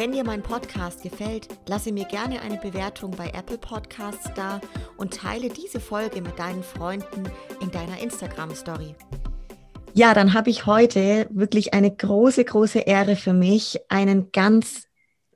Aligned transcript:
Wenn 0.00 0.12
dir 0.12 0.24
mein 0.24 0.42
Podcast 0.42 1.02
gefällt, 1.02 1.48
lasse 1.66 1.92
mir 1.92 2.06
gerne 2.06 2.40
eine 2.40 2.56
Bewertung 2.56 3.10
bei 3.10 3.26
Apple 3.34 3.58
Podcasts 3.58 4.30
da 4.34 4.58
und 4.96 5.12
teile 5.12 5.50
diese 5.50 5.78
Folge 5.78 6.22
mit 6.22 6.38
deinen 6.38 6.62
Freunden 6.62 7.24
in 7.60 7.70
deiner 7.70 8.00
Instagram 8.00 8.54
Story. 8.54 8.94
Ja, 9.92 10.14
dann 10.14 10.32
habe 10.32 10.48
ich 10.48 10.64
heute 10.64 11.26
wirklich 11.28 11.74
eine 11.74 11.94
große, 11.94 12.46
große 12.46 12.78
Ehre 12.78 13.14
für 13.14 13.34
mich, 13.34 13.78
einen 13.90 14.32
ganz 14.32 14.84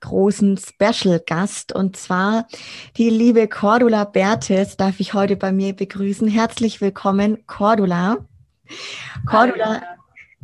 großen 0.01 0.57
Special 0.57 1.21
Gast 1.21 1.75
und 1.75 1.99
zwar 1.99 2.49
die 2.97 3.11
liebe 3.11 3.47
Cordula 3.49 4.05
Bertes 4.05 4.79
darf 4.79 4.99
ich 4.99 5.13
heute 5.13 5.37
bei 5.37 5.53
mir 5.53 5.75
begrüßen. 5.75 6.27
Herzlich 6.27 6.81
willkommen, 6.81 7.47
Cordula. 7.47 8.17
Cordula 9.27 9.83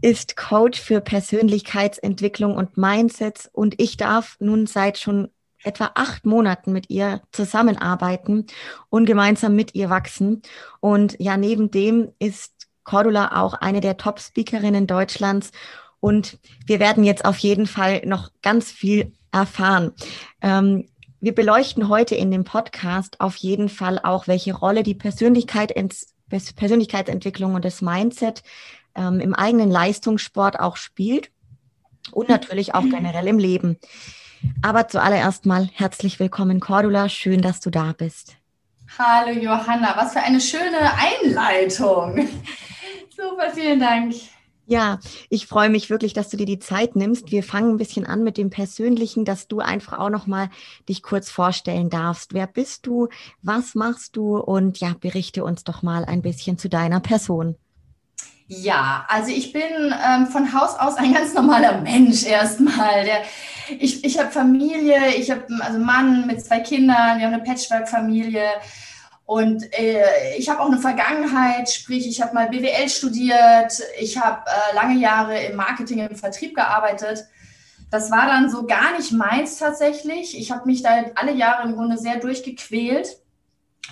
ist 0.02 0.36
Coach 0.36 0.80
für 0.80 1.00
Persönlichkeitsentwicklung 1.00 2.56
und 2.56 2.76
Mindsets 2.76 3.48
und 3.52 3.80
ich 3.80 3.96
darf 3.96 4.36
nun 4.40 4.66
seit 4.66 4.98
schon 4.98 5.28
etwa 5.62 5.90
acht 5.94 6.24
Monaten 6.24 6.72
mit 6.72 6.88
ihr 6.90 7.20
zusammenarbeiten 7.32 8.46
und 8.88 9.06
gemeinsam 9.06 9.54
mit 9.54 9.74
ihr 9.74 9.90
wachsen. 9.90 10.42
Und 10.80 11.16
ja, 11.18 11.36
neben 11.36 11.70
dem 11.70 12.12
ist 12.18 12.52
Cordula 12.84 13.40
auch 13.40 13.54
eine 13.54 13.80
der 13.80 13.96
Top-Speakerinnen 13.96 14.86
Deutschlands. 14.86 15.50
Und 16.00 16.38
wir 16.66 16.80
werden 16.80 17.04
jetzt 17.04 17.24
auf 17.24 17.36
jeden 17.38 17.66
Fall 17.66 18.02
noch 18.06 18.30
ganz 18.42 18.70
viel 18.70 19.12
erfahren. 19.32 19.92
Ähm, 20.40 20.88
wir 21.20 21.34
beleuchten 21.34 21.90
heute 21.90 22.14
in 22.14 22.30
dem 22.30 22.44
Podcast 22.44 23.20
auf 23.20 23.36
jeden 23.36 23.68
Fall 23.68 23.98
auch, 24.02 24.26
welche 24.26 24.54
Rolle 24.54 24.82
die 24.82 24.94
Persönlichkeit 24.94 25.74
Persönlichkeitsentwicklung 26.30 27.54
und 27.54 27.64
das 27.64 27.82
Mindset 27.82 28.42
ähm, 28.94 29.20
im 29.20 29.34
eigenen 29.34 29.70
Leistungssport 29.70 30.58
auch 30.58 30.76
spielt 30.76 31.30
und 32.12 32.28
natürlich 32.28 32.74
auch 32.74 32.82
generell 32.82 33.26
im 33.26 33.38
Leben. 33.38 33.78
Aber 34.62 34.88
zuallererst 34.88 35.46
mal 35.46 35.68
herzlich 35.74 36.18
willkommen, 36.18 36.60
Cordula. 36.60 37.08
Schön, 37.08 37.42
dass 37.42 37.60
du 37.60 37.70
da 37.70 37.92
bist. 37.92 38.36
Hallo 38.98 39.30
Johanna, 39.38 39.94
was 39.96 40.12
für 40.12 40.20
eine 40.20 40.40
schöne 40.40 40.92
Einleitung. 41.24 42.28
Super, 43.16 43.50
vielen 43.54 43.78
Dank. 43.78 44.14
Ja, 44.66 45.00
ich 45.28 45.46
freue 45.46 45.68
mich 45.68 45.90
wirklich, 45.90 46.12
dass 46.12 46.28
du 46.28 46.36
dir 46.36 46.46
die 46.46 46.60
Zeit 46.60 46.94
nimmst. 46.94 47.32
Wir 47.32 47.42
fangen 47.42 47.70
ein 47.72 47.76
bisschen 47.76 48.06
an 48.06 48.22
mit 48.22 48.36
dem 48.36 48.50
Persönlichen, 48.50 49.24
dass 49.24 49.48
du 49.48 49.58
einfach 49.58 49.98
auch 49.98 50.10
noch 50.10 50.28
mal 50.28 50.48
dich 50.88 51.02
kurz 51.02 51.28
vorstellen 51.28 51.90
darfst. 51.90 52.34
Wer 52.34 52.46
bist 52.46 52.86
du? 52.86 53.08
Was 53.42 53.74
machst 53.74 54.14
du? 54.14 54.38
Und 54.38 54.78
ja, 54.78 54.94
berichte 55.00 55.42
uns 55.42 55.64
doch 55.64 55.82
mal 55.82 56.04
ein 56.04 56.22
bisschen 56.22 56.56
zu 56.56 56.68
deiner 56.68 57.00
Person. 57.00 57.56
Ja, 58.52 59.06
also 59.06 59.30
ich 59.30 59.52
bin 59.52 59.62
ähm, 59.62 60.26
von 60.26 60.52
Haus 60.52 60.74
aus 60.76 60.96
ein 60.96 61.14
ganz 61.14 61.34
normaler 61.34 61.82
Mensch 61.82 62.26
erstmal. 62.26 63.04
Der, 63.04 63.22
ich 63.78 64.04
ich 64.04 64.18
habe 64.18 64.32
Familie, 64.32 65.14
ich 65.16 65.30
habe 65.30 65.44
also 65.60 65.78
Mann 65.78 66.26
mit 66.26 66.44
zwei 66.44 66.58
Kindern, 66.58 67.20
wir 67.20 67.26
haben 67.26 67.34
eine 67.34 67.44
Patchwork-Familie 67.44 68.42
und 69.24 69.72
äh, 69.78 70.36
ich 70.36 70.48
habe 70.48 70.58
auch 70.58 70.66
eine 70.66 70.80
Vergangenheit, 70.80 71.70
sprich 71.70 72.08
ich 72.08 72.20
habe 72.20 72.34
mal 72.34 72.48
BWL 72.48 72.88
studiert, 72.88 73.84
ich 74.00 74.18
habe 74.18 74.42
äh, 74.48 74.74
lange 74.74 74.98
Jahre 74.98 75.40
im 75.44 75.54
Marketing, 75.54 76.00
im 76.00 76.16
Vertrieb 76.16 76.56
gearbeitet. 76.56 77.26
Das 77.92 78.10
war 78.10 78.26
dann 78.26 78.50
so 78.50 78.66
gar 78.66 78.96
nicht 78.96 79.12
meins 79.12 79.58
tatsächlich. 79.58 80.36
Ich 80.36 80.50
habe 80.50 80.66
mich 80.66 80.82
da 80.82 81.04
alle 81.14 81.34
Jahre 81.34 81.68
im 81.68 81.76
Grunde 81.76 81.98
sehr 81.98 82.16
durchgequält, 82.16 83.16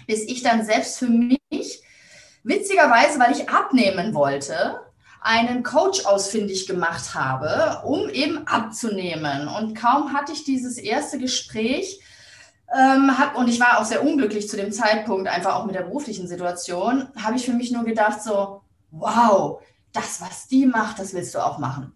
bis 0.08 0.24
ich 0.24 0.42
dann 0.42 0.64
selbst 0.64 0.98
für 0.98 1.08
mich 1.08 1.38
witzigerweise, 2.48 3.20
weil 3.20 3.32
ich 3.32 3.48
abnehmen 3.48 4.14
wollte, 4.14 4.80
einen 5.20 5.62
Coach 5.62 6.06
ausfindig 6.06 6.66
gemacht 6.66 7.14
habe, 7.14 7.82
um 7.84 8.08
eben 8.08 8.46
abzunehmen. 8.46 9.48
Und 9.48 9.74
kaum 9.74 10.12
hatte 10.12 10.32
ich 10.32 10.44
dieses 10.44 10.78
erste 10.78 11.18
Gespräch, 11.18 12.00
ähm, 12.74 13.18
hab, 13.18 13.36
und 13.36 13.48
ich 13.48 13.60
war 13.60 13.78
auch 13.78 13.84
sehr 13.84 14.02
unglücklich 14.02 14.48
zu 14.48 14.56
dem 14.56 14.72
Zeitpunkt, 14.72 15.28
einfach 15.28 15.56
auch 15.56 15.64
mit 15.64 15.74
der 15.74 15.82
beruflichen 15.82 16.28
Situation, 16.28 17.08
habe 17.22 17.36
ich 17.36 17.44
für 17.44 17.52
mich 17.52 17.70
nur 17.70 17.84
gedacht, 17.84 18.22
so, 18.22 18.62
wow, 18.90 19.60
das, 19.92 20.20
was 20.20 20.48
die 20.48 20.66
macht, 20.66 20.98
das 20.98 21.14
willst 21.14 21.34
du 21.34 21.38
auch 21.38 21.58
machen. 21.58 21.94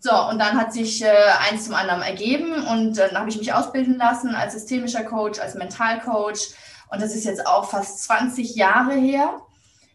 So, 0.00 0.12
und 0.28 0.38
dann 0.38 0.58
hat 0.58 0.72
sich 0.72 1.02
äh, 1.02 1.12
eins 1.48 1.64
zum 1.64 1.74
anderen 1.74 2.02
ergeben 2.02 2.52
und 2.66 2.98
äh, 2.98 3.08
dann 3.08 3.18
habe 3.18 3.30
ich 3.30 3.38
mich 3.38 3.52
ausbilden 3.52 3.96
lassen 3.96 4.34
als 4.34 4.52
systemischer 4.52 5.04
Coach, 5.04 5.38
als 5.38 5.54
Mentalcoach. 5.54 6.54
Und 6.90 7.02
das 7.02 7.14
ist 7.14 7.24
jetzt 7.24 7.46
auch 7.46 7.68
fast 7.70 8.02
20 8.04 8.54
Jahre 8.54 8.94
her 8.94 9.40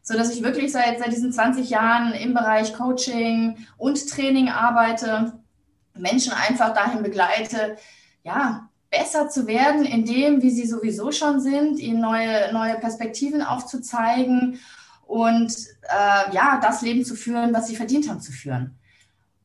so 0.01 0.15
dass 0.15 0.33
ich 0.33 0.43
wirklich 0.43 0.71
seit, 0.71 0.99
seit 0.99 1.11
diesen 1.11 1.31
20 1.31 1.69
Jahren 1.69 2.13
im 2.13 2.33
Bereich 2.33 2.73
Coaching 2.73 3.57
und 3.77 4.09
Training 4.09 4.49
arbeite, 4.49 5.33
Menschen 5.93 6.33
einfach 6.33 6.73
dahin 6.73 7.03
begleite, 7.03 7.77
ja, 8.23 8.69
besser 8.89 9.29
zu 9.29 9.47
werden 9.47 9.85
in 9.85 10.05
dem, 10.05 10.41
wie 10.41 10.49
sie 10.49 10.65
sowieso 10.65 11.11
schon 11.11 11.39
sind, 11.39 11.79
ihnen 11.79 12.01
neue, 12.01 12.51
neue 12.51 12.75
Perspektiven 12.75 13.41
aufzuzeigen 13.41 14.59
und 15.05 15.53
äh, 15.83 16.33
ja, 16.33 16.59
das 16.61 16.81
Leben 16.81 17.05
zu 17.05 17.15
führen, 17.15 17.53
was 17.53 17.67
sie 17.67 17.75
verdient 17.75 18.09
haben 18.09 18.21
zu 18.21 18.31
führen. 18.31 18.77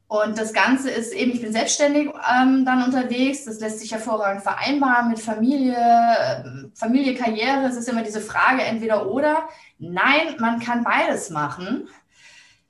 Und 0.09 0.39
das 0.39 0.53
Ganze 0.53 0.89
ist 0.91 1.13
eben, 1.13 1.33
ich 1.33 1.41
bin 1.41 1.53
selbstständig 1.53 2.11
ähm, 2.33 2.65
dann 2.65 2.85
unterwegs. 2.85 3.45
Das 3.45 3.59
lässt 3.59 3.81
sich 3.81 3.91
hervorragend 3.91 4.43
vereinbaren 4.43 5.09
mit 5.09 5.19
Familie, 5.19 5.77
ähm, 5.77 6.71
Familie, 6.75 7.17
Karriere. 7.17 7.67
Es 7.69 7.77
ist 7.77 7.89
immer 7.89 8.03
diese 8.03 8.21
Frage 8.21 8.63
entweder 8.63 9.11
oder. 9.11 9.49
Nein, 9.79 10.37
man 10.39 10.61
kann 10.61 10.85
beides 10.85 11.31
machen. 11.31 11.89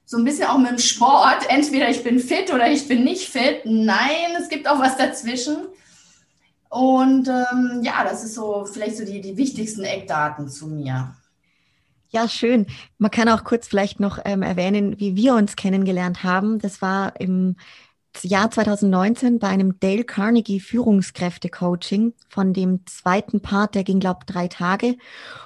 So 0.07 0.17
ein 0.17 0.25
bisschen 0.25 0.49
auch 0.49 0.57
mit 0.57 0.71
dem 0.71 0.79
Sport. 0.79 1.47
Entweder 1.49 1.91
ich 1.91 2.03
bin 2.03 2.21
fit 2.21 2.55
oder 2.55 2.71
ich 2.71 2.89
bin 2.89 3.05
nicht 3.05 3.29
fit. 3.29 3.63
Nein, 3.65 4.35
es 4.41 4.49
gibt 4.49 4.67
auch 4.67 4.79
was 4.79 4.97
dazwischen. 4.97 5.59
Und 6.71 7.29
ähm, 7.29 7.81
ja, 7.83 8.03
das 8.03 8.25
ist 8.25 8.35
so 8.35 8.65
vielleicht 8.65 8.97
so 8.97 9.05
die, 9.05 9.21
die 9.21 9.37
wichtigsten 9.37 9.85
Eckdaten 9.85 10.49
zu 10.49 10.69
mir. 10.69 11.15
Ja, 12.17 12.31
schön. 12.31 12.65
Man 12.97 13.11
kann 13.11 13.29
auch 13.29 13.45
kurz 13.45 13.69
vielleicht 13.69 14.01
noch 14.01 14.19
ähm, 14.25 14.41
erwähnen, 14.41 14.99
wie 14.99 15.17
wir 15.17 15.35
uns 15.35 15.55
kennengelernt 15.55 16.23
haben. 16.23 16.59
Das 16.59 16.81
war 16.81 17.21
im 17.21 17.57
Jahr 18.23 18.51
2019 18.51 19.39
bei 19.39 19.49
einem 19.49 19.79
Dale 19.81 20.05
Carnegie 20.05 20.59
Führungskräfte-Coaching 20.59 22.15
von 22.31 22.55
dem 22.55 22.87
zweiten 22.87 23.43
Part, 23.43 23.75
der 23.75 23.85
ging, 23.85 24.01
glaube 24.01 24.21
ich, 24.23 24.33
drei 24.33 24.49
Tage. 24.49 24.97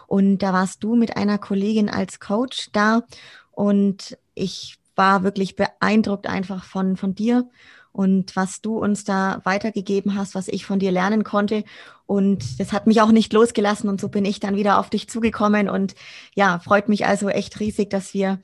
Und 0.07 0.39
da 0.39 0.53
warst 0.53 0.85
du 0.85 0.95
mit 0.95 1.17
einer 1.17 1.39
Kollegin 1.39 1.89
als 1.89 2.21
Coach 2.21 2.69
da. 2.73 3.03
Und 3.51 4.17
ich 4.37 4.79
war 4.95 5.25
wirklich 5.25 5.57
beeindruckt 5.57 6.29
einfach 6.29 6.63
von, 6.63 6.97
von 6.97 7.17
dir 7.17 7.51
und 7.93 8.37
was 8.37 8.61
du 8.61 8.78
uns 8.78 9.05
da 9.05 9.41
weitergegeben 9.45 10.17
hast, 10.17 10.34
was 10.34 10.49
ich 10.49 10.65
von 10.65 10.78
dir 10.78 10.93
lernen 10.93 11.25
konnte. 11.25 11.65
Und 12.06 12.61
das 12.61 12.73
hat 12.73 12.87
mich 12.87 13.01
auch 13.01 13.12
nicht 13.12 13.33
losgelassen 13.33 13.89
und 13.89 14.01
so 14.01 14.09
bin 14.09 14.25
ich 14.25 14.41
dann 14.41 14.56
wieder 14.56 14.78
auf 14.78 14.91
dich 14.91 15.09
zugekommen 15.09 15.69
und 15.69 15.95
ja, 16.34 16.59
freut 16.59 16.89
mich 16.89 17.06
also 17.06 17.28
echt 17.28 17.59
riesig, 17.61 17.91
dass 17.91 18.15
wir 18.15 18.41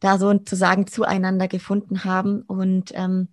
da 0.00 0.18
sozusagen 0.18 0.86
zueinander 0.86 1.48
gefunden 1.48 2.04
haben 2.04 2.42
und 2.42 2.92
ähm, 2.94 3.28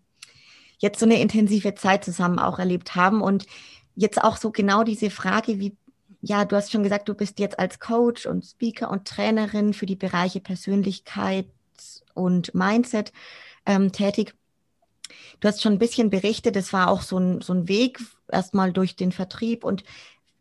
jetzt 0.79 0.99
so 0.99 1.05
eine 1.05 1.19
intensive 1.19 1.75
Zeit 1.75 2.03
zusammen 2.03 2.39
auch 2.39 2.59
erlebt 2.59 2.95
haben 2.95 3.21
und 3.21 3.45
jetzt 3.95 4.21
auch 4.21 4.37
so 4.37 4.51
genau 4.51 4.83
diese 4.83 5.09
Frage, 5.09 5.59
wie 5.59 5.77
ja, 6.25 6.45
du 6.45 6.55
hast 6.55 6.71
schon 6.71 6.83
gesagt, 6.83 7.09
du 7.09 7.13
bist 7.15 7.37
jetzt 7.39 7.59
als 7.59 7.79
Coach 7.79 8.25
und 8.25 8.45
Speaker 8.45 8.89
und 8.89 9.05
Trainerin 9.05 9.73
für 9.73 9.85
die 9.85 9.97
Bereiche 9.97 10.39
Persönlichkeit 10.39 11.47
und 12.13 12.55
Mindset 12.55 13.11
ähm, 13.65 13.91
tätig. 13.91 14.33
Du 15.39 15.47
hast 15.47 15.61
schon 15.61 15.73
ein 15.73 15.79
bisschen 15.79 16.09
berichtet, 16.09 16.55
es 16.55 16.73
war 16.73 16.89
auch 16.89 17.01
so 17.01 17.17
ein, 17.17 17.41
so 17.41 17.53
ein 17.53 17.67
Weg 17.67 17.99
erstmal 18.31 18.71
durch 18.71 18.95
den 18.95 19.11
Vertrieb. 19.11 19.63
Und 19.63 19.83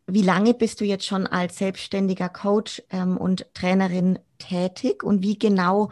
wie 0.06 0.22
lange 0.22 0.54
bist 0.54 0.80
du 0.80 0.84
jetzt 0.84 1.06
schon 1.06 1.26
als 1.26 1.58
selbstständiger 1.58 2.28
Coach 2.28 2.82
ähm, 2.90 3.16
und 3.16 3.46
Trainerin 3.54 4.18
tätig 4.38 5.02
und 5.02 5.22
wie 5.22 5.38
genau 5.38 5.90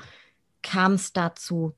kam 0.62 0.94
es 0.94 1.12
dazu? 1.12 1.74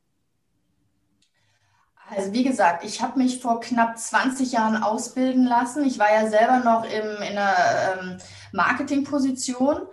Also 2.15 2.33
wie 2.33 2.45
gesagt, 2.45 2.85
ich 2.85 3.01
habe 3.01 3.19
mich 3.19 3.41
vor 3.41 3.61
knapp 3.61 3.97
20 3.97 4.53
Jahren 4.53 4.83
ausbilden 4.83 5.45
lassen. 5.45 5.85
Ich 5.85 5.99
war 5.99 6.13
ja 6.13 6.29
selber 6.29 6.59
noch 6.59 6.85
im, 6.85 7.23
in 7.23 7.39
einer 7.39 7.55
ähm, 8.01 8.19
Marketingposition 8.53 9.87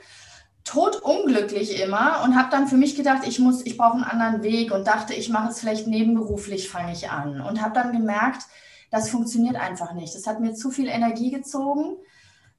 totunglücklich 0.69 1.81
immer 1.81 2.21
und 2.23 2.35
habe 2.35 2.49
dann 2.51 2.67
für 2.67 2.77
mich 2.77 2.95
gedacht, 2.95 3.27
ich 3.27 3.39
muss, 3.39 3.65
ich 3.65 3.75
brauche 3.75 3.93
einen 3.93 4.03
anderen 4.03 4.43
Weg 4.43 4.71
und 4.71 4.85
dachte, 4.85 5.15
ich 5.15 5.29
mache 5.29 5.49
es 5.49 5.59
vielleicht 5.59 5.87
nebenberuflich, 5.87 6.69
fange 6.69 6.91
ich 6.91 7.09
an 7.09 7.41
und 7.41 7.61
habe 7.61 7.73
dann 7.73 7.91
gemerkt, 7.91 8.43
das 8.91 9.09
funktioniert 9.09 9.55
einfach 9.55 9.93
nicht. 9.93 10.13
Das 10.13 10.27
hat 10.27 10.39
mir 10.39 10.53
zu 10.53 10.69
viel 10.69 10.87
Energie 10.87 11.31
gezogen 11.31 11.97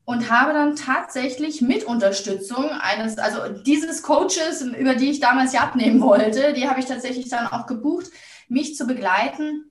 und 0.04 0.28
habe 0.28 0.52
dann 0.52 0.74
tatsächlich 0.74 1.60
mit 1.60 1.84
Unterstützung 1.84 2.68
eines, 2.70 3.18
also 3.18 3.62
dieses 3.62 4.02
Coaches, 4.02 4.62
über 4.62 4.96
die 4.96 5.10
ich 5.10 5.20
damals 5.20 5.52
ja 5.52 5.60
abnehmen 5.60 6.00
wollte, 6.00 6.52
die 6.52 6.68
habe 6.68 6.80
ich 6.80 6.86
tatsächlich 6.86 7.28
dann 7.28 7.46
auch 7.46 7.66
gebucht, 7.66 8.10
mich 8.48 8.74
zu 8.74 8.88
begleiten 8.88 9.69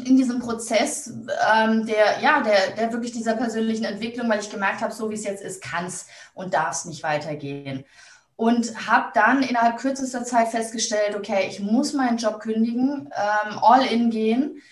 in 0.00 0.16
diesem 0.16 0.40
Prozess 0.40 1.08
ähm, 1.08 1.86
der, 1.86 2.20
ja, 2.20 2.42
der, 2.42 2.70
der 2.76 2.92
wirklich 2.92 3.12
dieser 3.12 3.34
persönlichen 3.34 3.84
Entwicklung, 3.84 4.28
weil 4.28 4.40
ich 4.40 4.50
gemerkt 4.50 4.80
habe, 4.80 4.92
so 4.92 5.10
wie 5.10 5.14
es 5.14 5.24
jetzt 5.24 5.42
ist, 5.42 5.62
kann 5.62 5.86
es 5.86 6.06
und 6.34 6.54
darf 6.54 6.72
es 6.72 6.84
nicht 6.84 7.02
weitergehen. 7.02 7.84
Und 8.36 8.88
habe 8.88 9.10
dann 9.14 9.42
innerhalb 9.42 9.78
kürzester 9.78 10.24
Zeit 10.24 10.48
festgestellt, 10.48 11.16
okay, 11.16 11.46
ich 11.48 11.60
muss 11.60 11.92
meinen 11.92 12.18
Job 12.18 12.40
kündigen, 12.40 13.10
ähm, 13.12 13.58
all 13.60 13.84
in 13.84 14.10
gehen 14.10 14.62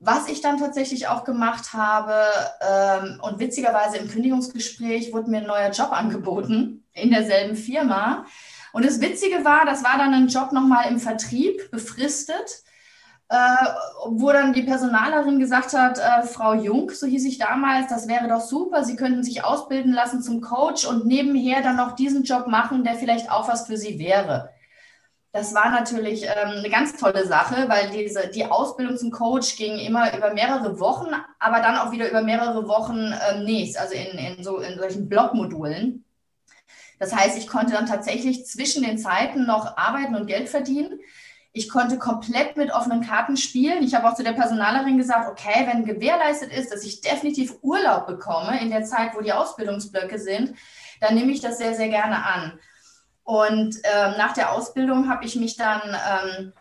was 0.00 0.28
ich 0.28 0.40
dann 0.40 0.58
tatsächlich 0.58 1.08
auch 1.08 1.24
gemacht 1.24 1.72
habe, 1.72 2.14
ähm, 2.60 3.20
und 3.20 3.40
witzigerweise 3.40 3.96
im 3.96 4.08
Kündigungsgespräch 4.08 5.12
wurde 5.12 5.30
mir 5.30 5.38
ein 5.38 5.46
neuer 5.46 5.70
Job 5.70 5.92
angeboten 5.92 6.84
in 6.92 7.10
derselben 7.10 7.56
Firma. 7.56 8.24
Und 8.72 8.84
das 8.84 9.00
Witzige 9.00 9.44
war, 9.44 9.64
das 9.64 9.82
war 9.82 9.98
dann 9.98 10.14
ein 10.14 10.28
Job 10.28 10.52
nochmal 10.52 10.88
im 10.88 11.00
Vertrieb, 11.00 11.70
befristet, 11.70 12.62
äh, 13.30 13.36
wo 14.06 14.32
dann 14.32 14.54
die 14.54 14.62
Personalerin 14.62 15.38
gesagt 15.38 15.74
hat, 15.74 15.98
äh, 15.98 16.22
Frau 16.26 16.54
Jung, 16.54 16.90
so 16.90 17.06
hieß 17.06 17.26
ich 17.26 17.38
damals, 17.38 17.88
das 17.88 18.08
wäre 18.08 18.26
doch 18.26 18.40
super, 18.40 18.84
Sie 18.84 18.96
könnten 18.96 19.22
sich 19.22 19.44
ausbilden 19.44 19.92
lassen 19.92 20.22
zum 20.22 20.40
Coach 20.40 20.86
und 20.86 21.06
nebenher 21.06 21.62
dann 21.62 21.76
noch 21.76 21.92
diesen 21.92 22.22
Job 22.22 22.46
machen, 22.46 22.84
der 22.84 22.94
vielleicht 22.94 23.30
auch 23.30 23.48
was 23.48 23.66
für 23.66 23.76
Sie 23.76 23.98
wäre. 23.98 24.50
Das 25.32 25.54
war 25.54 25.70
natürlich 25.70 26.24
ähm, 26.24 26.58
eine 26.58 26.70
ganz 26.70 26.96
tolle 26.96 27.26
Sache, 27.26 27.68
weil 27.68 27.90
diese, 27.90 28.28
die 28.28 28.46
Ausbildung 28.46 28.96
zum 28.96 29.10
Coach 29.10 29.56
ging 29.56 29.78
immer 29.78 30.16
über 30.16 30.32
mehrere 30.32 30.80
Wochen, 30.80 31.08
aber 31.38 31.60
dann 31.60 31.76
auch 31.76 31.92
wieder 31.92 32.08
über 32.08 32.22
mehrere 32.22 32.66
Wochen 32.66 33.12
ähm, 33.30 33.44
nicht, 33.44 33.78
also 33.78 33.94
in, 33.94 34.18
in, 34.18 34.42
so, 34.42 34.58
in 34.58 34.78
solchen 34.78 35.06
Blockmodulen. 35.08 36.04
Das 36.98 37.14
heißt, 37.14 37.36
ich 37.36 37.46
konnte 37.46 37.74
dann 37.74 37.86
tatsächlich 37.86 38.46
zwischen 38.46 38.82
den 38.82 38.98
Zeiten 38.98 39.46
noch 39.46 39.76
arbeiten 39.76 40.14
und 40.14 40.26
Geld 40.26 40.48
verdienen. 40.48 40.98
Ich 41.52 41.68
konnte 41.68 41.98
komplett 41.98 42.56
mit 42.56 42.72
offenen 42.72 43.00
Karten 43.00 43.36
spielen. 43.36 43.82
Ich 43.82 43.94
habe 43.94 44.08
auch 44.08 44.14
zu 44.14 44.22
der 44.22 44.32
Personalerin 44.32 44.98
gesagt, 44.98 45.30
okay, 45.30 45.66
wenn 45.66 45.84
gewährleistet 45.84 46.52
ist, 46.52 46.72
dass 46.72 46.84
ich 46.84 47.00
definitiv 47.00 47.56
Urlaub 47.62 48.06
bekomme 48.06 48.60
in 48.60 48.70
der 48.70 48.84
Zeit, 48.84 49.14
wo 49.14 49.20
die 49.20 49.32
Ausbildungsblöcke 49.32 50.18
sind, 50.18 50.54
dann 51.00 51.14
nehme 51.14 51.32
ich 51.32 51.40
das 51.40 51.58
sehr, 51.58 51.74
sehr 51.74 51.88
gerne 51.88 52.24
an. 52.24 52.58
Und 53.24 53.76
ähm, 53.84 54.14
nach 54.16 54.32
der 54.32 54.52
Ausbildung 54.52 55.08
habe 55.10 55.24
ich 55.24 55.36
mich 55.36 55.56
dann, 55.56 55.82
ähm, 55.84 56.52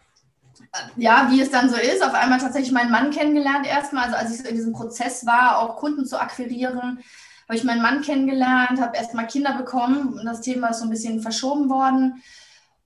ja, 0.97 1.27
wie 1.31 1.41
es 1.41 1.51
dann 1.51 1.69
so 1.69 1.77
ist, 1.77 2.03
auf 2.03 2.13
einmal 2.13 2.39
tatsächlich 2.39 2.73
meinen 2.73 2.91
Mann 2.91 3.11
kennengelernt 3.11 3.65
erstmal. 3.65 4.05
Also 4.05 4.17
als 4.17 4.39
ich 4.39 4.45
in 4.45 4.55
diesem 4.55 4.73
Prozess 4.73 5.25
war, 5.25 5.59
auch 5.59 5.77
Kunden 5.77 6.05
zu 6.05 6.19
akquirieren, 6.19 6.99
habe 7.47 7.57
ich 7.57 7.63
meinen 7.63 7.81
Mann 7.81 8.01
kennengelernt, 8.01 8.81
habe 8.81 8.97
erstmal 8.97 9.27
Kinder 9.27 9.53
bekommen 9.57 10.19
und 10.19 10.25
das 10.25 10.41
Thema 10.41 10.69
ist 10.69 10.79
so 10.79 10.83
ein 10.83 10.89
bisschen 10.89 11.21
verschoben 11.21 11.69
worden. 11.69 12.21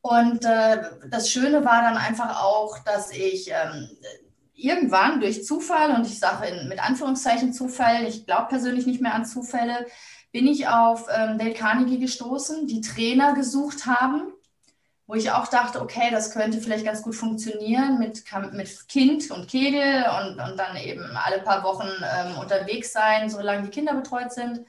Und 0.01 0.45
äh, 0.45 0.81
das 1.09 1.29
Schöne 1.29 1.63
war 1.63 1.81
dann 1.83 1.97
einfach 1.97 2.43
auch, 2.43 2.79
dass 2.79 3.11
ich 3.11 3.51
ähm, 3.51 3.89
irgendwann 4.53 5.19
durch 5.19 5.45
Zufall, 5.45 5.91
und 5.95 6.07
ich 6.07 6.19
sage 6.19 6.65
mit 6.67 6.83
Anführungszeichen 6.83 7.53
Zufall, 7.53 8.05
ich 8.07 8.25
glaube 8.25 8.49
persönlich 8.49 8.85
nicht 8.85 9.01
mehr 9.01 9.13
an 9.13 9.25
Zufälle, 9.25 9.85
bin 10.31 10.47
ich 10.47 10.67
auf 10.67 11.07
ähm, 11.13 11.37
Dale 11.37 11.53
Carnegie 11.53 11.99
gestoßen, 11.99 12.67
die 12.67 12.81
Trainer 12.81 13.33
gesucht 13.33 13.85
haben, 13.85 14.31
wo 15.05 15.13
ich 15.13 15.31
auch 15.31 15.47
dachte, 15.47 15.81
okay, 15.81 16.09
das 16.09 16.31
könnte 16.31 16.61
vielleicht 16.61 16.85
ganz 16.85 17.01
gut 17.01 17.15
funktionieren 17.15 17.99
mit, 17.99 18.23
mit 18.53 18.87
Kind 18.87 19.29
und 19.29 19.49
Kegel 19.49 20.05
und, 20.19 20.39
und 20.39 20.57
dann 20.57 20.77
eben 20.77 21.05
alle 21.15 21.41
paar 21.41 21.63
Wochen 21.63 21.89
ähm, 21.89 22.37
unterwegs 22.39 22.93
sein, 22.93 23.29
solange 23.29 23.63
die 23.63 23.71
Kinder 23.71 23.93
betreut 23.93 24.31
sind. 24.31 24.61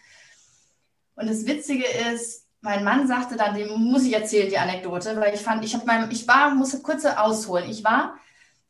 Und 1.14 1.30
das 1.30 1.46
Witzige 1.46 1.86
ist, 2.12 2.41
mein 2.62 2.84
Mann 2.84 3.06
sagte 3.06 3.36
dann, 3.36 3.54
dem 3.54 3.68
muss 3.78 4.04
ich 4.04 4.14
erzählen, 4.14 4.48
die 4.48 4.58
Anekdote, 4.58 5.20
weil 5.20 5.34
ich 5.34 5.40
fand, 5.40 5.64
ich 5.64 5.74
habe 5.74 5.84
mein, 5.86 6.10
ich 6.10 6.26
war, 6.26 6.54
muss 6.54 6.80
kurz 6.82 7.04
ausholen. 7.04 7.68
Ich 7.68 7.84
war 7.84 8.14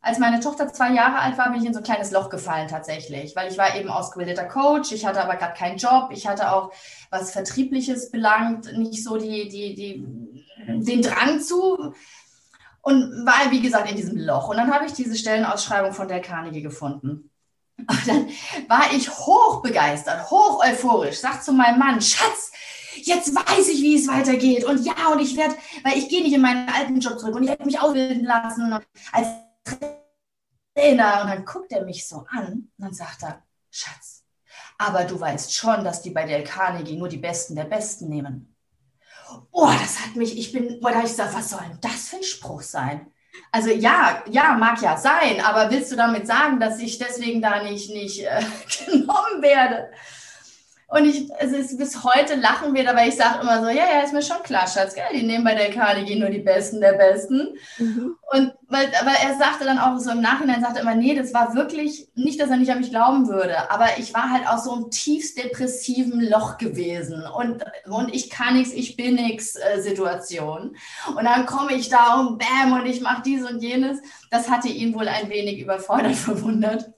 als 0.03 0.19
meine 0.19 0.41
Tochter 0.41 0.73
zwei 0.73 0.93
Jahre 0.93 1.21
alt 1.21 1.39
war, 1.39 1.51
bin 1.51 1.61
ich 1.61 1.67
in 1.67 1.73
so 1.73 1.79
ein 1.79 1.85
kleines 1.85 2.11
Loch 2.11 2.29
gefallen 2.29 2.67
tatsächlich, 2.67 3.37
weil 3.37 3.51
ich 3.51 3.57
war 3.57 3.77
eben 3.77 3.89
ausgebildeter 3.89 4.45
Coach, 4.45 4.91
ich 4.91 5.07
hatte 5.07 5.23
aber 5.23 5.37
gerade 5.37 5.57
keinen 5.57 5.79
Job, 5.79 6.11
ich 6.11 6.27
hatte 6.27 6.53
auch, 6.53 6.73
was 7.11 7.31
Vertriebliches 7.31 8.11
belangt, 8.11 8.77
nicht 8.77 9.05
so 9.05 9.17
die, 9.17 9.49
die, 9.49 9.75
die, 9.77 10.45
den 10.67 11.03
Drang 11.03 11.41
zu 11.41 11.95
und 12.81 13.27
war, 13.27 13.53
wie 13.53 13.63
gesagt, 13.63 13.89
in 13.89 13.97
diesem 13.97 14.19
Loch. 14.19 14.49
Und 14.49 14.57
dann 14.57 14.75
habe 14.75 14.87
ich 14.87 14.93
diese 14.93 15.17
Stellenausschreibung 15.17 15.93
von 15.93 16.09
der 16.09 16.21
Carnegie 16.21 16.63
gefunden. 16.63 17.31
Und 17.79 18.09
dann 18.09 18.27
war 18.69 18.93
ich 18.93 19.09
hoch 19.09 19.63
begeistert, 19.63 20.31
hoch 20.31 20.65
euphorisch, 20.65 21.21
sag 21.21 21.45
zu 21.45 21.53
meinem 21.53 21.79
Mann, 21.79 22.01
Schatz, 22.01 22.52
jetzt 22.97 23.35
weiß 23.35 23.69
ich, 23.69 23.83
wie 23.83 23.97
es 23.97 24.09
weitergeht. 24.09 24.65
Und 24.65 24.85
ja, 24.85 25.09
und 25.13 25.21
ich 25.21 25.37
werde, 25.37 25.55
weil 25.83 25.99
ich 25.99 26.09
gehe 26.09 26.23
nicht 26.23 26.35
in 26.35 26.43
meinen 26.43 26.69
alten 26.69 27.01
Job 27.01 27.19
zurück 27.19 27.35
und 27.35 27.43
ich 27.43 27.49
werde 27.49 27.65
mich 27.65 27.81
ausbilden 27.81 28.25
lassen. 28.25 28.79
Als 29.13 29.29
Trainer. 30.75 31.23
Und 31.23 31.29
dann 31.29 31.45
guckt 31.45 31.73
er 31.73 31.85
mich 31.85 32.07
so 32.07 32.25
an 32.29 32.47
und 32.47 32.73
dann 32.79 32.95
sagt 32.95 33.23
er, 33.23 33.43
Schatz, 33.71 34.25
aber 34.79 35.05
du 35.05 35.19
weißt 35.19 35.55
schon, 35.55 35.85
dass 35.85 36.03
die 36.03 36.11
bei 36.11 36.27
Del 36.27 36.45
Carnegie 36.45 36.97
nur 36.97 37.09
die 37.09 37.19
Besten 37.19 37.55
der 37.55 37.65
Besten 37.65 38.09
nehmen. 38.09 38.55
Oh, 39.51 39.71
das 39.81 40.01
hat 40.01 40.17
mich, 40.17 40.37
ich 40.37 40.53
bin, 40.53 40.81
boah, 40.81 40.91
da 40.91 40.97
habe 40.97 41.07
ich 41.07 41.13
gesagt, 41.13 41.35
was 41.35 41.51
soll 41.51 41.61
denn 41.61 41.79
das 41.81 42.09
für 42.09 42.17
ein 42.17 42.23
Spruch 42.23 42.63
sein? 42.63 43.07
Also 43.51 43.71
ja, 43.71 44.23
ja, 44.31 44.55
mag 44.55 44.83
ja 44.83 44.97
sein, 44.99 45.41
aber 45.41 45.71
willst 45.71 45.91
du 45.91 45.97
damit 45.97 46.27
sagen, 46.27 46.61
dass 46.61 46.79
ich 46.81 46.99
deswegen 46.99 47.41
da 47.41 47.63
nicht, 47.63 47.91
nicht 47.91 48.25
äh, 48.25 48.43
genommen 48.87 49.41
werde? 49.41 49.91
Und 50.93 51.07
ich, 51.07 51.31
es 51.39 51.53
ist 51.53 51.79
bis 51.79 52.05
heute 52.05 52.35
lachen 52.35 52.75
wir 52.75 52.85
dabei. 52.85 53.09
Ich 53.09 53.17
sage 53.17 53.41
immer 53.41 53.63
so, 53.63 53.69
ja, 53.69 53.87
ja, 53.91 54.01
ist 54.03 54.13
mir 54.13 54.21
schon 54.21 54.43
klar, 54.43 54.67
Schatz, 54.67 54.95
gell? 54.95 55.05
Die 55.15 55.23
nehmen 55.23 55.43
bei 55.43 55.55
der 55.55 55.71
Carnegie 55.71 56.19
nur 56.19 56.29
die 56.29 56.41
Besten 56.41 56.83
der 56.83 56.93
Besten. 56.93 57.57
Mhm. 57.79 58.17
Und 58.31 58.53
weil, 58.69 58.93
aber 59.01 59.13
er 59.23 59.39
sagte 59.39 59.65
dann 59.65 59.79
auch 59.79 59.99
so 59.99 60.11
im 60.11 60.21
Nachhinein, 60.21 60.61
sagte 60.61 60.81
immer, 60.81 60.95
nee, 60.95 61.15
das 61.15 61.33
war 61.33 61.55
wirklich 61.55 62.11
nicht, 62.15 62.39
dass 62.39 62.51
er 62.51 62.59
nicht 62.59 62.71
an 62.71 62.81
mich 62.81 62.91
glauben 62.91 63.27
würde, 63.27 63.71
aber 63.71 63.87
ich 63.97 64.13
war 64.13 64.29
halt 64.29 64.47
aus 64.47 64.65
so 64.65 64.75
einem 64.75 64.91
tiefst 64.91 65.39
depressiven 65.39 66.21
Loch 66.21 66.59
gewesen 66.59 67.25
und, 67.27 67.65
und 67.87 68.15
ich 68.15 68.29
kann 68.29 68.59
nichts, 68.59 68.75
ich 68.75 68.95
bin 68.95 69.15
nichts 69.15 69.57
äh, 69.57 69.81
Situation. 69.81 70.77
Und 71.17 71.25
dann 71.25 71.47
komme 71.47 71.73
ich 71.73 71.89
da 71.89 72.21
und 72.21 72.39
bam 72.39 72.73
und 72.75 72.85
ich 72.85 73.01
mache 73.01 73.23
dies 73.23 73.49
und 73.49 73.63
jenes. 73.63 73.99
Das 74.31 74.51
hatte 74.51 74.69
ihn 74.69 74.95
wohl 74.95 75.09
ein 75.09 75.31
wenig 75.31 75.59
überfordert, 75.59 76.15
verwundert. 76.17 76.91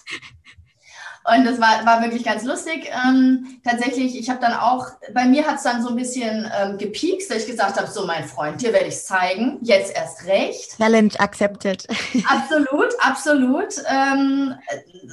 Und 1.27 1.47
das 1.47 1.59
war, 1.59 1.87
war 1.87 2.03
wirklich 2.03 2.23
ganz 2.23 2.45
lustig. 2.45 2.91
Ähm, 2.93 3.59
tatsächlich, 3.65 4.19
ich 4.19 4.29
habe 4.29 4.41
dann 4.41 4.53
auch, 4.53 4.89
bei 5.15 5.25
mir 5.25 5.47
hat 5.47 5.57
es 5.57 5.63
dann 5.63 5.83
so 5.83 5.89
ein 5.89 5.97
bisschen 5.97 6.51
ähm, 6.55 6.77
gepiekst, 6.77 7.31
dass 7.31 7.39
ich 7.39 7.47
gesagt 7.47 7.79
habe, 7.79 7.91
so 7.91 8.07
mein 8.07 8.25
Freund, 8.25 8.61
dir 8.61 8.75
werde 8.75 8.89
ich 8.89 8.95
es 8.95 9.07
zeigen, 9.07 9.59
jetzt 9.63 9.97
erst 9.97 10.27
recht. 10.27 10.77
Challenge 10.77 11.19
accepted. 11.19 11.87
Absolut, 12.29 12.93
absolut. 13.01 13.75
Ähm, 13.89 14.55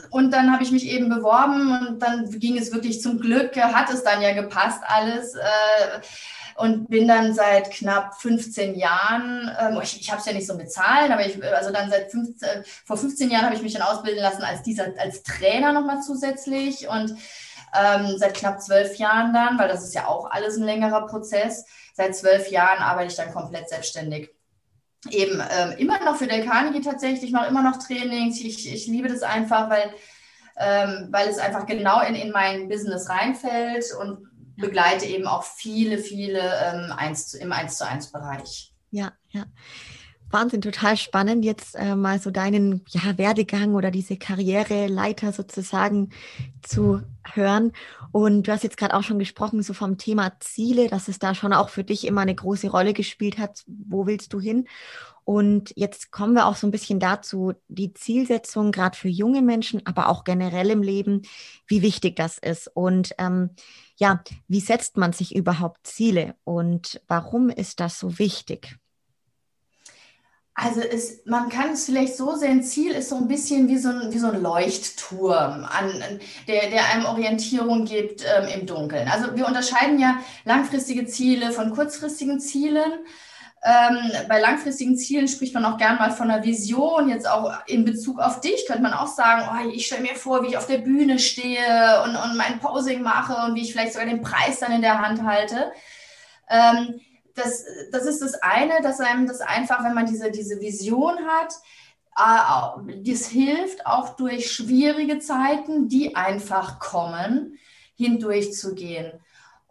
und 0.10 0.32
dann 0.32 0.52
habe 0.52 0.64
ich 0.64 0.72
mich 0.72 0.88
eben 0.88 1.10
beworben 1.10 1.88
und 1.88 2.00
dann 2.00 2.30
ging 2.40 2.58
es 2.58 2.74
wirklich 2.74 3.02
zum 3.02 3.20
Glück, 3.20 3.56
hat 3.56 3.90
es 3.90 4.04
dann 4.04 4.22
ja 4.22 4.34
gepasst 4.34 4.82
alles. 4.86 5.36
Äh, 5.36 6.02
und 6.56 6.90
bin 6.90 7.08
dann 7.08 7.34
seit 7.34 7.72
knapp 7.72 8.16
15 8.22 8.76
Jahren, 8.76 9.52
ähm, 9.60 9.80
ich, 9.82 10.00
ich 10.00 10.12
habe 10.12 10.20
es 10.20 10.26
ja 10.26 10.34
nicht 10.34 10.48
so 10.48 10.56
mit 10.56 10.72
Zahlen, 10.72 11.12
aber 11.12 11.26
ich, 11.26 11.44
also 11.44 11.72
dann 11.72 11.90
seit 11.90 12.12
15, 12.12 12.50
äh, 12.50 12.64
vor 12.86 12.98
15 12.98 13.30
Jahren 13.30 13.46
habe 13.46 13.56
ich 13.56 13.62
mich 13.62 13.74
dann 13.74 13.82
ausbilden 13.82 14.22
lassen 14.22 14.44
als 14.44 14.62
dieser, 14.64 14.88
als 14.98 15.24
Trainer 15.24 15.74
nochmal 15.74 16.02
zusätzlich 16.02 16.88
und 16.88 17.16
ähm, 17.74 18.18
seit 18.18 18.34
knapp 18.34 18.62
zwölf 18.62 18.96
Jahren 18.98 19.34
dann, 19.34 19.58
weil 19.58 19.68
das 19.68 19.84
ist 19.84 19.96
ja 19.96 20.08
auch 20.08 20.30
alles 20.30 20.58
ein 20.58 20.64
längerer 20.64 21.08
Prozess, 21.08 21.66
seit 21.94 22.16
zwölf 22.16 22.50
Jahren 22.50 22.80
arbeite 22.80 23.12
ich 23.12 23.16
dann 23.16 23.34
komplett 23.34 23.70
selbstständig. 23.70 24.30
Eben 25.10 25.42
ähm, 25.52 25.72
immer 25.78 26.04
noch 26.04 26.18
für 26.18 26.28
Del 26.28 26.46
Carnegie 26.46 26.82
tatsächlich, 26.82 27.24
ich 27.24 27.32
mache 27.32 27.48
immer 27.48 27.64
noch 27.64 27.78
Trainings, 27.78 28.40
ich, 28.40 28.72
ich 28.72 28.88
liebe 28.88 29.08
das 29.08 29.24
einfach, 29.24 29.70
weil, 29.70 29.92
ähm, 30.58 31.08
weil 31.12 31.28
es 31.28 31.40
einfach 31.40 31.66
genau 31.66 32.02
in, 32.02 32.14
in 32.14 32.32
mein 32.32 32.70
Business 32.70 33.10
reinfällt 33.10 33.86
und 34.00 34.28
begleite 34.58 35.06
eben 35.06 35.28
auch 35.28 35.44
viele, 35.44 35.98
viele 35.98 36.40
ähm, 36.40 36.92
eins, 36.92 37.34
im 37.34 37.52
1 37.52 37.78
zu 37.78 37.88
1 37.88 38.12
Bereich. 38.12 38.74
Ja, 38.92 39.14
ja. 39.30 39.46
Wahnsinn, 40.32 40.62
total 40.62 40.96
spannend, 40.96 41.44
jetzt 41.44 41.76
äh, 41.76 41.96
mal 41.96 42.20
so 42.20 42.32
deinen 42.32 42.86
ja, 42.88 43.18
Werdegang 43.18 43.76
oder 43.76 43.92
diese 43.92 44.16
Karriereleiter 44.16 45.34
sozusagen 45.34 46.12
zu 46.62 47.02
hören. 47.34 47.74
Und 48.12 48.48
du 48.48 48.52
hast 48.52 48.64
jetzt 48.64 48.78
gerade 48.78 48.96
auch 48.96 49.04
schon 49.04 49.20
gesprochen, 49.20 49.62
so 49.62 49.74
vom 49.74 49.98
Thema 49.98 50.32
Ziele, 50.40 50.88
dass 50.88 51.08
es 51.08 51.20
da 51.20 51.36
schon 51.36 51.54
auch 51.54 51.70
für 51.70 51.84
dich 51.84 52.08
immer 52.08 52.22
eine 52.22 52.36
große 52.36 52.70
Rolle 52.70 52.94
gespielt 52.94 53.38
hat. 53.38 53.64
Wo 53.68 54.06
willst 54.06 54.32
du 54.34 54.40
hin? 54.40 54.68
Und 55.24 55.72
jetzt 55.76 56.12
kommen 56.12 56.34
wir 56.34 56.48
auch 56.48 56.56
so 56.56 56.68
ein 56.68 56.72
bisschen 56.72 57.00
dazu, 57.00 57.54
die 57.68 57.94
Zielsetzung 57.94 58.72
gerade 58.72 58.98
für 58.98 59.08
junge 59.08 59.42
Menschen, 59.42 59.86
aber 59.86 60.10
auch 60.10 60.24
generell 60.24 60.70
im 60.70 60.82
Leben, 60.82 61.22
wie 61.68 61.82
wichtig 61.82 62.16
das 62.16 62.38
ist. 62.38 62.70
Und 62.74 63.14
ähm, 63.18 63.52
ja, 63.98 64.24
wie 64.48 64.60
setzt 64.60 64.98
man 64.98 65.14
sich 65.14 65.36
überhaupt 65.36 65.86
Ziele 65.86 66.36
und 66.44 67.02
warum 67.08 67.50
ist 67.50 67.80
das 67.80 68.00
so 68.00 68.18
wichtig? 68.18 68.78
Also 70.54 70.82
es, 70.82 71.26
man 71.26 71.50
kann 71.50 71.72
es 71.72 71.86
vielleicht 71.86 72.16
so 72.16 72.36
sehen, 72.36 72.62
Ziel 72.62 72.92
ist 72.92 73.10
so 73.10 73.16
ein 73.16 73.28
bisschen 73.28 73.68
wie 73.70 73.78
so 73.78 73.90
ein, 73.90 74.14
wie 74.14 74.20
so 74.20 74.28
ein 74.30 74.42
Leuchtturm, 74.42 75.66
an, 75.66 76.20
der, 76.48 76.70
der 76.70 76.86
einem 76.90 77.06
Orientierung 77.06 77.86
gibt 77.86 78.24
ähm, 78.24 78.48
im 78.60 78.68
Dunkeln. 78.68 79.08
Also 79.08 79.36
wir 79.36 79.48
unterscheiden 79.48 79.98
ja 79.98 80.20
langfristige 80.44 81.06
Ziele 81.06 81.52
von 81.52 81.72
kurzfristigen 81.72 82.40
Zielen. 82.40 82.92
Ähm, 83.64 84.12
bei 84.28 84.40
langfristigen 84.40 84.98
Zielen 84.98 85.28
spricht 85.28 85.54
man 85.54 85.66
auch 85.66 85.78
gern 85.78 85.98
mal 85.98 86.12
von 86.12 86.32
einer 86.32 86.44
Vision. 86.44 87.10
Jetzt 87.10 87.30
auch 87.30 87.52
in 87.68 87.86
Bezug 87.86 88.20
auf 88.20 88.42
dich 88.42 88.66
könnte 88.66 88.82
man 88.82 88.94
auch 88.94 89.08
sagen, 89.08 89.48
oh, 89.52 89.70
ich 89.70 89.86
stelle 89.86 90.02
mir 90.02 90.16
vor, 90.16 90.42
wie 90.42 90.48
ich 90.48 90.58
auf 90.58 90.66
der 90.66 90.80
Bühne 90.80 91.20
stehe 91.20 92.02
und, 92.04 92.16
und 92.16 92.38
mein 92.38 92.60
Posing 92.60 93.04
mache 93.04 93.36
und 93.46 93.56
wie 93.56 93.62
ich 93.62 93.72
vielleicht 93.72 93.94
sogar 93.94 94.08
den 94.08 94.24
Preis 94.24 94.60
dann 94.60 94.72
in 94.72 94.82
der 94.82 95.00
Hand 95.00 95.24
halte. 95.24 95.72
Ähm, 96.50 97.02
das, 97.36 97.64
das 97.92 98.06
ist 98.06 98.22
das 98.22 98.34
eine, 98.42 98.82
dass 98.82 99.00
einem 99.00 99.28
das 99.28 99.42
einfach, 99.42 99.84
wenn 99.84 99.94
man 99.94 100.08
diese, 100.08 100.32
diese 100.32 100.60
Vision 100.60 101.20
hat, 101.28 101.54
äh, 102.18 103.04
das 103.04 103.28
hilft 103.28 103.86
auch 103.86 104.16
durch 104.16 104.52
schwierige 104.52 105.20
Zeiten, 105.20 105.88
die 105.88 106.16
einfach 106.16 106.80
kommen, 106.80 107.60
hindurchzugehen. 107.96 109.14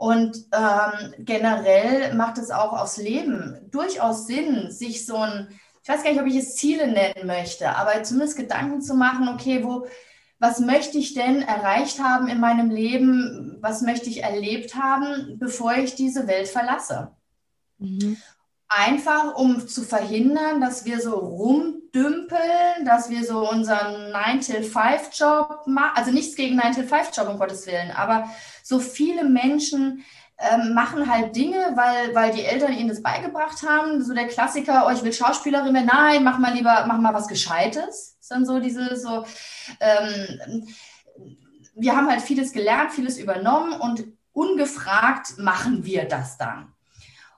Und 0.01 0.47
ähm, 0.53 1.13
generell 1.19 2.15
macht 2.15 2.39
es 2.39 2.51
auch 2.51 2.73
aufs 2.73 2.97
Leben 2.97 3.69
durchaus 3.71 4.27
Sinn, 4.27 4.71
sich 4.71 5.05
so 5.05 5.17
ein, 5.17 5.49
ich 5.83 5.91
weiß 5.91 6.03
gar 6.03 6.13
nicht, 6.13 6.23
ob 6.23 6.27
ich 6.27 6.37
es 6.37 6.57
Ziele 6.57 6.91
nennen 6.91 7.27
möchte, 7.27 7.77
aber 7.77 8.03
zumindest 8.03 8.39
Gedanken 8.39 8.81
zu 8.81 8.95
machen, 8.95 9.29
okay, 9.29 9.63
wo, 9.63 9.87
was 10.39 10.59
möchte 10.59 10.97
ich 10.97 11.13
denn 11.13 11.43
erreicht 11.43 12.03
haben 12.03 12.29
in 12.29 12.41
meinem 12.41 12.71
Leben, 12.71 13.59
was 13.61 13.83
möchte 13.83 14.09
ich 14.09 14.23
erlebt 14.23 14.75
haben, 14.75 15.37
bevor 15.39 15.75
ich 15.75 15.97
diese 15.97 16.27
Welt 16.27 16.49
verlasse. 16.49 17.11
Mhm. 17.77 18.17
Einfach 18.71 19.35
um 19.35 19.69
zu 19.69 19.83
verhindern, 19.83 20.63
dass 20.63 20.87
wir 20.87 21.03
so 21.03 21.15
rumdümpeln, 21.15 22.87
dass 22.87 23.11
wir 23.11 23.27
so 23.27 23.47
unseren 23.51 24.15
9-till-5-Job 24.15 25.67
machen. 25.67 25.93
Also 25.95 26.11
nichts 26.11 26.37
gegen 26.37 26.59
9-till-5-Job, 26.59 27.29
um 27.29 27.39
Gottes 27.39 27.67
Willen, 27.67 27.91
aber 27.91 28.31
so 28.71 28.79
viele 28.79 29.25
Menschen 29.25 30.03
ähm, 30.39 30.73
machen 30.73 31.13
halt 31.13 31.37
Dinge, 31.37 31.73
weil, 31.75 32.15
weil 32.15 32.33
die 32.33 32.45
Eltern 32.45 32.73
ihnen 32.73 32.89
das 32.89 33.03
beigebracht 33.03 33.63
haben. 33.69 34.03
So 34.03 34.15
der 34.15 34.29
Klassiker, 34.29 34.87
oh, 34.87 34.91
ich 34.91 35.03
will 35.03 35.13
Schauspielerin 35.13 35.75
werden. 35.75 35.91
Nein, 35.93 36.25
mach 36.25 36.39
mal 36.39 36.55
lieber, 36.55 36.85
mach 36.89 36.99
mal 36.99 37.13
was 37.13 37.29
Gescheites. 37.29 38.17
Ist 38.19 38.31
dann 38.31 38.47
so 38.47 38.59
diese, 38.61 38.97
so, 38.97 39.27
ähm, 39.81 40.67
wir 41.75 41.95
haben 41.95 42.09
halt 42.09 42.23
vieles 42.23 42.53
gelernt, 42.53 42.93
vieles 42.93 43.19
übernommen 43.19 43.73
und 43.73 44.05
ungefragt 44.33 45.37
machen 45.39 45.85
wir 45.85 46.05
das 46.05 46.39
dann. 46.39 46.73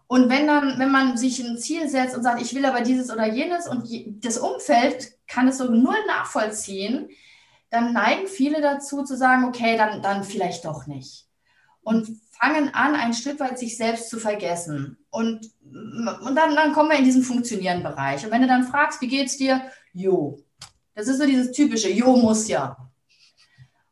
Und 0.07 0.29
wenn 0.29 0.47
dann, 0.47 0.79
wenn 0.79 0.91
man 0.91 1.17
sich 1.17 1.41
ein 1.41 1.57
Ziel 1.57 1.89
setzt 1.89 2.15
und 2.15 2.23
sagt, 2.23 2.43
ich 2.43 2.55
will 2.55 2.67
aber 2.67 2.83
dieses 2.83 3.11
oder 3.11 3.27
jenes 3.27 3.67
und 3.67 3.89
das 4.23 4.37
Umfeld 4.37 5.13
kann 5.27 5.49
es 5.49 5.59
so 5.59 5.65
null 5.65 5.97
nachvollziehen, 6.07 7.09
dann 7.73 7.95
neigen 7.95 8.29
viele 8.29 8.61
dazu 8.61 9.03
zu 9.03 9.17
sagen, 9.17 9.47
okay, 9.47 9.79
dann, 9.79 10.03
dann 10.03 10.25
vielleicht 10.25 10.67
doch 10.67 10.87
nicht. 10.87 11.27
Und 11.83 12.07
fangen 12.39 12.75
an, 12.75 12.95
ein 12.95 13.15
Stück 13.15 13.41
weit 13.41 13.59
sich 13.59 13.79
selbst 13.79 14.11
zu 14.11 14.19
vergessen. 14.21 14.99
Und, 15.11 15.51
und 15.65 16.37
dann, 16.37 16.55
dann 16.55 16.75
kommen 16.75 16.91
wir 16.91 16.99
in 16.99 17.05
diesen 17.05 17.23
funktionierenden 17.23 17.83
Bereich. 17.83 18.25
Und 18.25 18.31
wenn 18.31 18.43
du 18.43 18.47
dann 18.47 18.69
fragst, 18.69 19.01
wie 19.01 19.09
geht's 19.09 19.39
dir? 19.39 19.63
Jo. 19.95 20.39
Das 20.95 21.09
ist 21.09 21.19
so 21.19 21.27
dieses 21.27 21.53
typische, 21.53 21.91
jo 21.91 22.15
muss 22.15 22.47
ja. 22.47 22.77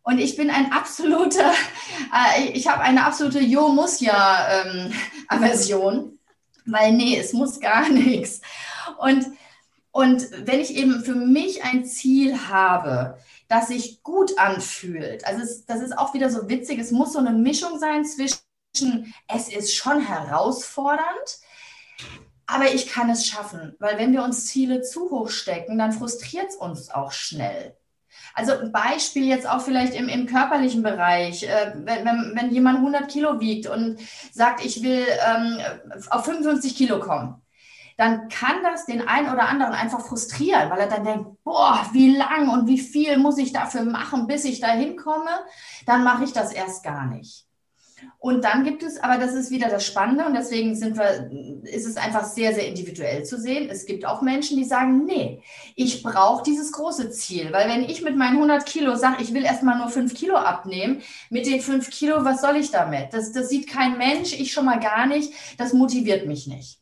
Und 0.02 0.18
ich 0.18 0.37
bin 0.37 0.50
ein 0.50 0.72
absoluter, 0.72 1.50
äh, 2.37 2.49
ich 2.50 2.68
habe 2.68 2.82
eine 2.82 3.06
absolute 3.06 3.40
Jo 3.40 3.68
muss 3.68 4.00
ja 4.00 4.46
ähm, 4.62 4.92
Aversion, 5.28 6.18
weil 6.66 6.92
nee, 6.92 7.18
es 7.18 7.32
muss 7.32 7.60
gar 7.60 7.88
nichts. 7.88 8.42
Und, 8.99 9.26
und 9.90 10.28
wenn 10.46 10.60
ich 10.60 10.76
eben 10.76 11.02
für 11.02 11.14
mich 11.14 11.64
ein 11.64 11.87
Ziel 11.87 12.49
habe, 12.49 13.16
das 13.50 13.69
sich 13.69 14.02
gut 14.04 14.38
anfühlt, 14.38 15.26
also 15.26 15.42
es, 15.42 15.66
das 15.66 15.80
ist 15.80 15.99
auch 15.99 16.14
wieder 16.14 16.30
so 16.30 16.49
witzig, 16.49 16.78
es 16.78 16.92
muss 16.92 17.12
so 17.12 17.19
eine 17.19 17.33
Mischung 17.33 17.78
sein 17.80 18.04
zwischen, 18.04 19.12
es 19.26 19.49
ist 19.49 19.75
schon 19.75 20.00
herausfordernd, 20.00 21.40
aber 22.47 22.73
ich 22.73 22.87
kann 22.87 23.11
es 23.11 23.26
schaffen, 23.26 23.75
weil 23.80 23.99
wenn 23.99 24.12
wir 24.12 24.23
uns 24.23 24.47
Ziele 24.47 24.83
zu 24.83 25.11
hoch 25.11 25.30
stecken, 25.30 25.78
dann 25.78 25.92
frustriert 25.92 26.50
es 26.50 26.57
uns 26.57 26.90
auch 26.90 27.11
schnell. 27.11 27.76
Also 28.35 28.52
ein 28.52 28.71
Beispiel 28.71 29.26
jetzt 29.26 29.49
auch 29.49 29.61
vielleicht 29.61 29.95
im, 29.95 30.09
im 30.09 30.26
körperlichen 30.26 30.83
Bereich, 30.83 31.42
äh, 31.42 31.73
wenn, 31.75 32.04
wenn, 32.04 32.33
wenn, 32.37 32.50
jemand 32.50 32.78
100 32.78 33.11
Kilo 33.11 33.40
wiegt 33.40 33.66
und 33.66 33.99
sagt, 34.33 34.64
ich 34.64 34.83
will 34.83 35.04
ähm, 35.26 35.59
auf 36.11 36.25
55 36.25 36.76
Kilo 36.76 37.00
kommen, 37.00 37.42
dann 38.00 38.30
kann 38.30 38.62
das 38.62 38.87
den 38.87 39.07
einen 39.07 39.30
oder 39.30 39.47
anderen 39.47 39.75
einfach 39.75 40.00
frustrieren, 40.00 40.71
weil 40.71 40.80
er 40.80 40.87
dann 40.87 41.04
denkt, 41.04 41.45
boah, 41.45 41.87
wie 41.92 42.16
lang 42.16 42.49
und 42.49 42.66
wie 42.66 42.78
viel 42.78 43.19
muss 43.19 43.37
ich 43.37 43.52
dafür 43.52 43.85
machen, 43.85 44.26
bis 44.26 44.47
ich 44.47 44.59
da 44.59 44.69
hinkomme, 44.69 45.28
dann 45.85 46.02
mache 46.02 46.25
ich 46.25 46.33
das 46.33 46.50
erst 46.50 46.83
gar 46.83 47.04
nicht. 47.04 47.45
Und 48.19 48.42
dann 48.42 48.64
gibt 48.64 48.83
es, 48.83 48.99
aber 49.02 49.19
das 49.19 49.35
ist 49.35 49.50
wieder 49.50 49.69
das 49.69 49.85
Spannende 49.85 50.25
und 50.25 50.33
deswegen 50.33 50.75
sind 50.75 50.97
wir, 50.97 51.30
ist 51.64 51.87
es 51.87 51.99
einfach 51.99 52.25
sehr, 52.25 52.54
sehr 52.54 52.66
individuell 52.69 53.26
zu 53.26 53.38
sehen. 53.38 53.69
Es 53.69 53.85
gibt 53.85 54.07
auch 54.07 54.23
Menschen, 54.23 54.57
die 54.57 54.64
sagen, 54.64 55.04
nee, 55.04 55.42
ich 55.76 56.02
brauche 56.02 56.42
dieses 56.42 56.73
große 56.73 57.11
Ziel, 57.11 57.52
weil 57.52 57.69
wenn 57.69 57.83
ich 57.83 58.00
mit 58.00 58.16
meinen 58.16 58.37
100 58.37 58.64
Kilo 58.64 58.95
sage, 58.95 59.23
ich 59.23 59.35
will 59.35 59.45
erstmal 59.45 59.76
nur 59.76 59.90
5 59.90 60.14
Kilo 60.14 60.37
abnehmen, 60.37 61.02
mit 61.28 61.45
den 61.45 61.61
5 61.61 61.90
Kilo, 61.90 62.25
was 62.25 62.40
soll 62.40 62.57
ich 62.57 62.71
damit? 62.71 63.12
Das, 63.12 63.33
das 63.33 63.50
sieht 63.50 63.69
kein 63.69 63.99
Mensch, 63.99 64.33
ich 64.33 64.52
schon 64.52 64.64
mal 64.64 64.80
gar 64.80 65.04
nicht, 65.04 65.35
das 65.59 65.75
motiviert 65.75 66.26
mich 66.26 66.47
nicht. 66.47 66.80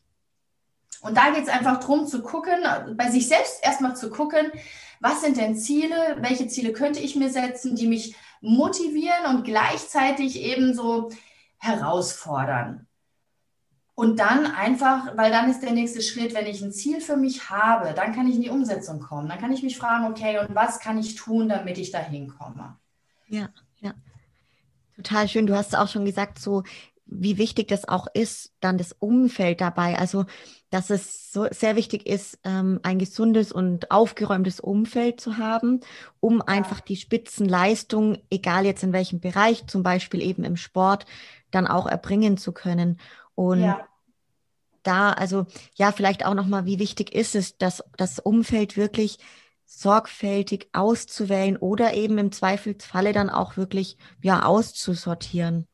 Und 1.01 1.15
da 1.15 1.31
geht 1.31 1.43
es 1.43 1.49
einfach 1.49 1.79
darum 1.79 2.07
zu 2.07 2.21
gucken, 2.21 2.55
bei 2.95 3.09
sich 3.09 3.27
selbst 3.27 3.63
erstmal 3.63 3.95
zu 3.95 4.09
gucken, 4.09 4.51
was 4.99 5.21
sind 5.21 5.37
denn 5.37 5.55
Ziele, 5.55 6.17
welche 6.19 6.47
Ziele 6.47 6.73
könnte 6.73 6.99
ich 6.99 7.15
mir 7.15 7.29
setzen, 7.29 7.75
die 7.75 7.87
mich 7.87 8.15
motivieren 8.41 9.25
und 9.29 9.43
gleichzeitig 9.43 10.41
eben 10.41 10.73
so 10.73 11.09
herausfordern. 11.57 12.87
Und 13.95 14.19
dann 14.19 14.45
einfach, 14.45 15.17
weil 15.17 15.29
dann 15.29 15.51
ist 15.51 15.61
der 15.61 15.71
nächste 15.71 16.01
Schritt, 16.01 16.33
wenn 16.33 16.47
ich 16.47 16.61
ein 16.61 16.71
Ziel 16.71 17.01
für 17.01 17.17
mich 17.17 17.49
habe, 17.49 17.93
dann 17.93 18.13
kann 18.13 18.29
ich 18.29 18.35
in 18.35 18.41
die 18.41 18.49
Umsetzung 18.49 19.01
kommen. 19.01 19.27
Dann 19.27 19.39
kann 19.39 19.51
ich 19.51 19.61
mich 19.61 19.77
fragen, 19.77 20.05
okay, 20.05 20.39
und 20.39 20.55
was 20.55 20.79
kann 20.79 20.97
ich 20.97 21.15
tun, 21.15 21.49
damit 21.49 21.77
ich 21.77 21.91
da 21.91 21.99
hinkomme? 21.99 22.77
Ja, 23.27 23.49
ja. 23.79 23.93
Total 24.95 25.27
schön. 25.27 25.47
Du 25.47 25.55
hast 25.55 25.77
auch 25.77 25.89
schon 25.89 26.05
gesagt, 26.05 26.39
so 26.39 26.63
wie 27.05 27.37
wichtig 27.37 27.67
das 27.67 27.89
auch 27.89 28.07
ist, 28.13 28.53
dann 28.61 28.77
das 28.77 28.93
Umfeld 28.93 29.59
dabei. 29.59 29.97
Also, 29.97 30.25
dass 30.69 30.89
es 30.89 31.31
so 31.31 31.47
sehr 31.51 31.75
wichtig 31.75 32.05
ist, 32.05 32.39
ähm, 32.43 32.79
ein 32.83 32.99
gesundes 32.99 33.51
und 33.51 33.91
aufgeräumtes 33.91 34.59
Umfeld 34.59 35.19
zu 35.19 35.37
haben, 35.37 35.79
um 36.19 36.41
einfach 36.41 36.79
die 36.79 36.95
Spitzenleistung, 36.95 38.19
egal 38.29 38.65
jetzt 38.65 38.83
in 38.83 38.93
welchem 38.93 39.19
Bereich, 39.19 39.65
zum 39.67 39.83
Beispiel 39.83 40.21
eben 40.21 40.43
im 40.43 40.57
Sport, 40.57 41.05
dann 41.51 41.67
auch 41.67 41.87
erbringen 41.87 42.37
zu 42.37 42.51
können. 42.51 42.99
Und 43.35 43.61
ja. 43.61 43.87
da, 44.83 45.11
also 45.11 45.47
ja, 45.75 45.91
vielleicht 45.91 46.25
auch 46.25 46.35
nochmal, 46.35 46.65
wie 46.65 46.79
wichtig 46.79 47.13
ist 47.13 47.35
es, 47.35 47.57
dass 47.57 47.83
das 47.97 48.19
Umfeld 48.19 48.77
wirklich 48.77 49.17
sorgfältig 49.65 50.69
auszuwählen 50.73 51.55
oder 51.55 51.93
eben 51.93 52.17
im 52.17 52.31
Zweifelsfalle 52.31 53.13
dann 53.13 53.29
auch 53.29 53.55
wirklich 53.55 53.97
ja 54.21 54.43
auszusortieren. 54.43 55.67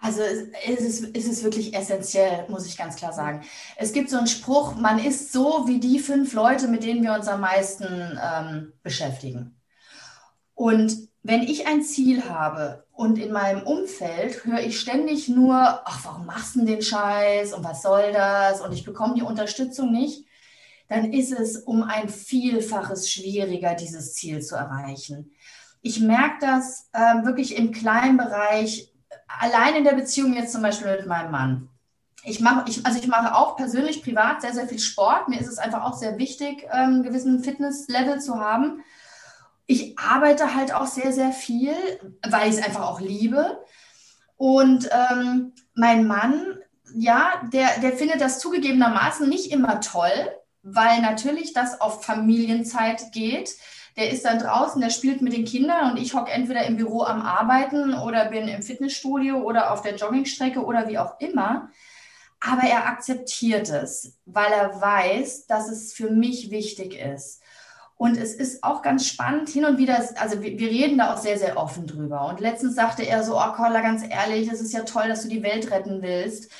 Also 0.00 0.22
es 0.22 0.80
ist, 0.80 1.14
es 1.14 1.26
ist 1.26 1.44
wirklich 1.44 1.74
essentiell, 1.74 2.46
muss 2.48 2.66
ich 2.66 2.76
ganz 2.76 2.96
klar 2.96 3.12
sagen. 3.12 3.42
Es 3.76 3.92
gibt 3.92 4.08
so 4.08 4.16
einen 4.16 4.26
Spruch, 4.26 4.74
man 4.76 4.98
ist 4.98 5.32
so 5.32 5.66
wie 5.66 5.78
die 5.78 5.98
fünf 5.98 6.32
Leute, 6.32 6.68
mit 6.68 6.82
denen 6.84 7.02
wir 7.02 7.12
uns 7.12 7.28
am 7.28 7.42
meisten 7.42 8.18
ähm, 8.22 8.72
beschäftigen. 8.82 9.60
Und 10.54 11.10
wenn 11.22 11.42
ich 11.42 11.66
ein 11.66 11.82
Ziel 11.82 12.28
habe 12.28 12.86
und 12.92 13.18
in 13.18 13.30
meinem 13.30 13.62
Umfeld 13.62 14.44
höre 14.44 14.60
ich 14.60 14.80
ständig 14.80 15.28
nur, 15.28 15.54
ach, 15.54 16.04
warum 16.04 16.26
machst 16.26 16.54
du 16.54 16.60
denn 16.60 16.68
den 16.68 16.82
Scheiß 16.82 17.52
und 17.52 17.62
was 17.62 17.82
soll 17.82 18.12
das 18.12 18.62
und 18.62 18.72
ich 18.72 18.84
bekomme 18.84 19.14
die 19.14 19.22
Unterstützung 19.22 19.92
nicht, 19.92 20.24
dann 20.88 21.12
ist 21.12 21.32
es 21.32 21.58
um 21.58 21.82
ein 21.82 22.08
Vielfaches 22.08 23.10
schwieriger, 23.10 23.74
dieses 23.74 24.14
Ziel 24.14 24.40
zu 24.40 24.56
erreichen. 24.56 25.32
Ich 25.82 26.00
merke 26.00 26.38
das 26.40 26.88
äh, 26.92 27.24
wirklich 27.24 27.56
im 27.56 27.70
kleinen 27.70 28.16
Bereich, 28.16 28.89
allein 29.38 29.76
in 29.76 29.84
der 29.84 29.94
Beziehung 29.94 30.34
jetzt 30.34 30.52
zum 30.52 30.62
Beispiel 30.62 30.96
mit 30.96 31.06
meinem 31.06 31.30
Mann. 31.30 31.68
Ich 32.22 32.40
mache, 32.40 32.64
ich, 32.68 32.84
also 32.84 32.98
ich 32.98 33.06
mache 33.06 33.34
auch 33.34 33.56
persönlich 33.56 34.02
privat 34.02 34.42
sehr, 34.42 34.52
sehr 34.52 34.68
viel 34.68 34.78
Sport. 34.78 35.28
Mir 35.28 35.40
ist 35.40 35.48
es 35.48 35.58
einfach 35.58 35.84
auch 35.84 35.94
sehr 35.94 36.18
wichtig, 36.18 36.64
ähm, 36.64 36.70
einen 36.72 37.02
gewissen 37.02 37.42
Fitnesslevel 37.42 38.20
zu 38.20 38.38
haben. 38.38 38.82
Ich 39.66 39.98
arbeite 39.98 40.54
halt 40.54 40.74
auch 40.74 40.86
sehr, 40.86 41.12
sehr 41.12 41.32
viel, 41.32 41.74
weil 42.28 42.50
ich 42.50 42.58
es 42.58 42.64
einfach 42.64 42.82
auch 42.82 43.00
liebe. 43.00 43.64
Und 44.36 44.90
ähm, 44.92 45.52
mein 45.74 46.06
Mann, 46.06 46.58
ja, 46.94 47.32
der, 47.52 47.78
der 47.80 47.92
findet 47.92 48.20
das 48.20 48.38
zugegebenermaßen 48.38 49.28
nicht 49.28 49.52
immer 49.52 49.80
toll, 49.80 50.10
weil 50.62 51.00
natürlich 51.00 51.52
das 51.52 51.80
auf 51.80 52.04
Familienzeit 52.04 53.12
geht 53.12 53.56
der 54.00 54.10
ist 54.10 54.24
dann 54.24 54.38
draußen, 54.38 54.80
der 54.80 54.88
spielt 54.88 55.20
mit 55.20 55.34
den 55.34 55.44
Kindern 55.44 55.90
und 55.90 55.98
ich 55.98 56.14
hocke 56.14 56.32
entweder 56.32 56.64
im 56.64 56.78
Büro 56.78 57.02
am 57.02 57.20
Arbeiten 57.20 57.92
oder 57.92 58.24
bin 58.24 58.48
im 58.48 58.62
Fitnessstudio 58.62 59.36
oder 59.36 59.72
auf 59.72 59.82
der 59.82 59.94
Joggingstrecke 59.94 60.64
oder 60.64 60.88
wie 60.88 60.98
auch 60.98 61.20
immer. 61.20 61.70
aber 62.42 62.62
er 62.62 62.86
akzeptiert 62.86 63.68
es, 63.68 64.16
weil 64.24 64.50
er 64.50 64.80
weiß, 64.80 65.46
dass 65.46 65.68
es 65.68 65.92
für 65.92 66.10
mich 66.10 66.50
wichtig 66.50 66.94
ist. 66.94 67.42
Und 67.98 68.16
es 68.16 68.32
ist 68.32 68.64
auch 68.64 68.80
ganz 68.80 69.06
spannend, 69.06 69.50
hin 69.50 69.66
und 69.66 69.76
wieder, 69.76 70.02
also 70.18 70.40
wir, 70.40 70.70
reden 70.70 70.96
da 70.96 71.12
auch 71.12 71.18
sehr, 71.18 71.38
sehr 71.38 71.58
offen 71.58 71.86
drüber. 71.86 72.28
Und 72.28 72.40
letztens 72.40 72.74
sagte 72.74 73.02
er 73.02 73.22
so, 73.22 73.36
oh 73.36 73.52
Kolla, 73.54 73.82
ganz 73.82 74.02
ehrlich, 74.08 74.50
es 74.50 74.62
ist 74.62 74.72
ja 74.72 74.84
toll, 74.84 75.08
dass 75.08 75.24
du 75.24 75.28
die 75.28 75.42
Welt 75.42 75.70
retten 75.70 76.00
willst 76.00 76.50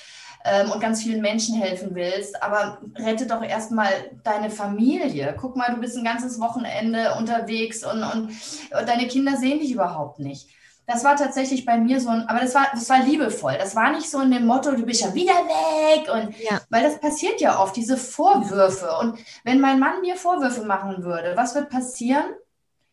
ähm, 0.45 0.71
und 0.71 0.81
ganz 0.81 1.03
vielen 1.03 1.21
Menschen 1.21 1.55
helfen 1.55 1.95
willst, 1.95 2.43
aber 2.43 2.79
rette 2.97 3.27
doch 3.27 3.43
erstmal 3.43 3.91
deine 4.25 4.51
Familie. 4.51 5.35
Guck 5.39 5.57
mal, 5.57 5.75
du 5.75 5.81
bist 5.81 5.97
ein 5.97 6.05
ganzes 6.05 6.41
Wochenende 6.41 7.15
unterwegs 7.19 7.85
und, 7.85 8.03
und, 8.03 8.31
und 8.31 8.89
deine 8.89 9.09
Kinder 9.09 9.37
sehen 9.37 9.61
dich 9.61 9.73
überhaupt 9.73 10.19
nicht 10.19 10.49
das 10.91 11.05
war 11.05 11.15
tatsächlich 11.15 11.65
bei 11.65 11.79
mir 11.79 12.01
so 12.01 12.09
ein, 12.09 12.29
aber 12.29 12.41
das 12.41 12.55
war, 12.55 12.67
das 12.73 12.89
war 12.91 13.01
liebevoll. 13.01 13.57
Das 13.59 13.77
war 13.77 13.93
nicht 13.93 14.11
so 14.11 14.21
in 14.21 14.31
dem 14.31 14.47
Motto, 14.47 14.73
du 14.73 14.85
bist 14.85 15.01
ja 15.03 15.15
wieder 15.15 15.35
weg. 15.35 16.13
Und 16.13 16.37
ja. 16.41 16.61
weil 16.69 16.83
das 16.83 16.99
passiert 16.99 17.41
ja 17.41 17.61
oft, 17.61 17.77
diese 17.77 17.97
Vorwürfe. 17.97 18.91
Und 19.01 19.19
wenn 19.45 19.61
mein 19.61 19.79
Mann 19.79 20.01
mir 20.01 20.17
Vorwürfe 20.17 20.65
machen 20.65 21.05
würde, 21.05 21.37
was 21.37 21.55
wird 21.55 21.71
passieren? 21.71 22.25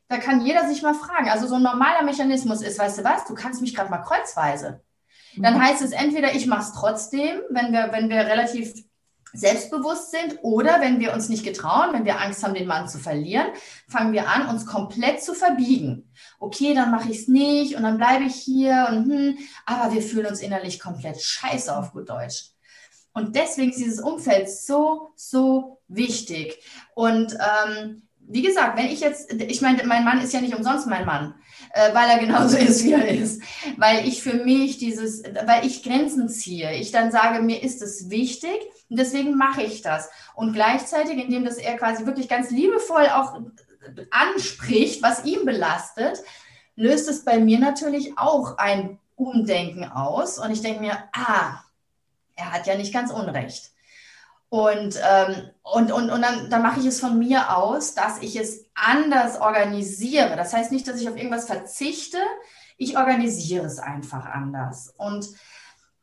Da 0.09 0.17
kann 0.19 0.45
jeder 0.45 0.67
sich 0.67 0.83
mal 0.83 0.93
fragen. 0.93 1.29
Also 1.29 1.47
so 1.47 1.55
ein 1.55 1.63
normaler 1.63 2.03
Mechanismus 2.03 2.61
ist, 2.61 2.77
weißt 2.77 2.99
du 2.99 3.03
was, 3.03 3.25
du 3.25 3.33
kannst 3.33 3.61
mich 3.61 3.75
gerade 3.75 3.89
mal 3.89 3.97
kreuzweise. 3.97 4.79
Dann 5.37 5.55
mhm. 5.55 5.61
heißt 5.61 5.81
es 5.81 5.91
entweder, 5.91 6.35
ich 6.35 6.47
mache 6.47 6.61
es 6.61 6.73
trotzdem, 6.73 7.41
wenn 7.49 7.71
wir, 7.71 7.89
wenn 7.91 8.09
wir 8.09 8.17
relativ 8.17 8.73
selbstbewusst 9.33 10.11
sind 10.11 10.39
oder 10.41 10.79
wenn 10.79 10.99
wir 10.99 11.13
uns 11.13 11.29
nicht 11.29 11.43
getrauen, 11.43 11.93
wenn 11.93 12.05
wir 12.05 12.19
Angst 12.19 12.43
haben, 12.43 12.53
den 12.53 12.67
Mann 12.67 12.87
zu 12.87 12.97
verlieren, 12.97 13.47
fangen 13.87 14.13
wir 14.13 14.29
an, 14.29 14.47
uns 14.47 14.65
komplett 14.65 15.21
zu 15.21 15.33
verbiegen. 15.33 16.11
Okay, 16.39 16.73
dann 16.73 16.91
mache 16.91 17.11
ich 17.11 17.19
es 17.19 17.27
nicht 17.27 17.75
und 17.75 17.83
dann 17.83 17.97
bleibe 17.97 18.23
ich 18.23 18.35
hier 18.35 18.87
und 18.89 19.05
hm, 19.05 19.37
aber 19.65 19.93
wir 19.93 20.01
fühlen 20.01 20.27
uns 20.27 20.41
innerlich 20.41 20.79
komplett 20.79 21.21
scheiße 21.21 21.75
auf 21.75 21.91
gut 21.91 22.09
Deutsch. 22.09 22.51
Und 23.13 23.35
deswegen 23.35 23.71
ist 23.71 23.79
dieses 23.79 23.99
Umfeld 23.99 24.49
so, 24.49 25.09
so 25.15 25.81
wichtig. 25.87 26.63
Und 26.93 27.33
ähm, 27.33 28.03
wie 28.19 28.41
gesagt, 28.43 28.77
wenn 28.77 28.87
ich 28.87 28.99
jetzt, 28.99 29.33
ich 29.33 29.61
meine, 29.61 29.83
mein 29.85 30.03
Mann 30.03 30.21
ist 30.21 30.33
ja 30.33 30.41
nicht 30.41 30.55
umsonst 30.55 30.87
mein 30.87 31.05
Mann, 31.05 31.33
äh, 31.73 31.93
weil 31.93 32.09
er 32.09 32.19
genauso 32.19 32.57
ist, 32.57 32.83
wie 32.83 32.93
er 32.93 33.07
ist. 33.07 33.41
Weil 33.77 34.07
ich 34.07 34.23
für 34.23 34.33
mich 34.33 34.77
dieses, 34.77 35.23
weil 35.45 35.65
ich 35.65 35.83
Grenzen 35.83 36.29
ziehe. 36.29 36.73
Ich 36.75 36.91
dann 36.91 37.11
sage, 37.11 37.41
mir 37.41 37.63
ist 37.63 37.81
es 37.81 38.09
wichtig 38.09 38.59
und 38.89 38.99
deswegen 38.99 39.35
mache 39.35 39.63
ich 39.63 39.81
das. 39.81 40.09
Und 40.35 40.53
gleichzeitig, 40.53 41.17
indem 41.17 41.45
das 41.45 41.57
er 41.57 41.77
quasi 41.77 42.05
wirklich 42.05 42.29
ganz 42.29 42.51
liebevoll 42.51 43.07
auch 43.07 43.39
anspricht, 44.11 45.01
was 45.01 45.25
ihn 45.25 45.45
belastet, 45.45 46.19
löst 46.75 47.09
es 47.09 47.23
bei 47.23 47.39
mir 47.39 47.59
natürlich 47.59 48.17
auch 48.17 48.57
ein 48.57 48.99
Umdenken 49.15 49.83
aus. 49.83 50.39
Und 50.39 50.51
ich 50.51 50.61
denke 50.61 50.81
mir, 50.81 50.97
ah, 51.13 51.63
er 52.35 52.53
hat 52.53 52.67
ja 52.67 52.75
nicht 52.75 52.93
ganz 52.93 53.11
Unrecht. 53.11 53.71
Und, 54.49 54.97
ähm, 55.03 55.49
und, 55.63 55.91
und, 55.91 56.09
und 56.09 56.21
dann, 56.21 56.49
dann 56.49 56.61
mache 56.61 56.79
ich 56.79 56.85
es 56.85 57.01
von 57.01 57.19
mir 57.19 57.55
aus, 57.55 57.95
dass 57.95 58.21
ich 58.21 58.37
es 58.37 58.65
anders 58.75 59.41
organisiere. 59.41 60.35
Das 60.37 60.53
heißt 60.53 60.71
nicht, 60.71 60.87
dass 60.87 61.01
ich 61.01 61.09
auf 61.09 61.17
irgendwas 61.17 61.47
verzichte, 61.47 62.19
ich 62.77 62.97
organisiere 62.97 63.65
es 63.65 63.79
einfach 63.79 64.25
anders. 64.25 64.93
Und 64.97 65.27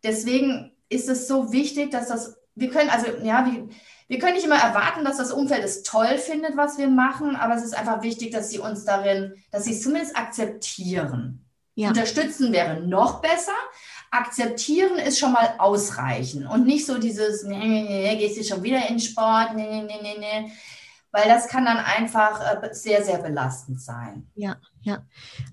deswegen 0.03 0.73
ist 0.89 1.09
es 1.09 1.27
so 1.27 1.53
wichtig, 1.53 1.91
dass 1.91 2.09
das, 2.09 2.37
wir 2.55 2.69
können, 2.71 2.91
also 2.91 3.07
ja, 3.23 3.47
wir, 3.47 3.69
wir 4.09 4.19
können 4.19 4.35
nicht 4.35 4.45
immer 4.45 4.59
erwarten, 4.59 5.05
dass 5.05 5.17
das 5.17 5.33
Umfeld 5.33 5.65
es 5.65 5.83
toll 5.83 6.19
findet, 6.19 6.57
was 6.57 6.77
wir 6.77 6.89
machen, 6.89 7.37
aber 7.37 7.55
es 7.55 7.65
ist 7.65 7.77
einfach 7.77 8.03
wichtig, 8.03 8.33
dass 8.33 8.51
sie 8.51 8.59
uns 8.59 8.85
darin, 8.85 9.35
dass 9.51 9.65
sie 9.65 9.73
es 9.73 9.83
zumindest 9.83 10.17
akzeptieren. 10.17 11.41
Ja. 11.77 11.89
Unterstützen 11.89 12.53
wäre 12.53 12.81
noch 12.81 13.21
besser, 13.21 13.53
akzeptieren 14.15 14.97
ist 14.97 15.19
schon 15.19 15.33
mal 15.33 15.55
ausreichen 15.59 16.47
und 16.47 16.67
nicht 16.67 16.87
so 16.87 16.99
dieses, 16.99 17.45
nee, 17.45 17.59
nee, 17.59 17.83
nee, 17.83 18.17
gehst 18.17 18.39
du 18.39 18.45
schon 18.45 18.63
wieder 18.63 18.89
in 18.89 19.01
Sport, 19.01 19.55
nee, 19.55 19.83
nee, 19.83 19.99
nee, 20.03 20.17
nee, 20.19 20.53
weil 21.11 21.29
das 21.29 21.49
kann 21.49 21.65
dann 21.65 21.79
einfach 21.79 22.41
äh, 22.41 22.75
sehr, 22.75 23.05
sehr 23.05 23.19
belastend 23.19 23.81
sein. 23.81 24.27
Ja, 24.35 24.57
ja, 24.83 25.05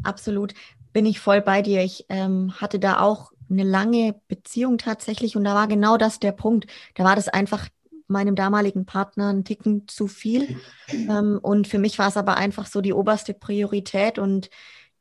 absolut. 0.04 0.54
Bin 0.94 1.06
ich 1.06 1.20
voll 1.20 1.42
bei 1.42 1.62
dir. 1.62 1.84
Ich 1.84 2.06
ähm, 2.10 2.54
hatte 2.60 2.80
da 2.80 3.00
auch 3.00 3.32
eine 3.50 3.64
lange 3.64 4.16
Beziehung 4.28 4.78
tatsächlich 4.78 5.36
und 5.36 5.44
da 5.44 5.54
war 5.54 5.68
genau 5.68 5.98
das 5.98 6.20
der 6.20 6.32
Punkt. 6.32 6.68
Da 6.96 7.04
war 7.04 7.16
das 7.16 7.28
einfach 7.28 7.68
meinem 8.08 8.36
damaligen 8.36 8.86
Partner 8.86 9.30
einen 9.30 9.46
Ticken 9.46 9.88
zu 9.88 10.08
viel. 10.08 10.58
Ähm, 10.90 11.40
und 11.42 11.68
für 11.68 11.80
mich 11.80 11.98
war 11.98 12.10
es 12.10 12.18
aber 12.18 12.38
einfach 12.38 12.66
so 12.66 12.82
die 12.82 12.94
oberste 12.94 13.34
Priorität 13.34 14.20
und 14.20 14.50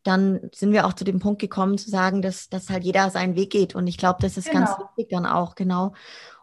dann 0.03 0.51
sind 0.55 0.73
wir 0.73 0.87
auch 0.87 0.95
zu 0.95 1.05
dem 1.05 1.19
Punkt 1.19 1.41
gekommen 1.41 1.77
zu 1.77 1.91
sagen, 1.91 2.23
dass, 2.23 2.49
dass 2.49 2.71
halt 2.71 2.85
jeder 2.85 3.11
seinen 3.11 3.37
Weg 3.37 3.51
geht. 3.51 3.75
Und 3.75 3.87
ich 3.87 3.99
glaube, 3.99 4.19
das 4.23 4.37
ist 4.39 4.51
genau. 4.51 4.65
ganz 4.65 4.79
wichtig 4.79 5.11
dann 5.11 5.27
auch, 5.27 5.55
genau. 5.55 5.93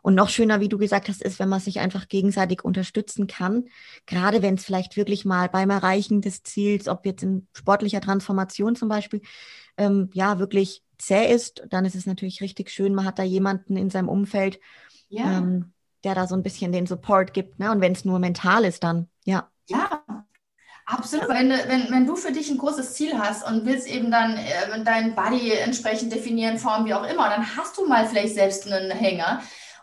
Und 0.01 0.15
noch 0.15 0.29
schöner, 0.29 0.59
wie 0.59 0.69
du 0.69 0.77
gesagt 0.77 1.09
hast, 1.09 1.21
ist, 1.21 1.39
wenn 1.39 1.49
man 1.49 1.59
sich 1.59 1.79
einfach 1.79 2.07
gegenseitig 2.07 2.63
unterstützen 2.63 3.27
kann. 3.27 3.65
Gerade 4.05 4.41
wenn 4.41 4.55
es 4.55 4.65
vielleicht 4.65 4.95
wirklich 4.95 5.25
mal 5.25 5.49
beim 5.49 5.69
Erreichen 5.69 6.21
des 6.21 6.43
Ziels, 6.43 6.87
ob 6.87 7.05
jetzt 7.05 7.23
in 7.23 7.47
sportlicher 7.53 7.99
Transformation 7.99 8.75
zum 8.75 8.89
Beispiel, 8.89 9.21
ähm, 9.77 10.09
ja, 10.13 10.39
wirklich 10.39 10.83
zäh 10.97 11.33
ist, 11.33 11.63
dann 11.69 11.85
ist 11.85 11.95
es 11.95 12.05
natürlich 12.05 12.41
richtig 12.41 12.69
schön, 12.69 12.95
man 12.95 13.05
hat 13.05 13.19
da 13.19 13.23
jemanden 13.23 13.75
in 13.75 13.89
seinem 13.89 14.09
Umfeld, 14.09 14.59
ja. 15.09 15.39
ähm, 15.39 15.73
der 16.03 16.15
da 16.15 16.27
so 16.27 16.35
ein 16.35 16.43
bisschen 16.43 16.71
den 16.71 16.85
Support 16.85 17.33
gibt. 17.33 17.59
Ne? 17.59 17.71
Und 17.71 17.81
wenn 17.81 17.91
es 17.91 18.05
nur 18.05 18.19
mental 18.19 18.65
ist, 18.65 18.83
dann, 18.83 19.09
ja. 19.25 19.49
Ja, 19.67 19.96
Absolut. 20.89 21.27
Wenn, 21.27 21.49
wenn, 21.49 21.91
wenn 21.91 22.07
du 22.07 22.15
für 22.15 22.31
dich 22.31 22.49
ein 22.49 22.57
großes 22.57 22.93
Ziel 22.93 23.19
hast 23.19 23.45
und 23.45 23.65
willst 23.65 23.87
eben 23.87 24.09
dann 24.09 24.37
äh, 24.37 24.83
deinen 24.83 25.15
Body 25.15 25.51
entsprechend 25.51 26.13
definieren, 26.13 26.57
Form, 26.57 26.85
wie 26.85 26.93
auch 26.93 27.03
immer, 27.03 27.29
dann 27.29 27.45
hast 27.57 27.77
du 27.77 27.85
mal 27.85 28.07
vielleicht 28.07 28.35
selbst 28.35 28.71
einen 28.71 28.89
Hänger. 28.91 29.41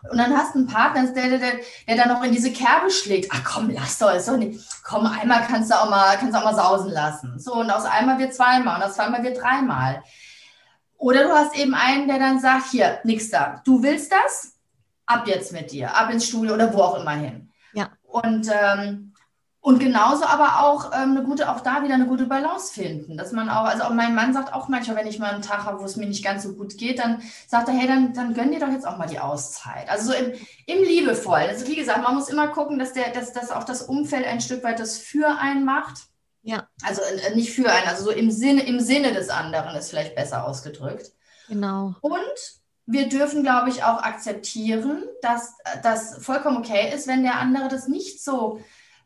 Und 0.09 0.17
dann 0.17 0.35
hast 0.35 0.55
du 0.55 0.59
einen 0.59 0.67
Partner, 0.67 1.05
der, 1.13 1.37
der, 1.37 1.51
der 1.87 1.95
dann 1.95 2.09
noch 2.09 2.23
in 2.23 2.31
diese 2.31 2.51
Kerbe 2.51 2.89
schlägt. 2.89 3.31
Ach 3.31 3.43
komm, 3.43 3.69
lass 3.69 3.99
doch, 3.99 4.15
ist 4.15 4.27
doch 4.27 4.37
nicht. 4.37 4.59
Komm, 4.83 5.05
einmal 5.05 5.45
kannst 5.47 5.69
du 5.69 5.75
auch 5.75 5.89
mal, 5.89 6.17
kannst 6.17 6.33
du 6.33 6.39
auch 6.39 6.43
mal 6.43 6.55
sausen 6.55 6.91
lassen. 6.91 7.39
So, 7.39 7.53
und 7.53 7.69
aus 7.69 7.85
einmal 7.85 8.17
wird 8.17 8.33
zweimal 8.33 8.77
und 8.77 8.83
aus 8.83 8.95
zweimal 8.95 9.23
wird 9.23 9.39
dreimal. 9.39 10.03
Oder 10.97 11.23
du 11.23 11.33
hast 11.33 11.55
eben 11.55 11.75
einen, 11.75 12.07
der 12.07 12.17
dann 12.17 12.39
sagt, 12.39 12.71
hier, 12.71 12.99
nix 13.03 13.29
da. 13.29 13.61
Du 13.63 13.83
willst 13.83 14.11
das? 14.11 14.53
Ab 15.05 15.27
jetzt 15.27 15.51
mit 15.51 15.71
dir, 15.71 15.95
ab 15.95 16.11
ins 16.11 16.27
Studio 16.27 16.55
oder 16.55 16.73
wo 16.73 16.81
auch 16.81 16.99
immer 16.99 17.11
hin. 17.11 17.51
Ja. 17.73 17.89
Und 18.07 18.49
ähm, 18.51 19.13
und 19.65 19.79
genauso 19.79 20.25
aber 20.25 20.59
auch 20.59 20.91
ähm, 20.93 21.17
eine 21.17 21.23
gute, 21.23 21.49
auch 21.49 21.59
da 21.59 21.81
wieder 21.81 21.95
eine 21.95 22.05
gute 22.05 22.27
Balance 22.27 22.71
finden. 22.71 23.17
Dass 23.17 23.31
man 23.31 23.49
auch, 23.49 23.63
also 23.63 23.85
auch 23.85 23.93
mein 23.95 24.13
Mann 24.13 24.31
sagt 24.31 24.53
auch 24.53 24.67
manchmal, 24.67 24.97
wenn 24.97 25.07
ich 25.07 25.17
mal 25.17 25.33
einen 25.33 25.41
Tag 25.41 25.65
habe, 25.65 25.79
wo 25.79 25.85
es 25.85 25.95
mir 25.95 26.05
nicht 26.05 26.23
ganz 26.23 26.43
so 26.43 26.53
gut 26.53 26.77
geht, 26.77 26.99
dann 26.99 27.23
sagt 27.47 27.69
er, 27.69 27.73
hey, 27.73 27.87
dann, 27.87 28.13
dann 28.13 28.35
gönn 28.35 28.51
dir 28.51 28.59
doch 28.59 28.69
jetzt 28.69 28.85
auch 28.85 28.99
mal 28.99 29.07
die 29.07 29.17
Auszeit. 29.17 29.89
Also 29.89 30.11
so 30.11 30.13
im, 30.15 30.33
im 30.67 30.83
Liebevoll. 30.83 31.39
Also 31.39 31.65
wie 31.65 31.75
gesagt, 31.75 32.03
man 32.03 32.13
muss 32.13 32.29
immer 32.29 32.49
gucken, 32.49 32.77
dass 32.77 32.93
der, 32.93 33.09
dass, 33.09 33.33
dass 33.33 33.49
auch 33.49 33.63
das 33.63 33.81
Umfeld 33.81 34.27
ein 34.27 34.39
Stück 34.39 34.63
weit 34.63 34.79
das 34.79 34.99
für 34.99 35.39
einen 35.39 35.65
macht. 35.65 36.09
Ja. 36.43 36.67
Also 36.83 37.01
äh, 37.01 37.33
nicht 37.33 37.51
für 37.51 37.67
einen, 37.67 37.87
also 37.87 38.03
so 38.03 38.11
im 38.11 38.29
Sinne, 38.29 38.67
im 38.67 38.79
Sinne 38.79 39.13
des 39.13 39.29
anderen 39.29 39.75
ist 39.75 39.89
vielleicht 39.89 40.13
besser 40.13 40.45
ausgedrückt. 40.45 41.11
Genau. 41.47 41.95
Und 42.01 42.61
wir 42.85 43.09
dürfen, 43.09 43.41
glaube 43.41 43.69
ich, 43.69 43.83
auch 43.83 44.03
akzeptieren, 44.03 45.05
dass 45.23 45.55
das 45.81 46.23
vollkommen 46.23 46.57
okay 46.57 46.93
ist, 46.93 47.07
wenn 47.07 47.23
der 47.23 47.39
andere 47.39 47.67
das 47.67 47.87
nicht 47.87 48.23
so 48.23 48.59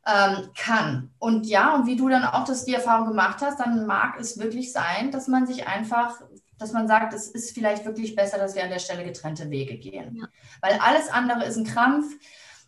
ähm, 0.10 0.50
kann. 0.58 1.12
Und 1.20 1.46
ja, 1.46 1.76
und 1.76 1.86
wie 1.86 1.96
du 1.96 2.10
dann 2.10 2.24
auch 2.24 2.46
das 2.46 2.66
die 2.66 2.74
Erfahrung 2.74 3.08
gemacht 3.08 3.40
hast, 3.42 3.60
dann 3.60 3.86
mag 3.86 4.20
es 4.20 4.40
wirklich 4.40 4.72
sein, 4.72 5.12
dass 5.12 5.28
man 5.28 5.46
sich 5.46 5.68
einfach, 5.68 6.22
dass 6.58 6.72
man 6.72 6.88
sagt, 6.88 7.14
es 7.14 7.28
ist 7.28 7.54
vielleicht 7.54 7.86
wirklich 7.86 8.16
besser, 8.16 8.38
dass 8.38 8.56
wir 8.56 8.64
an 8.64 8.70
der 8.70 8.80
Stelle 8.80 9.04
getrennte 9.04 9.50
Wege 9.50 9.78
gehen. 9.78 10.16
Ja. 10.16 10.28
Weil 10.62 10.80
alles 10.80 11.10
andere 11.10 11.46
ist 11.46 11.58
ein 11.58 11.66
Krampf 11.66 12.06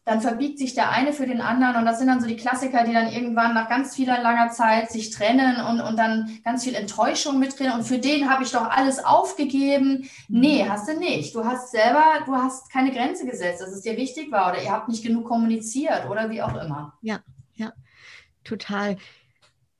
dann 0.04 0.20
verbiegt 0.20 0.58
sich 0.58 0.74
der 0.74 0.90
eine 0.90 1.14
für 1.14 1.28
den 1.28 1.42
anderen 1.42 1.76
und 1.76 1.86
das 1.86 2.00
sind 2.00 2.08
dann 2.08 2.20
so 2.20 2.28
die 2.28 2.36
Klassiker, 2.36 2.84
die 2.84 2.94
dann 2.94 3.12
irgendwann 3.12 3.54
nach 3.54 3.70
ganz 3.70 3.96
vieler 3.96 4.20
langer 4.22 4.50
Zeit 4.50 4.92
sich 4.92 5.12
trennen 5.12 5.62
und, 5.62 5.80
und 5.80 5.96
dann 5.96 6.40
ganz 6.44 6.64
viel 6.64 6.74
Enttäuschung 6.74 7.40
mit 7.40 7.60
drin 7.60 7.72
und 7.72 7.84
für 7.84 8.00
den 8.00 8.28
habe 8.30 8.44
ich 8.44 8.52
doch 8.52 8.68
alles 8.70 9.04
aufgegeben. 9.04 10.10
Nee, 10.28 10.66
hast 10.68 10.90
du 10.90 10.98
nicht. 10.98 11.36
Du 11.36 11.46
hast 11.46 11.72
selber, 11.72 12.04
du 12.26 12.34
hast 12.34 12.72
keine 12.72 12.92
Grenze 12.92 13.28
gesetzt, 13.28 13.62
dass 13.62 13.72
es 13.72 13.82
dir 13.82 13.96
wichtig 13.96 14.32
war 14.32 14.52
oder 14.52 14.64
ihr 14.64 14.72
habt 14.72 14.90
nicht 14.90 15.04
genug 15.04 15.26
kommuniziert 15.26 16.10
oder 16.10 16.32
wie 16.32 16.42
auch 16.42 16.56
immer. 16.56 16.98
Ja, 17.02 17.20
total. 18.44 18.98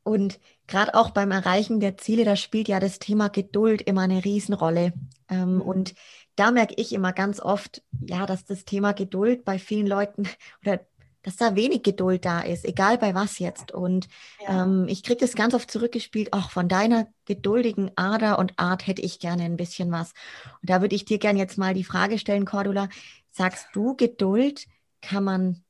Und 0.04 0.40
gerade 0.68 0.96
auch 0.96 1.12
beim 1.12 1.32
Erreichen 1.32 1.80
der 1.80 1.98
Ziele, 1.98 2.26
da 2.26 2.36
spielt 2.36 2.68
ja 2.68 2.80
das 2.80 3.00
Thema 3.00 3.30
Geduld 3.30 3.82
immer 3.82 4.02
eine 4.02 4.24
Riesenrolle. 4.24 4.94
Ähm, 5.30 5.56
mhm. 5.56 5.62
Und 5.62 5.94
da 6.36 6.52
merke 6.52 6.74
ich 6.78 6.94
immer 6.94 7.14
ganz 7.14 7.40
oft, 7.40 7.84
ja, 8.02 8.26
dass 8.26 8.46
das 8.46 8.66
Thema 8.66 8.94
Geduld 8.94 9.46
bei 9.46 9.60
vielen 9.60 9.88
Leuten 9.88 10.28
oder 10.62 10.80
dass 11.24 11.36
da 11.36 11.56
wenig 11.56 11.84
Geduld 11.84 12.26
da 12.26 12.40
ist, 12.40 12.66
egal 12.66 12.98
bei 12.98 13.14
was 13.14 13.38
jetzt. 13.38 13.72
Und 13.72 14.08
ja. 14.42 14.64
ähm, 14.64 14.88
ich 14.88 15.04
kriege 15.04 15.20
das 15.20 15.36
ganz 15.36 15.54
oft 15.54 15.70
zurückgespielt, 15.70 16.34
auch 16.34 16.50
von 16.50 16.68
deiner 16.68 17.08
geduldigen 17.26 17.92
Ader 17.96 18.40
und 18.40 18.54
Art 18.58 18.88
hätte 18.88 19.04
ich 19.04 19.20
gerne 19.20 19.44
ein 19.44 19.58
bisschen 19.58 19.92
was. 19.92 20.14
Und 20.62 20.70
da 20.70 20.82
würde 20.82 20.96
ich 20.96 21.06
dir 21.06 21.20
gerne 21.20 21.38
jetzt 21.38 21.60
mal 21.60 21.76
die 21.76 21.84
Frage 21.84 22.18
stellen, 22.18 22.46
Cordula, 22.46 22.90
sagst 23.30 23.68
du, 23.74 23.96
Geduld 23.96 24.66
kann 25.02 25.24
man 25.24 25.64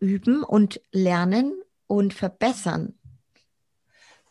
üben 0.00 0.42
und 0.42 0.80
lernen 0.90 1.52
und 1.86 2.14
verbessern? 2.14 2.94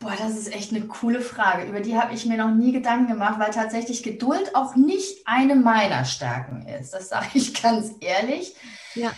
Boah, 0.00 0.14
das 0.18 0.36
ist 0.36 0.54
echt 0.54 0.72
eine 0.72 0.86
coole 0.86 1.20
Frage. 1.20 1.64
Über 1.66 1.80
die 1.80 1.96
habe 1.96 2.12
ich 2.12 2.26
mir 2.26 2.36
noch 2.36 2.54
nie 2.54 2.72
Gedanken 2.72 3.12
gemacht, 3.12 3.38
weil 3.38 3.52
tatsächlich 3.52 4.02
Geduld 4.02 4.54
auch 4.54 4.76
nicht 4.76 5.26
eine 5.26 5.54
meiner 5.54 6.04
Stärken 6.04 6.66
ist. 6.66 6.92
Das 6.92 7.08
sage 7.08 7.28
ich 7.34 7.54
ganz 7.62 7.92
ehrlich. 8.00 8.54
Ja. 8.94 9.12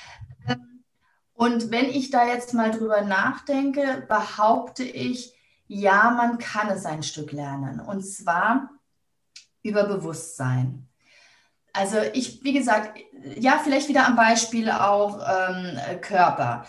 Und 1.35 1.71
wenn 1.71 1.87
ich 1.87 2.11
da 2.11 2.27
jetzt 2.27 2.55
mal 2.55 2.71
drüber 2.71 3.03
nachdenke, 3.03 4.07
behaupte 4.09 4.85
ich, 4.85 5.35
ja, 5.67 6.11
man 6.11 6.39
kann 6.39 6.69
es 6.71 6.87
ein 6.87 7.03
Stück 7.03 7.33
lernen. 7.33 7.81
Und 7.81 8.03
zwar 8.03 8.71
über 9.63 9.85
Bewusstsein. 9.85 10.89
Also 11.73 11.99
ich, 12.15 12.43
wie 12.43 12.55
gesagt, 12.55 12.99
ja, 13.39 13.61
vielleicht 13.63 13.89
wieder 13.89 14.07
am 14.07 14.17
Beispiel 14.17 14.71
auch 14.71 15.21
ähm, 15.29 15.79
Körper 16.01 16.65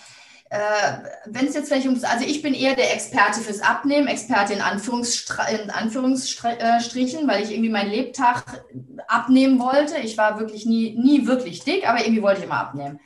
äh, 0.50 1.00
wenn 1.26 1.48
es 1.48 1.56
jetzt 1.56 1.68
vielleicht 1.68 1.88
ums, 1.88 2.06
also 2.06 2.26
ich 2.26 2.42
bin 2.42 2.54
eher 2.54 2.76
der 2.76 2.94
Experte 2.94 3.42
fürs 3.42 3.62
Abnehmen, 3.62 4.08
Experte 4.08 4.54
in, 4.54 4.62
Anführungsstra 4.62 5.46
in 5.50 5.70
Anführungsstrichen, 5.70 7.28
weil 7.28 7.44
ich 7.44 7.52
irgendwie 7.52 7.70
meinen 7.70 7.92
Lebtag 7.92 8.64
abnehmen 9.08 9.60
wollte. 9.60 9.98
Ich 9.98 10.18
war 10.18 10.40
wirklich 10.40 10.66
nie, 10.66 10.98
nie 10.98 11.28
wirklich 11.28 11.66
dick, 11.66 11.86
aber 11.88 12.00
irgendwie 12.00 12.22
wollte 12.22 12.40
ich 12.40 12.46
immer 12.46 12.60
abnehmen. 12.60 13.02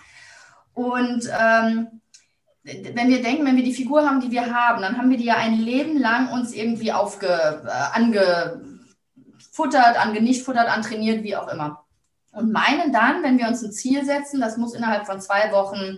Und 0.73 1.27
ähm, 1.37 2.01
wenn 2.63 3.09
wir 3.09 3.23
denken, 3.23 3.45
wenn 3.45 3.55
wir 3.55 3.63
die 3.63 3.73
Figur 3.73 4.07
haben, 4.07 4.21
die 4.21 4.29
wir 4.29 4.53
haben, 4.53 4.83
dann 4.83 4.95
haben 4.97 5.09
wir 5.09 5.17
die 5.17 5.25
ja 5.25 5.35
ein 5.35 5.57
Leben 5.57 5.97
lang 5.97 6.31
uns 6.31 6.53
irgendwie 6.53 6.91
aufge, 6.91 7.27
äh, 7.27 7.97
angefuttert, 7.97 9.99
angenichtfuttert, 9.99 10.69
antrainiert, 10.69 11.23
wie 11.23 11.35
auch 11.35 11.47
immer. 11.47 11.83
Und 12.33 12.51
meinen 12.51 12.93
dann, 12.93 13.23
wenn 13.23 13.39
wir 13.39 13.47
uns 13.47 13.63
ein 13.63 13.71
Ziel 13.71 14.05
setzen, 14.05 14.39
das 14.39 14.57
muss 14.57 14.75
innerhalb 14.75 15.07
von 15.07 15.19
zwei 15.19 15.51
Wochen 15.51 15.97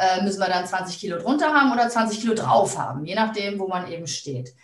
äh, 0.00 0.22
müssen 0.22 0.40
wir 0.40 0.48
dann 0.48 0.66
20 0.66 0.98
Kilo 0.98 1.18
drunter 1.18 1.52
haben 1.52 1.72
oder 1.72 1.88
20 1.88 2.20
Kilo 2.20 2.34
drauf 2.34 2.78
haben, 2.78 3.04
je 3.04 3.14
nachdem, 3.14 3.58
wo 3.58 3.68
man 3.68 3.90
eben 3.92 4.06
steht. 4.06 4.54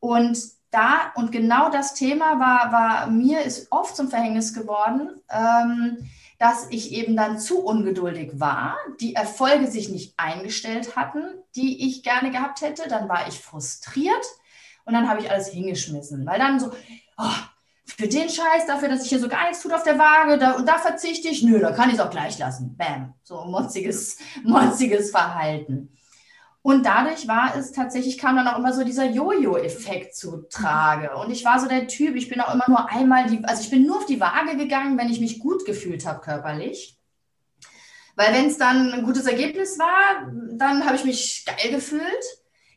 Und 0.00 0.38
da, 0.70 1.12
und 1.14 1.32
genau 1.32 1.70
das 1.70 1.94
Thema 1.94 2.38
war, 2.38 2.72
war 2.72 3.06
mir 3.06 3.42
ist 3.42 3.70
oft 3.70 3.96
zum 3.96 4.08
Verhängnis 4.08 4.52
geworden, 4.52 5.20
ähm, 5.30 6.10
dass 6.38 6.66
ich 6.70 6.92
eben 6.92 7.16
dann 7.16 7.38
zu 7.38 7.64
ungeduldig 7.64 8.32
war, 8.34 8.76
die 9.00 9.14
Erfolge 9.14 9.66
sich 9.66 9.88
nicht 9.88 10.14
eingestellt 10.16 10.94
hatten, 10.94 11.22
die 11.56 11.88
ich 11.88 12.02
gerne 12.02 12.30
gehabt 12.30 12.60
hätte. 12.60 12.88
Dann 12.88 13.08
war 13.08 13.26
ich 13.28 13.40
frustriert 13.40 14.24
und 14.84 14.94
dann 14.94 15.08
habe 15.08 15.20
ich 15.20 15.30
alles 15.30 15.48
hingeschmissen, 15.48 16.26
weil 16.26 16.38
dann 16.38 16.60
so, 16.60 16.70
oh, 17.16 17.36
für 17.96 18.08
den 18.08 18.28
Scheiß, 18.28 18.66
dafür, 18.66 18.88
dass 18.88 19.02
ich 19.02 19.08
hier 19.08 19.18
so 19.18 19.28
gar 19.28 19.46
nichts 19.48 19.62
tut 19.62 19.72
auf 19.72 19.82
der 19.82 19.98
Waage 19.98 20.38
da, 20.38 20.52
und 20.52 20.68
da 20.68 20.78
verzichte 20.78 21.28
ich, 21.28 21.42
nö, 21.42 21.58
da 21.58 21.72
kann 21.72 21.88
ich 21.88 21.96
es 21.96 22.00
auch 22.00 22.10
gleich 22.10 22.38
lassen. 22.38 22.76
Bam. 22.76 23.14
So 23.22 23.44
motziges, 23.44 24.18
motziges 24.44 25.10
Verhalten. 25.10 25.92
Und 26.60 26.84
dadurch 26.84 27.26
war 27.28 27.56
es 27.56 27.72
tatsächlich, 27.72 28.18
kam 28.18 28.36
dann 28.36 28.48
auch 28.48 28.58
immer 28.58 28.74
so 28.74 28.84
dieser 28.84 29.06
Jojo-Effekt 29.06 30.14
zu 30.14 30.48
Trage. 30.50 31.16
Und 31.16 31.30
ich 31.30 31.44
war 31.44 31.58
so 31.60 31.66
der 31.66 31.86
Typ, 31.86 32.14
ich 32.14 32.28
bin 32.28 32.40
auch 32.40 32.52
immer 32.52 32.64
nur 32.68 32.90
einmal 32.90 33.26
die, 33.26 33.42
also 33.44 33.62
ich 33.62 33.70
bin 33.70 33.86
nur 33.86 33.98
auf 33.98 34.06
die 34.06 34.20
Waage 34.20 34.56
gegangen, 34.56 34.98
wenn 34.98 35.08
ich 35.08 35.20
mich 35.20 35.38
gut 35.38 35.64
gefühlt 35.64 36.04
habe 36.04 36.20
körperlich. 36.20 36.98
Weil 38.16 38.34
wenn 38.34 38.46
es 38.46 38.58
dann 38.58 38.92
ein 38.92 39.04
gutes 39.04 39.26
Ergebnis 39.26 39.78
war, 39.78 40.30
dann 40.52 40.84
habe 40.84 40.96
ich 40.96 41.04
mich 41.04 41.46
geil 41.46 41.70
gefühlt. 41.70 42.02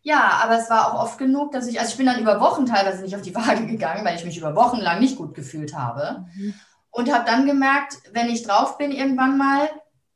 Ja, 0.03 0.41
aber 0.43 0.57
es 0.57 0.69
war 0.69 0.87
auch 0.93 1.03
oft 1.03 1.17
genug, 1.17 1.51
dass 1.51 1.67
ich, 1.67 1.79
also 1.79 1.91
ich 1.91 1.97
bin 1.97 2.07
dann 2.07 2.19
über 2.19 2.39
Wochen 2.39 2.65
teilweise 2.65 3.03
nicht 3.03 3.15
auf 3.15 3.21
die 3.21 3.35
Waage 3.35 3.67
gegangen, 3.67 4.03
weil 4.03 4.15
ich 4.15 4.25
mich 4.25 4.37
über 4.37 4.55
Wochen 4.55 4.77
lang 4.77 4.99
nicht 4.99 5.17
gut 5.17 5.35
gefühlt 5.35 5.75
habe. 5.75 6.25
Mhm. 6.35 6.53
Und 6.89 7.13
habe 7.13 7.25
dann 7.25 7.45
gemerkt, 7.45 7.97
wenn 8.11 8.29
ich 8.29 8.43
drauf 8.43 8.77
bin 8.77 8.91
irgendwann 8.91 9.37
mal, 9.37 9.69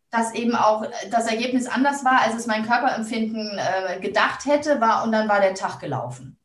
dass 0.10 0.34
eben 0.34 0.56
auch 0.56 0.86
das 1.12 1.28
Ergebnis 1.28 1.67
anders 1.67 2.04
war, 2.04 2.21
als 2.21 2.36
es 2.36 2.48
mein 2.48 2.65
Körperempfinden 2.65 3.58
äh, 3.58 4.00
gedacht 4.00 4.45
hätte, 4.45 4.82
war 4.82 5.04
und 5.04 5.12
dann 5.12 5.30
war 5.30 5.39
der 5.39 5.54
Tag 5.54 5.80
gelaufen. 5.80 6.39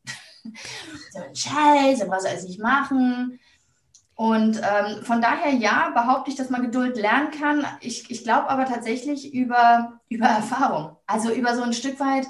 so 1.12 1.20
ein 1.20 1.34
Scheiß, 1.34 2.00
du 2.00 2.10
alles 2.10 2.44
nicht 2.44 2.60
machen. 2.60 3.40
Und 4.14 4.58
ähm, 4.58 5.02
von 5.02 5.22
daher, 5.22 5.54
ja, 5.54 5.90
behaupte 5.94 6.30
ich, 6.30 6.36
dass 6.36 6.50
man 6.50 6.60
Geduld 6.62 6.98
lernen 6.98 7.30
kann. 7.30 7.66
Ich, 7.80 8.10
ich 8.10 8.22
glaube 8.22 8.50
aber 8.50 8.66
tatsächlich 8.66 9.32
über, 9.32 10.00
über 10.10 10.26
Erfahrung. 10.26 10.96
Also 11.06 11.32
über 11.32 11.54
so 11.56 11.62
ein 11.62 11.72
Stück 11.72 11.98
weit, 12.00 12.26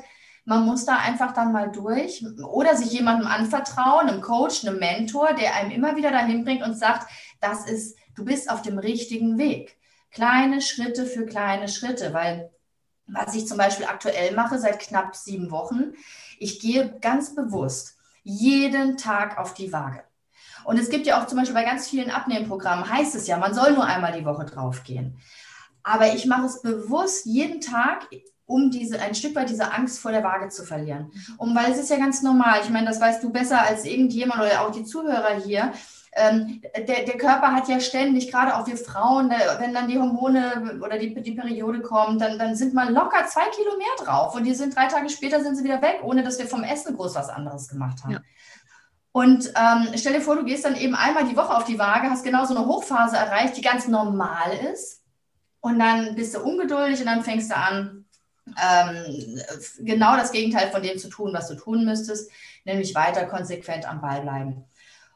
man 0.50 0.66
muss 0.66 0.84
da 0.84 0.96
einfach 0.96 1.32
dann 1.32 1.52
mal 1.52 1.70
durch 1.70 2.26
oder 2.42 2.74
sich 2.74 2.90
jemandem 2.90 3.28
anvertrauen, 3.28 4.08
einem 4.08 4.20
Coach, 4.20 4.66
einem 4.66 4.80
Mentor, 4.80 5.32
der 5.32 5.54
einem 5.54 5.70
immer 5.70 5.94
wieder 5.94 6.10
dahin 6.10 6.44
bringt 6.44 6.64
und 6.64 6.76
sagt, 6.76 7.08
das 7.40 7.66
ist, 7.68 7.96
du 8.16 8.24
bist 8.24 8.50
auf 8.50 8.60
dem 8.60 8.76
richtigen 8.80 9.38
Weg. 9.38 9.78
Kleine 10.10 10.60
Schritte 10.60 11.06
für 11.06 11.24
kleine 11.24 11.68
Schritte, 11.68 12.12
weil 12.12 12.50
was 13.06 13.36
ich 13.36 13.46
zum 13.46 13.58
Beispiel 13.58 13.86
aktuell 13.86 14.34
mache 14.34 14.58
seit 14.58 14.80
knapp 14.80 15.14
sieben 15.14 15.52
Wochen, 15.52 15.92
ich 16.40 16.58
gehe 16.58 16.98
ganz 17.00 17.36
bewusst 17.36 17.96
jeden 18.24 18.96
Tag 18.96 19.38
auf 19.38 19.54
die 19.54 19.72
Waage. 19.72 20.02
Und 20.64 20.80
es 20.80 20.90
gibt 20.90 21.06
ja 21.06 21.22
auch 21.22 21.28
zum 21.28 21.38
Beispiel 21.38 21.54
bei 21.54 21.64
ganz 21.64 21.88
vielen 21.88 22.10
Abnehmprogrammen, 22.10 22.90
heißt 22.90 23.14
es 23.14 23.28
ja, 23.28 23.36
man 23.36 23.54
soll 23.54 23.74
nur 23.74 23.84
einmal 23.84 24.18
die 24.18 24.24
Woche 24.24 24.46
draufgehen. 24.46 25.16
Aber 25.84 26.12
ich 26.12 26.26
mache 26.26 26.46
es 26.46 26.60
bewusst 26.60 27.24
jeden 27.24 27.60
Tag 27.60 28.08
um 28.50 28.70
diese, 28.70 29.00
ein 29.00 29.14
Stück 29.14 29.34
weit 29.36 29.48
diese 29.48 29.72
Angst 29.72 30.00
vor 30.00 30.10
der 30.10 30.24
Waage 30.24 30.48
zu 30.48 30.64
verlieren. 30.64 31.12
Um, 31.38 31.54
weil 31.54 31.70
es 31.70 31.78
ist 31.78 31.90
ja 31.90 31.96
ganz 31.96 32.22
normal, 32.22 32.60
ich 32.62 32.70
meine, 32.70 32.86
das 32.86 33.00
weißt 33.00 33.22
du 33.22 33.30
besser 33.30 33.62
als 33.62 33.84
irgendjemand 33.84 34.40
oder 34.40 34.62
auch 34.62 34.72
die 34.72 34.84
Zuhörer 34.84 35.40
hier. 35.44 35.72
Ähm, 36.12 36.60
der, 36.76 37.04
der 37.04 37.16
Körper 37.16 37.54
hat 37.54 37.68
ja 37.68 37.78
ständig, 37.78 38.32
gerade 38.32 38.56
auch 38.56 38.66
wir 38.66 38.76
Frauen, 38.76 39.30
der, 39.30 39.60
wenn 39.60 39.72
dann 39.72 39.86
die 39.86 39.96
Hormone 39.96 40.80
oder 40.84 40.98
die, 40.98 41.14
die 41.14 41.32
Periode 41.32 41.80
kommt, 41.82 42.20
dann, 42.20 42.36
dann 42.36 42.56
sind 42.56 42.74
mal 42.74 42.92
locker 42.92 43.24
zwei 43.26 43.48
Kilo 43.54 43.76
mehr 43.78 44.04
drauf 44.04 44.34
und 44.34 44.42
die 44.42 44.54
sind 44.54 44.74
drei 44.74 44.86
Tage 44.86 45.08
später 45.08 45.40
sind 45.40 45.54
sie 45.54 45.62
wieder 45.62 45.80
weg, 45.80 46.00
ohne 46.02 46.24
dass 46.24 46.40
wir 46.40 46.46
vom 46.46 46.64
Essen 46.64 46.96
groß 46.96 47.14
was 47.14 47.28
anderes 47.28 47.68
gemacht 47.68 48.02
haben. 48.02 48.14
Ja. 48.14 48.20
Und 49.12 49.52
ähm, 49.56 49.88
stell 49.94 50.14
dir 50.14 50.20
vor, 50.20 50.34
du 50.34 50.44
gehst 50.44 50.64
dann 50.64 50.76
eben 50.76 50.96
einmal 50.96 51.24
die 51.24 51.36
Woche 51.36 51.56
auf 51.56 51.64
die 51.64 51.78
Waage, 51.78 52.10
hast 52.10 52.24
genau 52.24 52.44
so 52.44 52.56
eine 52.56 52.66
Hochphase 52.66 53.16
erreicht, 53.16 53.56
die 53.56 53.62
ganz 53.62 53.86
normal 53.86 54.52
ist. 54.72 55.00
Und 55.60 55.78
dann 55.78 56.16
bist 56.16 56.34
du 56.34 56.40
ungeduldig 56.40 57.00
und 57.00 57.06
dann 57.06 57.22
fängst 57.22 57.50
du 57.50 57.56
an, 57.56 57.99
ähm, 58.60 59.40
genau 59.80 60.16
das 60.16 60.32
Gegenteil 60.32 60.70
von 60.70 60.82
dem 60.82 60.98
zu 60.98 61.08
tun, 61.08 61.32
was 61.32 61.48
du 61.48 61.54
tun 61.54 61.84
müsstest, 61.84 62.30
nämlich 62.64 62.94
weiter 62.94 63.26
konsequent 63.26 63.88
am 63.88 64.00
Ball 64.00 64.22
bleiben. 64.22 64.64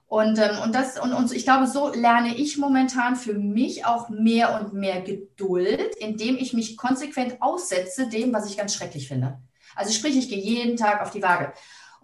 Und, 0.06 0.38
ähm, 0.38 0.58
und, 0.62 0.74
das, 0.74 0.98
und, 0.98 1.12
und 1.12 1.32
ich 1.32 1.44
glaube, 1.44 1.66
so 1.66 1.92
lerne 1.92 2.36
ich 2.36 2.58
momentan 2.58 3.16
für 3.16 3.34
mich 3.34 3.84
auch 3.84 4.10
mehr 4.10 4.60
und 4.60 4.72
mehr 4.72 5.00
Geduld, 5.00 5.94
indem 5.98 6.36
ich 6.36 6.52
mich 6.52 6.76
konsequent 6.76 7.40
aussetze 7.40 8.08
dem, 8.08 8.32
was 8.32 8.48
ich 8.48 8.56
ganz 8.56 8.74
schrecklich 8.74 9.08
finde. 9.08 9.38
Also 9.74 9.92
sprich, 9.92 10.16
ich 10.16 10.28
gehe 10.28 10.38
jeden 10.38 10.76
Tag 10.76 11.02
auf 11.02 11.10
die 11.10 11.22
Waage 11.22 11.52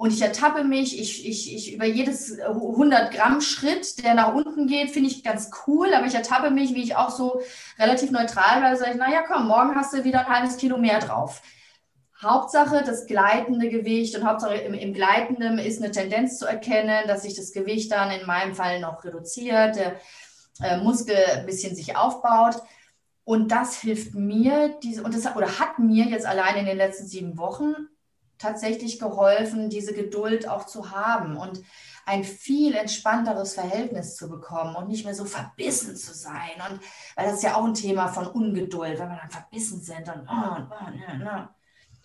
und 0.01 0.15
ich 0.15 0.23
ertappe 0.23 0.65
mich, 0.65 0.99
ich, 0.99 1.29
ich, 1.29 1.55
ich 1.55 1.75
über 1.75 1.85
jedes 1.85 2.41
100 2.41 3.13
Gramm 3.13 3.43
Schritt, 3.43 4.03
der 4.03 4.15
nach 4.15 4.33
unten 4.33 4.67
geht, 4.67 4.93
finde 4.93 5.11
ich 5.11 5.23
ganz 5.23 5.51
cool, 5.67 5.93
aber 5.93 6.07
ich 6.07 6.15
ertappe 6.15 6.51
mich, 6.51 6.75
wie 6.75 6.83
ich 6.83 6.97
auch 6.97 7.11
so 7.11 7.43
relativ 7.79 8.11
neutral 8.11 8.63
weil 8.63 8.79
sage 8.79 8.93
ich, 8.93 8.97
naja, 8.97 9.23
komm, 9.29 9.47
morgen 9.47 9.75
hast 9.75 9.93
du 9.93 10.03
wieder 10.03 10.21
ein 10.21 10.35
halbes 10.35 10.57
Kilo 10.57 10.79
mehr 10.79 11.01
drauf. 11.01 11.43
Hauptsache 12.19 12.83
das 12.83 13.07
gleitende 13.07 13.69
Gewicht 13.69 14.17
und 14.17 14.27
Hauptsache 14.27 14.55
im, 14.55 14.73
im 14.73 14.95
Gleitenden 14.95 15.59
ist 15.59 15.83
eine 15.83 15.91
Tendenz 15.91 16.39
zu 16.39 16.47
erkennen, 16.47 17.07
dass 17.07 17.25
sich 17.25 17.35
das 17.35 17.53
Gewicht 17.53 17.93
dann 17.93 18.11
in 18.11 18.27
meinem 18.27 18.55
Fall 18.55 18.81
noch 18.81 19.05
reduziert, 19.05 19.77
der 19.77 20.01
äh, 20.63 20.79
Muskel 20.79 21.19
ein 21.37 21.45
bisschen 21.45 21.77
sich 21.77 21.99
aufbaut. 21.99 22.55
Und 23.25 23.53
das 23.53 23.77
hilft 23.83 24.15
mir, 24.15 24.79
diese, 24.83 25.03
und 25.03 25.15
das, 25.15 25.37
oder 25.37 25.59
hat 25.59 25.79
mir 25.79 26.07
jetzt 26.07 26.25
allein 26.25 26.57
in 26.57 26.65
den 26.65 26.79
letzten 26.79 27.07
sieben 27.07 27.37
Wochen 27.37 27.75
tatsächlich 28.40 28.98
geholfen, 28.98 29.70
diese 29.70 29.94
Geduld 29.94 30.48
auch 30.48 30.66
zu 30.66 30.90
haben 30.90 31.37
und 31.37 31.61
ein 32.07 32.24
viel 32.24 32.74
entspannteres 32.74 33.55
Verhältnis 33.55 34.16
zu 34.16 34.29
bekommen 34.29 34.74
und 34.74 34.88
nicht 34.88 35.05
mehr 35.05 35.14
so 35.14 35.24
verbissen 35.24 35.96
zu 35.96 36.14
sein. 36.14 36.55
Und 36.68 36.81
weil 37.14 37.26
das 37.26 37.35
ist 37.35 37.42
ja 37.44 37.55
auch 37.55 37.64
ein 37.64 37.74
Thema 37.74 38.09
von 38.09 38.26
Ungeduld, 38.26 38.98
wenn 38.98 39.09
wir 39.09 39.20
dann 39.20 39.31
verbissen 39.31 39.81
sind 39.81 40.09
und, 40.09 40.26
oh, 40.29 40.57
und, 40.57 40.70
oh, 40.70 40.90
ne, 40.90 41.18
ne. 41.18 41.48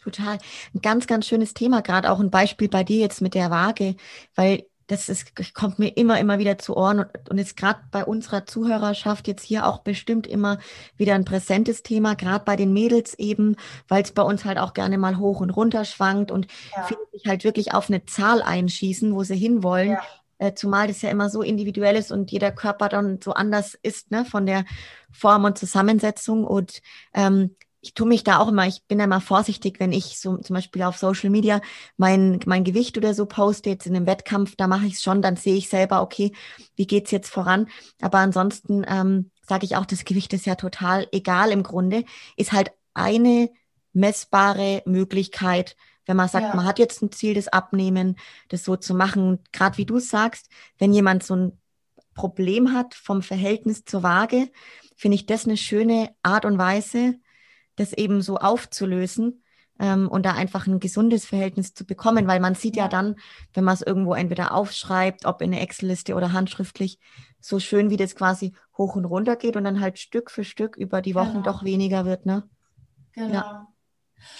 Total. 0.04 0.38
Ein 0.76 0.82
ganz, 0.82 1.08
ganz 1.08 1.26
schönes 1.26 1.56
Thema, 1.56 1.82
gerade 1.82 2.12
auch 2.12 2.19
ein 2.19 2.30
Beispiel 2.30 2.69
bei 2.69 2.84
dir 2.84 3.00
jetzt 3.00 3.21
mit 3.21 3.34
der 3.34 3.50
Waage, 3.50 3.95
weil 4.36 4.67
das 4.88 5.10
ist, 5.10 5.34
kommt 5.54 5.80
mir 5.80 5.89
immer, 5.98 6.19
immer 6.19 6.38
wieder 6.38 6.58
zu 6.58 6.78
Ohren 6.78 7.00
und, 7.00 7.30
und 7.30 7.38
ist 7.38 7.58
gerade 7.58 7.80
bei 7.91 8.06
unserer 8.06 8.45
Zuhörerschaft 8.45 9.28
jetzt 9.28 9.43
hier 9.43 9.65
auch 9.65 9.80
bestimmt 9.80 10.28
immer 10.28 10.60
wieder 10.98 11.15
ein 11.15 11.26
präsentes 11.26 11.82
Thema, 11.82 12.15
gerade 12.15 12.45
bei 12.45 12.56
den 12.56 12.71
Mädels 12.71 13.13
eben, 13.15 13.56
weil 13.88 14.04
es 14.04 14.12
bei 14.12 14.21
uns 14.21 14.45
halt 14.45 14.58
auch 14.60 14.74
gerne 14.74 14.98
mal 14.98 15.17
hoch 15.17 15.39
und 15.39 15.50
runter 15.50 15.86
schwankt 15.86 16.32
und 16.32 16.48
ja. 16.76 16.84
viele 16.84 17.00
sich 17.12 17.26
halt 17.26 17.43
wirklich 17.43 17.74
auf 17.74 17.89
eine 17.89 18.06
Zahl 18.06 18.41
einschießen, 18.41 19.13
wo 19.13 19.24
sie 19.24 19.36
hinwollen. 19.36 19.91
Ja. 19.91 20.02
Äh, 20.38 20.54
zumal 20.54 20.88
das 20.88 21.02
ja 21.02 21.10
immer 21.10 21.30
so 21.30 21.41
individuell 21.41 21.95
ist 21.95 22.12
und 22.12 22.30
jeder 22.30 22.52
Körper 22.52 22.89
dann 22.89 23.19
so 23.24 23.32
anders 23.32 23.74
ist, 23.82 24.12
ne, 24.12 24.26
von 24.26 24.45
der 24.45 24.65
Form 25.10 25.45
und 25.45 25.58
Zusammensetzung. 25.58 26.43
Und 26.43 26.82
ähm, 27.13 27.56
ich 27.86 27.93
tue 27.93 28.08
mich 28.08 28.24
da 28.24 28.39
auch 28.39 28.48
immer, 28.48 28.65
ich 28.65 28.84
bin 28.88 29.00
immer 29.00 29.21
vorsichtig, 29.21 29.80
wenn 29.80 29.91
ich 29.91 30.17
so 30.17 30.38
zum 30.38 30.56
Beispiel 30.56 30.82
auf 30.82 30.98
Social 30.98 31.30
Media 31.30 31.62
mein, 31.98 32.39
mein 32.48 32.63
Gewicht 32.63 32.98
oder 32.98 33.13
so 33.13 33.28
poste, 33.28 33.69
jetzt 33.69 33.86
in 33.86 33.95
einem 33.95 34.08
Wettkampf, 34.08 34.56
da 34.56 34.65
mache 34.65 34.88
ich 34.88 34.93
es 34.93 35.04
schon, 35.04 35.21
dann 35.21 35.36
sehe 35.36 35.56
ich 35.56 35.69
selber, 35.69 36.02
okay, 36.02 36.32
wie 36.76 36.88
geht's 36.88 37.12
jetzt 37.12 37.30
voran? 37.30 37.67
Aber 38.02 38.17
ansonsten 38.17 38.84
ähm, 38.88 39.30
sage 39.48 39.65
ich 39.65 39.76
auch, 39.76 39.86
das 39.86 40.04
Gewicht 40.04 40.34
ist 40.34 40.48
ja 40.48 40.56
total 40.56 41.08
egal 41.12 41.52
im 41.52 41.62
Grunde, 41.62 42.06
ist 42.38 42.54
halt 42.54 42.71
eine 42.95 43.52
messbare 43.93 44.82
Möglichkeit, 44.88 45.76
wenn 46.08 46.17
man 46.17 46.28
sagt, 46.28 46.48
ja. 46.48 46.56
man 46.56 46.65
hat 46.65 46.80
jetzt 46.80 47.04
ein 47.04 47.12
Ziel, 47.12 47.36
das 47.36 47.50
Abnehmen, 47.50 48.17
das 48.50 48.63
so 48.63 48.76
zu 48.76 48.95
machen. 48.95 49.39
Gerade 49.52 49.78
wie 49.78 49.86
du 49.86 50.00
sagst, 50.00 50.50
wenn 50.80 50.91
jemand 50.91 51.24
so 51.24 51.36
ein 51.36 51.60
Problem 52.15 52.74
hat 52.74 52.95
vom 52.95 53.21
Verhältnis 53.21 53.86
zur 53.86 54.02
Waage, 54.02 54.50
finde 54.95 55.15
ich 55.15 55.28
das 55.28 55.45
eine 55.45 55.58
schöne 55.58 56.15
Art 56.24 56.45
und 56.45 56.58
Weise, 56.58 57.19
das 57.76 57.94
eben 57.94 58.22
so 58.22 58.38
aufzulösen 58.38 59.44
ähm, 59.80 60.08
und 60.08 60.26
da 60.26 60.34
einfach 60.34 60.68
ein 60.68 60.80
gesundes 60.80 61.26
Verhältnis 61.26 61.74
zu 61.74 61.86
bekommen, 61.86 62.28
weil 62.28 62.40
man 62.40 62.56
sieht 62.56 62.76
ja, 62.76 62.84
ja 62.84 62.90
dann, 62.90 63.16
wenn 63.54 63.64
man 63.64 63.74
es 63.74 63.82
irgendwo 63.82 64.14
entweder 64.14 64.54
aufschreibt, 64.54 65.26
ob 65.26 65.42
in 65.42 65.54
eine 65.54 65.62
Excel-Liste 65.62 66.16
oder 66.16 66.34
handschriftlich, 66.34 67.00
so 67.40 67.60
schön, 67.60 67.90
wie 67.90 67.98
das 67.98 68.16
quasi 68.16 68.54
hoch 68.78 68.96
und 68.96 69.06
runter 69.06 69.36
geht 69.36 69.56
und 69.56 69.66
dann 69.66 69.80
halt 69.80 70.00
Stück 70.00 70.32
für 70.32 70.44
Stück 70.44 70.78
über 70.78 71.02
die 71.02 71.16
Wochen 71.16 71.34
genau. 71.34 71.44
doch 71.44 71.64
weniger 71.64 72.06
wird, 72.06 72.26
ne? 72.26 72.50
Genau. 73.14 73.34
Ja. 73.34 73.68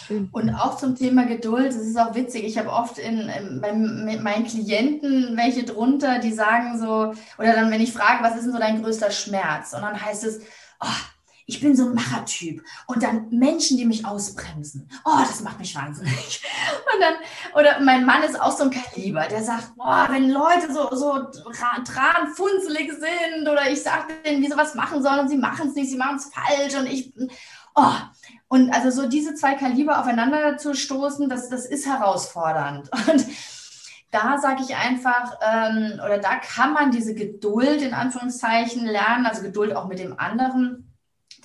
Schön. 0.08 0.30
Und 0.32 0.50
auch 0.56 0.78
zum 0.78 0.95
Thema 0.95 1.26
Geduld, 1.26 1.67
das 1.67 1.76
ist 1.76 1.98
auch 1.98 2.15
witzig. 2.15 2.43
Ich 2.45 2.58
habe 2.58 2.69
oft 2.69 2.98
in, 2.98 3.30
in, 3.30 3.62
bei 3.62 3.74
meinen 3.74 4.45
Klienten 4.45 5.38
welche 5.38 5.63
drunter, 5.63 6.19
die 6.19 6.32
sagen 6.32 6.80
so, 6.80 7.13
oder 7.38 7.54
dann, 7.54 7.71
wenn 7.71 7.82
ich 7.82 7.93
frage, 7.93 8.24
was 8.24 8.36
ist 8.36 8.45
denn 8.45 8.54
so 8.54 8.58
dein 8.58 8.82
größter 8.82 9.12
Schmerz? 9.12 9.74
Und 9.74 9.82
dann 9.82 10.02
heißt 10.02 10.24
es, 10.24 10.41
oh, 10.82 10.88
ich 11.47 11.62
bin 11.62 11.75
so 11.75 11.86
ein 11.86 11.93
Machertyp 11.93 12.63
und 12.88 13.03
dann 13.03 13.29
Menschen, 13.29 13.77
die 13.77 13.86
mich 13.86 14.05
ausbremsen. 14.05 14.89
Oh, 15.05 15.19
das 15.19 15.41
macht 15.41 15.60
mich 15.60 15.75
wahnsinnig. 15.75 16.41
Und 16.95 17.01
dann, 17.01 17.13
oder 17.53 17.81
mein 17.81 18.05
Mann 18.05 18.23
ist 18.23 18.39
auch 18.39 18.55
so 18.55 18.63
ein 18.63 18.71
Kaliber, 18.71 19.27
der 19.27 19.43
sagt, 19.43 19.75
boah, 19.75 20.08
wenn 20.10 20.29
Leute 20.29 20.73
so, 20.73 20.95
so 20.95 21.19
tranfunzelig 21.84 22.91
sind 22.93 23.47
oder 23.47 23.69
ich 23.69 23.84
sage 23.84 24.13
denen, 24.25 24.41
wie 24.41 24.47
sie 24.47 24.58
was 24.58 24.75
machen 24.75 25.03
sollen 25.03 25.19
und 25.19 25.29
sie 25.29 25.38
machen 25.38 25.69
es 25.69 25.75
nicht, 25.75 25.89
sie 25.89 25.97
machen 25.97 26.17
es 26.17 26.31
falsch 26.34 26.75
und 26.75 26.88
ich, 26.88 27.13
oh, 27.75 27.93
und 28.47 28.73
also 28.73 28.89
so 28.89 29.08
diese 29.08 29.36
zwei 29.36 29.55
Kaliber 29.55 29.99
aufeinander 29.99 30.58
zu 30.58 30.73
stoßen, 30.73 31.29
das, 31.29 31.49
das 31.49 31.65
ist 31.65 31.86
herausfordernd. 31.86 32.89
Und 33.12 33.25
da 34.12 34.38
sage 34.38 34.62
ich 34.63 34.75
einfach, 34.77 35.38
ähm, 35.41 35.99
oder 36.05 36.19
da 36.19 36.38
kann 36.38 36.71
man 36.71 36.91
diese 36.91 37.13
Geduld 37.15 37.81
in 37.81 37.93
Anführungszeichen 37.93 38.86
lernen, 38.86 39.25
also 39.25 39.41
Geduld 39.41 39.75
auch 39.75 39.88
mit 39.88 39.99
dem 39.99 40.17
anderen 40.17 40.85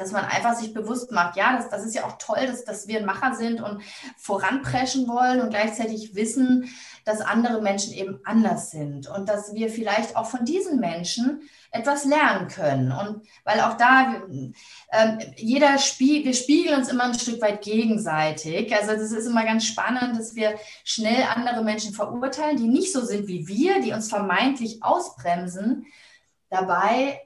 dass 0.01 0.13
man 0.13 0.25
einfach 0.25 0.55
sich 0.55 0.73
bewusst 0.73 1.13
macht, 1.13 1.37
ja, 1.37 1.57
das, 1.57 1.69
das 1.69 1.85
ist 1.85 1.95
ja 1.95 2.05
auch 2.05 2.17
toll, 2.19 2.47
dass, 2.47 2.65
dass 2.65 2.89
wir 2.89 2.99
ein 2.99 3.07
Macher 3.07 3.35
sind 3.35 3.61
und 3.61 3.83
voranpreschen 4.17 5.07
wollen 5.07 5.41
und 5.41 5.51
gleichzeitig 5.51 6.15
wissen, 6.15 6.71
dass 7.05 7.21
andere 7.21 7.61
Menschen 7.61 7.93
eben 7.93 8.21
anders 8.25 8.71
sind 8.71 9.09
und 9.09 9.29
dass 9.29 9.55
wir 9.55 9.69
vielleicht 9.69 10.17
auch 10.17 10.27
von 10.27 10.45
diesen 10.45 10.81
Menschen 10.81 11.43
etwas 11.71 12.05
lernen 12.05 12.49
können. 12.49 12.93
Und 12.93 13.27
weil 13.45 13.61
auch 13.61 13.77
da, 13.77 14.23
äh, 14.91 15.19
jeder 15.37 15.79
Spie 15.79 16.25
wir 16.25 16.35
spiegeln 16.35 16.79
uns 16.79 16.89
immer 16.89 17.05
ein 17.05 17.15
Stück 17.15 17.41
weit 17.43 17.63
gegenseitig. 17.63 18.75
Also 18.75 18.93
das 18.93 19.13
ist 19.13 19.27
immer 19.27 19.45
ganz 19.45 19.65
spannend, 19.65 20.19
dass 20.19 20.35
wir 20.35 20.55
schnell 20.85 21.25
andere 21.35 21.63
Menschen 21.63 21.93
verurteilen, 21.93 22.57
die 22.57 22.69
nicht 22.69 22.93
so 22.93 23.05
sind 23.05 23.29
wie 23.29 23.47
wir, 23.47 23.81
die 23.81 23.93
uns 23.93 24.09
vermeintlich 24.09 24.83
ausbremsen. 24.83 25.87
Dabei 26.49 27.21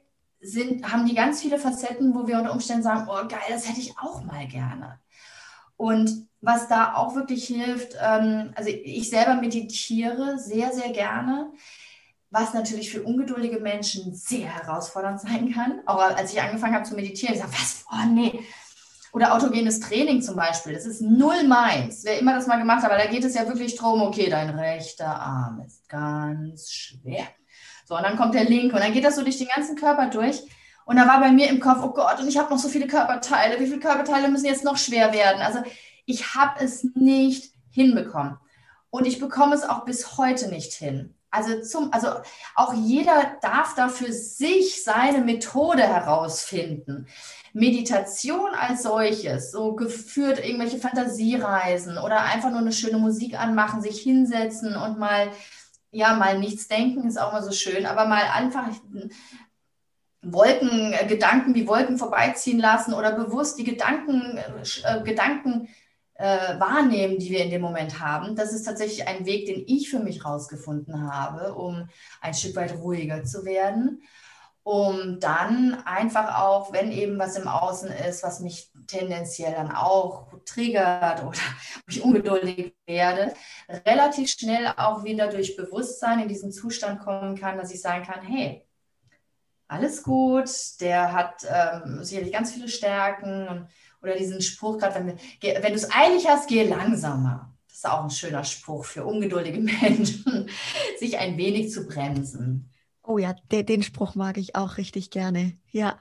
sind, 0.44 0.92
haben 0.92 1.06
die 1.06 1.14
ganz 1.14 1.40
viele 1.40 1.58
Facetten, 1.58 2.14
wo 2.14 2.26
wir 2.26 2.38
unter 2.38 2.52
Umständen 2.52 2.82
sagen, 2.82 3.08
oh 3.08 3.26
geil, 3.26 3.40
das 3.48 3.68
hätte 3.68 3.80
ich 3.80 3.98
auch 3.98 4.22
mal 4.22 4.46
gerne. 4.46 4.98
Und 5.76 6.28
was 6.40 6.68
da 6.68 6.94
auch 6.94 7.14
wirklich 7.14 7.46
hilft, 7.46 7.96
ähm, 8.00 8.52
also 8.54 8.70
ich 8.70 9.08
selber 9.08 9.34
meditiere 9.34 10.38
sehr, 10.38 10.72
sehr 10.72 10.90
gerne, 10.90 11.50
was 12.30 12.52
natürlich 12.52 12.90
für 12.90 13.02
ungeduldige 13.02 13.60
Menschen 13.60 14.14
sehr 14.14 14.48
herausfordernd 14.48 15.20
sein 15.20 15.52
kann. 15.52 15.80
Auch 15.86 15.98
als 15.98 16.32
ich 16.32 16.40
angefangen 16.40 16.74
habe 16.74 16.84
zu 16.84 16.94
meditieren, 16.94 17.34
ich 17.34 17.40
sage, 17.40 17.52
was, 17.52 17.84
oh 17.90 18.06
nee. 18.06 18.40
Oder 19.12 19.32
autogenes 19.32 19.78
Training 19.78 20.22
zum 20.22 20.34
Beispiel, 20.34 20.74
das 20.74 20.86
ist 20.86 21.00
null 21.00 21.44
meins. 21.46 22.04
Wer 22.04 22.18
immer 22.18 22.34
das 22.34 22.48
mal 22.48 22.58
gemacht 22.58 22.82
hat, 22.82 22.90
aber 22.90 23.00
da 23.00 23.08
geht 23.08 23.24
es 23.24 23.34
ja 23.34 23.46
wirklich 23.46 23.76
darum, 23.76 24.02
okay, 24.02 24.28
dein 24.28 24.50
rechter 24.50 25.06
Arm 25.06 25.62
ist 25.64 25.88
ganz 25.88 26.70
schwer 26.70 27.28
so, 27.84 27.96
und 27.96 28.02
dann 28.02 28.16
kommt 28.16 28.34
der 28.34 28.44
linke 28.44 28.74
und 28.74 28.82
dann 28.82 28.92
geht 28.92 29.04
das 29.04 29.16
so 29.16 29.22
durch 29.22 29.38
den 29.38 29.48
ganzen 29.54 29.76
Körper 29.76 30.08
durch. 30.08 30.42
Und 30.86 30.96
da 30.96 31.06
war 31.06 31.20
bei 31.20 31.30
mir 31.30 31.48
im 31.48 31.60
Kopf, 31.60 31.80
oh 31.82 31.92
Gott, 31.92 32.20
und 32.20 32.28
ich 32.28 32.36
habe 32.36 32.50
noch 32.50 32.58
so 32.58 32.68
viele 32.68 32.86
Körperteile. 32.86 33.58
Wie 33.60 33.66
viele 33.66 33.80
Körperteile 33.80 34.28
müssen 34.28 34.46
jetzt 34.46 34.64
noch 34.64 34.76
schwer 34.76 35.12
werden? 35.12 35.40
Also 35.40 35.60
ich 36.06 36.34
habe 36.34 36.62
es 36.62 36.84
nicht 36.94 37.52
hinbekommen. 37.70 38.38
Und 38.90 39.06
ich 39.06 39.18
bekomme 39.18 39.54
es 39.54 39.64
auch 39.64 39.84
bis 39.84 40.18
heute 40.18 40.48
nicht 40.48 40.72
hin. 40.72 41.14
Also, 41.30 41.62
zum, 41.62 41.92
also 41.92 42.08
auch 42.54 42.74
jeder 42.74 43.38
darf 43.42 43.74
da 43.74 43.88
für 43.88 44.12
sich 44.12 44.84
seine 44.84 45.18
Methode 45.18 45.82
herausfinden. 45.82 47.08
Meditation 47.52 48.50
als 48.54 48.84
solches, 48.84 49.50
so 49.50 49.74
geführt 49.74 50.38
irgendwelche 50.38 50.78
Fantasiereisen 50.78 51.98
oder 51.98 52.20
einfach 52.20 52.50
nur 52.50 52.60
eine 52.60 52.72
schöne 52.72 52.98
Musik 52.98 53.36
anmachen, 53.36 53.82
sich 53.82 54.00
hinsetzen 54.00 54.76
und 54.76 54.98
mal 54.98 55.28
ja, 55.94 56.14
mal 56.14 56.38
nichts 56.38 56.68
denken 56.68 57.06
ist 57.06 57.18
auch 57.18 57.32
mal 57.32 57.42
so 57.42 57.52
schön, 57.52 57.86
aber 57.86 58.06
mal 58.06 58.24
einfach 58.32 58.68
Wolken, 60.22 60.92
äh, 60.92 61.06
Gedanken 61.06 61.54
wie 61.54 61.66
Wolken 61.66 61.98
vorbeiziehen 61.98 62.58
lassen 62.58 62.94
oder 62.94 63.12
bewusst 63.12 63.58
die 63.58 63.64
Gedanken, 63.64 64.38
äh, 64.38 65.02
Gedanken 65.02 65.68
äh, 66.14 66.58
wahrnehmen, 66.58 67.18
die 67.18 67.30
wir 67.30 67.44
in 67.44 67.50
dem 67.50 67.62
Moment 67.62 68.00
haben. 68.00 68.36
Das 68.36 68.52
ist 68.52 68.64
tatsächlich 68.64 69.06
ein 69.06 69.26
Weg, 69.26 69.46
den 69.46 69.64
ich 69.66 69.90
für 69.90 70.00
mich 70.00 70.24
rausgefunden 70.24 71.12
habe, 71.12 71.54
um 71.54 71.88
ein 72.20 72.34
Stück 72.34 72.56
weit 72.56 72.74
ruhiger 72.74 73.24
zu 73.24 73.44
werden 73.44 74.02
um 74.64 75.20
dann 75.20 75.82
einfach 75.84 76.40
auch, 76.40 76.72
wenn 76.72 76.90
eben 76.90 77.18
was 77.18 77.36
im 77.36 77.46
Außen 77.46 77.90
ist, 78.08 78.22
was 78.22 78.40
mich 78.40 78.70
tendenziell 78.86 79.52
dann 79.52 79.70
auch 79.70 80.32
triggert 80.44 81.22
oder 81.24 81.38
ich 81.88 82.02
ungeduldig 82.02 82.74
werde, 82.86 83.34
relativ 83.86 84.30
schnell 84.30 84.66
auch 84.76 85.04
wieder 85.04 85.28
durch 85.28 85.56
Bewusstsein 85.56 86.20
in 86.20 86.28
diesen 86.28 86.52
Zustand 86.52 87.00
kommen 87.00 87.36
kann, 87.36 87.58
dass 87.58 87.72
ich 87.72 87.80
sagen 87.80 88.04
kann, 88.04 88.22
hey, 88.22 88.66
alles 89.68 90.02
gut, 90.02 90.50
der 90.80 91.12
hat 91.12 91.46
ähm, 91.48 92.04
sicherlich 92.04 92.32
ganz 92.32 92.52
viele 92.52 92.68
Stärken 92.68 93.68
oder 94.02 94.16
diesen 94.16 94.42
Spruch 94.42 94.78
gerade, 94.78 94.94
wenn, 94.94 95.06
wenn 95.06 95.72
du 95.72 95.78
es 95.78 95.90
eilig 95.90 96.28
hast, 96.28 96.48
geh 96.48 96.64
langsamer. 96.64 97.54
Das 97.66 97.78
ist 97.78 97.86
auch 97.86 98.04
ein 98.04 98.10
schöner 98.10 98.44
Spruch 98.44 98.84
für 98.84 99.04
ungeduldige 99.04 99.58
Menschen, 99.82 100.48
sich 100.98 101.18
ein 101.18 101.36
wenig 101.36 101.72
zu 101.72 101.86
bremsen. 101.86 102.70
Oh 103.02 103.18
ja, 103.18 103.34
de, 103.50 103.62
den 103.62 103.82
Spruch 103.82 104.14
mag 104.14 104.38
ich 104.38 104.54
auch 104.54 104.76
richtig 104.76 105.10
gerne. 105.10 105.58
Ja, 105.70 106.00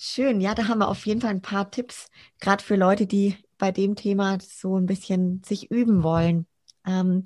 schön. 0.00 0.40
Ja, 0.40 0.54
da 0.54 0.68
haben 0.68 0.78
wir 0.78 0.88
auf 0.88 1.06
jeden 1.06 1.20
Fall 1.20 1.30
ein 1.30 1.42
paar 1.42 1.70
Tipps, 1.70 2.08
gerade 2.40 2.62
für 2.64 2.76
Leute, 2.76 3.06
die 3.06 3.36
bei 3.58 3.72
dem 3.72 3.96
Thema 3.96 4.38
so 4.40 4.76
ein 4.76 4.86
bisschen 4.86 5.42
sich 5.44 5.70
üben 5.70 6.02
wollen. 6.02 6.46
Ähm, 6.86 7.24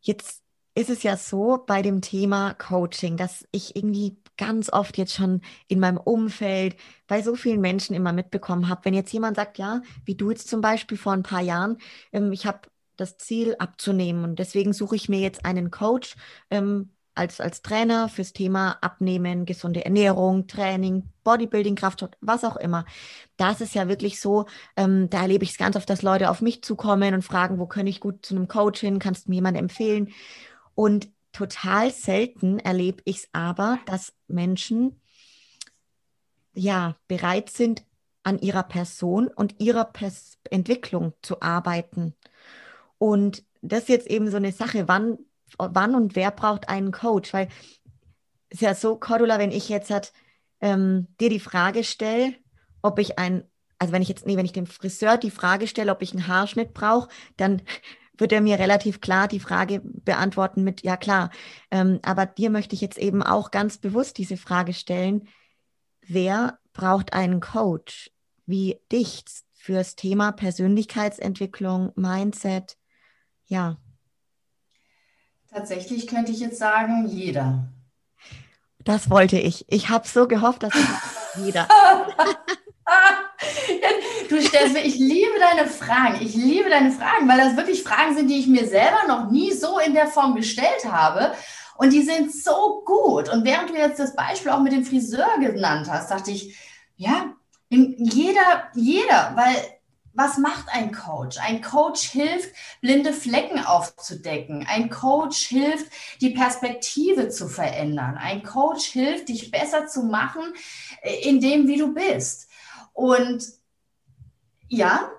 jetzt 0.00 0.42
ist 0.74 0.90
es 0.90 1.02
ja 1.02 1.16
so 1.16 1.62
bei 1.66 1.82
dem 1.82 2.00
Thema 2.00 2.54
Coaching, 2.54 3.16
dass 3.16 3.46
ich 3.52 3.76
irgendwie 3.76 4.16
ganz 4.36 4.72
oft 4.72 4.98
jetzt 4.98 5.14
schon 5.14 5.42
in 5.68 5.80
meinem 5.80 5.98
Umfeld 5.98 6.76
bei 7.06 7.22
so 7.22 7.36
vielen 7.36 7.60
Menschen 7.60 7.94
immer 7.94 8.12
mitbekommen 8.12 8.68
habe, 8.68 8.84
wenn 8.84 8.94
jetzt 8.94 9.12
jemand 9.12 9.36
sagt, 9.36 9.58
ja, 9.58 9.82
wie 10.04 10.14
du 10.16 10.30
jetzt 10.30 10.48
zum 10.48 10.60
Beispiel 10.60 10.98
vor 10.98 11.12
ein 11.12 11.22
paar 11.22 11.42
Jahren, 11.42 11.78
ähm, 12.12 12.32
ich 12.32 12.46
habe 12.46 12.60
das 12.96 13.18
Ziel 13.18 13.56
abzunehmen 13.58 14.24
und 14.24 14.38
deswegen 14.38 14.72
suche 14.72 14.96
ich 14.96 15.08
mir 15.08 15.20
jetzt 15.20 15.44
einen 15.44 15.70
Coach, 15.70 16.16
ähm, 16.50 16.90
als, 17.14 17.40
als 17.40 17.62
Trainer 17.62 18.08
fürs 18.08 18.32
Thema 18.32 18.78
Abnehmen, 18.80 19.44
gesunde 19.44 19.84
Ernährung, 19.84 20.46
Training, 20.46 21.08
Bodybuilding, 21.24 21.74
Kraftsport, 21.74 22.16
was 22.20 22.44
auch 22.44 22.56
immer. 22.56 22.84
Da 23.36 23.52
ist 23.52 23.74
ja 23.74 23.88
wirklich 23.88 24.20
so, 24.20 24.46
ähm, 24.76 25.10
da 25.10 25.22
erlebe 25.22 25.44
ich 25.44 25.50
es 25.50 25.58
ganz 25.58 25.76
oft, 25.76 25.88
dass 25.88 26.02
Leute 26.02 26.30
auf 26.30 26.40
mich 26.40 26.62
zukommen 26.62 27.14
und 27.14 27.22
fragen, 27.22 27.58
wo 27.58 27.66
kann 27.66 27.86
ich 27.86 28.00
gut 28.00 28.24
zu 28.24 28.34
einem 28.34 28.48
Coach 28.48 28.80
hin, 28.80 28.98
kannst 28.98 29.26
du 29.26 29.30
mir 29.30 29.36
jemanden 29.36 29.60
empfehlen? 29.60 30.10
Und 30.74 31.08
total 31.32 31.90
selten 31.90 32.58
erlebe 32.58 33.02
ich 33.04 33.16
es 33.18 33.28
aber, 33.32 33.78
dass 33.86 34.12
Menschen 34.28 35.00
ja 36.54 36.96
bereit 37.08 37.50
sind, 37.50 37.84
an 38.24 38.38
ihrer 38.38 38.62
Person 38.62 39.28
und 39.28 39.60
ihrer 39.60 39.84
Pers 39.84 40.38
Entwicklung 40.50 41.12
zu 41.22 41.42
arbeiten. 41.42 42.14
Und 42.98 43.44
das 43.62 43.82
ist 43.82 43.88
jetzt 43.88 44.06
eben 44.06 44.30
so 44.30 44.36
eine 44.36 44.52
Sache, 44.52 44.86
wann 44.86 45.18
wann 45.58 45.94
und 45.94 46.16
wer 46.16 46.30
braucht 46.30 46.68
einen 46.68 46.92
Coach? 46.92 47.32
Weil 47.32 47.48
es 48.48 48.56
ist 48.56 48.62
ja 48.62 48.74
so, 48.74 48.96
Cordula, 48.96 49.38
wenn 49.38 49.50
ich 49.50 49.68
jetzt 49.68 49.90
hat, 49.90 50.12
ähm, 50.60 51.08
dir 51.20 51.28
die 51.28 51.40
Frage 51.40 51.84
stelle, 51.84 52.34
ob 52.82 52.98
ich 52.98 53.18
ein, 53.18 53.44
also 53.78 53.92
wenn 53.92 54.02
ich 54.02 54.08
jetzt, 54.08 54.26
nee, 54.26 54.36
wenn 54.36 54.44
ich 54.44 54.52
dem 54.52 54.66
Friseur 54.66 55.16
die 55.18 55.30
Frage 55.30 55.66
stelle, 55.66 55.92
ob 55.92 56.02
ich 56.02 56.12
einen 56.12 56.26
Haarschnitt 56.26 56.74
brauche, 56.74 57.08
dann 57.36 57.62
wird 58.18 58.32
er 58.32 58.40
mir 58.40 58.58
relativ 58.58 59.00
klar 59.00 59.26
die 59.26 59.40
Frage 59.40 59.80
beantworten 59.82 60.62
mit, 60.62 60.82
ja 60.82 60.96
klar. 60.96 61.30
Ähm, 61.70 61.98
aber 62.02 62.26
dir 62.26 62.50
möchte 62.50 62.74
ich 62.74 62.80
jetzt 62.80 62.98
eben 62.98 63.22
auch 63.22 63.50
ganz 63.50 63.78
bewusst 63.78 64.18
diese 64.18 64.36
Frage 64.36 64.74
stellen, 64.74 65.28
wer 66.06 66.58
braucht 66.72 67.12
einen 67.12 67.40
Coach 67.40 68.10
wie 68.46 68.80
dich 68.90 69.24
fürs 69.52 69.96
Thema 69.96 70.32
Persönlichkeitsentwicklung, 70.32 71.92
Mindset? 71.96 72.76
Ja. 73.46 73.78
Tatsächlich 75.52 76.06
könnte 76.06 76.32
ich 76.32 76.40
jetzt 76.40 76.58
sagen, 76.58 77.06
jeder. 77.08 77.68
Das 78.84 79.10
wollte 79.10 79.38
ich. 79.38 79.66
Ich 79.68 79.90
habe 79.90 80.08
so 80.08 80.26
gehofft, 80.26 80.62
dass 80.62 80.72
jeder. 81.36 81.68
Du 84.28 84.40
stellst 84.40 84.72
mir, 84.72 84.84
ich 84.84 84.98
liebe 84.98 85.38
deine 85.38 85.68
Fragen. 85.68 86.18
Ich 86.20 86.34
liebe 86.34 86.70
deine 86.70 86.90
Fragen, 86.90 87.28
weil 87.28 87.38
das 87.38 87.56
wirklich 87.56 87.82
Fragen 87.82 88.16
sind, 88.16 88.28
die 88.28 88.38
ich 88.38 88.46
mir 88.46 88.66
selber 88.66 89.06
noch 89.06 89.30
nie 89.30 89.52
so 89.52 89.78
in 89.78 89.94
der 89.94 90.06
Form 90.06 90.34
gestellt 90.34 90.84
habe. 90.84 91.32
Und 91.76 91.92
die 91.92 92.02
sind 92.02 92.32
so 92.32 92.82
gut. 92.84 93.28
Und 93.28 93.44
während 93.44 93.70
du 93.70 93.74
jetzt 93.74 93.98
das 93.98 94.14
Beispiel 94.16 94.52
auch 94.52 94.60
mit 94.60 94.72
dem 94.72 94.84
Friseur 94.84 95.28
genannt 95.38 95.88
hast, 95.90 96.10
dachte 96.10 96.30
ich, 96.30 96.56
ja, 96.96 97.34
jeder, 97.68 98.70
jeder, 98.74 99.32
weil 99.34 99.56
was 100.14 100.38
macht 100.38 100.66
ein 100.70 100.92
Coach? 100.92 101.38
Ein 101.38 101.62
Coach 101.62 102.02
hilft, 102.02 102.50
blinde 102.80 103.12
Flecken 103.12 103.64
aufzudecken. 103.64 104.66
Ein 104.68 104.90
Coach 104.90 105.46
hilft, 105.46 105.90
die 106.20 106.30
Perspektive 106.30 107.28
zu 107.28 107.48
verändern. 107.48 108.18
Ein 108.18 108.42
Coach 108.42 108.86
hilft, 108.86 109.28
dich 109.28 109.50
besser 109.50 109.86
zu 109.86 110.02
machen 110.02 110.42
äh, 111.02 111.28
in 111.28 111.40
dem, 111.40 111.66
wie 111.66 111.78
du 111.78 111.94
bist. 111.94 112.48
Und 112.92 113.44
ja, 114.68 115.10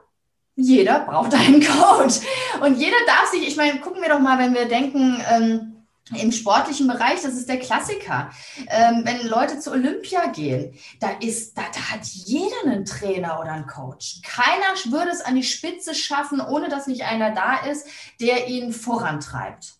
jeder 0.55 0.99
braucht 1.01 1.33
einen 1.35 1.61
Coach. 1.61 2.19
Und 2.61 2.77
jeder 2.77 2.97
darf 3.07 3.27
sich, 3.31 3.47
ich 3.47 3.55
meine, 3.55 3.79
gucken 3.79 4.01
wir 4.01 4.09
doch 4.09 4.19
mal, 4.19 4.37
wenn 4.37 4.53
wir 4.53 4.67
denken, 4.67 5.21
ähm, 5.29 5.72
im 6.11 6.31
sportlichen 6.31 6.87
Bereich, 6.87 7.21
das 7.21 7.33
ist 7.33 7.47
der 7.47 7.59
Klassiker. 7.59 8.29
Ähm, 8.67 9.03
wenn 9.05 9.25
Leute 9.25 9.59
zu 9.59 9.71
Olympia 9.71 10.27
gehen, 10.27 10.77
da, 10.99 11.11
ist, 11.21 11.57
da, 11.57 11.63
da 11.73 11.91
hat 11.91 12.05
jeder 12.05 12.55
einen 12.65 12.85
Trainer 12.85 13.39
oder 13.39 13.53
einen 13.53 13.67
Coach. 13.67 14.21
Keiner 14.23 14.75
würde 14.91 15.11
es 15.11 15.21
an 15.21 15.35
die 15.35 15.43
Spitze 15.43 15.95
schaffen, 15.95 16.41
ohne 16.41 16.67
dass 16.67 16.87
nicht 16.87 17.03
einer 17.03 17.31
da 17.31 17.65
ist, 17.65 17.87
der 18.19 18.47
ihn 18.47 18.73
vorantreibt. 18.73 19.75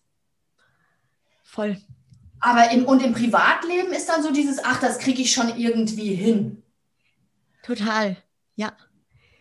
Voll. 1.42 1.80
Aber 2.40 2.70
im, 2.70 2.84
und 2.86 3.02
im 3.02 3.12
Privatleben 3.12 3.92
ist 3.92 4.08
dann 4.08 4.22
so 4.22 4.32
dieses, 4.32 4.62
ach, 4.64 4.80
das 4.80 4.98
kriege 4.98 5.22
ich 5.22 5.32
schon 5.32 5.56
irgendwie 5.56 6.14
hin. 6.14 6.62
Total, 7.62 8.16
ja. 8.56 8.72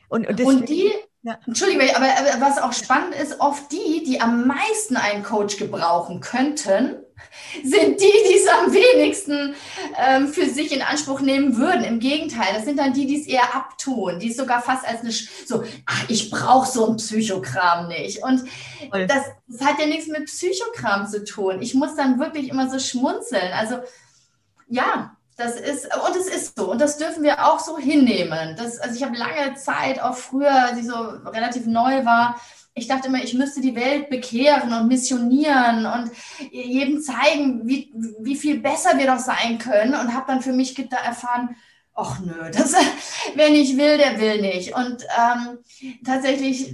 Und, 0.09 0.27
und, 0.27 0.41
und 0.41 0.69
die, 0.69 0.91
ja. 1.23 1.39
Entschuldigung, 1.47 1.87
aber, 1.95 2.05
aber 2.05 2.41
was 2.41 2.61
auch 2.61 2.73
spannend 2.73 3.15
ist, 3.15 3.39
oft 3.39 3.71
die, 3.71 4.03
die 4.05 4.21
am 4.21 4.45
meisten 4.45 4.97
einen 4.97 5.23
Coach 5.23 5.57
gebrauchen 5.57 6.19
könnten, 6.19 6.97
sind 7.63 8.01
die, 8.01 8.13
die 8.29 8.35
es 8.35 8.47
am 8.47 8.73
wenigsten 8.73 9.55
ähm, 9.97 10.27
für 10.27 10.47
sich 10.49 10.73
in 10.73 10.81
Anspruch 10.81 11.21
nehmen 11.21 11.57
würden. 11.57 11.83
Im 11.83 11.99
Gegenteil, 11.99 12.53
das 12.53 12.65
sind 12.65 12.77
dann 12.77 12.93
die, 12.93 13.07
die 13.07 13.21
es 13.21 13.27
eher 13.27 13.55
abtun, 13.55 14.19
die 14.19 14.31
es 14.31 14.37
sogar 14.37 14.61
fast 14.61 14.85
als 14.85 15.01
eine, 15.01 15.11
so, 15.11 15.63
ach, 15.85 16.05
ich 16.09 16.29
brauche 16.29 16.69
so 16.69 16.89
ein 16.89 16.97
Psychokram 16.97 17.87
nicht. 17.87 18.21
Und 18.23 18.43
das, 18.91 19.23
das 19.47 19.65
hat 19.65 19.79
ja 19.79 19.85
nichts 19.85 20.07
mit 20.07 20.25
Psychokram 20.25 21.07
zu 21.07 21.23
tun. 21.23 21.61
Ich 21.61 21.73
muss 21.73 21.95
dann 21.95 22.19
wirklich 22.19 22.49
immer 22.49 22.69
so 22.69 22.79
schmunzeln. 22.79 23.53
Also, 23.53 23.77
ja, 24.67 25.15
das 25.37 25.59
ist, 25.59 25.85
und 25.85 26.15
es 26.15 26.27
ist 26.27 26.57
so, 26.57 26.71
und 26.71 26.79
das 26.79 26.97
dürfen 26.97 27.23
wir 27.23 27.45
auch 27.45 27.59
so 27.59 27.77
hinnehmen. 27.77 28.55
Das, 28.57 28.79
also 28.79 28.95
ich 28.95 29.03
habe 29.03 29.17
lange 29.17 29.55
Zeit, 29.55 30.01
auch 30.01 30.15
früher, 30.15 30.51
als 30.51 30.77
ich 30.77 30.85
so 30.85 30.95
relativ 30.95 31.65
neu 31.65 32.05
war, 32.05 32.39
ich 32.75 32.87
dachte 32.87 33.07
immer, 33.07 33.23
ich 33.23 33.35
müsste 33.35 33.61
die 33.61 33.75
Welt 33.75 34.09
bekehren 34.09 34.73
und 34.73 34.87
missionieren 34.87 35.85
und 35.85 36.11
jedem 36.51 37.01
zeigen, 37.01 37.67
wie, 37.67 37.93
wie 38.19 38.35
viel 38.35 38.59
besser 38.59 38.97
wir 38.97 39.05
doch 39.05 39.19
sein 39.19 39.59
können. 39.59 39.93
Und 39.93 40.13
habe 40.13 40.25
dann 40.27 40.41
für 40.41 40.53
mich 40.53 40.77
erfahren, 40.91 41.55
ach 41.93 42.19
nö, 42.19 42.49
das, 42.51 42.73
wer 43.35 43.49
nicht 43.49 43.77
will, 43.77 43.97
der 43.97 44.19
will 44.19 44.41
nicht. 44.41 44.75
Und 44.75 45.03
ähm, 45.03 45.59
tatsächlich 46.03 46.73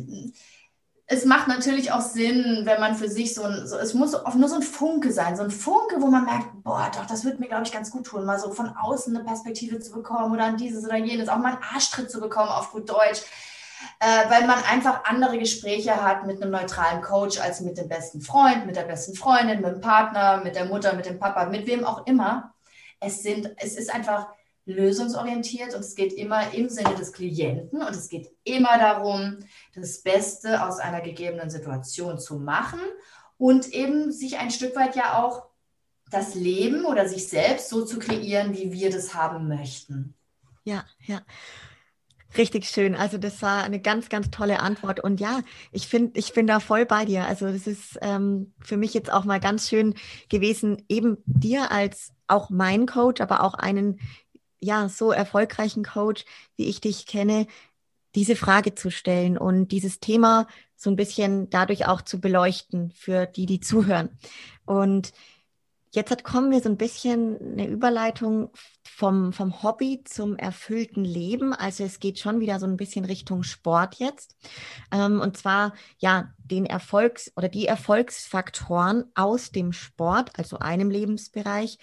es 1.12 1.26
macht 1.26 1.48
natürlich 1.48 1.92
auch 1.92 2.02
Sinn, 2.02 2.62
wenn 2.66 2.80
man 2.80 2.94
für 2.94 3.10
sich 3.10 3.34
so 3.34 3.42
ein, 3.42 3.68
so, 3.68 3.78
es 3.78 3.96
muss 3.96 4.14
auch 4.14 4.36
nur 4.36 4.48
so 4.48 4.56
ein 4.56 4.62
Funke 4.62 5.12
sein, 5.12 5.36
so 5.36 5.42
ein 5.42 5.50
Funke, 5.50 6.00
wo 6.00 6.06
man 6.06 6.26
merkt, 6.26 6.64
boah, 6.64 6.92
doch, 6.94 7.08
das 7.08 7.26
wird 7.26 7.40
mir, 7.40 7.48
glaube 7.48 7.64
ich, 7.64 7.72
ganz 7.72 7.90
gut 7.90 8.06
tun, 8.06 8.26
mal 8.26 8.40
so 8.40 8.52
von 8.52 8.70
außen 8.70 9.16
eine 9.16 9.26
Perspektive 9.26 9.80
zu 9.80 9.92
bekommen 9.92 10.32
oder 10.32 10.46
an 10.46 10.58
dieses 10.58 10.86
oder 10.86 10.98
jenes, 10.98 11.28
auch 11.28 11.40
mal 11.40 11.54
einen 11.54 11.64
Arschtritt 11.64 12.12
zu 12.12 12.20
bekommen 12.20 12.50
auf 12.50 12.72
gut 12.72 12.88
Deutsch, 12.88 13.22
äh, 14.00 14.30
weil 14.30 14.46
man 14.46 14.64
einfach 14.72 15.04
andere 15.06 15.40
Gespräche 15.40 15.96
hat 15.96 16.28
mit 16.28 16.44
einem 16.44 16.52
neutralen 16.52 17.02
Coach 17.02 17.40
als 17.40 17.62
mit 17.62 17.80
dem 17.80 17.90
besten 17.90 18.22
Freund, 18.22 18.68
mit 18.68 18.76
der 18.76 18.84
besten 18.84 19.16
Freundin, 19.16 19.62
mit 19.62 19.72
dem 19.72 19.82
Partner, 19.82 20.42
mit 20.44 20.56
der 20.56 20.66
Mutter, 20.66 20.94
mit 20.94 21.08
dem 21.08 21.18
Papa, 21.18 21.46
mit 21.46 21.66
wem 21.66 21.86
auch 21.86 22.06
immer. 22.06 22.54
Es 23.00 23.24
sind, 23.24 23.50
es 23.58 23.76
ist 23.78 23.92
einfach, 23.92 24.28
lösungsorientiert 24.70 25.74
und 25.74 25.82
es 25.82 25.96
geht 25.96 26.14
immer 26.14 26.54
im 26.54 26.70
Sinne 26.70 26.96
des 26.96 27.12
Klienten 27.12 27.82
und 27.82 27.96
es 27.96 28.10
geht 28.10 28.30
immer 28.44 28.78
darum, 28.78 29.38
das 29.76 30.02
Beste 30.02 30.66
aus 30.66 30.80
einer 30.80 31.02
gegebenen 31.02 31.50
Situation 31.50 32.20
zu 32.20 32.40
machen 32.40 32.80
und 33.38 33.74
eben 33.74 34.12
sich 34.12 34.38
ein 34.38 34.52
Stück 34.52 34.76
weit 34.76 34.96
ja 34.96 35.24
auch 35.24 35.48
das 36.12 36.36
Leben 36.36 36.86
oder 36.86 37.08
sich 37.08 37.28
selbst 37.28 37.70
so 37.70 37.86
zu 37.86 38.00
kreieren, 38.00 38.54
wie 38.54 38.72
wir 38.72 38.90
das 38.90 39.14
haben 39.14 39.48
möchten. 39.48 40.16
Ja, 40.64 40.86
ja. 41.06 41.22
Richtig 42.38 42.66
schön. 42.70 42.96
Also 42.96 43.18
das 43.18 43.42
war 43.42 43.64
eine 43.64 43.82
ganz, 43.82 44.08
ganz 44.10 44.30
tolle 44.30 44.60
Antwort. 44.60 45.00
Und 45.00 45.20
ja, 45.20 45.42
ich 45.72 45.88
finde, 45.88 46.20
ich 46.20 46.34
bin 46.34 46.46
da 46.46 46.60
voll 46.60 46.86
bei 46.86 47.06
dir. 47.06 47.26
Also 47.26 47.52
das 47.52 47.66
ist 47.66 47.98
ähm, 48.02 48.54
für 48.62 48.78
mich 48.78 48.94
jetzt 48.94 49.12
auch 49.12 49.26
mal 49.26 49.40
ganz 49.40 49.68
schön 49.68 49.96
gewesen, 50.30 50.84
eben 50.90 51.18
dir 51.26 51.72
als 51.72 52.14
auch 52.28 52.52
mein 52.52 52.86
Coach, 52.86 53.20
aber 53.22 53.44
auch 53.44 53.56
einen 53.56 54.00
ja, 54.62 54.90
so 54.90 55.12
erfolgreichen 55.12 55.84
Coach, 55.84 56.26
wie 56.56 56.66
ich 56.66 56.82
dich 56.82 57.06
kenne, 57.06 57.48
diese 58.16 58.36
Frage 58.36 58.76
zu 58.76 58.90
stellen 58.92 59.38
und 59.38 59.70
dieses 59.70 60.00
Thema 60.00 60.48
so 60.76 60.90
ein 60.90 60.96
bisschen 60.96 61.50
dadurch 61.50 61.86
auch 61.88 62.02
zu 62.02 62.20
beleuchten 62.20 62.92
für 62.92 63.26
die, 63.26 63.46
die 63.46 63.60
zuhören. 63.60 64.18
Und 64.66 65.14
jetzt 65.92 66.24
kommen 66.24 66.52
wir 66.52 66.62
so 66.62 66.70
ein 66.70 66.78
bisschen 66.78 67.38
eine 67.40 67.68
Überleitung 67.68 68.50
vom, 68.84 69.34
vom 69.34 69.64
Hobby 69.64 70.04
zum 70.04 70.36
erfüllten 70.36 71.04
Leben. 71.04 71.54
Also 71.54 71.84
es 71.84 72.00
geht 72.00 72.20
schon 72.20 72.40
wieder 72.40 72.60
so 72.60 72.66
ein 72.66 72.78
bisschen 72.78 73.06
Richtung 73.06 73.44
Sport 73.44 73.96
jetzt. 73.96 74.36
Ähm, 74.92 75.20
und 75.20 75.38
zwar 75.38 75.74
ja 75.98 76.34
den 76.38 76.66
Erfolgs- 76.66 77.32
oder 77.36 77.50
die 77.50 77.66
Erfolgsfaktoren 77.66 79.06
aus 79.16 79.52
dem 79.52 79.74
Sport, 79.74 80.32
also 80.38 80.60
einem 80.60 80.90
Lebensbereich, 80.90 81.78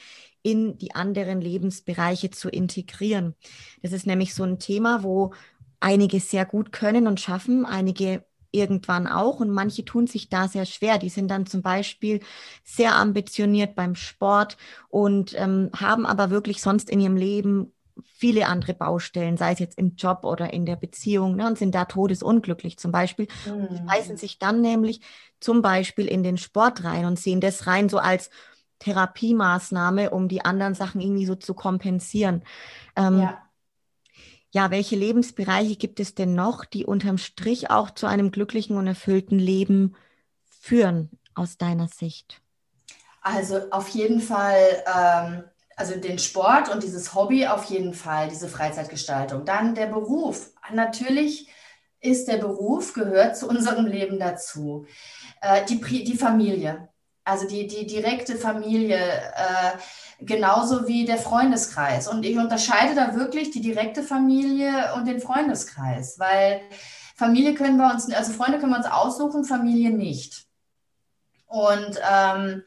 in 0.47 0.79
die 0.79 0.95
anderen 0.95 1.41
Lebensbereiche 1.41 2.31
zu 2.31 2.49
integrieren. 2.49 3.35
Das 3.83 3.91
ist 3.91 4.07
nämlich 4.07 4.33
so 4.33 4.45
ein 4.45 4.61
Thema, 4.61 5.03
wo 5.03 5.33
einige 5.81 6.21
sehr 6.21 6.45
gut 6.45 6.71
können 6.71 7.09
und 7.09 7.19
schaffen, 7.19 7.67
einige 7.67 8.25
irgendwann 8.53 9.09
auch 9.09 9.41
und 9.41 9.51
manche 9.51 9.85
tun 9.85 10.07
sich 10.07 10.29
da 10.29 10.47
sehr 10.47 10.65
schwer. 10.65 10.99
Die 10.99 11.09
sind 11.09 11.33
dann 11.33 11.47
zum 11.47 11.63
Beispiel 11.63 12.21
sehr 12.63 12.95
ambitioniert 12.95 13.75
beim 13.75 13.97
Sport 13.97 14.57
und 14.89 15.35
ähm, 15.37 15.71
haben 15.75 16.07
aber 16.07 16.31
wirklich 16.31 16.63
sonst 16.63 16.91
in 16.91 17.01
ihrem 17.01 17.17
Leben 17.17 17.73
viele 18.05 18.47
andere 18.47 18.75
Baustellen, 18.75 19.37
sei 19.37 19.53
es 19.53 19.59
jetzt 19.59 19.79
im 19.79 19.97
Job 19.97 20.21
oder 20.23 20.53
in 20.53 20.65
der 20.65 20.77
Beziehung, 20.77 21.35
ne, 21.35 21.49
und 21.49 21.59
sind 21.59 21.75
da 21.75 21.87
todesunglücklich 21.87 22.79
zum 22.79 22.93
Beispiel. 22.93 23.27
Mhm. 23.47 23.75
Die 23.75 23.83
beißen 23.83 24.17
sich 24.17 24.39
dann 24.39 24.61
nämlich 24.61 25.01
zum 25.41 25.61
Beispiel 25.61 26.07
in 26.07 26.23
den 26.23 26.39
Sport 26.39 26.85
rein 26.85 27.05
und 27.05 27.19
sehen 27.19 27.41
das 27.41 27.67
rein 27.67 27.89
so 27.89 27.99
als 27.99 28.31
Therapiemaßnahme, 28.79 30.11
um 30.11 30.29
die 30.29 30.45
anderen 30.45 30.75
Sachen 30.75 31.01
irgendwie 31.01 31.27
so 31.27 31.35
zu 31.35 31.55
kompensieren. 31.55 32.43
Ähm, 32.97 33.21
ja. 33.21 33.43
ja, 34.51 34.71
welche 34.71 34.97
Lebensbereiche 34.97 35.77
gibt 35.77 36.01
es 36.01 36.15
denn 36.15 36.35
noch, 36.35 36.65
die 36.65 36.85
unterm 36.85 37.19
Strich 37.19 37.71
auch 37.71 37.91
zu 37.91 38.07
einem 38.07 38.31
glücklichen 38.31 38.77
und 38.77 38.87
erfüllten 38.87 39.39
Leben 39.39 39.97
führen, 40.45 41.11
aus 41.35 41.59
deiner 41.59 41.89
Sicht? 41.89 42.43
Also 43.23 43.71
auf 43.71 43.89
jeden 43.89 44.21
Fall, 44.21 44.85
ähm, 44.87 45.45
also 45.77 45.97
den 45.97 46.19
Sport 46.19 46.69
und 46.69 46.83
dieses 46.83 47.15
Hobby 47.15 47.47
auf 47.47 47.65
jeden 47.65 47.93
Fall, 47.93 48.29
diese 48.29 48.49
Freizeitgestaltung. 48.49 49.45
Dann 49.45 49.75
der 49.75 49.87
Beruf. 49.87 50.53
Natürlich 50.73 51.49
ist 52.01 52.29
der 52.29 52.39
Beruf, 52.39 52.93
gehört 52.95 53.37
zu 53.37 53.49
unserem 53.49 53.87
Leben 53.87 54.19
dazu. 54.19 54.87
Äh, 55.41 55.65
die, 55.67 55.81
die 56.05 56.17
Familie. 56.17 56.89
Also 57.27 57.49
die, 57.49 57.67
die 57.67 57.89
direkte 57.89 58.37
Familie, 58.37 58.99
äh, 58.99 59.73
genauso 60.21 60.87
wie 60.87 61.05
der 61.05 61.19
Freundeskreis. 61.19 62.07
Und 62.07 62.25
ich 62.25 62.39
unterscheide 62.39 62.95
da 62.95 63.17
wirklich 63.17 63.51
die 63.51 63.61
direkte 63.61 64.05
Familie 64.05 64.95
und 64.95 65.09
den 65.09 65.21
Freundeskreis, 65.21 66.21
weil 66.21 66.61
Familie 67.17 67.55
können 67.55 67.79
wir 67.79 67.91
uns, 67.93 68.09
also 68.15 68.33
Freunde 68.33 68.61
können 68.61 68.71
wir 68.71 68.79
uns 68.79 68.87
aussuchen, 68.87 69.45
Familie 69.45 69.91
nicht. 69.91 70.47
Und 71.47 71.99
ähm, 72.09 72.63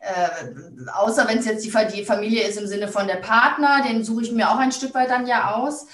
äh, 0.00 0.90
außer 0.92 1.28
wenn 1.28 1.38
es 1.38 1.46
jetzt 1.46 1.64
die, 1.64 1.72
die 1.94 2.04
Familie 2.04 2.42
ist 2.42 2.58
im 2.58 2.66
Sinne 2.66 2.88
von 2.88 3.06
der 3.06 3.16
Partner, 3.16 3.84
den 3.86 4.02
suche 4.02 4.22
ich 4.22 4.32
mir 4.32 4.50
auch 4.50 4.58
ein 4.58 4.72
Stück 4.72 4.92
weit 4.94 5.10
dann 5.10 5.28
ja 5.28 5.54
aus. 5.54 5.86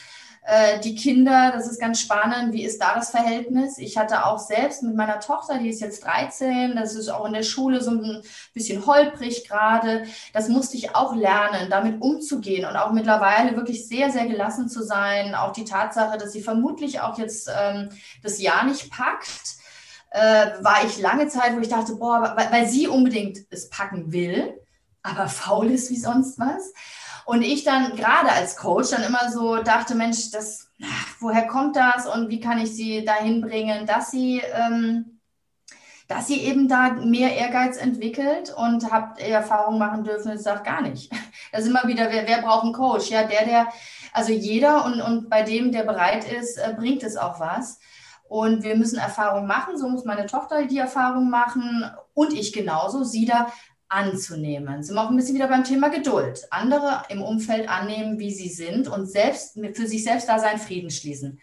Äh, 0.48 0.78
die 0.78 0.94
Kinder, 0.94 1.50
das 1.52 1.66
ist 1.66 1.80
ganz 1.80 2.00
spannend. 2.00 2.52
Wie 2.52 2.64
ist 2.64 2.80
da 2.80 2.94
das 2.94 3.10
Verhältnis? 3.10 3.78
Ich 3.78 3.98
hatte 3.98 4.26
auch 4.26 4.38
selbst 4.38 4.84
mit 4.84 4.94
meiner 4.94 5.18
Tochter, 5.18 5.58
die 5.58 5.68
ist 5.68 5.80
jetzt 5.80 6.04
13, 6.04 6.76
das 6.76 6.94
ist 6.94 7.08
auch 7.08 7.26
in 7.26 7.32
der 7.32 7.42
Schule 7.42 7.82
so 7.82 7.90
ein 7.90 8.22
bisschen 8.54 8.86
holprig 8.86 9.48
gerade. 9.48 10.04
Das 10.32 10.48
musste 10.48 10.76
ich 10.76 10.94
auch 10.94 11.16
lernen, 11.16 11.68
damit 11.68 12.00
umzugehen 12.00 12.64
und 12.64 12.76
auch 12.76 12.92
mittlerweile 12.92 13.56
wirklich 13.56 13.88
sehr, 13.88 14.12
sehr 14.12 14.26
gelassen 14.26 14.68
zu 14.68 14.84
sein. 14.84 15.34
Auch 15.34 15.52
die 15.52 15.64
Tatsache, 15.64 16.16
dass 16.16 16.32
sie 16.32 16.42
vermutlich 16.42 17.00
auch 17.00 17.18
jetzt 17.18 17.50
ähm, 17.52 17.88
das 18.22 18.40
Jahr 18.40 18.64
nicht 18.64 18.92
packt. 18.92 19.56
Äh, 20.10 20.62
war 20.62 20.84
ich 20.86 21.00
lange 21.00 21.26
Zeit, 21.26 21.56
wo 21.56 21.60
ich 21.60 21.68
dachte, 21.68 21.96
boah, 21.96 22.34
weil, 22.36 22.52
weil 22.52 22.68
sie 22.68 22.86
unbedingt 22.86 23.38
es 23.50 23.68
packen 23.68 24.12
will, 24.12 24.54
aber 25.02 25.26
faul 25.26 25.72
ist 25.72 25.90
wie 25.90 25.98
sonst 25.98 26.38
was. 26.38 26.72
Und 27.26 27.42
ich 27.42 27.64
dann 27.64 27.96
gerade 27.96 28.30
als 28.30 28.56
Coach 28.56 28.90
dann 28.90 29.02
immer 29.02 29.32
so 29.32 29.56
dachte, 29.56 29.96
Mensch, 29.96 30.30
das, 30.30 30.70
woher 31.18 31.48
kommt 31.48 31.74
das 31.74 32.06
und 32.06 32.28
wie 32.28 32.38
kann 32.38 32.58
ich 32.58 32.70
sie 32.70 33.04
dahin 33.04 33.40
bringen, 33.40 33.84
dass 33.84 34.12
sie, 34.12 34.40
ähm, 34.54 35.18
dass 36.06 36.28
sie 36.28 36.40
eben 36.42 36.68
da 36.68 36.92
mehr 36.92 37.34
Ehrgeiz 37.34 37.78
entwickelt 37.78 38.54
und 38.56 38.92
habt 38.92 39.20
Erfahrungen 39.20 39.80
machen 39.80 40.04
dürfen, 40.04 40.30
das 40.30 40.44
sagt 40.44 40.64
gar 40.64 40.80
nicht. 40.80 41.12
Da 41.52 41.62
sind 41.62 41.70
immer 41.70 41.88
wieder, 41.88 42.10
wer, 42.10 42.26
wer 42.26 42.42
braucht 42.42 42.64
einen 42.64 42.72
Coach? 42.72 43.08
Ja, 43.08 43.22
der, 43.22 43.44
der, 43.44 43.68
also 44.12 44.32
jeder 44.32 44.84
und, 44.84 45.00
und 45.00 45.30
bei 45.30 45.42
dem, 45.42 45.72
der 45.72 45.84
bereit 45.84 46.30
ist, 46.30 46.58
äh, 46.58 46.74
bringt 46.76 47.02
es 47.02 47.16
auch 47.16 47.40
was. 47.40 47.78
Und 48.28 48.62
wir 48.62 48.76
müssen 48.76 48.98
Erfahrungen 48.98 49.46
machen, 49.46 49.78
so 49.78 49.88
muss 49.88 50.04
meine 50.04 50.26
Tochter 50.26 50.66
die 50.66 50.78
Erfahrung 50.78 51.30
machen 51.30 51.88
und 52.14 52.32
ich 52.32 52.52
genauso, 52.52 53.04
sie 53.04 53.24
da 53.24 53.52
anzunehmen. 53.88 54.82
Sind 54.82 54.96
wir 54.96 55.02
auch 55.02 55.10
ein 55.10 55.16
bisschen 55.16 55.34
wieder 55.34 55.48
beim 55.48 55.64
Thema 55.64 55.88
Geduld. 55.88 56.46
Andere 56.50 57.02
im 57.08 57.22
Umfeld 57.22 57.68
annehmen, 57.68 58.18
wie 58.18 58.32
sie 58.32 58.48
sind 58.48 58.88
und 58.88 59.06
selbst 59.06 59.58
für 59.74 59.86
sich 59.86 60.04
selbst 60.04 60.28
da 60.28 60.38
seinen 60.38 60.58
Frieden 60.58 60.90
schließen. 60.90 61.40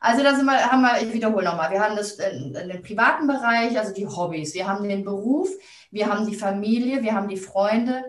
Also 0.00 0.22
da 0.22 0.34
sind 0.34 0.44
wir, 0.44 0.70
haben 0.70 0.82
wir, 0.82 1.00
ich 1.00 1.14
wiederhole 1.14 1.46
nochmal, 1.46 1.70
wir 1.70 1.80
haben 1.80 1.96
das 1.96 2.12
in, 2.12 2.54
in 2.54 2.68
den 2.68 2.82
privaten 2.82 3.26
Bereich, 3.26 3.78
also 3.78 3.94
die 3.94 4.06
Hobbys, 4.06 4.52
wir 4.52 4.68
haben 4.68 4.86
den 4.86 5.02
Beruf, 5.02 5.48
wir 5.90 6.12
haben 6.12 6.28
die 6.28 6.36
Familie, 6.36 7.02
wir 7.02 7.14
haben 7.14 7.28
die 7.28 7.38
Freunde. 7.38 8.04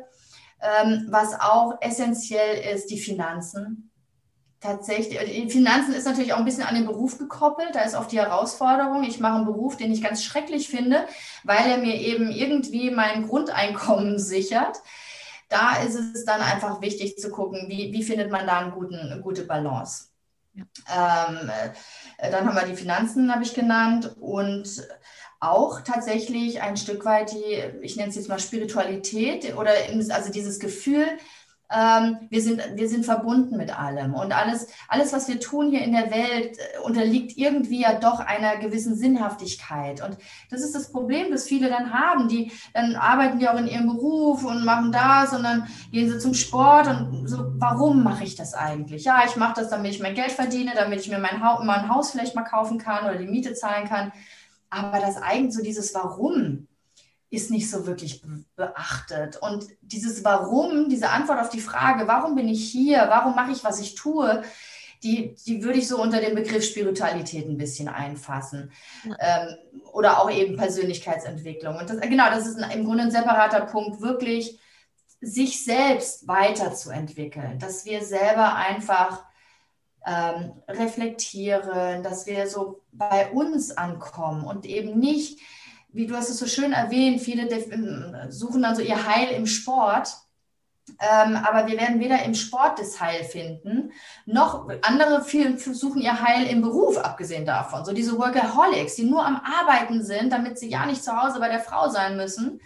Ähm, 0.61 1.07
was 1.09 1.39
auch 1.39 1.76
essentiell 1.80 2.76
ist, 2.76 2.89
die 2.89 2.99
Finanzen 2.99 3.85
tatsächlich, 4.66 5.20
die 5.20 5.49
Finanzen 5.49 5.93
ist 5.93 6.05
natürlich 6.05 6.34
auch 6.34 6.39
ein 6.39 6.45
bisschen 6.45 6.63
an 6.63 6.76
den 6.76 6.86
Beruf 6.86 7.18
gekoppelt. 7.18 7.74
Da 7.74 7.82
ist 7.82 7.95
oft 7.95 8.11
die 8.11 8.20
Herausforderung. 8.20 9.03
Ich 9.03 9.20
mache 9.20 9.36
einen 9.36 9.45
Beruf, 9.45 9.78
den 9.78 9.91
ich 9.91 10.01
ganz 10.01 10.24
schrecklich 10.24 10.68
finde, 10.70 11.07
weil 11.43 11.70
er 11.70 11.78
mir 11.78 11.95
eben 11.95 12.32
irgendwie 12.32 12.91
mein 12.91 13.28
Grundeinkommen 13.28 14.20
sichert. 14.20 14.78
Da 15.49 15.78
ist 15.78 15.95
es 15.95 16.26
dann 16.26 16.41
einfach 16.41 16.82
wichtig 16.82 17.18
zu 17.18 17.30
gucken, 17.30 17.66
wie, 17.68 17.93
wie 17.93 18.03
findet 18.03 18.32
man 18.32 18.47
da 18.47 18.59
einen 18.59 18.72
guten, 18.72 18.95
eine 18.95 19.22
gute 19.22 19.43
Balance. 19.43 20.05
Ja. 20.53 21.28
Ähm, 21.30 21.49
äh, 22.18 22.32
dann 22.32 22.47
haben 22.47 22.55
wir 22.55 22.66
die 22.66 22.78
Finanzen, 22.78 23.32
habe 23.32 23.43
ich 23.43 23.53
genannt, 23.53 24.16
und 24.20 24.88
auch 25.39 25.82
tatsächlich 25.82 26.61
ein 26.61 26.78
Stück 26.78 27.05
weit 27.05 27.32
die, 27.32 27.61
ich 27.82 27.95
nenne 27.97 28.09
es 28.09 28.16
jetzt 28.16 28.30
mal 28.30 28.39
Spiritualität 28.39 29.55
oder 29.55 29.72
also 30.09 30.32
dieses 30.32 30.59
Gefühl, 30.59 31.05
ähm, 31.76 32.18
wir, 32.30 32.42
sind, 32.42 32.62
wir 32.76 32.88
sind 32.88 33.06
verbunden 33.06 33.58
mit 33.58 33.78
allem. 33.78 34.14
Und 34.14 34.32
alles, 34.34 34.68
alles, 34.88 35.12
was 35.12 35.28
wir 35.28 35.40
tun 35.40 35.72
hier 35.72 35.82
in 35.82 35.92
der 35.92 36.10
Welt, 36.10 36.58
äh, 36.58 36.80
unterliegt 36.80 37.38
irgendwie 37.38 37.82
ja 37.82 38.00
doch 38.00 38.20
einer 38.20 38.58
gewissen 38.58 38.96
Sinnhaftigkeit. 38.96 40.02
Und 40.02 40.18
das 40.50 40.62
ist 40.62 40.74
das 40.74 40.92
Problem, 40.92 41.32
das 41.32 41.48
viele 41.48 41.70
dann 41.70 41.94
haben. 41.94 42.30
Die, 42.30 42.52
dann 42.74 42.96
arbeiten 42.96 43.40
die 43.40 43.50
auch 43.50 43.58
in 43.58 43.68
ihrem 43.68 43.88
Beruf 43.88 44.46
und 44.46 44.64
machen 44.64 44.92
das 44.92 45.34
und 45.34 45.44
dann 45.44 45.68
gehen 45.92 46.10
sie 46.10 46.20
zum 46.20 46.34
Sport 46.34 46.88
und 46.88 47.28
so, 47.28 47.46
warum 47.58 48.04
mache 48.04 48.24
ich 48.24 48.36
das 48.36 48.54
eigentlich? 48.54 49.04
Ja, 49.04 49.24
ich 49.26 49.36
mache 49.36 49.56
das, 49.62 49.70
damit 49.70 49.92
ich 49.92 50.00
mein 50.00 50.16
Geld 50.16 50.32
verdiene, 50.32 50.72
damit 50.76 51.02
ich 51.02 51.10
mir 51.10 51.20
mein, 51.20 51.44
ha 51.44 51.62
mein 51.64 51.90
Haus 51.90 52.12
vielleicht 52.12 52.36
mal 52.36 52.44
kaufen 52.44 52.78
kann 52.78 53.04
oder 53.04 53.16
die 53.16 53.28
Miete 53.28 53.54
zahlen 53.54 53.88
kann. 53.88 54.14
Aber 54.70 55.00
das 55.00 55.18
eigentlich 55.18 55.54
so 55.54 55.64
dieses 55.64 55.94
Warum, 55.94 56.68
ist 57.36 57.52
nicht 57.52 57.70
so 57.70 57.86
wirklich 57.86 58.22
beachtet. 58.56 59.38
Und 59.42 59.68
dieses 59.82 60.24
Warum, 60.24 60.90
diese 60.90 61.10
Antwort 61.10 61.40
auf 61.40 61.50
die 61.50 61.62
Frage, 61.62 62.08
warum 62.08 62.36
bin 62.36 62.48
ich 62.48 62.70
hier, 62.72 63.06
warum 63.10 63.36
mache 63.36 63.52
ich, 63.52 63.64
was 63.64 63.80
ich 63.80 63.96
tue, 63.96 64.44
die, 65.04 65.36
die 65.46 65.64
würde 65.64 65.78
ich 65.78 65.88
so 65.88 66.02
unter 66.02 66.20
den 66.20 66.36
Begriff 66.36 66.66
Spiritualität 66.66 67.48
ein 67.48 67.58
bisschen 67.58 67.88
einfassen. 67.88 68.72
Ja. 69.04 69.16
Ähm, 69.20 69.56
oder 69.92 70.20
auch 70.20 70.32
eben 70.32 70.58
Persönlichkeitsentwicklung. 70.58 71.78
Und 71.78 71.90
das, 71.90 72.02
genau, 72.02 72.30
das 72.30 72.48
ist 72.48 72.62
ein, 72.62 72.72
im 72.72 72.86
Grunde 72.86 73.04
ein 73.04 73.12
separater 73.12 73.62
Punkt, 73.62 74.02
wirklich 74.02 74.60
sich 75.22 75.64
selbst 75.64 76.28
weiterzuentwickeln, 76.28 77.60
dass 77.60 77.86
wir 77.86 78.04
selber 78.04 78.56
einfach 78.56 79.24
ähm, 80.06 80.54
reflektieren, 80.68 82.04
dass 82.04 82.26
wir 82.26 82.48
so 82.48 82.82
bei 82.92 83.32
uns 83.32 83.72
ankommen 83.72 84.44
und 84.44 84.66
eben 84.66 85.00
nicht 85.00 85.40
wie 85.96 86.08
du 86.08 86.16
hast 86.16 86.30
es 86.30 86.39
so 86.39 86.46
schön 86.46 86.74
erwähnt, 86.74 87.22
viele 87.22 87.48
suchen 88.30 88.62
dann 88.62 88.76
so 88.76 88.82
ihr 88.82 89.08
Heil 89.08 89.30
im 89.36 89.48
Sport. 89.48 90.10
Ähm, 91.00 91.36
aber 91.36 91.68
wir 91.68 91.80
werden 91.80 92.00
weder 92.00 92.24
im 92.24 92.36
Sport 92.36 92.78
das 92.78 93.02
Heil 93.02 93.24
finden, 93.24 93.91
noch 94.28 94.70
andere 94.84 95.24
viele 95.24 95.58
suchen 95.58 96.00
ihr 96.00 96.22
Heil 96.22 96.46
im 96.46 96.62
Beruf, 96.62 97.00
abgesehen 97.00 97.43
davon. 97.43 97.84
So 97.86 97.91
diese 97.91 98.20
Workaholics, 98.20 98.96
die 98.96 99.06
nur 99.06 99.26
am 99.26 99.41
Arbeiten 99.43 100.04
sind, 100.04 100.32
damit 100.32 100.60
sie 100.60 100.70
ja 100.70 100.86
nicht 100.86 101.04
zu 101.04 101.20
Hause 101.20 101.39
bei 101.39 101.50
der 101.50 101.60
Frau 101.60 101.89
sein 101.89 102.18
müssen 102.18 102.62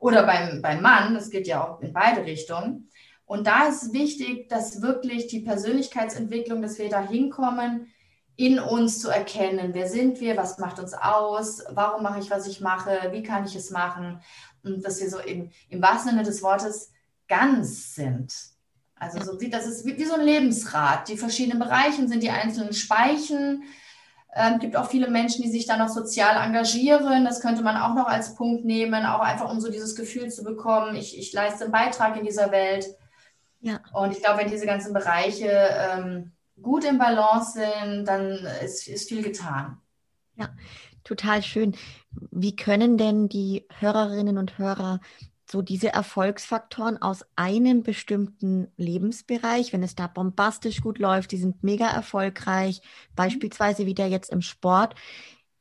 oder 0.00 0.24
beim, 0.24 0.60
beim 0.60 0.82
Mann, 0.82 1.14
das 1.14 1.30
geht 1.30 1.46
ja 1.46 1.62
auch 1.62 1.80
in 1.80 1.92
beide 1.92 2.24
Richtungen. 2.24 2.90
Und 3.26 3.46
da 3.46 3.66
ist 3.68 3.92
wichtig, 3.92 4.48
dass 4.48 4.82
wirklich 4.82 5.28
die 5.28 5.40
Persönlichkeitsentwicklung, 5.40 6.62
dass 6.62 6.78
wir 6.78 6.88
da 6.88 7.00
hinkommen, 7.00 7.92
in 8.36 8.58
uns 8.58 9.00
zu 9.00 9.08
erkennen, 9.08 9.72
wer 9.72 9.88
sind 9.88 10.20
wir, 10.20 10.36
was 10.36 10.58
macht 10.58 10.78
uns 10.78 10.92
aus, 10.92 11.64
warum 11.70 12.02
mache 12.02 12.20
ich, 12.20 12.30
was 12.30 12.46
ich 12.46 12.60
mache, 12.60 13.08
wie 13.10 13.22
kann 13.22 13.46
ich 13.46 13.56
es 13.56 13.70
machen 13.70 14.20
und 14.62 14.84
dass 14.84 15.00
wir 15.00 15.08
so 15.08 15.18
im, 15.18 15.50
im 15.70 15.82
wahrsten 15.82 16.10
Sinne 16.10 16.22
des 16.22 16.42
Wortes 16.42 16.92
ganz 17.28 17.94
sind. 17.94 18.34
Also 18.98 19.22
so 19.22 19.40
wie, 19.40 19.50
das 19.50 19.66
ist 19.66 19.84
wie, 19.84 19.96
wie 19.98 20.04
so 20.04 20.14
ein 20.14 20.24
Lebensrad. 20.24 21.08
Die 21.08 21.16
verschiedenen 21.16 21.58
Bereiche 21.58 22.06
sind 22.08 22.22
die 22.22 22.30
einzelnen 22.30 22.72
Speichen. 22.72 23.64
Es 24.32 24.52
ähm, 24.52 24.58
gibt 24.58 24.76
auch 24.76 24.88
viele 24.88 25.08
Menschen, 25.08 25.42
die 25.42 25.50
sich 25.50 25.66
da 25.66 25.76
noch 25.76 25.88
sozial 25.88 26.36
engagieren. 26.36 27.24
Das 27.24 27.40
könnte 27.40 27.62
man 27.62 27.76
auch 27.76 27.94
noch 27.94 28.06
als 28.06 28.34
Punkt 28.34 28.64
nehmen, 28.64 29.06
auch 29.06 29.20
einfach 29.20 29.50
um 29.50 29.60
so 29.60 29.70
dieses 29.70 29.96
Gefühl 29.96 30.30
zu 30.30 30.44
bekommen, 30.44 30.94
ich, 30.94 31.18
ich 31.18 31.32
leiste 31.32 31.64
einen 31.64 31.72
Beitrag 31.72 32.16
in 32.16 32.24
dieser 32.24 32.50
Welt. 32.52 32.86
Ja. 33.60 33.80
Und 33.92 34.12
ich 34.12 34.22
glaube, 34.22 34.40
wenn 34.40 34.50
diese 34.50 34.66
ganzen 34.66 34.92
Bereiche 34.92 35.48
ähm, 35.48 36.32
gut 36.60 36.84
im 36.84 36.98
Balance 36.98 37.52
sind, 37.58 38.06
dann 38.06 38.32
ist, 38.64 38.88
ist 38.88 39.08
viel 39.08 39.22
getan. 39.22 39.80
Ja, 40.36 40.50
total 41.04 41.42
schön. 41.42 41.76
Wie 42.30 42.56
können 42.56 42.98
denn 42.98 43.28
die 43.28 43.66
Hörerinnen 43.78 44.38
und 44.38 44.58
Hörer 44.58 45.00
so 45.50 45.62
diese 45.62 45.92
Erfolgsfaktoren 45.92 47.00
aus 47.00 47.24
einem 47.36 47.82
bestimmten 47.82 48.68
Lebensbereich, 48.76 49.72
wenn 49.72 49.82
es 49.82 49.94
da 49.94 50.08
bombastisch 50.08 50.80
gut 50.80 50.98
läuft, 50.98 51.30
die 51.30 51.36
sind 51.36 51.62
mega 51.62 51.86
erfolgreich, 51.86 52.80
beispielsweise 53.14 53.86
wieder 53.86 54.06
jetzt 54.06 54.30
im 54.30 54.42
Sport, 54.42 54.96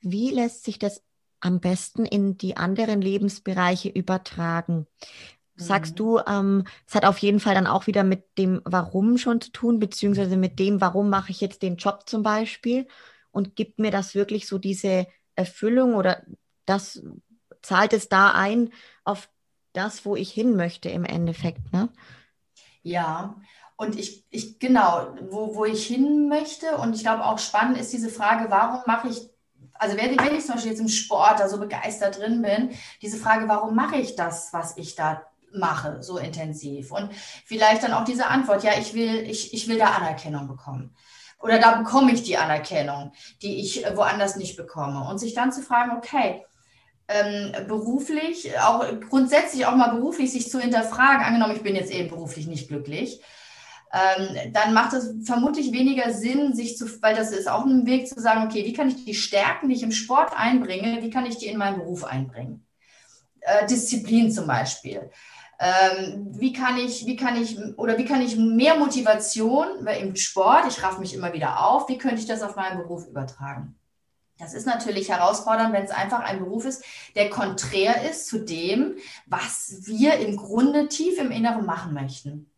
wie 0.01 0.31
lässt 0.31 0.63
sich 0.63 0.79
das 0.79 1.03
am 1.39 1.59
besten 1.59 2.05
in 2.05 2.37
die 2.37 2.57
anderen 2.57 3.01
Lebensbereiche 3.01 3.89
übertragen? 3.89 4.87
Sagst 5.57 5.93
mhm. 5.93 5.95
du, 5.95 6.19
ähm, 6.27 6.63
es 6.87 6.95
hat 6.95 7.05
auf 7.05 7.17
jeden 7.19 7.39
Fall 7.39 7.55
dann 7.55 7.67
auch 7.67 7.87
wieder 7.87 8.03
mit 8.03 8.37
dem 8.37 8.61
Warum 8.65 9.17
schon 9.17 9.39
zu 9.39 9.51
tun, 9.51 9.79
beziehungsweise 9.79 10.37
mit 10.37 10.59
dem, 10.59 10.81
warum 10.81 11.09
mache 11.09 11.31
ich 11.31 11.41
jetzt 11.41 11.61
den 11.61 11.77
Job 11.77 12.03
zum 12.07 12.23
Beispiel 12.23 12.87
und 13.31 13.55
gibt 13.55 13.79
mir 13.79 13.91
das 13.91 14.15
wirklich 14.15 14.47
so 14.47 14.57
diese 14.57 15.07
Erfüllung 15.35 15.95
oder 15.95 16.23
das 16.65 17.03
zahlt 17.61 17.93
es 17.93 18.09
da 18.09 18.31
ein 18.31 18.71
auf 19.03 19.29
das, 19.73 20.05
wo 20.05 20.15
ich 20.15 20.31
hin 20.31 20.55
möchte 20.55 20.89
im 20.89 21.05
Endeffekt, 21.05 21.73
ne? 21.73 21.89
Ja, 22.81 23.35
und 23.77 23.97
ich, 23.97 24.25
ich 24.29 24.59
genau, 24.59 25.15
wo, 25.29 25.55
wo 25.55 25.65
ich 25.65 25.85
hin 25.85 26.29
möchte 26.29 26.77
und 26.77 26.95
ich 26.95 27.01
glaube 27.01 27.25
auch 27.25 27.39
spannend 27.39 27.77
ist 27.77 27.91
diese 27.91 28.09
Frage, 28.09 28.49
warum 28.49 28.81
mache 28.85 29.09
ich 29.09 29.29
also 29.77 29.97
wenn 29.97 30.13
ich 30.13 30.45
zum 30.45 30.55
Beispiel 30.55 30.71
jetzt 30.71 30.79
im 30.79 30.87
Sport 30.87 31.39
da 31.39 31.49
so 31.49 31.59
begeistert 31.59 32.17
drin 32.17 32.41
bin, 32.41 32.69
diese 33.01 33.17
Frage, 33.17 33.49
warum 33.49 33.75
mache 33.75 33.97
ich 33.97 34.15
das, 34.15 34.53
was 34.53 34.77
ich 34.77 34.95
da 34.95 35.23
mache, 35.59 36.01
so 36.01 36.17
intensiv. 36.17 36.91
Und 36.91 37.09
vielleicht 37.45 37.83
dann 37.83 37.93
auch 37.93 38.03
diese 38.03 38.27
Antwort, 38.27 38.63
ja, 38.63 38.71
ich 38.79 38.93
will, 38.93 39.21
ich, 39.29 39.53
ich 39.53 39.67
will 39.67 39.77
da 39.77 39.87
Anerkennung 39.87 40.47
bekommen. 40.47 40.95
Oder 41.39 41.59
da 41.59 41.75
bekomme 41.75 42.11
ich 42.11 42.23
die 42.23 42.37
Anerkennung, 42.37 43.11
die 43.41 43.59
ich 43.59 43.85
woanders 43.95 44.35
nicht 44.35 44.57
bekomme. 44.57 45.07
Und 45.07 45.19
sich 45.19 45.33
dann 45.33 45.51
zu 45.51 45.61
fragen, 45.61 45.97
okay, 45.97 46.43
ähm, 47.07 47.67
beruflich, 47.67 48.57
auch 48.59 48.83
grundsätzlich 49.09 49.65
auch 49.65 49.75
mal 49.75 49.89
beruflich 49.89 50.31
sich 50.31 50.49
zu 50.49 50.59
hinterfragen, 50.59 51.23
angenommen, 51.23 51.55
ich 51.55 51.61
bin 51.61 51.75
jetzt 51.75 51.91
eben 51.91 52.09
beruflich 52.09 52.47
nicht 52.47 52.67
glücklich, 52.67 53.21
ähm, 53.93 54.51
dann 54.53 54.73
macht 54.73 54.93
es 54.93 55.13
vermutlich 55.23 55.71
weniger 55.71 56.11
Sinn, 56.11 56.53
sich 56.53 56.77
zu, 56.77 56.85
weil 57.01 57.15
das 57.15 57.31
ist 57.31 57.47
auch 57.47 57.65
ein 57.65 57.85
Weg 57.85 58.07
zu 58.07 58.19
sagen, 58.19 58.43
okay, 58.45 58.65
wie 58.65 58.73
kann 58.73 58.89
ich 58.89 59.05
die 59.05 59.13
Stärken, 59.13 59.69
die 59.69 59.75
ich 59.75 59.83
im 59.83 59.91
Sport 59.91 60.33
einbringe, 60.35 61.01
wie 61.01 61.09
kann 61.09 61.25
ich 61.25 61.37
die 61.37 61.47
in 61.47 61.57
meinen 61.57 61.77
Beruf 61.77 62.03
einbringen? 62.03 62.65
Äh, 63.41 63.67
Disziplin 63.67 64.31
zum 64.31 64.47
Beispiel. 64.47 65.11
Ähm, 65.65 66.27
wie 66.29 66.53
kann 66.53 66.77
ich, 66.77 67.07
wie 67.07 67.15
kann 67.15 67.41
ich, 67.41 67.57
oder 67.77 67.97
wie 67.97 68.05
kann 68.05 68.21
ich 68.21 68.37
mehr 68.37 68.77
Motivation, 68.77 69.87
im 69.87 70.15
Sport, 70.15 70.65
ich 70.67 70.83
raff 70.83 70.99
mich 70.99 71.15
immer 71.15 71.33
wieder 71.33 71.65
auf, 71.65 71.89
wie 71.89 71.97
könnte 71.97 72.17
ich 72.17 72.27
das 72.27 72.43
auf 72.43 72.55
meinen 72.55 72.77
Beruf 72.77 73.07
übertragen? 73.07 73.75
Das 74.37 74.53
ist 74.53 74.67
natürlich 74.67 75.09
herausfordernd, 75.09 75.73
wenn 75.73 75.85
es 75.85 75.89
einfach 75.89 76.19
ein 76.19 76.37
Beruf 76.37 76.65
ist, 76.65 76.83
der 77.15 77.31
konträr 77.31 78.07
ist 78.07 78.27
zu 78.27 78.45
dem, 78.45 78.97
was 79.25 79.77
wir 79.85 80.19
im 80.19 80.35
Grunde 80.35 80.87
tief 80.87 81.17
im 81.17 81.31
Inneren 81.31 81.65
machen 81.65 81.95
möchten. 81.95 82.51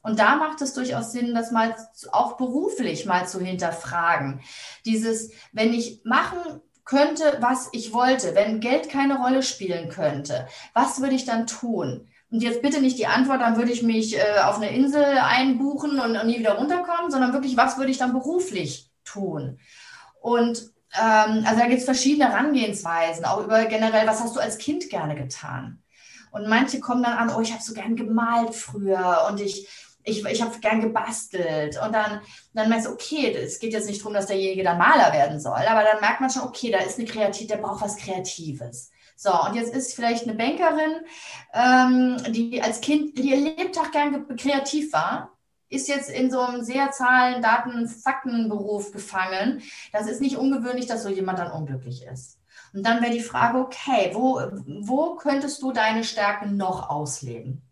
Und 0.00 0.18
da 0.18 0.36
macht 0.36 0.62
es 0.62 0.72
durchaus 0.72 1.12
Sinn, 1.12 1.34
das 1.34 1.50
mal 1.50 1.76
auch 2.12 2.38
beruflich 2.38 3.04
mal 3.04 3.28
zu 3.28 3.38
hinterfragen. 3.38 4.40
Dieses, 4.86 5.30
wenn 5.52 5.74
ich 5.74 6.00
machen 6.04 6.38
könnte, 6.86 7.36
was 7.40 7.68
ich 7.72 7.92
wollte, 7.92 8.34
wenn 8.34 8.60
Geld 8.60 8.88
keine 8.88 9.18
Rolle 9.18 9.42
spielen 9.42 9.90
könnte, 9.90 10.46
was 10.72 11.02
würde 11.02 11.16
ich 11.16 11.26
dann 11.26 11.46
tun? 11.46 12.08
Und 12.30 12.42
jetzt 12.42 12.62
bitte 12.62 12.80
nicht 12.80 12.98
die 12.98 13.06
Antwort, 13.06 13.40
dann 13.40 13.56
würde 13.56 13.70
ich 13.70 13.82
mich 13.82 14.16
äh, 14.16 14.40
auf 14.42 14.56
eine 14.56 14.74
Insel 14.74 15.04
einbuchen 15.04 16.00
und, 16.00 16.16
und, 16.16 16.26
nie 16.26 16.38
wieder 16.38 16.56
runterkommen, 16.56 17.10
sondern 17.10 17.32
wirklich, 17.32 17.56
was 17.56 17.78
würde 17.78 17.90
ich 17.90 17.98
dann 17.98 18.12
beruflich 18.12 18.90
tun? 19.04 19.60
Und 20.20 20.70
ähm, 21.00 21.44
also 21.46 21.60
da 21.60 21.66
gibt 21.66 21.78
es 21.78 21.84
verschiedene 21.84 22.30
Herangehensweisen, 22.30 23.24
auch 23.24 23.44
über 23.44 23.64
generell, 23.66 24.06
was 24.06 24.20
hast 24.20 24.34
du 24.34 24.40
als 24.40 24.58
Kind 24.58 24.90
gerne 24.90 25.14
getan? 25.14 25.82
Und 26.32 26.48
manche 26.48 26.80
kommen 26.80 27.02
dann 27.02 27.16
an, 27.16 27.34
oh, 27.34 27.40
ich 27.40 27.52
habe 27.52 27.62
so 27.62 27.72
gern 27.72 27.96
gemalt 27.96 28.54
früher 28.54 29.26
und 29.30 29.40
ich, 29.40 29.68
ich, 30.02 30.24
ich 30.24 30.42
habe 30.42 30.58
gern 30.58 30.80
gebastelt. 30.80 31.80
Und 31.82 31.92
dann, 31.92 32.20
dann 32.52 32.68
merkst 32.68 32.88
du, 32.88 32.92
okay, 32.92 33.32
es 33.32 33.58
geht 33.58 33.72
jetzt 33.72 33.88
nicht 33.88 34.00
darum, 34.00 34.14
dass 34.14 34.26
derjenige 34.26 34.64
dann 34.64 34.78
Maler 34.78 35.12
werden 35.12 35.40
soll, 35.40 35.62
aber 35.66 35.84
dann 35.84 36.00
merkt 36.00 36.20
man 36.20 36.30
schon, 36.30 36.42
okay, 36.42 36.70
da 36.70 36.78
ist 36.78 36.98
eine 36.98 37.08
Kreativität, 37.08 37.50
der 37.50 37.62
braucht 37.62 37.82
was 37.82 37.96
Kreatives. 37.96 38.90
So, 39.18 39.30
und 39.32 39.54
jetzt 39.54 39.74
ist 39.74 39.94
vielleicht 39.94 40.24
eine 40.24 40.34
Bankerin, 40.34 41.00
ähm, 41.54 42.32
die 42.32 42.62
als 42.62 42.82
Kind, 42.82 43.16
die 43.16 43.30
ihr 43.30 43.38
Lebtag 43.38 43.90
gern 43.90 44.36
kreativ 44.36 44.92
war, 44.92 45.32
ist 45.68 45.88
jetzt 45.88 46.10
in 46.10 46.30
so 46.30 46.40
einem 46.40 46.62
sehr 46.62 46.90
Zahlen, 46.92 47.42
Daten, 47.42 47.88
Faktenberuf 47.88 48.92
gefangen. 48.92 49.62
Das 49.92 50.06
ist 50.06 50.20
nicht 50.20 50.36
ungewöhnlich, 50.36 50.86
dass 50.86 51.02
so 51.02 51.08
jemand 51.08 51.38
dann 51.38 51.50
unglücklich 51.50 52.04
ist. 52.04 52.38
Und 52.74 52.84
dann 52.84 53.02
wäre 53.02 53.12
die 53.12 53.20
Frage, 53.20 53.58
okay, 53.58 54.10
wo, 54.12 54.40
wo 54.80 55.16
könntest 55.16 55.62
du 55.62 55.72
deine 55.72 56.04
Stärken 56.04 56.56
noch 56.58 56.90
ausleben? 56.90 57.62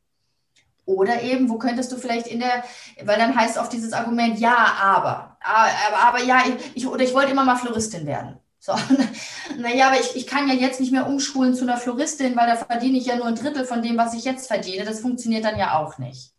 Oder 0.87 1.23
eben, 1.23 1.49
wo 1.51 1.59
könntest 1.59 1.93
du 1.93 1.97
vielleicht 1.97 2.27
in 2.27 2.41
der, 2.41 2.65
weil 3.05 3.19
dann 3.19 3.37
heißt 3.37 3.59
oft 3.59 3.73
dieses 3.73 3.93
Argument, 3.93 4.39
ja, 4.39 4.57
aber, 4.81 5.37
aber, 5.43 5.99
aber 6.03 6.23
ja, 6.23 6.43
ich, 6.75 6.87
oder 6.87 7.05
ich 7.05 7.15
wollte 7.15 7.33
immer 7.33 7.45
mal 7.45 7.57
Floristin 7.57 8.07
werden. 8.07 8.39
So, 8.65 8.73
naja, 9.59 9.89
aber 9.89 10.01
ich, 10.01 10.17
ich 10.17 10.27
kann 10.27 10.49
ja 10.49 10.55
jetzt 10.55 10.81
nicht 10.81 10.91
mehr 10.91 11.07
umschulen 11.07 11.53
zu 11.53 11.65
einer 11.65 11.77
Floristin, 11.77 12.35
weil 12.35 12.47
da 12.47 12.57
verdiene 12.57 12.97
ich 12.97 13.05
ja 13.05 13.17
nur 13.17 13.27
ein 13.27 13.35
Drittel 13.35 13.67
von 13.67 13.83
dem, 13.83 13.99
was 13.99 14.15
ich 14.15 14.25
jetzt 14.25 14.47
verdiene. 14.47 14.87
Das 14.87 15.01
funktioniert 15.01 15.45
dann 15.45 15.59
ja 15.59 15.79
auch 15.79 15.99
nicht. 15.99 16.33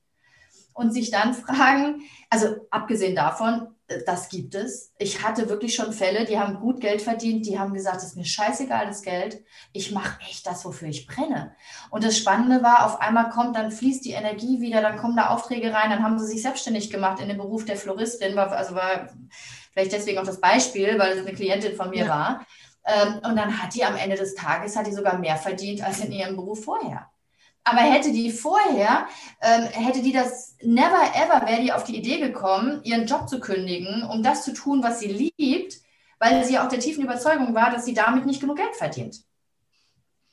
Und 0.73 0.91
sich 0.91 1.11
dann 1.11 1.36
fragen, 1.36 2.01
also 2.32 2.55
abgesehen 2.71 3.15
davon, 3.15 3.67
äh, 3.88 3.99
das 4.07 4.30
gibt 4.30 4.55
es. 4.55 4.91
Ich 4.97 5.21
hatte 5.21 5.49
wirklich 5.49 5.76
schon 5.76 5.93
Fälle, 5.93 6.26
die 6.26 6.39
haben 6.39 6.59
gut 6.59 6.82
Geld 6.82 7.03
verdient, 7.03 7.45
die 7.45 7.59
haben 7.59 7.76
gesagt, 7.76 7.97
es 7.97 8.05
ist 8.05 8.17
mir 8.17 8.26
scheißegal, 8.26 8.88
das 8.88 9.03
Geld. 9.03 9.43
Ich 9.71 9.91
mache 9.91 10.19
echt 10.28 10.47
das, 10.47 10.65
wofür 10.65 10.88
ich 10.88 11.05
brenne. 11.05 11.55
Und 11.91 12.03
das 12.03 12.17
Spannende 12.17 12.63
war, 12.63 12.88
auf 12.88 13.01
einmal 13.01 13.30
kommt, 13.30 13.55
dann 13.55 13.69
fließt 13.69 14.03
die 14.03 14.13
Energie 14.13 14.61
wieder, 14.61 14.82
dann 14.82 14.97
kommen 14.97 15.15
da 15.15 15.30
Aufträge 15.30 15.71
rein, 15.71 15.91
dann 15.91 16.01
haben 16.01 16.17
sie 16.17 16.26
sich 16.26 16.41
selbstständig 16.41 16.89
gemacht 16.89 17.21
in 17.21 17.30
dem 17.30 17.38
Beruf 17.38 17.65
der 17.65 17.78
Floristin, 17.78 18.36
also 18.36 18.73
war 18.73 19.09
vielleicht 19.76 19.91
deswegen 19.91 20.19
auch 20.19 20.26
das 20.26 20.39
Beispiel, 20.39 20.97
weil 20.97 21.11
es 21.11 21.19
eine 21.19 21.36
Klientin 21.36 21.76
von 21.76 21.89
mir 21.89 22.05
ja. 22.05 22.09
war. 22.09 22.45
Ähm, 22.86 23.15
und 23.28 23.36
dann 23.36 23.61
hat 23.61 23.76
die 23.76 23.84
am 23.84 23.95
Ende 23.95 24.15
des 24.15 24.36
Tages, 24.36 24.76
hat 24.76 24.88
die 24.88 24.93
sogar 24.93 25.17
mehr 25.17 25.36
verdient 25.36 25.84
als 25.84 25.99
in 25.99 26.11
ihrem 26.11 26.36
Beruf 26.36 26.63
vorher. 26.63 27.09
Aber 27.63 27.82
hätte 27.82 28.11
die 28.11 28.32
vorher, 28.32 29.07
ähm, 29.41 29.63
hätte 29.63 30.01
die 30.01 30.13
das 30.13 30.55
never 30.61 31.01
ever, 31.15 31.47
wäre 31.47 31.61
die 31.61 31.73
auf 31.73 31.84
die 31.84 31.97
Idee 31.97 32.19
gekommen, 32.19 32.82
ihren 32.84 33.07
Job 33.07 33.28
zu 33.28 33.39
kündigen, 33.39 34.03
um 34.03 34.21
das 34.23 34.45
zu 34.45 34.53
tun, 34.53 34.84
was 34.84 34.99
sie 34.99 35.07
liebt, 35.07 35.78
weil 36.19 36.45
sie 36.45 36.59
auch 36.59 36.69
der 36.69 36.80
tiefen 36.80 37.03
Überzeugung 37.03 37.55
war, 37.55 37.71
dass 37.71 37.86
sie 37.86 37.95
damit 37.95 38.26
nicht 38.26 38.39
genug 38.39 38.57
Geld 38.57 38.76
verdient. 38.76 39.23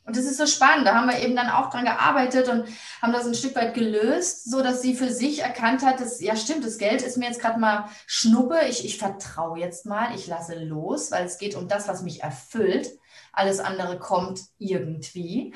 Und 0.05 0.17
das 0.17 0.25
ist 0.25 0.37
so 0.37 0.47
spannend. 0.47 0.87
Da 0.87 0.95
haben 0.95 1.09
wir 1.09 1.21
eben 1.21 1.37
dann 1.37 1.49
auch 1.49 1.71
dran 1.71 1.85
gearbeitet 1.85 2.49
und 2.49 2.65
haben 3.01 3.13
das 3.13 3.27
ein 3.27 3.35
Stück 3.35 3.55
weit 3.55 3.75
gelöst, 3.75 4.51
so 4.51 4.63
dass 4.63 4.83
sie 4.83 4.95
für 4.95 5.11
sich 5.11 5.41
erkannt 5.41 5.85
hat, 5.85 6.01
dass, 6.01 6.21
ja 6.21 6.35
stimmt, 6.35 6.65
das 6.65 6.79
Geld 6.79 7.03
ist 7.03 7.17
mir 7.17 7.27
jetzt 7.27 7.41
gerade 7.41 7.61
mal 7.61 7.89
Schnuppe. 8.07 8.59
Ich, 8.69 8.85
ich 8.85 8.99
vertraue 8.99 9.61
jetzt 9.61 9.87
mal, 9.87 10.15
ich 10.15 10.27
lasse 10.27 10.59
los, 10.59 11.13
weil 11.13 11.25
es 11.25 11.39
geht 11.39 11.55
um 11.55 11.69
das, 11.69 11.87
was 11.87 12.03
mich 12.03 12.23
erfüllt. 12.23 12.91
Alles 13.33 13.61
andere 13.61 13.99
kommt 13.99 14.41
irgendwie. 14.59 15.55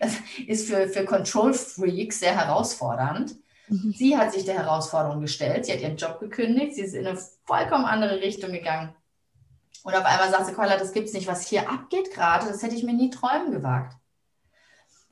Das 0.00 0.12
ist 0.46 0.68
für, 0.68 0.88
für 0.88 1.04
Control 1.04 1.54
Freaks 1.54 2.18
sehr 2.18 2.36
herausfordernd. 2.36 3.36
Mhm. 3.68 3.94
Sie 3.96 4.16
hat 4.16 4.32
sich 4.32 4.44
der 4.44 4.56
Herausforderung 4.56 5.20
gestellt. 5.20 5.66
Sie 5.66 5.72
hat 5.72 5.80
ihren 5.80 5.96
Job 5.96 6.18
gekündigt. 6.20 6.74
Sie 6.74 6.82
ist 6.82 6.94
in 6.94 7.06
eine 7.06 7.18
vollkommen 7.44 7.84
andere 7.84 8.20
Richtung 8.20 8.52
gegangen. 8.52 8.94
Und 9.84 9.94
auf 9.94 10.04
einmal 10.04 10.30
sagt 10.30 10.46
sie, 10.46 10.54
Kolla, 10.54 10.78
das 10.78 10.92
gibt 10.92 11.08
es 11.08 11.14
nicht, 11.14 11.28
was 11.28 11.46
hier 11.46 11.70
abgeht 11.70 12.10
gerade. 12.10 12.48
Das 12.48 12.62
hätte 12.62 12.74
ich 12.74 12.84
mir 12.84 12.94
nie 12.94 13.10
träumen 13.10 13.52
gewagt. 13.52 13.94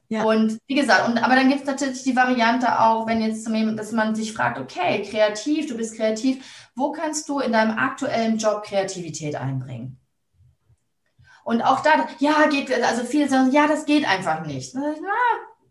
Ja. 0.08 0.24
Und 0.24 0.58
wie 0.66 0.74
gesagt, 0.74 1.08
und, 1.08 1.18
aber 1.18 1.36
dann 1.36 1.48
gibt 1.48 1.60
es 1.60 1.66
natürlich 1.66 2.02
die 2.02 2.16
Variante 2.16 2.80
auch, 2.80 3.06
wenn 3.06 3.20
jetzt, 3.20 3.46
dass 3.46 3.92
man 3.92 4.14
sich 4.14 4.32
fragt, 4.32 4.58
okay, 4.58 5.02
kreativ, 5.02 5.68
du 5.68 5.76
bist 5.76 5.96
kreativ, 5.96 6.70
wo 6.74 6.90
kannst 6.90 7.28
du 7.28 7.40
in 7.40 7.52
deinem 7.52 7.78
aktuellen 7.78 8.38
Job 8.38 8.62
Kreativität 8.62 9.36
einbringen? 9.36 10.00
Und 11.44 11.60
auch 11.60 11.80
da, 11.80 12.08
ja, 12.18 12.46
geht, 12.48 12.72
also 12.82 13.04
viele 13.04 13.28
sagen, 13.28 13.52
ja, 13.52 13.66
das 13.66 13.84
geht 13.84 14.08
einfach 14.08 14.44
nicht. 14.46 14.74
Na, 14.74 14.94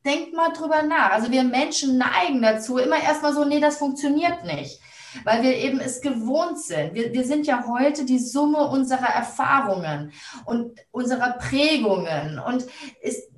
denkt 0.05 0.33
mal 0.33 0.51
drüber 0.53 0.83
nach. 0.83 1.11
Also 1.11 1.31
wir 1.31 1.43
Menschen 1.43 1.97
neigen 1.97 2.41
dazu, 2.41 2.77
immer 2.77 3.01
erstmal 3.01 3.33
so, 3.33 3.45
nee, 3.45 3.59
das 3.59 3.77
funktioniert 3.77 4.43
nicht. 4.43 4.79
Weil 5.23 5.43
wir 5.43 5.55
eben 5.55 5.79
es 5.79 6.01
gewohnt 6.01 6.59
sind. 6.59 6.93
Wir, 6.93 7.13
wir 7.13 7.25
sind 7.25 7.47
ja 7.47 7.65
heute 7.67 8.05
die 8.05 8.19
Summe 8.19 8.67
unserer 8.67 9.09
Erfahrungen 9.09 10.11
und 10.45 10.79
unserer 10.91 11.33
Prägungen. 11.33 12.39
Und 12.39 12.65
ist, 13.01 13.29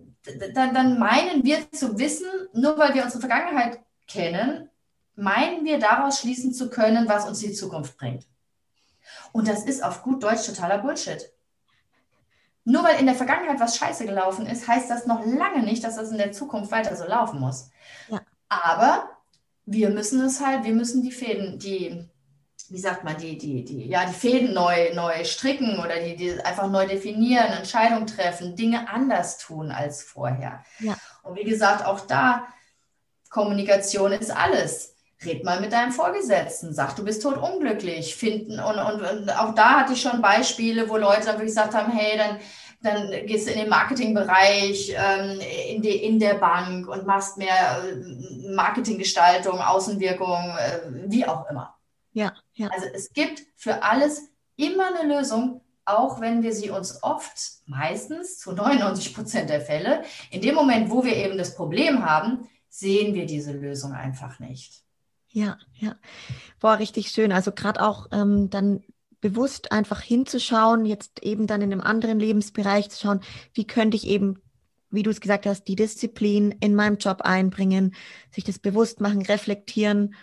dann, 0.53 0.73
dann 0.73 0.99
meinen 0.99 1.43
wir 1.43 1.69
zu 1.71 1.97
wissen, 1.97 2.27
nur 2.53 2.77
weil 2.77 2.93
wir 2.93 3.03
unsere 3.03 3.21
Vergangenheit 3.21 3.79
kennen, 4.07 4.69
meinen 5.15 5.65
wir 5.65 5.79
daraus 5.79 6.19
schließen 6.19 6.53
zu 6.53 6.69
können, 6.69 7.07
was 7.07 7.27
uns 7.27 7.39
die 7.39 7.53
Zukunft 7.53 7.97
bringt. 7.97 8.25
Und 9.31 9.47
das 9.47 9.65
ist 9.65 9.83
auf 9.83 10.03
gut 10.03 10.23
Deutsch 10.23 10.45
totaler 10.45 10.79
Bullshit. 10.79 11.31
Nur 12.65 12.83
weil 12.83 12.99
in 12.99 13.05
der 13.05 13.15
Vergangenheit 13.15 13.59
was 13.59 13.75
scheiße 13.75 14.05
gelaufen 14.05 14.45
ist, 14.45 14.67
heißt 14.67 14.89
das 14.89 15.05
noch 15.05 15.25
lange 15.25 15.63
nicht, 15.63 15.83
dass 15.83 15.97
das 15.97 16.11
in 16.11 16.17
der 16.17 16.31
Zukunft 16.31 16.71
weiter 16.71 16.95
so 16.95 17.05
laufen 17.05 17.39
muss. 17.39 17.69
Ja. 18.07 18.21
Aber 18.47 19.12
wir 19.65 19.89
müssen 19.89 20.21
es 20.21 20.41
halt, 20.41 20.63
wir 20.65 20.73
müssen 20.73 21.01
die 21.03 21.11
Fäden, 21.11 21.59
die, 21.59 22.05
wie 22.69 22.79
sagt 22.79 23.03
man, 23.03 23.17
die, 23.17 23.37
die, 23.37 23.63
die, 23.63 23.87
ja, 23.87 24.05
die 24.05 24.13
Fäden 24.13 24.53
neu, 24.53 24.93
neu 24.93 25.23
stricken 25.23 25.79
oder 25.79 25.99
die, 25.99 26.15
die 26.15 26.39
einfach 26.41 26.69
neu 26.69 26.87
definieren, 26.87 27.53
Entscheidungen 27.53 28.07
treffen, 28.07 28.55
Dinge 28.55 28.89
anders 28.89 29.37
tun 29.37 29.71
als 29.71 30.03
vorher. 30.03 30.63
Ja. 30.79 30.97
Und 31.23 31.37
wie 31.37 31.43
gesagt, 31.43 31.85
auch 31.85 32.01
da, 32.01 32.47
Kommunikation 33.29 34.11
ist 34.11 34.31
alles 34.31 34.93
red 35.25 35.43
mal 35.43 35.61
mit 35.61 35.71
deinem 35.71 35.91
Vorgesetzten, 35.91 36.73
sag, 36.73 36.95
du 36.95 37.03
bist 37.03 37.23
tot 37.23 37.37
unglücklich, 37.37 38.15
finden 38.15 38.59
und, 38.59 38.77
und, 38.77 39.01
und 39.01 39.29
auch 39.29 39.55
da 39.55 39.79
hatte 39.79 39.93
ich 39.93 40.01
schon 40.01 40.21
Beispiele, 40.21 40.89
wo 40.89 40.97
Leute 40.97 41.25
dann 41.25 41.35
wirklich 41.35 41.55
gesagt 41.55 41.73
haben, 41.73 41.91
hey, 41.91 42.17
dann, 42.17 42.39
dann 42.83 43.09
gehst 43.25 43.47
du 43.47 43.51
in 43.51 43.59
den 43.59 43.69
Marketingbereich, 43.69 44.93
ähm, 44.95 45.39
in, 45.69 45.81
die, 45.81 46.03
in 46.03 46.19
der 46.19 46.35
Bank 46.35 46.87
und 46.87 47.05
machst 47.05 47.37
mehr 47.37 47.81
äh, 47.83 48.53
Marketinggestaltung, 48.53 49.59
Außenwirkung, 49.59 50.55
äh, 50.57 50.79
wie 51.07 51.25
auch 51.25 51.49
immer. 51.49 51.75
Ja, 52.11 52.33
ja. 52.53 52.67
Also 52.67 52.87
es 52.93 53.11
gibt 53.13 53.43
für 53.55 53.83
alles 53.83 54.29
immer 54.57 54.87
eine 54.95 55.15
Lösung, 55.15 55.61
auch 55.85 56.19
wenn 56.21 56.43
wir 56.43 56.53
sie 56.53 56.69
uns 56.69 57.01
oft, 57.03 57.33
meistens 57.65 58.37
zu 58.39 58.51
99 58.51 59.15
Prozent 59.15 59.49
der 59.49 59.61
Fälle, 59.61 60.03
in 60.29 60.41
dem 60.41 60.55
Moment, 60.55 60.91
wo 60.91 61.03
wir 61.03 61.15
eben 61.15 61.37
das 61.37 61.55
Problem 61.55 62.05
haben, 62.05 62.47
sehen 62.69 63.13
wir 63.13 63.25
diese 63.25 63.53
Lösung 63.53 63.93
einfach 63.93 64.39
nicht. 64.39 64.83
Ja, 65.29 65.57
ja. 65.75 65.95
Boah, 66.59 66.73
richtig 66.79 67.09
schön. 67.09 67.31
Also 67.31 67.51
gerade 67.51 67.81
auch 67.81 68.07
ähm, 68.11 68.49
dann 68.49 68.83
bewusst 69.23 69.71
einfach 69.71 70.01
hinzuschauen, 70.01 70.85
jetzt 70.85 71.23
eben 71.23 71.47
dann 71.47 71.61
in 71.61 71.71
einem 71.71 71.79
anderen 71.79 72.19
Lebensbereich 72.19 72.89
zu 72.89 72.99
schauen, 72.99 73.21
wie 73.53 73.65
könnte 73.65 73.95
ich 73.95 74.05
eben, 74.05 74.41
wie 74.91 75.01
du 75.01 75.09
es 75.09 75.21
gesagt 75.21 75.45
hast, 75.45 75.63
die 75.69 75.77
Disziplin 75.77 76.53
in 76.59 76.75
meinem 76.75 76.97
Job 76.97 77.21
einbringen, 77.21 77.95
sich 78.31 78.43
das 78.43 78.59
bewusst 78.59 78.99
machen, 78.99 79.21
reflektieren 79.21 80.15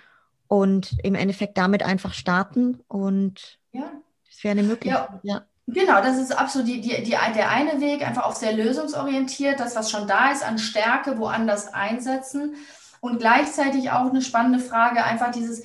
und 0.49 0.99
im 1.03 1.15
Endeffekt 1.15 1.57
damit 1.57 1.83
einfach 1.83 2.13
starten. 2.13 2.81
Und 2.89 3.59
ja. 3.73 3.91
das 4.29 4.45
wäre 4.45 4.53
eine 4.53 4.65
Möglichkeit. 4.65 5.09
Ja. 5.23 5.37
ja. 5.37 5.47
Genau, 5.67 6.03
das 6.03 6.19
ist 6.19 6.33
absolut 6.33 6.69
die, 6.69 6.83
die, 6.83 7.03
die, 7.03 7.11
der 7.13 7.51
eine 7.51 7.81
Weg, 7.81 8.07
einfach 8.07 8.25
auch 8.25 8.35
sehr 8.35 8.53
lösungsorientiert, 8.53 9.61
das, 9.61 9.77
was 9.77 9.91
schon 9.91 10.09
da 10.09 10.31
ist, 10.31 10.45
an 10.45 10.59
Stärke 10.59 11.19
woanders 11.19 11.73
einsetzen. 11.73 12.55
Und 13.01 13.19
gleichzeitig 13.19 13.91
auch 13.91 14.11
eine 14.11 14.21
spannende 14.21 14.59
Frage, 14.59 15.03
einfach 15.03 15.31
dieses, 15.31 15.63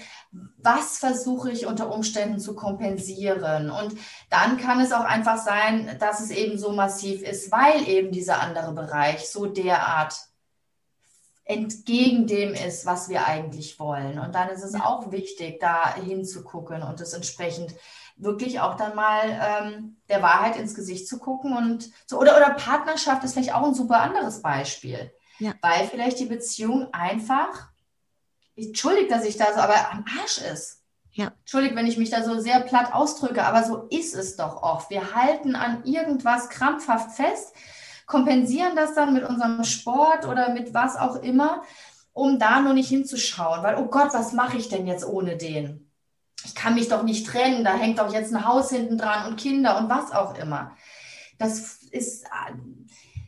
was 0.57 0.97
versuche 0.97 1.51
ich 1.51 1.65
unter 1.65 1.93
Umständen 1.93 2.39
zu 2.39 2.55
kompensieren? 2.55 3.69
Und 3.69 3.95
dann 4.29 4.57
kann 4.57 4.79
es 4.79 4.93
auch 4.93 5.03
einfach 5.03 5.37
sein, 5.37 5.97
dass 5.99 6.21
es 6.21 6.31
eben 6.31 6.57
so 6.57 6.71
massiv 6.71 7.21
ist, 7.21 7.51
weil 7.51 7.87
eben 7.87 8.11
dieser 8.11 8.41
andere 8.41 8.71
Bereich 8.73 9.29
so 9.29 9.45
derart 9.45 10.15
entgegen 11.43 12.25
dem 12.25 12.53
ist, 12.53 12.85
was 12.85 13.07
wir 13.09 13.27
eigentlich 13.27 13.79
wollen. 13.79 14.17
Und 14.17 14.33
dann 14.33 14.49
ist 14.49 14.63
es 14.63 14.73
auch 14.73 15.11
wichtig, 15.11 15.59
da 15.59 15.93
hinzugucken 15.95 16.81
und 16.81 16.99
es 17.01 17.13
entsprechend 17.13 17.75
wirklich 18.17 18.59
auch 18.61 18.75
dann 18.75 18.95
mal 18.95 19.21
ähm, 19.23 19.97
der 20.09 20.21
Wahrheit 20.21 20.55
ins 20.55 20.73
Gesicht 20.73 21.07
zu 21.07 21.19
gucken 21.19 21.55
und 21.55 21.91
so 22.07 22.17
oder 22.17 22.37
oder 22.37 22.51
Partnerschaft 22.51 23.23
ist 23.23 23.33
vielleicht 23.33 23.53
auch 23.53 23.63
ein 23.63 23.73
super 23.73 23.99
anderes 23.99 24.41
Beispiel. 24.41 25.11
Ja. 25.39 25.53
Weil 25.61 25.87
vielleicht 25.87 26.19
die 26.19 26.25
Beziehung 26.25 26.93
einfach, 26.93 27.69
entschuldigt, 28.55 29.11
dass 29.11 29.25
ich 29.25 29.37
da 29.37 29.53
so, 29.53 29.59
aber 29.59 29.91
am 29.91 30.05
Arsch 30.19 30.39
ist. 30.39 30.81
Ja. 31.11 31.31
Entschuldigt, 31.39 31.75
wenn 31.75 31.87
ich 31.87 31.97
mich 31.97 32.09
da 32.09 32.23
so 32.23 32.39
sehr 32.39 32.59
platt 32.59 32.93
ausdrücke, 32.93 33.43
aber 33.45 33.63
so 33.63 33.87
ist 33.89 34.15
es 34.15 34.35
doch 34.35 34.61
oft. 34.63 34.89
Wir 34.89 35.15
halten 35.15 35.55
an 35.55 35.83
irgendwas 35.85 36.49
krampfhaft 36.49 37.15
fest, 37.15 37.55
kompensieren 38.05 38.75
das 38.75 38.95
dann 38.95 39.13
mit 39.13 39.23
unserem 39.23 39.63
Sport 39.63 40.25
oder 40.25 40.49
mit 40.49 40.73
was 40.73 40.97
auch 40.97 41.15
immer, 41.15 41.63
um 42.11 42.37
da 42.37 42.61
nur 42.61 42.73
nicht 42.73 42.89
hinzuschauen, 42.89 43.63
weil, 43.63 43.77
oh 43.77 43.85
Gott, 43.85 44.13
was 44.13 44.33
mache 44.33 44.57
ich 44.57 44.69
denn 44.69 44.87
jetzt 44.87 45.05
ohne 45.05 45.37
den? 45.37 45.91
Ich 46.43 46.53
kann 46.53 46.75
mich 46.75 46.89
doch 46.89 47.03
nicht 47.03 47.25
trennen, 47.25 47.63
da 47.63 47.73
hängt 47.75 47.99
doch 47.99 48.13
jetzt 48.13 48.33
ein 48.33 48.45
Haus 48.45 48.69
hinten 48.69 48.97
dran 48.97 49.27
und 49.27 49.39
Kinder 49.39 49.77
und 49.77 49.89
was 49.89 50.11
auch 50.11 50.37
immer. 50.37 50.75
Das 51.39 51.81
ist 51.91 52.25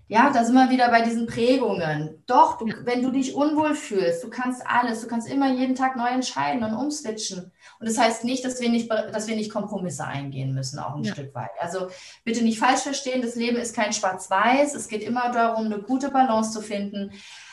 ja, 0.10 0.30
da 0.30 0.46
sind 0.46 0.56
wir 0.56 0.70
wieder 0.70 0.90
bei 0.90 1.02
diesen 1.02 1.28
Prägungen. 1.28 2.24
Doch, 2.28 2.58
du, 2.58 2.68
wenn 2.86 3.02
du 3.02 3.12
dich 3.12 3.36
unwohl 3.36 3.76
fühlst, 3.76 4.24
du 4.24 4.30
kannst 4.30 4.66
alles, 4.66 5.02
du 5.02 5.08
kannst 5.08 5.28
immer 5.28 5.52
jeden 5.52 5.76
Tag 5.76 5.98
neu 5.98 6.08
entscheiden 6.08 6.64
und 6.64 6.74
umswitchen. 6.74 7.52
Und 7.80 7.90
das 7.90 7.98
heißt 7.98 8.24
nicht, 8.24 8.46
dass 8.46 8.62
wir 8.62 8.70
nicht, 8.70 8.90
dass 8.90 9.28
wir 9.28 9.36
nicht 9.36 9.52
Kompromisse 9.52 10.06
eingehen 10.06 10.54
müssen, 10.54 10.80
auch 10.80 10.96
ein 10.96 11.04
ja. 11.04 11.12
Stück 11.12 11.36
weit. 11.36 11.52
Also 11.60 11.90
bitte 12.24 12.42
nicht 12.42 12.58
falsch 12.58 12.82
verstehen, 12.82 13.22
das 13.22 13.36
Leben 13.36 13.58
ist 13.58 13.76
kein 13.76 13.92
Schwarz-Weiß. 13.92 14.76
Es 14.76 14.88
geht 14.88 15.04
immer 15.04 15.30
darum, 15.32 15.66
eine 15.66 15.80
gute 15.80 16.10
Balance 16.10 16.52
zu 16.52 16.62
finden. 16.62 17.12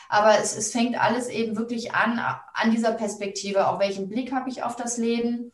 Aber 0.09 0.39
es, 0.39 0.57
es 0.57 0.71
fängt 0.71 1.01
alles 1.01 1.29
eben 1.29 1.57
wirklich 1.57 1.93
an, 1.93 2.21
an 2.53 2.71
dieser 2.71 2.93
Perspektive. 2.93 3.67
Auch 3.67 3.81
welchen 3.81 4.09
Blick 4.09 4.33
habe 4.33 4.49
ich 4.49 4.63
auf 4.63 4.77
das 4.77 4.97
Leben? 4.97 5.51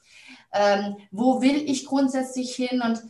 Ähm, 0.52 0.96
wo 1.10 1.40
will 1.40 1.62
ich 1.70 1.86
grundsätzlich 1.86 2.54
hin? 2.54 2.82
Und 2.82 3.02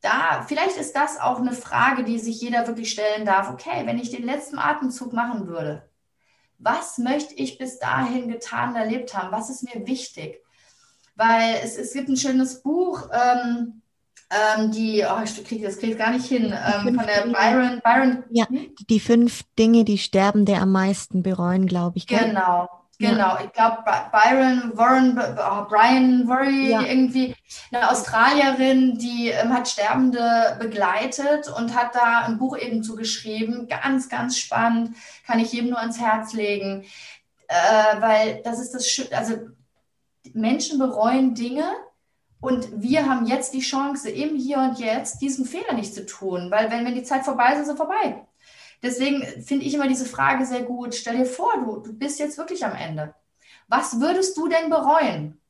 da, 0.00 0.44
vielleicht 0.46 0.76
ist 0.76 0.94
das 0.94 1.18
auch 1.18 1.38
eine 1.38 1.52
Frage, 1.52 2.04
die 2.04 2.18
sich 2.18 2.40
jeder 2.40 2.66
wirklich 2.66 2.90
stellen 2.90 3.24
darf. 3.24 3.50
Okay, 3.50 3.82
wenn 3.84 3.98
ich 3.98 4.10
den 4.10 4.24
letzten 4.24 4.58
Atemzug 4.58 5.12
machen 5.12 5.46
würde, 5.48 5.88
was 6.58 6.98
möchte 6.98 7.34
ich 7.34 7.58
bis 7.58 7.78
dahin 7.78 8.28
getan 8.28 8.70
und 8.70 8.76
erlebt 8.76 9.16
haben? 9.16 9.32
Was 9.32 9.50
ist 9.50 9.62
mir 9.62 9.86
wichtig? 9.86 10.42
Weil 11.14 11.56
es, 11.62 11.76
es 11.76 11.92
gibt 11.92 12.08
ein 12.08 12.16
schönes 12.16 12.62
Buch, 12.62 13.08
ähm, 13.12 13.82
ähm, 14.30 14.70
die, 14.70 15.04
oh, 15.08 15.22
ich 15.22 15.44
kriege 15.44 15.66
das 15.66 15.78
krieg 15.78 15.96
gar 15.96 16.12
nicht 16.12 16.26
hin, 16.26 16.52
ähm, 16.52 16.94
von 16.94 17.06
der 17.06 17.22
Byron, 17.22 17.80
Byron. 17.82 18.24
Ja, 18.30 18.48
hm? 18.48 18.74
die 18.88 19.00
fünf 19.00 19.42
Dinge, 19.58 19.84
die 19.84 19.98
Sterbende 19.98 20.56
am 20.56 20.70
meisten 20.70 21.22
bereuen, 21.22 21.66
glaube 21.66 21.96
ich. 21.96 22.06
Gell? 22.06 22.26
Genau, 22.26 22.68
Genau, 22.98 23.38
ich 23.44 23.52
glaube, 23.52 23.84
Byron 24.10 24.76
Warren, 24.76 25.16
oh, 25.16 25.68
Brian 25.68 26.26
Worry, 26.26 26.70
ja. 26.70 26.82
irgendwie 26.82 27.32
eine 27.70 27.90
Australierin, 27.90 28.98
die 28.98 29.28
ähm, 29.28 29.52
hat 29.52 29.68
Sterbende 29.68 30.56
begleitet 30.58 31.48
und 31.48 31.76
hat 31.76 31.94
da 31.94 32.24
ein 32.26 32.38
Buch 32.38 32.58
eben 32.58 32.82
zugeschrieben. 32.82 33.68
Ganz, 33.68 34.08
ganz 34.08 34.36
spannend, 34.36 34.96
kann 35.24 35.38
ich 35.38 35.52
jedem 35.52 35.70
nur 35.70 35.78
ans 35.78 36.00
Herz 36.00 36.32
legen, 36.32 36.84
äh, 37.46 38.00
weil 38.00 38.42
das 38.42 38.58
ist 38.58 38.74
das, 38.74 38.88
Sch 38.88 39.12
also 39.12 39.34
Menschen 40.32 40.80
bereuen 40.80 41.36
Dinge 41.36 41.70
und 42.40 42.82
wir 42.82 43.08
haben 43.08 43.26
jetzt 43.26 43.54
die 43.54 43.60
Chance, 43.60 44.10
im 44.10 44.36
Hier 44.36 44.58
und 44.58 44.78
Jetzt 44.78 45.20
diesen 45.20 45.44
Fehler 45.44 45.74
nicht 45.74 45.94
zu 45.94 46.04
tun, 46.04 46.50
weil 46.50 46.70
wenn, 46.70 46.84
wenn 46.84 46.94
die 46.94 47.04
Zeit 47.04 47.24
vorbei 47.24 47.52
ist, 47.52 47.60
ist 47.60 47.68
sie 47.68 47.76
vorbei. 47.76 48.26
Deswegen 48.82 49.22
finde 49.42 49.64
ich 49.64 49.74
immer 49.74 49.88
diese 49.88 50.06
Frage 50.06 50.46
sehr 50.46 50.62
gut. 50.62 50.94
Stell 50.94 51.18
dir 51.18 51.26
vor, 51.26 51.52
du, 51.64 51.80
du 51.80 51.92
bist 51.92 52.18
jetzt 52.18 52.38
wirklich 52.38 52.64
am 52.64 52.74
Ende. 52.74 53.14
Was 53.66 54.00
würdest 54.00 54.36
du 54.36 54.48
denn 54.48 54.70
bereuen? 54.70 55.40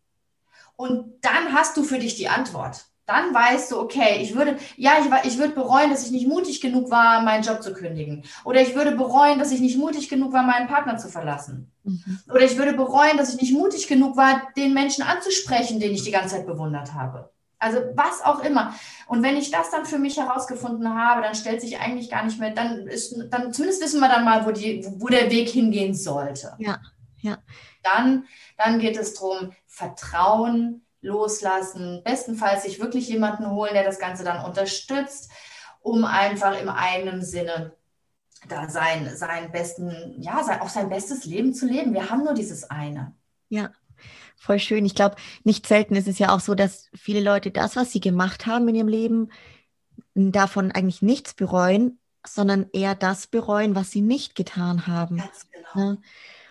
Und 0.76 1.14
dann 1.22 1.52
hast 1.52 1.76
du 1.76 1.82
für 1.82 1.98
dich 1.98 2.16
die 2.16 2.28
Antwort. 2.28 2.86
Dann 3.06 3.32
weißt 3.32 3.72
du, 3.72 3.80
okay, 3.80 4.18
ich 4.20 4.34
würde, 4.34 4.58
ja, 4.76 4.92
ich, 5.00 5.32
ich 5.32 5.38
würde 5.38 5.54
bereuen, 5.54 5.88
dass 5.88 6.04
ich 6.04 6.10
nicht 6.10 6.28
mutig 6.28 6.60
genug 6.60 6.90
war, 6.90 7.22
meinen 7.22 7.42
Job 7.42 7.62
zu 7.62 7.72
kündigen. 7.72 8.22
Oder 8.44 8.60
ich 8.60 8.74
würde 8.74 8.92
bereuen, 8.92 9.38
dass 9.38 9.50
ich 9.50 9.60
nicht 9.60 9.78
mutig 9.78 10.10
genug 10.10 10.34
war, 10.34 10.42
meinen 10.42 10.68
Partner 10.68 10.98
zu 10.98 11.08
verlassen. 11.08 11.72
Mhm. 11.84 12.20
Oder 12.28 12.42
ich 12.42 12.58
würde 12.58 12.74
bereuen, 12.74 13.16
dass 13.16 13.32
ich 13.32 13.40
nicht 13.40 13.54
mutig 13.54 13.88
genug 13.88 14.16
war, 14.18 14.48
den 14.56 14.74
Menschen 14.74 15.04
anzusprechen, 15.04 15.80
den 15.80 15.92
ich 15.92 16.04
die 16.04 16.10
ganze 16.10 16.36
Zeit 16.36 16.46
bewundert 16.46 16.92
habe. 16.92 17.30
Also 17.58 17.78
was 17.94 18.22
auch 18.22 18.40
immer. 18.40 18.74
Und 19.06 19.22
wenn 19.22 19.36
ich 19.36 19.50
das 19.50 19.70
dann 19.70 19.84
für 19.84 19.98
mich 19.98 20.16
herausgefunden 20.16 20.94
habe, 20.94 21.22
dann 21.22 21.34
stellt 21.34 21.60
sich 21.60 21.78
eigentlich 21.80 22.10
gar 22.10 22.24
nicht 22.24 22.38
mehr, 22.38 22.50
dann 22.50 22.86
ist, 22.86 23.16
dann 23.30 23.52
zumindest 23.52 23.82
wissen 23.82 24.00
wir 24.00 24.08
dann 24.08 24.24
mal, 24.24 24.46
wo, 24.46 24.52
die, 24.52 24.86
wo 24.98 25.08
der 25.08 25.30
Weg 25.30 25.48
hingehen 25.48 25.94
sollte. 25.94 26.54
Ja, 26.58 26.80
ja. 27.18 27.38
Dann, 27.82 28.26
dann 28.56 28.78
geht 28.78 28.96
es 28.96 29.14
darum, 29.14 29.52
Vertrauen, 29.66 30.84
loslassen, 31.00 32.02
bestenfalls 32.04 32.64
sich 32.64 32.80
wirklich 32.80 33.08
jemanden 33.08 33.50
holen, 33.50 33.74
der 33.74 33.84
das 33.84 33.98
Ganze 33.98 34.24
dann 34.24 34.44
unterstützt, 34.44 35.30
um 35.80 36.04
einfach 36.04 36.60
im 36.60 36.68
eigenen 36.68 37.24
Sinne 37.24 37.72
da 38.48 38.68
sein, 38.68 39.16
sein 39.16 39.50
besten, 39.50 40.14
ja, 40.20 40.42
sein, 40.44 40.60
auch 40.60 40.68
sein 40.68 40.88
bestes 40.88 41.24
Leben 41.24 41.54
zu 41.54 41.66
leben. 41.66 41.92
Wir 41.92 42.10
haben 42.10 42.24
nur 42.24 42.34
dieses 42.34 42.70
eine. 42.70 43.14
Ja, 43.48 43.70
voll 44.38 44.58
schön. 44.58 44.86
Ich 44.86 44.94
glaube, 44.94 45.16
nicht 45.44 45.66
selten 45.66 45.94
ist 45.96 46.08
es 46.08 46.18
ja 46.18 46.34
auch 46.34 46.40
so, 46.40 46.54
dass 46.54 46.88
viele 46.94 47.20
Leute 47.20 47.50
das, 47.50 47.76
was 47.76 47.92
sie 47.92 48.00
gemacht 48.00 48.46
haben 48.46 48.68
in 48.68 48.76
ihrem 48.76 48.88
Leben, 48.88 49.28
davon 50.14 50.72
eigentlich 50.72 51.02
nichts 51.02 51.34
bereuen, 51.34 51.98
sondern 52.26 52.66
eher 52.72 52.94
das 52.94 53.26
bereuen, 53.26 53.74
was 53.74 53.90
sie 53.90 54.00
nicht 54.00 54.34
getan 54.34 54.86
haben. 54.86 55.22
Genau. 55.52 55.90
Ne? 55.90 55.98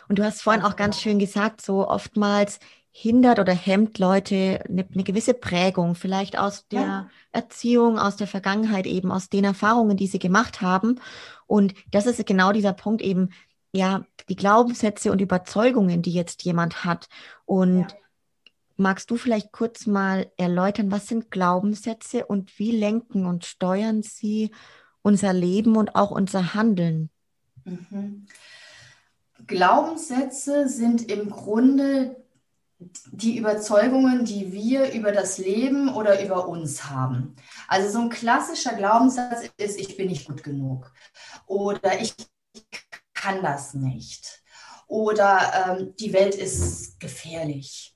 Und 0.09 0.19
du 0.19 0.23
hast 0.23 0.41
vorhin 0.41 0.63
auch 0.63 0.75
ganz 0.75 1.01
schön 1.01 1.19
gesagt, 1.19 1.61
so 1.61 1.87
oftmals 1.87 2.59
hindert 2.91 3.37
oder 3.37 3.53
hemmt 3.53 3.99
Leute 3.99 4.63
eine, 4.67 4.87
eine 4.91 5.03
gewisse 5.03 5.33
Prägung, 5.35 5.93
vielleicht 5.93 6.37
aus 6.37 6.67
der 6.69 6.81
ja. 6.81 7.09
Erziehung, 7.31 7.99
aus 7.99 8.15
der 8.15 8.25
Vergangenheit 8.25 8.87
eben, 8.87 9.11
aus 9.11 9.29
den 9.29 9.43
Erfahrungen, 9.43 9.97
die 9.97 10.07
sie 10.07 10.17
gemacht 10.17 10.61
haben. 10.61 10.99
Und 11.45 11.75
das 11.91 12.07
ist 12.07 12.25
genau 12.25 12.51
dieser 12.51 12.73
Punkt 12.73 13.01
eben, 13.01 13.29
ja, 13.71 14.05
die 14.29 14.35
Glaubenssätze 14.35 15.11
und 15.11 15.21
Überzeugungen, 15.21 16.01
die 16.01 16.13
jetzt 16.13 16.43
jemand 16.43 16.83
hat. 16.83 17.07
Und 17.45 17.81
ja. 17.81 17.87
magst 18.75 19.11
du 19.11 19.17
vielleicht 19.17 19.51
kurz 19.51 19.85
mal 19.85 20.31
erläutern, 20.37 20.91
was 20.91 21.07
sind 21.07 21.31
Glaubenssätze 21.31 22.25
und 22.25 22.57
wie 22.59 22.71
lenken 22.71 23.25
und 23.25 23.45
steuern 23.45 24.03
sie 24.03 24.51
unser 25.01 25.33
Leben 25.33 25.75
und 25.75 25.95
auch 25.95 26.11
unser 26.11 26.53
Handeln? 26.53 27.09
Mhm. 27.65 28.27
Glaubenssätze 29.45 30.67
sind 30.67 31.09
im 31.11 31.29
Grunde 31.29 32.17
die 33.11 33.37
Überzeugungen, 33.37 34.25
die 34.25 34.51
wir 34.51 34.91
über 34.93 35.11
das 35.11 35.37
Leben 35.37 35.89
oder 35.89 36.23
über 36.23 36.47
uns 36.47 36.89
haben. 36.89 37.35
Also 37.67 37.89
so 37.89 37.99
ein 37.99 38.09
klassischer 38.09 38.73
Glaubenssatz 38.73 39.49
ist, 39.57 39.79
ich 39.79 39.97
bin 39.97 40.07
nicht 40.07 40.27
gut 40.27 40.43
genug 40.43 40.91
oder 41.47 41.99
ich 41.99 42.13
kann 43.21 43.41
das 43.41 43.73
nicht. 43.73 44.41
Oder 44.87 45.77
ähm, 45.79 45.93
die 45.99 46.13
Welt 46.13 46.35
ist 46.35 46.99
gefährlich. 46.99 47.93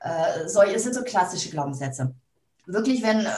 Äh, 0.00 0.48
so, 0.48 0.62
es 0.62 0.82
sind 0.82 0.94
so 0.94 1.02
klassische 1.02 1.50
Glaubenssätze. 1.50 2.14
Wirklich, 2.66 3.02
wenn, 3.02 3.20
äh, 3.20 3.30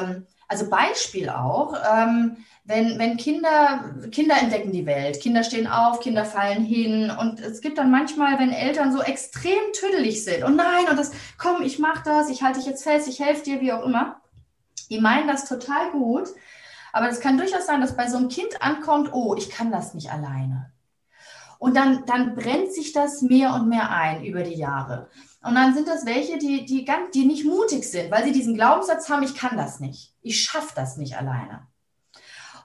ähm, 0.00 0.26
also 0.48 0.68
Beispiel 0.68 1.28
auch, 1.28 1.74
ähm, 1.74 2.38
wenn, 2.64 2.98
wenn 2.98 3.16
Kinder, 3.16 3.84
Kinder 4.10 4.36
entdecken 4.40 4.72
die 4.72 4.86
Welt, 4.86 5.20
Kinder 5.20 5.44
stehen 5.44 5.66
auf, 5.66 6.00
Kinder 6.00 6.24
fallen 6.24 6.64
hin 6.64 7.10
und 7.10 7.40
es 7.40 7.60
gibt 7.60 7.78
dann 7.78 7.90
manchmal, 7.90 8.38
wenn 8.38 8.52
Eltern 8.52 8.92
so 8.92 9.00
extrem 9.00 9.72
tüdelig 9.72 10.24
sind 10.24 10.44
und 10.44 10.56
nein 10.56 10.88
und 10.90 10.98
das, 10.98 11.12
komm, 11.38 11.62
ich 11.62 11.78
mach 11.78 12.02
das, 12.02 12.28
ich 12.28 12.42
halte 12.42 12.58
dich 12.58 12.68
jetzt 12.68 12.82
fest, 12.82 13.08
ich 13.08 13.20
helfe 13.20 13.44
dir, 13.44 13.60
wie 13.60 13.72
auch 13.72 13.84
immer, 13.84 14.20
die 14.90 15.00
meinen 15.00 15.28
das 15.28 15.48
total 15.48 15.90
gut, 15.90 16.28
aber 16.92 17.08
es 17.08 17.20
kann 17.20 17.38
durchaus 17.38 17.66
sein, 17.66 17.80
dass 17.80 17.96
bei 17.96 18.08
so 18.08 18.16
einem 18.16 18.28
Kind 18.28 18.62
ankommt, 18.62 19.12
oh, 19.12 19.34
ich 19.36 19.50
kann 19.50 19.70
das 19.70 19.94
nicht 19.94 20.12
alleine. 20.12 20.72
Und 21.58 21.76
dann, 21.76 22.04
dann 22.06 22.34
brennt 22.34 22.72
sich 22.72 22.92
das 22.92 23.20
mehr 23.20 23.52
und 23.54 23.68
mehr 23.68 23.90
ein 23.90 24.24
über 24.24 24.42
die 24.42 24.54
Jahre. 24.54 25.08
Und 25.42 25.54
dann 25.54 25.74
sind 25.74 25.88
das 25.88 26.06
welche, 26.06 26.38
die, 26.38 26.64
die, 26.64 26.84
ganz, 26.84 27.10
die 27.12 27.24
nicht 27.24 27.44
mutig 27.44 27.84
sind, 27.84 28.10
weil 28.10 28.24
sie 28.24 28.32
diesen 28.32 28.54
Glaubenssatz 28.54 29.08
haben, 29.08 29.22
ich 29.22 29.34
kann 29.34 29.56
das 29.56 29.80
nicht. 29.80 30.14
Ich 30.22 30.42
schaffe 30.42 30.72
das 30.74 30.96
nicht 30.96 31.16
alleine. 31.16 31.66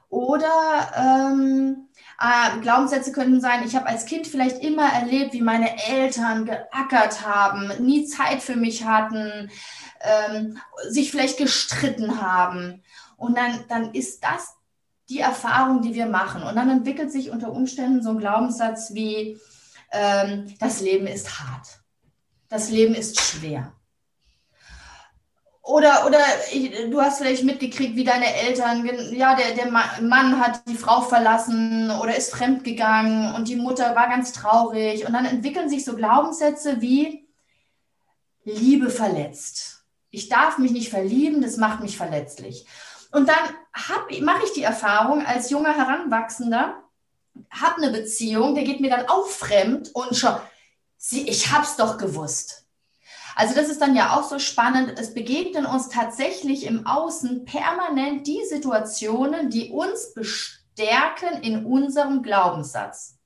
Oder 0.09 0.91
ähm, 0.95 1.88
äh, 2.19 2.59
Glaubenssätze 2.61 3.11
könnten 3.11 3.41
sein, 3.41 3.65
ich 3.65 3.76
habe 3.76 3.88
als 3.88 4.05
Kind 4.05 4.28
vielleicht 4.28 4.63
immer 4.63 4.88
erlebt, 4.88 5.34
wie 5.34 5.41
meine 5.41 5.71
Eltern 5.88 6.45
geackert 6.45 7.26
haben, 7.26 7.71
nie 7.80 8.05
Zeit 8.05 8.41
für 8.41 8.55
mich 8.55 8.86
hatten, 8.86 9.49
ähm, 10.01 10.57
sich 10.88 11.11
vielleicht 11.11 11.38
gestritten 11.38 12.21
haben. 12.21 12.84
Und 13.26 13.38
dann, 13.38 13.65
dann 13.67 13.93
ist 13.93 14.23
das 14.23 14.55
die 15.09 15.19
Erfahrung, 15.19 15.82
die 15.82 15.93
wir 15.93 16.07
machen. 16.07 16.43
Und 16.43 16.55
dann 16.55 16.69
entwickelt 16.69 17.11
sich 17.11 17.30
unter 17.32 17.51
Umständen 17.51 18.01
so 18.01 18.11
ein 18.11 18.17
Glaubenssatz 18.17 18.93
wie, 18.93 19.39
ähm, 19.91 20.53
das 20.59 20.82
Leben 20.82 21.07
ist 21.07 21.39
hart. 21.39 21.80
Das 22.49 22.69
Leben 22.69 22.95
ist 22.95 23.19
schwer. 23.19 23.73
Oder, 25.61 26.05
oder 26.05 26.19
du 26.91 27.01
hast 27.01 27.17
vielleicht 27.17 27.43
mitgekriegt, 27.43 27.95
wie 27.95 28.03
deine 28.03 28.32
Eltern, 28.36 28.88
ja, 29.15 29.36
der, 29.36 29.55
der 29.55 29.71
Mann 29.71 30.39
hat 30.39 30.61
die 30.67 30.78
Frau 30.78 31.01
verlassen 31.01 31.89
oder 31.89 32.15
ist 32.15 32.32
fremdgegangen 32.32 33.34
und 33.34 33.47
die 33.47 33.55
Mutter 33.55 33.95
war 33.95 34.07
ganz 34.07 34.32
traurig. 34.32 35.07
Und 35.07 35.13
dann 35.13 35.26
entwickeln 35.26 35.67
sich 35.67 35.84
so 35.84 35.95
Glaubenssätze 35.95 36.82
wie 36.82 37.28
Liebe 38.43 38.91
verletzt. 38.91 39.86
Ich 40.11 40.30
darf 40.30 40.59
mich 40.59 40.71
nicht 40.71 40.89
verlieben, 40.89 41.41
das 41.41 41.57
macht 41.57 41.80
mich 41.80 41.97
verletzlich. 41.97 42.67
Und 43.16 43.30
dann 43.30 43.38
mache 44.24 44.43
ich 44.43 44.51
die 44.51 44.63
Erfahrung 44.63 45.26
als 45.26 45.49
junger 45.49 45.74
Heranwachsender, 45.74 46.84
habe 47.49 47.78
eine 47.78 47.91
Beziehung, 47.91 48.55
der 48.55 48.66
geht 48.66 48.82
mir 48.82 48.89
dann 48.89 49.07
auch 49.07 49.28
fremd 49.28 49.89
und 49.93 50.18
schon, 50.18 50.36
sie, 50.97 51.26
ich 51.30 51.49
hab's 51.53 51.78
doch 51.78 51.97
gewusst. 51.97 52.66
Also 53.34 53.55
das 53.55 53.70
ist 53.70 53.80
dann 53.80 53.95
ja 53.95 54.18
auch 54.18 54.24
so 54.28 54.38
spannend. 54.38 54.99
Es 54.99 55.13
begegnen 55.13 55.66
uns 55.66 55.88
tatsächlich 55.88 56.66
im 56.66 56.86
Außen 56.86 57.45
permanent 57.45 58.28
die 58.28 58.43
Situationen, 58.49 59.49
die 59.49 59.70
uns 59.70 60.13
stärken 60.20 61.41
in 61.41 61.66
unserem 61.66 62.22
Glaubenssatz. 62.22 63.18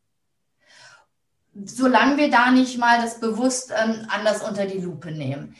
Solange 1.65 2.17
wir 2.17 2.29
da 2.29 2.51
nicht 2.51 2.77
mal 2.77 3.01
das 3.01 3.19
bewusst 3.19 3.73
ähm, 3.75 4.05
anders 4.07 4.43
unter 4.47 4.67
die 4.67 4.81
Lupe 4.81 5.11
nehmen. 5.11 5.55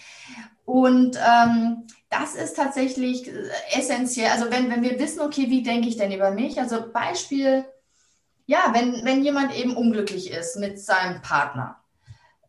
Und 0.66 1.18
ähm, 1.18 1.88
das 2.10 2.36
ist 2.36 2.56
tatsächlich 2.56 3.28
äh, 3.28 3.50
essentiell. 3.72 4.32
Also 4.32 4.52
wenn, 4.52 4.70
wenn 4.70 4.84
wir 4.84 5.00
wissen, 5.00 5.22
okay, 5.22 5.50
wie 5.50 5.64
denke 5.64 5.88
ich 5.88 5.98
denn 5.98 6.12
über 6.12 6.32
mich? 6.32 6.60
Also 6.60 6.92
Beispiel, 6.92 7.66
ja, 8.46 8.72
wenn, 8.74 9.06
wenn 9.06 9.24
jemand 9.24 9.56
eben 9.56 9.76
unglücklich 9.76 10.32
ist 10.32 10.58
mit 10.58 10.80
seinem 10.80 11.22
Partner 11.22 11.82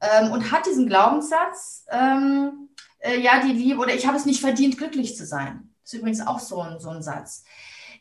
ähm, 0.01 0.33
und 0.33 0.51
hat 0.51 0.67
diesen 0.67 0.87
Glaubenssatz, 0.87 1.85
ähm, 1.91 2.71
äh, 3.01 3.19
ja, 3.21 3.41
die 3.41 3.53
Liebe 3.53 3.81
oder 3.81 3.95
ich 3.95 4.07
habe 4.07 4.17
es 4.17 4.27
nicht 4.27 4.41
verdient, 4.41 4.79
glücklich 4.79 5.17
zu 5.17 5.27
sein. 5.27 5.71
Das 5.83 5.93
ist 5.93 5.99
übrigens 5.99 6.27
auch 6.27 6.39
so 6.39 6.61
ein, 6.63 6.79
so 6.81 6.91
ein 6.91 7.03
Satz. 7.03 7.45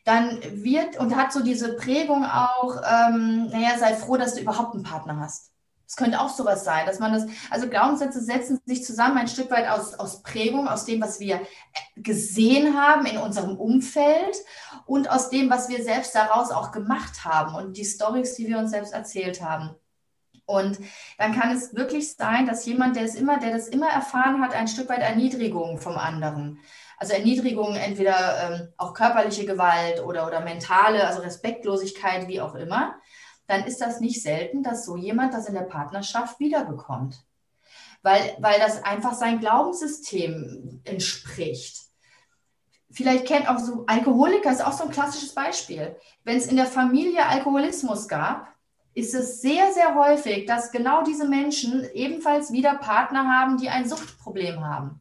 Dann 0.04 0.40
wird 0.64 0.98
und 0.98 1.14
hat 1.14 1.32
so 1.32 1.42
diese 1.42 1.76
Prägung 1.76 2.24
auch, 2.24 2.76
ähm, 2.76 3.48
naja, 3.48 3.78
sei 3.78 3.94
froh, 3.94 4.16
dass 4.16 4.34
du 4.34 4.40
überhaupt 4.40 4.74
einen 4.74 4.82
Partner 4.82 5.20
hast. 5.20 5.49
Es 5.90 5.96
könnte 5.96 6.20
auch 6.20 6.28
sowas 6.28 6.62
sein, 6.62 6.86
dass 6.86 7.00
man 7.00 7.12
das, 7.12 7.26
also 7.50 7.68
Glaubenssätze 7.68 8.20
setzen 8.20 8.60
sich 8.64 8.84
zusammen 8.84 9.18
ein 9.18 9.26
Stück 9.26 9.50
weit 9.50 9.68
aus, 9.68 9.94
aus 9.94 10.22
Prägung, 10.22 10.68
aus 10.68 10.84
dem, 10.84 11.02
was 11.02 11.18
wir 11.18 11.40
gesehen 11.96 12.80
haben 12.80 13.06
in 13.06 13.18
unserem 13.18 13.56
Umfeld 13.56 14.36
und 14.86 15.10
aus 15.10 15.30
dem, 15.30 15.50
was 15.50 15.68
wir 15.68 15.82
selbst 15.82 16.14
daraus 16.14 16.52
auch 16.52 16.70
gemacht 16.70 17.24
haben 17.24 17.56
und 17.56 17.76
die 17.76 17.84
Stories, 17.84 18.36
die 18.36 18.46
wir 18.46 18.58
uns 18.58 18.70
selbst 18.70 18.94
erzählt 18.94 19.42
haben. 19.42 19.74
Und 20.46 20.78
dann 21.18 21.34
kann 21.34 21.50
es 21.56 21.74
wirklich 21.74 22.14
sein, 22.14 22.46
dass 22.46 22.64
jemand, 22.66 22.94
der 22.94 23.02
es 23.02 23.16
immer, 23.16 23.40
der 23.40 23.50
das 23.50 23.66
immer 23.66 23.88
erfahren 23.88 24.40
hat, 24.40 24.54
ein 24.54 24.68
Stück 24.68 24.88
weit 24.90 25.00
Erniedrigung 25.00 25.78
vom 25.78 25.98
anderen. 25.98 26.60
Also 26.98 27.14
Erniedrigung, 27.14 27.74
entweder 27.74 28.14
ähm, 28.44 28.68
auch 28.76 28.94
körperliche 28.94 29.44
Gewalt 29.44 30.04
oder, 30.04 30.28
oder 30.28 30.40
mentale, 30.40 31.04
also 31.04 31.20
Respektlosigkeit, 31.20 32.28
wie 32.28 32.40
auch 32.40 32.54
immer 32.54 32.94
dann 33.50 33.64
ist 33.64 33.80
das 33.80 34.00
nicht 34.00 34.22
selten, 34.22 34.62
dass 34.62 34.84
so 34.84 34.96
jemand 34.96 35.34
das 35.34 35.46
in 35.46 35.54
der 35.54 35.62
Partnerschaft 35.62 36.38
wiederbekommt. 36.38 37.24
Weil, 38.02 38.36
weil 38.38 38.58
das 38.58 38.82
einfach 38.82 39.12
sein 39.12 39.40
Glaubenssystem 39.40 40.80
entspricht. 40.84 41.76
Vielleicht 42.90 43.26
kennt 43.26 43.48
auch 43.48 43.58
so 43.58 43.84
Alkoholiker, 43.86 44.50
ist 44.50 44.64
auch 44.64 44.72
so 44.72 44.84
ein 44.84 44.90
klassisches 44.90 45.34
Beispiel. 45.34 45.96
Wenn 46.24 46.38
es 46.38 46.46
in 46.46 46.56
der 46.56 46.66
Familie 46.66 47.26
Alkoholismus 47.26 48.08
gab, 48.08 48.48
ist 48.94 49.14
es 49.14 49.40
sehr, 49.40 49.72
sehr 49.72 49.94
häufig, 49.94 50.46
dass 50.46 50.72
genau 50.72 51.02
diese 51.02 51.28
Menschen 51.28 51.88
ebenfalls 51.92 52.52
wieder 52.52 52.74
Partner 52.76 53.28
haben, 53.28 53.58
die 53.58 53.68
ein 53.68 53.88
Suchtproblem 53.88 54.64
haben. 54.64 55.00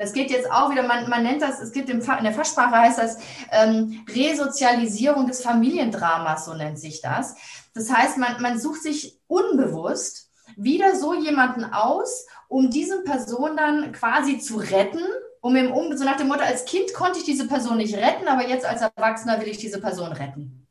Das 0.00 0.14
geht 0.14 0.30
jetzt 0.30 0.50
auch 0.50 0.70
wieder, 0.70 0.84
man, 0.84 1.10
man 1.10 1.22
nennt 1.22 1.42
das, 1.42 1.60
es 1.60 1.72
gibt 1.72 1.90
im, 1.90 2.00
in 2.00 2.24
der 2.24 2.32
Fachsprache 2.32 2.74
heißt 2.74 2.98
das 2.98 3.18
ähm, 3.50 4.02
Resozialisierung 4.08 5.26
des 5.26 5.42
Familiendramas, 5.42 6.46
so 6.46 6.54
nennt 6.54 6.78
sich 6.78 7.02
das. 7.02 7.34
Das 7.74 7.92
heißt, 7.92 8.16
man, 8.16 8.40
man 8.40 8.58
sucht 8.58 8.82
sich 8.82 9.20
unbewusst 9.26 10.30
wieder 10.56 10.96
so 10.96 11.12
jemanden 11.12 11.64
aus, 11.64 12.26
um 12.48 12.70
diese 12.70 13.02
Person 13.02 13.58
dann 13.58 13.92
quasi 13.92 14.38
zu 14.38 14.56
retten, 14.56 15.04
um 15.42 15.54
im 15.54 15.70
um 15.70 15.94
so 15.94 16.04
nach 16.04 16.16
dem 16.16 16.28
Motto, 16.28 16.44
als 16.44 16.64
Kind 16.64 16.94
konnte 16.94 17.18
ich 17.18 17.26
diese 17.26 17.46
Person 17.46 17.76
nicht 17.76 17.94
retten, 17.94 18.26
aber 18.26 18.48
jetzt 18.48 18.64
als 18.64 18.80
Erwachsener 18.80 19.38
will 19.42 19.48
ich 19.48 19.58
diese 19.58 19.82
Person 19.82 20.12
retten. 20.12 20.66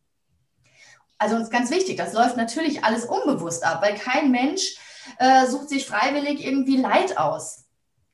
Also 1.20 1.36
uns 1.36 1.52
ganz 1.52 1.70
wichtig, 1.70 1.98
das 1.98 2.14
läuft 2.14 2.36
natürlich 2.36 2.84
alles 2.84 3.06
unbewusst 3.06 3.64
ab, 3.64 3.84
weil 3.84 3.94
kein 3.94 4.32
Mensch 4.32 4.80
äh, 5.20 5.46
sucht 5.46 5.70
sich 5.70 5.86
freiwillig 5.86 6.44
irgendwie 6.44 6.78
Leid 6.78 7.20
aus 7.20 7.69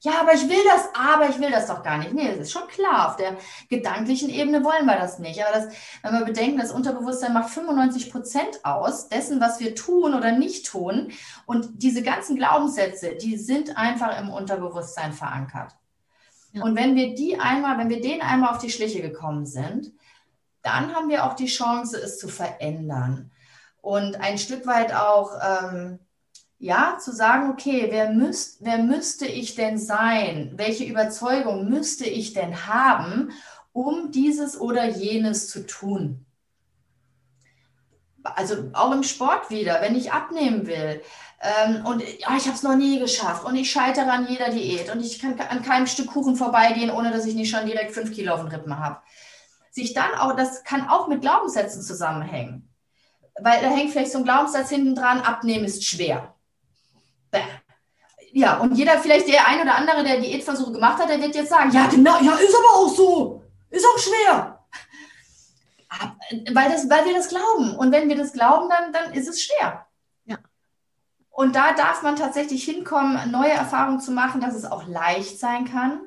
ja, 0.05 0.21
aber 0.21 0.35
ich 0.35 0.47
will 0.47 0.63
das, 0.65 0.89
aber 0.93 1.29
ich 1.29 1.39
will 1.39 1.49
das 1.49 1.65
doch 1.65 1.81
gar 1.81 1.97
nicht. 1.97 2.13
Nee, 2.13 2.29
das 2.29 2.41
ist 2.41 2.51
schon 2.51 2.67
klar. 2.67 3.09
Auf 3.09 3.15
der 3.15 3.37
gedanklichen 3.69 4.29
Ebene 4.29 4.63
wollen 4.63 4.85
wir 4.85 4.97
das 4.97 5.17
nicht. 5.17 5.43
Aber 5.43 5.57
das, 5.57 5.73
wenn 6.03 6.13
wir 6.13 6.25
bedenken, 6.25 6.59
das 6.59 6.71
Unterbewusstsein 6.71 7.33
macht 7.33 7.49
95 7.49 8.11
Prozent 8.11 8.63
aus 8.63 9.09
dessen, 9.09 9.41
was 9.41 9.59
wir 9.59 9.73
tun 9.73 10.13
oder 10.13 10.31
nicht 10.31 10.67
tun. 10.67 11.11
Und 11.47 11.81
diese 11.81 12.03
ganzen 12.03 12.35
Glaubenssätze, 12.35 13.15
die 13.15 13.35
sind 13.35 13.77
einfach 13.77 14.19
im 14.19 14.29
Unterbewusstsein 14.29 15.11
verankert. 15.11 15.75
Ja. 16.51 16.61
Und 16.61 16.75
wenn 16.75 16.95
wir 16.95 17.15
die 17.15 17.39
einmal, 17.39 17.79
wenn 17.79 17.89
wir 17.89 17.99
denen 17.99 18.21
einmal 18.21 18.51
auf 18.51 18.59
die 18.59 18.69
Schliche 18.69 19.01
gekommen 19.01 19.47
sind, 19.47 19.91
dann 20.61 20.93
haben 20.93 21.09
wir 21.09 21.25
auch 21.25 21.33
die 21.33 21.47
Chance, 21.47 21.97
es 21.97 22.19
zu 22.19 22.27
verändern. 22.27 23.31
Und 23.81 24.21
ein 24.21 24.37
Stück 24.37 24.67
weit 24.67 24.93
auch, 24.93 25.31
ähm, 25.41 25.97
ja, 26.65 26.97
zu 26.99 27.11
sagen, 27.11 27.51
okay, 27.51 27.89
wer, 27.91 28.09
müsst, 28.09 28.65
wer 28.65 28.79
müsste 28.79 29.27
ich 29.27 29.53
denn 29.53 29.77
sein? 29.77 30.51
Welche 30.55 30.83
Überzeugung 30.83 31.69
müsste 31.69 32.05
ich 32.05 32.33
denn 32.33 32.65
haben, 32.65 33.29
um 33.71 34.11
dieses 34.11 34.59
oder 34.59 34.89
jenes 34.89 35.47
zu 35.47 35.67
tun? 35.67 36.25
Also 38.23 38.71
auch 38.73 38.91
im 38.91 39.03
Sport 39.03 39.51
wieder, 39.51 39.79
wenn 39.81 39.95
ich 39.95 40.11
abnehmen 40.11 40.65
will 40.65 41.03
ähm, 41.39 41.85
und 41.85 42.01
ja, 42.01 42.35
ich 42.35 42.47
habe 42.47 42.55
es 42.55 42.63
noch 42.63 42.75
nie 42.75 42.97
geschafft 42.97 43.45
und 43.45 43.55
ich 43.55 43.69
scheitere 43.69 44.09
an 44.09 44.27
jeder 44.27 44.49
Diät 44.49 44.91
und 44.91 45.01
ich 45.01 45.19
kann 45.19 45.39
an 45.39 45.61
keinem 45.61 45.85
Stück 45.85 46.07
Kuchen 46.07 46.35
vorbeigehen, 46.35 46.89
ohne 46.89 47.11
dass 47.11 47.27
ich 47.27 47.35
nicht 47.35 47.51
schon 47.51 47.67
direkt 47.67 47.91
fünf 47.91 48.11
Kilo 48.11 48.33
auf 48.33 48.39
den 48.39 48.49
Rippen 48.49 48.79
habe. 48.79 49.01
Sich 49.69 49.93
dann 49.93 50.15
auch, 50.15 50.35
das 50.35 50.63
kann 50.63 50.89
auch 50.89 51.07
mit 51.09 51.21
Glaubenssätzen 51.21 51.83
zusammenhängen. 51.83 52.73
Weil 53.39 53.61
da 53.61 53.67
hängt 53.67 53.91
vielleicht 53.91 54.13
so 54.13 54.17
ein 54.17 54.23
Glaubenssatz 54.23 54.69
hinten 54.69 54.95
dran, 54.95 55.21
abnehmen 55.21 55.65
ist 55.65 55.83
schwer 55.83 56.34
ja, 58.35 58.57
und 58.57 58.75
jeder, 58.75 58.99
vielleicht 58.99 59.29
der 59.29 59.47
ein 59.47 59.61
oder 59.61 59.75
andere, 59.75 60.03
der 60.03 60.19
Diätversuche 60.19 60.73
gemacht 60.73 61.01
hat, 61.01 61.07
der 61.07 61.21
wird 61.21 61.33
jetzt 61.35 61.49
sagen, 61.49 61.71
ja, 61.71 61.87
genau, 61.87 62.19
ja, 62.19 62.33
ist 62.33 62.53
aber 62.53 62.75
auch 62.75 62.89
so. 62.89 63.41
Ist 63.69 63.85
auch 63.85 63.97
schwer. 63.97 64.59
Weil, 66.51 66.69
das, 66.69 66.89
weil 66.89 67.05
wir 67.05 67.13
das 67.13 67.29
glauben. 67.29 67.77
Und 67.77 67.93
wenn 67.93 68.09
wir 68.09 68.17
das 68.17 68.33
glauben, 68.33 68.67
dann, 68.67 68.91
dann 68.91 69.13
ist 69.13 69.29
es 69.29 69.41
schwer. 69.41 69.87
Ja. 70.25 70.37
Und 71.29 71.55
da 71.55 71.71
darf 71.75 72.03
man 72.03 72.17
tatsächlich 72.17 72.65
hinkommen, 72.65 73.31
neue 73.31 73.51
Erfahrungen 73.51 74.01
zu 74.01 74.11
machen, 74.11 74.41
dass 74.41 74.53
es 74.53 74.65
auch 74.65 74.85
leicht 74.85 75.39
sein 75.39 75.63
kann. 75.63 76.01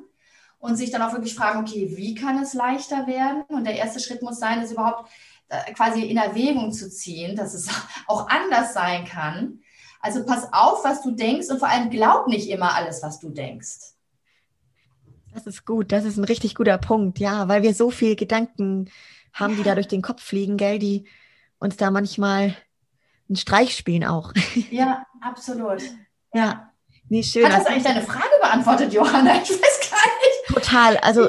Und 0.58 0.76
sich 0.76 0.90
dann 0.90 1.00
auch 1.00 1.14
wirklich 1.14 1.34
fragen, 1.34 1.60
okay, 1.60 1.96
wie 1.96 2.14
kann 2.14 2.42
es 2.42 2.52
leichter 2.52 3.06
werden? 3.06 3.44
Und 3.48 3.64
der 3.64 3.76
erste 3.76 4.00
Schritt 4.00 4.20
muss 4.20 4.38
sein, 4.38 4.60
das 4.60 4.72
überhaupt 4.72 5.08
äh, 5.48 5.72
quasi 5.72 6.02
in 6.02 6.18
Erwägung 6.18 6.72
zu 6.72 6.90
ziehen, 6.90 7.36
dass 7.36 7.54
es 7.54 7.70
auch 8.06 8.28
anders 8.28 8.74
sein 8.74 9.06
kann. 9.06 9.62
Also 10.00 10.24
pass 10.24 10.48
auf, 10.52 10.84
was 10.84 11.02
du 11.02 11.10
denkst 11.10 11.48
und 11.48 11.58
vor 11.58 11.68
allem 11.68 11.90
glaub 11.90 12.28
nicht 12.28 12.48
immer 12.48 12.74
alles, 12.74 13.02
was 13.02 13.18
du 13.18 13.30
denkst. 13.30 13.94
Das 15.34 15.46
ist 15.46 15.66
gut, 15.66 15.92
das 15.92 16.04
ist 16.04 16.16
ein 16.16 16.24
richtig 16.24 16.54
guter 16.54 16.78
Punkt, 16.78 17.18
ja, 17.18 17.48
weil 17.48 17.62
wir 17.62 17.74
so 17.74 17.90
viel 17.90 18.16
Gedanken 18.16 18.90
haben, 19.32 19.56
die 19.56 19.62
da 19.62 19.74
durch 19.74 19.88
den 19.88 20.02
Kopf 20.02 20.22
fliegen, 20.22 20.56
gell, 20.56 20.78
die 20.78 21.04
uns 21.58 21.76
da 21.76 21.90
manchmal 21.90 22.56
einen 23.28 23.36
Streich 23.36 23.76
spielen 23.76 24.04
auch. 24.04 24.32
Ja, 24.70 25.04
absolut. 25.20 25.82
Ja. 26.32 26.72
Nee, 27.08 27.22
schön. 27.22 27.44
Hat 27.44 27.52
das 27.52 27.58
also 27.60 27.70
eigentlich 27.70 27.84
deine 27.84 28.02
Frage 28.02 28.34
beantwortet, 28.40 28.92
Johanna? 28.92 29.42
Ich 29.42 29.50
weiß. 29.50 29.77
Total, 30.60 30.96
also 30.98 31.28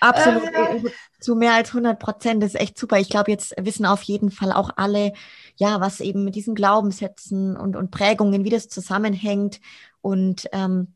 absolut 0.00 0.44
äh, 0.44 0.82
zu 1.20 1.34
mehr 1.34 1.54
als 1.54 1.70
100 1.70 1.98
Prozent. 1.98 2.42
Das 2.42 2.54
ist 2.54 2.60
echt 2.60 2.78
super. 2.78 2.98
Ich 2.98 3.08
glaube, 3.08 3.30
jetzt 3.30 3.54
wissen 3.58 3.86
auf 3.86 4.02
jeden 4.02 4.30
Fall 4.30 4.52
auch 4.52 4.70
alle, 4.76 5.12
ja, 5.56 5.80
was 5.80 6.00
eben 6.00 6.24
mit 6.24 6.34
diesen 6.34 6.54
Glaubenssätzen 6.54 7.56
und, 7.56 7.76
und 7.76 7.90
Prägungen, 7.90 8.44
wie 8.44 8.50
das 8.50 8.68
zusammenhängt. 8.68 9.60
Und 10.00 10.48
ähm, 10.52 10.94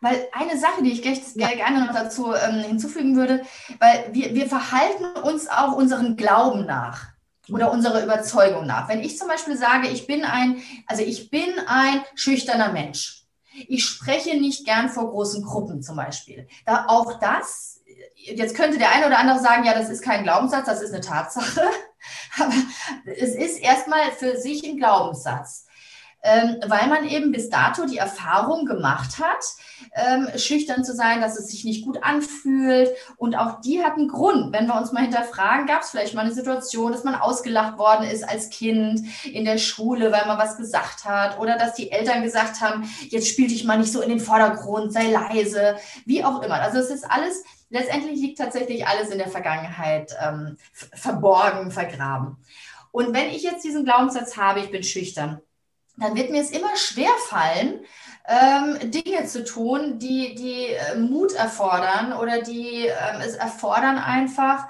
weil 0.00 0.28
eine 0.32 0.58
Sache, 0.58 0.82
die 0.82 0.92
ich 0.92 1.02
gerne 1.02 1.86
noch 1.86 1.94
dazu 1.94 2.34
ähm, 2.34 2.62
hinzufügen 2.62 3.16
würde, 3.16 3.42
weil 3.78 4.10
wir, 4.12 4.34
wir 4.34 4.46
verhalten 4.46 5.06
uns 5.22 5.48
auch 5.48 5.72
unseren 5.72 6.16
Glauben 6.16 6.66
nach 6.66 7.06
oder 7.50 7.70
unserer 7.72 8.02
Überzeugung 8.02 8.66
nach. 8.66 8.88
Wenn 8.88 9.00
ich 9.00 9.18
zum 9.18 9.28
Beispiel 9.28 9.56
sage, 9.56 9.88
ich 9.88 10.06
bin 10.06 10.24
ein, 10.24 10.62
also 10.86 11.02
ich 11.02 11.30
bin 11.30 11.48
ein 11.66 12.02
schüchterner 12.14 12.72
Mensch. 12.72 13.23
Ich 13.68 13.84
spreche 13.84 14.36
nicht 14.36 14.64
gern 14.64 14.88
vor 14.88 15.10
großen 15.10 15.44
Gruppen 15.44 15.82
zum 15.82 15.96
Beispiel. 15.96 16.48
Da 16.66 16.86
auch 16.88 17.18
das 17.20 17.74
jetzt 18.24 18.56
könnte 18.56 18.78
der 18.78 18.92
eine 18.92 19.06
oder 19.06 19.18
andere 19.18 19.38
sagen, 19.38 19.64
ja, 19.64 19.74
das 19.74 19.88
ist 19.88 20.02
kein 20.02 20.22
Glaubenssatz, 20.22 20.66
das 20.66 20.80
ist 20.80 20.92
eine 20.92 21.00
Tatsache. 21.00 21.62
Aber 22.38 22.52
es 23.06 23.34
ist 23.34 23.60
erstmal 23.60 24.12
für 24.12 24.36
sich 24.36 24.64
ein 24.64 24.76
Glaubenssatz. 24.76 25.66
Ähm, 26.22 26.56
weil 26.66 26.88
man 26.88 27.06
eben 27.06 27.32
bis 27.32 27.50
dato 27.50 27.84
die 27.84 27.98
Erfahrung 27.98 28.64
gemacht 28.64 29.18
hat, 29.18 29.44
ähm, 29.94 30.28
schüchtern 30.36 30.84
zu 30.84 30.94
sein, 30.94 31.20
dass 31.20 31.38
es 31.38 31.48
sich 31.48 31.64
nicht 31.64 31.84
gut 31.84 32.02
anfühlt. 32.02 32.90
Und 33.16 33.34
auch 33.34 33.60
die 33.60 33.82
hat 33.84 33.94
einen 33.94 34.08
Grund. 34.08 34.52
Wenn 34.52 34.66
wir 34.66 34.76
uns 34.76 34.92
mal 34.92 35.02
hinterfragen, 35.02 35.66
gab 35.66 35.82
es 35.82 35.90
vielleicht 35.90 36.14
mal 36.14 36.24
eine 36.24 36.34
Situation, 36.34 36.92
dass 36.92 37.04
man 37.04 37.14
ausgelacht 37.14 37.78
worden 37.78 38.08
ist 38.08 38.28
als 38.28 38.50
Kind 38.50 39.02
in 39.24 39.44
der 39.44 39.58
Schule, 39.58 40.12
weil 40.12 40.26
man 40.26 40.38
was 40.38 40.56
gesagt 40.56 41.04
hat. 41.04 41.38
Oder 41.38 41.58
dass 41.58 41.74
die 41.74 41.90
Eltern 41.90 42.22
gesagt 42.22 42.60
haben, 42.60 42.88
jetzt 43.08 43.28
spiel 43.28 43.48
dich 43.48 43.64
mal 43.64 43.78
nicht 43.78 43.92
so 43.92 44.00
in 44.00 44.08
den 44.08 44.20
Vordergrund, 44.20 44.92
sei 44.92 45.10
leise, 45.10 45.76
wie 46.04 46.24
auch 46.24 46.42
immer. 46.42 46.60
Also 46.60 46.78
es 46.78 46.90
ist 46.90 47.04
alles 47.10 47.42
letztendlich 47.74 48.20
liegt 48.20 48.38
tatsächlich 48.38 48.86
alles 48.86 49.10
in 49.10 49.18
der 49.18 49.28
Vergangenheit 49.28 50.16
ähm, 50.22 50.56
verborgen, 50.72 51.72
vergraben. 51.72 52.36
Und 52.92 53.12
wenn 53.12 53.30
ich 53.30 53.42
jetzt 53.42 53.64
diesen 53.64 53.84
Glaubenssatz 53.84 54.36
habe, 54.36 54.60
ich 54.60 54.70
bin 54.70 54.84
schüchtern, 54.84 55.40
dann 55.96 56.14
wird 56.16 56.30
mir 56.30 56.40
es 56.40 56.50
immer 56.50 56.76
schwer 56.76 57.10
fallen, 57.28 57.80
ähm, 58.26 58.90
Dinge 58.90 59.26
zu 59.26 59.44
tun, 59.44 59.98
die, 59.98 60.34
die 60.34 60.66
äh, 60.68 60.96
Mut 60.96 61.32
erfordern 61.32 62.14
oder 62.14 62.42
die 62.42 62.86
ähm, 62.86 63.20
es 63.20 63.34
erfordern 63.34 63.98
einfach, 63.98 64.66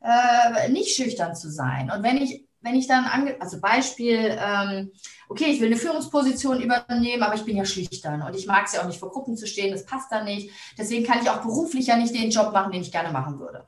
äh, 0.00 0.68
nicht 0.68 0.94
schüchtern 0.94 1.34
zu 1.34 1.50
sein. 1.50 1.90
Und 1.90 2.02
wenn 2.02 2.16
ich, 2.16 2.44
wenn 2.60 2.76
ich 2.76 2.86
dann, 2.86 3.04
ange 3.04 3.36
also 3.40 3.60
Beispiel, 3.60 4.38
ähm, 4.38 4.92
okay, 5.28 5.46
ich 5.46 5.60
will 5.60 5.66
eine 5.66 5.76
Führungsposition 5.76 6.60
übernehmen, 6.60 7.22
aber 7.22 7.34
ich 7.34 7.44
bin 7.44 7.56
ja 7.56 7.64
schüchtern 7.64 8.22
und 8.22 8.34
ich 8.34 8.46
mag 8.46 8.66
es 8.66 8.74
ja 8.74 8.82
auch 8.82 8.86
nicht 8.86 9.00
vor 9.00 9.10
Gruppen 9.10 9.36
zu 9.36 9.46
stehen, 9.46 9.72
das 9.72 9.84
passt 9.84 10.12
da 10.12 10.22
nicht. 10.22 10.50
Deswegen 10.78 11.04
kann 11.04 11.20
ich 11.22 11.30
auch 11.30 11.42
beruflich 11.42 11.88
ja 11.88 11.96
nicht 11.96 12.14
den 12.14 12.30
Job 12.30 12.52
machen, 12.52 12.70
den 12.70 12.82
ich 12.82 12.92
gerne 12.92 13.10
machen 13.10 13.40
würde. 13.40 13.66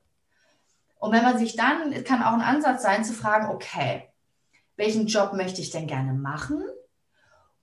Und 0.99 1.12
wenn 1.12 1.24
man 1.24 1.39
sich 1.39 1.57
dann, 1.57 2.05
kann 2.05 2.22
auch 2.22 2.32
ein 2.32 2.41
Ansatz 2.41 2.82
sein, 2.82 3.05
zu 3.05 3.12
fragen, 3.12 3.49
okay, 3.49 4.09
welchen 4.76 5.07
Job 5.07 5.32
möchte 5.35 5.61
ich 5.61 5.70
denn 5.70 5.87
gerne 5.87 6.12
machen? 6.12 6.62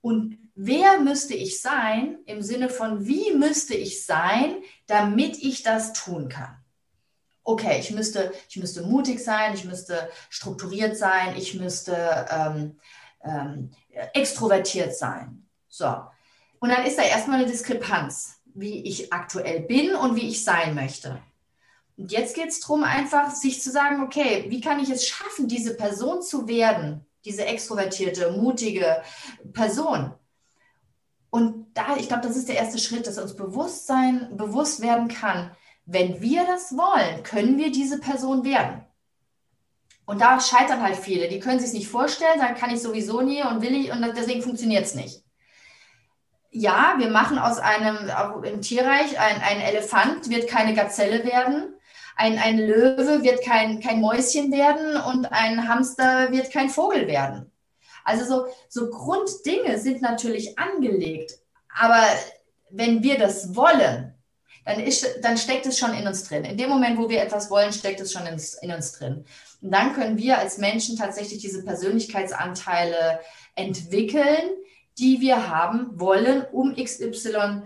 Und 0.00 0.38
wer 0.54 1.00
müsste 1.00 1.34
ich 1.34 1.60
sein 1.60 2.18
im 2.26 2.42
Sinne 2.42 2.68
von, 2.68 3.06
wie 3.06 3.32
müsste 3.34 3.74
ich 3.74 4.04
sein, 4.04 4.56
damit 4.86 5.38
ich 5.38 5.62
das 5.62 5.92
tun 5.92 6.28
kann? 6.28 6.56
Okay, 7.44 7.80
ich 7.80 7.90
müsste, 7.90 8.32
ich 8.48 8.56
müsste 8.56 8.82
mutig 8.82 9.22
sein, 9.22 9.54
ich 9.54 9.64
müsste 9.64 10.08
strukturiert 10.30 10.96
sein, 10.96 11.34
ich 11.36 11.54
müsste 11.54 12.26
ähm, 12.30 12.78
ähm, 13.24 13.70
extrovertiert 14.12 14.94
sein. 14.96 15.48
So. 15.68 15.92
Und 16.60 16.68
dann 16.68 16.86
ist 16.86 16.98
da 16.98 17.02
erstmal 17.02 17.40
eine 17.40 17.50
Diskrepanz, 17.50 18.40
wie 18.54 18.84
ich 18.84 19.12
aktuell 19.12 19.60
bin 19.60 19.94
und 19.94 20.14
wie 20.14 20.28
ich 20.28 20.44
sein 20.44 20.74
möchte. 20.74 21.20
Und 21.96 22.12
jetzt 22.12 22.34
geht 22.34 22.48
es 22.48 22.60
darum, 22.60 22.84
einfach 22.84 23.30
sich 23.30 23.60
zu 23.60 23.70
sagen, 23.70 24.02
okay, 24.02 24.44
wie 24.48 24.60
kann 24.60 24.80
ich 24.80 24.90
es 24.90 25.06
schaffen, 25.06 25.48
diese 25.48 25.76
Person 25.76 26.22
zu 26.22 26.46
werden, 26.46 27.04
diese 27.24 27.44
extrovertierte, 27.44 28.32
mutige 28.32 29.02
Person. 29.52 30.14
Und 31.32 31.66
da, 31.74 31.96
ich 31.96 32.08
glaube, 32.08 32.26
das 32.26 32.36
ist 32.36 32.48
der 32.48 32.56
erste 32.56 32.78
Schritt, 32.78 33.06
dass 33.06 33.18
uns 33.18 33.34
Bewusstsein 33.34 34.36
bewusst 34.36 34.82
werden 34.82 35.08
kann. 35.08 35.50
Wenn 35.86 36.20
wir 36.20 36.44
das 36.44 36.76
wollen, 36.76 37.22
können 37.22 37.56
wir 37.56 37.72
diese 37.72 37.98
Person 37.98 38.44
werden. 38.44 38.84
Und 40.04 40.20
da 40.20 40.38
scheitern 40.40 40.82
halt 40.82 40.96
viele. 40.96 41.28
Die 41.28 41.40
können 41.40 41.58
sich 41.58 41.68
es 41.68 41.74
nicht 41.74 41.88
vorstellen, 41.88 42.38
dann 42.38 42.54
kann 42.54 42.70
ich 42.70 42.82
sowieso 42.82 43.22
nie 43.22 43.42
und 43.42 43.62
will 43.62 43.74
ich 43.74 43.90
und 43.90 44.02
deswegen 44.16 44.42
funktioniert 44.42 44.84
es 44.84 44.94
nicht. 44.94 45.24
Ja, 46.50 46.96
wir 46.98 47.08
machen 47.08 47.38
aus 47.38 47.58
einem, 47.58 48.10
im 48.44 48.60
Tierreich, 48.60 49.18
ein, 49.18 49.40
ein 49.40 49.60
Elefant 49.60 50.28
wird 50.28 50.48
keine 50.48 50.74
Gazelle 50.74 51.24
werden 51.24 51.74
ein, 52.16 52.38
ein 52.38 52.58
Löwe 52.58 53.22
wird 53.22 53.44
kein, 53.44 53.80
kein 53.80 54.00
Mäuschen 54.00 54.52
werden 54.52 54.96
und 54.96 55.26
ein 55.26 55.68
Hamster 55.68 56.30
wird 56.30 56.52
kein 56.52 56.68
Vogel 56.68 57.06
werden. 57.06 57.51
Also 58.04 58.24
so, 58.24 58.46
so 58.68 58.90
Grunddinge 58.90 59.78
sind 59.78 60.02
natürlich 60.02 60.58
angelegt, 60.58 61.38
aber 61.74 62.04
wenn 62.70 63.02
wir 63.02 63.18
das 63.18 63.54
wollen, 63.54 64.14
dann, 64.64 64.80
ist, 64.80 65.06
dann 65.22 65.36
steckt 65.36 65.66
es 65.66 65.78
schon 65.78 65.94
in 65.94 66.06
uns 66.06 66.24
drin. 66.24 66.44
In 66.44 66.56
dem 66.56 66.70
Moment, 66.70 66.98
wo 66.98 67.08
wir 67.08 67.20
etwas 67.20 67.50
wollen, 67.50 67.72
steckt 67.72 68.00
es 68.00 68.12
schon 68.12 68.26
in, 68.26 68.40
in 68.62 68.72
uns 68.72 68.92
drin. 68.92 69.24
Und 69.60 69.70
dann 69.70 69.92
können 69.92 70.18
wir 70.18 70.38
als 70.38 70.58
Menschen 70.58 70.96
tatsächlich 70.96 71.40
diese 71.40 71.64
Persönlichkeitsanteile 71.64 73.20
entwickeln, 73.54 74.50
die 74.98 75.20
wir 75.20 75.48
haben 75.48 75.98
wollen, 75.98 76.44
um 76.52 76.74
XY 76.76 77.62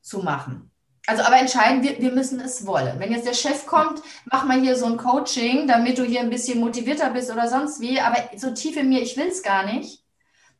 zu 0.00 0.18
machen. 0.18 0.70
Also 1.06 1.22
aber 1.22 1.38
entscheiden, 1.38 1.82
wir, 1.82 2.00
wir 2.00 2.12
müssen 2.12 2.40
es 2.40 2.66
wollen. 2.66 2.98
Wenn 2.98 3.12
jetzt 3.12 3.26
der 3.26 3.34
Chef 3.34 3.66
kommt, 3.66 4.00
mach 4.24 4.44
mal 4.44 4.60
hier 4.60 4.76
so 4.76 4.86
ein 4.86 4.96
Coaching, 4.96 5.68
damit 5.68 5.98
du 5.98 6.04
hier 6.04 6.20
ein 6.20 6.30
bisschen 6.30 6.60
motivierter 6.60 7.10
bist 7.10 7.30
oder 7.30 7.48
sonst 7.48 7.80
wie, 7.80 8.00
aber 8.00 8.16
so 8.36 8.52
tief 8.52 8.76
in 8.76 8.88
mir, 8.88 9.02
ich 9.02 9.16
will 9.16 9.28
es 9.28 9.42
gar 9.42 9.66
nicht, 9.66 10.02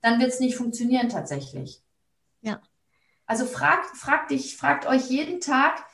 dann 0.02 0.20
wird 0.20 0.30
es 0.30 0.40
nicht 0.40 0.56
funktionieren 0.56 1.08
tatsächlich. 1.08 1.82
Ja. 2.42 2.60
Also 3.26 3.46
fragt, 3.46 3.96
fragt 3.96 4.30
dich, 4.30 4.56
fragt 4.56 4.86
euch 4.86 5.08
jeden 5.08 5.40
Tag, 5.40 5.86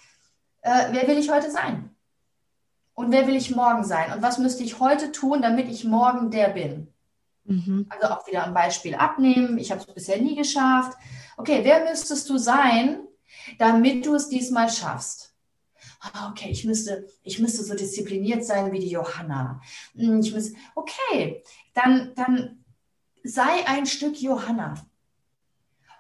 äh, 0.62 0.86
wer 0.90 1.06
will 1.06 1.18
ich 1.18 1.30
heute 1.30 1.50
sein? 1.50 1.94
Und 2.94 3.12
wer 3.12 3.28
will 3.28 3.36
ich 3.36 3.54
morgen 3.54 3.84
sein? 3.84 4.12
Und 4.12 4.20
was 4.20 4.38
müsste 4.38 4.64
ich 4.64 4.80
heute 4.80 5.12
tun, 5.12 5.42
damit 5.42 5.68
ich 5.68 5.84
morgen 5.84 6.30
der 6.30 6.48
bin? 6.48 6.92
Mhm. 7.44 7.86
Also 7.88 8.08
auch 8.08 8.26
wieder 8.26 8.44
ein 8.44 8.52
Beispiel 8.52 8.96
abnehmen. 8.96 9.58
Ich 9.58 9.70
habe 9.70 9.80
es 9.80 9.86
bisher 9.86 10.20
nie 10.20 10.34
geschafft. 10.34 10.98
Okay, 11.36 11.60
wer 11.62 11.84
müsstest 11.88 12.28
du 12.28 12.36
sein, 12.36 13.00
damit 13.58 14.06
du 14.06 14.14
es 14.14 14.28
diesmal 14.28 14.70
schaffst. 14.70 15.34
Ah, 16.00 16.30
okay, 16.30 16.48
ich 16.50 16.64
müsste, 16.64 17.06
ich 17.22 17.38
müsste 17.38 17.62
so 17.62 17.74
diszipliniert 17.74 18.44
sein 18.44 18.72
wie 18.72 18.78
die 18.78 18.90
Johanna. 18.90 19.60
Hm, 19.94 20.20
ich 20.20 20.32
muss, 20.32 20.52
okay, 20.74 21.42
dann, 21.74 22.14
dann 22.14 22.64
sei 23.22 23.66
ein 23.66 23.86
Stück 23.86 24.20
Johanna. 24.20 24.74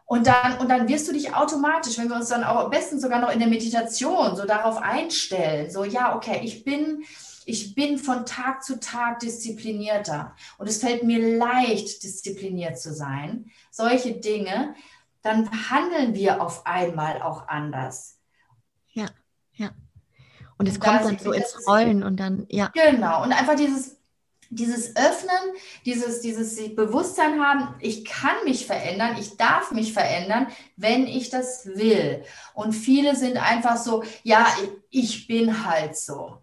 Und 0.06 0.26
dann, 0.26 0.58
und 0.58 0.68
dann 0.68 0.88
wirst 0.88 1.06
du 1.06 1.12
dich 1.12 1.34
automatisch, 1.34 1.96
wenn 1.98 2.08
wir 2.08 2.16
uns 2.16 2.30
dann 2.30 2.42
auch 2.42 2.64
am 2.64 2.70
besten 2.70 2.98
sogar 2.98 3.20
noch 3.20 3.30
in 3.30 3.38
der 3.38 3.48
Meditation 3.48 4.34
so 4.34 4.44
darauf 4.44 4.78
einstellen, 4.78 5.70
so, 5.70 5.84
ja, 5.84 6.16
okay, 6.16 6.40
ich 6.42 6.64
bin, 6.64 7.04
ich 7.44 7.76
bin 7.76 7.96
von 7.96 8.26
Tag 8.26 8.64
zu 8.64 8.80
Tag 8.80 9.20
disziplinierter 9.20 10.34
und 10.58 10.68
es 10.68 10.78
fällt 10.78 11.04
mir 11.04 11.38
leicht, 11.38 12.02
diszipliniert 12.02 12.78
zu 12.78 12.92
sein. 12.92 13.50
Solche 13.70 14.14
Dinge, 14.14 14.74
dann 15.22 15.50
handeln 15.70 16.14
wir 16.14 16.42
auf 16.42 16.66
einmal 16.66 17.22
auch 17.22 17.48
anders. 17.48 18.18
Ja, 18.92 19.06
ja. 19.54 19.70
Und 20.56 20.68
es 20.68 20.76
und 20.76 20.80
kommt 20.80 21.04
dann 21.04 21.18
so 21.18 21.32
ins 21.32 21.66
Rollen 21.66 22.02
und 22.02 22.16
dann, 22.18 22.46
ja. 22.48 22.70
Genau. 22.74 23.22
Und 23.22 23.32
einfach 23.32 23.56
dieses, 23.56 23.98
dieses 24.48 24.96
Öffnen, 24.96 25.54
dieses, 25.84 26.20
dieses 26.20 26.56
Bewusstsein 26.74 27.40
haben, 27.40 27.74
ich 27.80 28.04
kann 28.04 28.34
mich 28.44 28.66
verändern, 28.66 29.16
ich 29.18 29.36
darf 29.36 29.70
mich 29.72 29.92
verändern, 29.92 30.48
wenn 30.76 31.06
ich 31.06 31.30
das 31.30 31.66
will. 31.66 32.24
Und 32.54 32.72
viele 32.72 33.14
sind 33.14 33.36
einfach 33.36 33.76
so, 33.76 34.02
ja, 34.22 34.46
ich 34.90 35.26
bin 35.26 35.66
halt 35.66 35.96
so. 35.96 36.42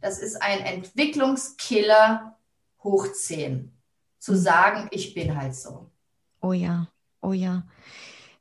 Das 0.00 0.18
ist 0.18 0.42
ein 0.42 0.60
Entwicklungskiller 0.60 2.36
hoch 2.82 3.10
10. 3.10 3.72
Zu 4.18 4.32
mhm. 4.32 4.36
sagen, 4.36 4.88
ich 4.90 5.14
bin 5.14 5.36
halt 5.36 5.54
so. 5.54 5.90
Oh 6.40 6.52
ja, 6.52 6.88
oh 7.22 7.32
ja 7.32 7.64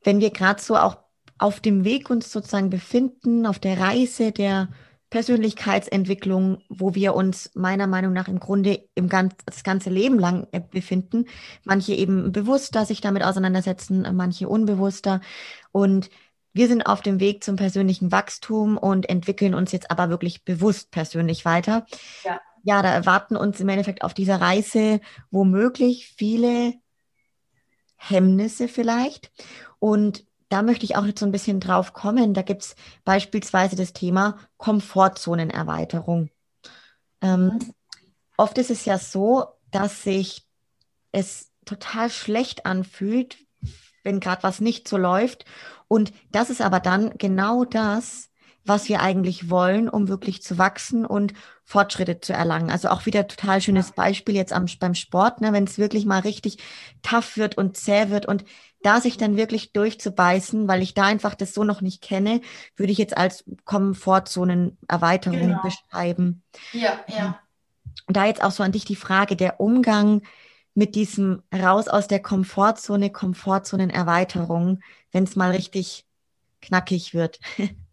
wenn 0.06 0.22
wir 0.22 0.30
gerade 0.30 0.62
so 0.62 0.78
auch 0.78 0.98
auf 1.38 1.60
dem 1.60 1.84
Weg 1.84 2.10
uns 2.10 2.32
sozusagen 2.32 2.70
befinden, 2.70 3.46
auf 3.46 3.60
der 3.60 3.80
Reise 3.80 4.32
der 4.32 4.70
Persönlichkeitsentwicklung, 5.10 6.62
wo 6.70 6.96
wir 6.96 7.16
uns 7.16 7.52
meiner 7.56 7.88
Meinung 7.88 8.14
nach 8.14 8.28
im 8.28 8.40
Grunde 8.40 8.88
im 8.96 9.10
ganz, 9.10 9.36
das 9.46 9.64
ganze 9.64 9.90
Leben 9.90 10.20
lang 10.20 10.48
äh, 10.52 10.60
befinden. 10.60 11.26
Manche 11.64 11.94
eben 11.94 12.32
bewusster 12.32 12.86
sich 12.86 13.02
damit 13.02 13.24
auseinandersetzen, 13.24 14.08
manche 14.16 14.48
unbewusster. 14.48 15.22
Und 15.72 16.10
wir 16.54 16.68
sind 16.68 16.84
auf 16.84 17.02
dem 17.02 17.20
Weg 17.20 17.44
zum 17.44 17.56
persönlichen 17.56 18.12
Wachstum 18.12 18.78
und 18.78 19.10
entwickeln 19.10 19.56
uns 19.56 19.72
jetzt 19.72 19.92
aber 19.92 20.10
wirklich 20.10 20.44
bewusst 20.44 20.92
persönlich 20.92 21.46
weiter. 21.46 21.86
Ja, 22.24 22.40
ja 22.64 22.82
da 22.82 22.94
erwarten 22.94 23.36
uns 23.36 23.60
im 23.60 23.70
Endeffekt 23.70 24.04
auf 24.04 24.14
dieser 24.14 24.42
Reise 24.42 25.02
womöglich 25.32 26.14
viele 26.18 26.74
Hemmnisse 27.98 28.68
vielleicht. 28.68 29.32
Und 29.86 30.26
da 30.50 30.64
möchte 30.64 30.84
ich 30.84 30.96
auch 30.96 31.06
jetzt 31.06 31.20
so 31.20 31.28
ein 31.28 31.32
bisschen 31.32 31.60
drauf 31.60 31.94
kommen. 31.94 32.34
Da 32.34 32.42
gibt 32.42 32.64
es 32.64 32.76
beispielsweise 33.04 33.76
das 33.76 33.94
Thema 33.94 34.40
Komfortzonenerweiterung. 34.58 36.32
Ähm, 37.22 37.60
oft 38.36 38.58
ist 38.58 38.72
es 38.72 38.86
ja 38.86 38.98
so, 38.98 39.46
dass 39.70 40.02
sich 40.02 40.44
es 41.12 41.52
total 41.66 42.10
schlecht 42.10 42.66
anfühlt, 42.66 43.38
wenn 44.04 44.20
gerade 44.20 44.42
was 44.42 44.60
nicht 44.60 44.88
so 44.88 44.98
läuft. 44.98 45.46
Und 45.88 46.14
das 46.32 46.50
ist 46.50 46.64
aber 46.64 46.80
dann 46.80 47.16
genau 47.20 47.64
das, 47.64 48.32
was 48.66 48.90
wir 48.90 49.02
eigentlich 49.02 49.50
wollen, 49.50 49.88
um 49.88 50.08
wirklich 50.08 50.42
zu 50.42 50.58
wachsen 50.58 51.06
und 51.06 51.34
Fortschritte 51.64 52.20
zu 52.20 52.34
erlangen. 52.34 52.72
Also 52.72 52.90
auch 52.90 53.06
wieder 53.06 53.28
total 53.28 53.62
schönes 53.62 53.92
Beispiel 53.92 54.36
jetzt 54.36 54.54
am, 54.54 54.66
beim 54.80 54.96
Sport, 54.96 55.42
ne, 55.42 55.54
wenn 55.54 55.66
es 55.66 55.78
wirklich 55.78 56.06
mal 56.06 56.20
richtig 56.20 56.58
tough 57.04 57.38
wird 57.38 57.58
und 57.58 57.78
zäh 57.78 58.10
wird 58.10 58.26
und 58.26 58.44
da 58.82 59.02
sich 59.02 59.18
dann 59.18 59.38
wirklich 59.38 59.72
durchzubeißen, 59.74 60.68
weil 60.68 60.82
ich 60.82 60.94
da 60.94 61.04
einfach 61.04 61.36
das 61.36 61.54
so 61.54 61.64
noch 61.64 61.82
nicht 61.82 62.02
kenne, 62.02 62.42
würde 62.76 62.92
ich 62.92 62.98
jetzt 62.98 63.18
als 63.18 63.44
Komfortzonenerweiterung 63.64 65.40
genau. 65.40 65.62
beschreiben. 65.62 66.44
Ja, 66.72 67.00
ja. 67.08 67.40
Und 68.08 68.18
da 68.18 68.26
jetzt 68.26 68.44
auch 68.44 68.52
so 68.52 68.62
an 68.64 68.72
dich 68.72 68.86
die 68.86 68.96
Frage, 68.96 69.36
der 69.36 69.60
Umgang 69.60 70.22
mit 70.76 70.96
diesem 70.96 71.42
raus 71.54 71.88
aus 71.88 72.08
der 72.08 72.22
Komfortzone, 72.22 73.10
Komfortzonenerweiterung, 73.10 74.82
wenn 75.12 75.24
es 75.24 75.36
mal 75.36 75.52
richtig 75.52 76.06
knackig 76.62 77.14
wird. 77.14 77.40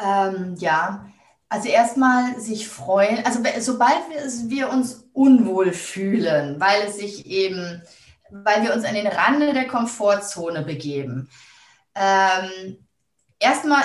ähm, 0.00 0.56
ja, 0.58 1.06
also 1.48 1.68
erstmal 1.68 2.40
sich 2.40 2.68
freuen. 2.68 3.24
Also 3.24 3.40
sobald 3.58 3.98
wir, 4.08 4.50
wir 4.50 4.70
uns 4.70 5.08
unwohl 5.12 5.72
fühlen, 5.72 6.60
weil 6.60 6.82
es 6.86 6.96
sich 6.96 7.26
eben 7.26 7.82
weil 8.30 8.62
wir 8.62 8.74
uns 8.74 8.84
an 8.84 8.94
den 8.94 9.06
Rande 9.06 9.52
der 9.52 9.66
Komfortzone 9.66 10.62
begeben. 10.62 11.28
Ähm, 11.94 12.78
erstmal, 13.38 13.82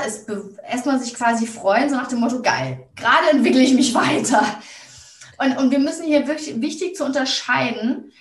erstmal 0.70 1.00
sich 1.00 1.14
quasi 1.14 1.48
freuen, 1.48 1.90
so 1.90 1.96
nach 1.96 2.08
dem 2.08 2.20
Motto, 2.20 2.42
geil, 2.42 2.88
gerade 2.96 3.30
entwickle 3.32 3.62
ich 3.62 3.74
mich 3.74 3.94
weiter. 3.94 4.44
Und, 5.38 5.58
und 5.58 5.72
wir 5.72 5.80
müssen 5.80 6.06
hier 6.06 6.28
wirklich 6.28 6.62
wichtig 6.62 6.96
zu 6.96 7.04
unterscheiden. 7.04 8.12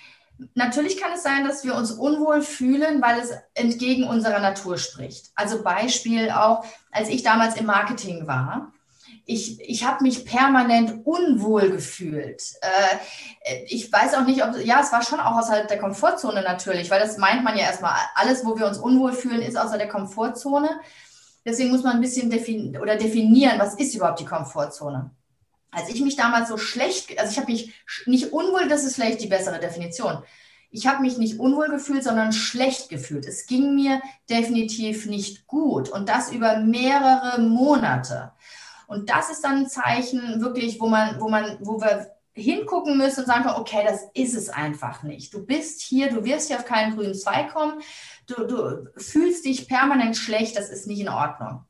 Natürlich 0.53 0.99
kann 0.99 1.13
es 1.13 1.23
sein, 1.23 1.45
dass 1.45 1.63
wir 1.63 1.75
uns 1.75 1.91
unwohl 1.91 2.41
fühlen, 2.41 3.01
weil 3.01 3.19
es 3.19 3.31
entgegen 3.53 4.03
unserer 4.03 4.39
Natur 4.39 4.77
spricht. 4.77 5.31
Also 5.35 5.63
Beispiel 5.63 6.29
auch, 6.29 6.65
als 6.91 7.09
ich 7.09 7.23
damals 7.23 7.55
im 7.55 7.65
Marketing 7.65 8.27
war, 8.27 8.73
ich, 9.25 9.59
ich 9.61 9.85
habe 9.85 10.03
mich 10.03 10.25
permanent 10.25 11.05
unwohl 11.05 11.71
gefühlt. 11.71 12.43
Äh, 12.61 13.57
ich 13.67 13.91
weiß 13.91 14.13
auch 14.15 14.25
nicht, 14.25 14.43
ob, 14.43 14.57
ja, 14.63 14.81
es 14.81 14.91
war 14.91 15.03
schon 15.03 15.19
auch 15.19 15.37
außerhalb 15.37 15.67
der 15.67 15.79
Komfortzone 15.79 16.43
natürlich, 16.43 16.91
weil 16.91 16.99
das 16.99 17.17
meint 17.17 17.43
man 17.43 17.57
ja 17.57 17.63
erstmal, 17.63 17.95
alles, 18.13 18.45
wo 18.45 18.57
wir 18.57 18.67
uns 18.67 18.77
unwohl 18.77 19.13
fühlen, 19.13 19.41
ist 19.41 19.57
außer 19.57 19.77
der 19.77 19.87
Komfortzone. 19.87 20.69
Deswegen 21.43 21.71
muss 21.71 21.83
man 21.83 21.95
ein 21.95 22.01
bisschen 22.01 22.29
defin 22.29 22.77
oder 22.77 22.97
definieren, 22.97 23.59
was 23.59 23.75
ist 23.75 23.95
überhaupt 23.95 24.19
die 24.19 24.25
Komfortzone. 24.25 25.11
Als 25.75 25.89
ich 25.89 26.01
mich 26.01 26.15
damals 26.15 26.49
so 26.49 26.57
schlecht, 26.57 27.19
also 27.19 27.31
ich 27.31 27.37
habe 27.37 27.51
mich 27.51 27.73
nicht 28.05 28.31
unwohl, 28.31 28.67
das 28.67 28.85
ist 28.85 28.95
vielleicht 28.95 29.21
die 29.21 29.27
bessere 29.27 29.59
Definition. 29.59 30.23
Ich 30.71 30.87
habe 30.87 31.01
mich 31.01 31.17
nicht 31.17 31.39
unwohl 31.39 31.69
gefühlt, 31.69 32.03
sondern 32.03 32.33
schlecht 32.33 32.89
gefühlt. 32.89 33.25
Es 33.25 33.45
ging 33.45 33.75
mir 33.75 34.01
definitiv 34.29 35.05
nicht 35.05 35.47
gut 35.47 35.89
und 35.89 36.09
das 36.09 36.31
über 36.31 36.57
mehrere 36.57 37.41
Monate. 37.41 38.31
Und 38.87 39.09
das 39.09 39.29
ist 39.29 39.43
dann 39.43 39.59
ein 39.59 39.69
Zeichen 39.69 40.41
wirklich, 40.41 40.79
wo 40.79 40.87
man, 40.87 41.19
wo 41.19 41.29
man, 41.29 41.57
wo 41.61 41.81
wir 41.81 42.11
hingucken 42.33 42.97
müssen 42.97 43.21
und 43.21 43.27
sagen 43.27 43.47
okay, 43.49 43.83
das 43.85 44.07
ist 44.13 44.35
es 44.35 44.49
einfach 44.49 45.03
nicht. 45.03 45.33
Du 45.33 45.45
bist 45.45 45.81
hier, 45.81 46.09
du 46.09 46.23
wirst 46.25 46.49
hier 46.49 46.57
auf 46.57 46.65
keinen 46.65 46.95
grünen 46.95 47.15
Zweig 47.15 47.53
kommen, 47.53 47.81
du, 48.27 48.45
du 48.45 48.89
fühlst 48.97 49.45
dich 49.45 49.67
permanent 49.67 50.17
schlecht, 50.17 50.57
das 50.57 50.69
ist 50.69 50.87
nicht 50.87 50.99
in 50.99 51.09
Ordnung. 51.09 51.65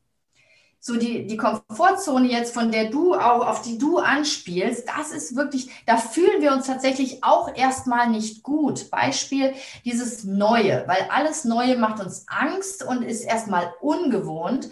So 0.87 0.97
die, 0.97 1.25
die 1.25 1.35
Komfortzone 1.35 2.27
jetzt, 2.27 2.53
von 2.53 2.71
der 2.71 2.91
du 2.91 3.15
auch, 3.15 3.47
auf 3.47 3.63
die 3.63 3.79
du 3.79 3.97
anspielst, 3.97 4.87
das 4.87 5.09
ist 5.09 5.35
wirklich, 5.35 5.71
da 5.87 5.97
fühlen 5.97 6.43
wir 6.43 6.51
uns 6.51 6.67
tatsächlich 6.67 7.23
auch 7.23 7.55
erstmal 7.55 8.07
nicht 8.07 8.43
gut. 8.43 8.91
Beispiel 8.91 9.55
dieses 9.83 10.25
Neue, 10.25 10.83
weil 10.85 11.07
alles 11.09 11.43
Neue 11.43 11.75
macht 11.75 12.01
uns 12.01 12.27
Angst 12.27 12.83
und 12.83 13.01
ist 13.01 13.21
erstmal 13.21 13.73
ungewohnt. 13.81 14.69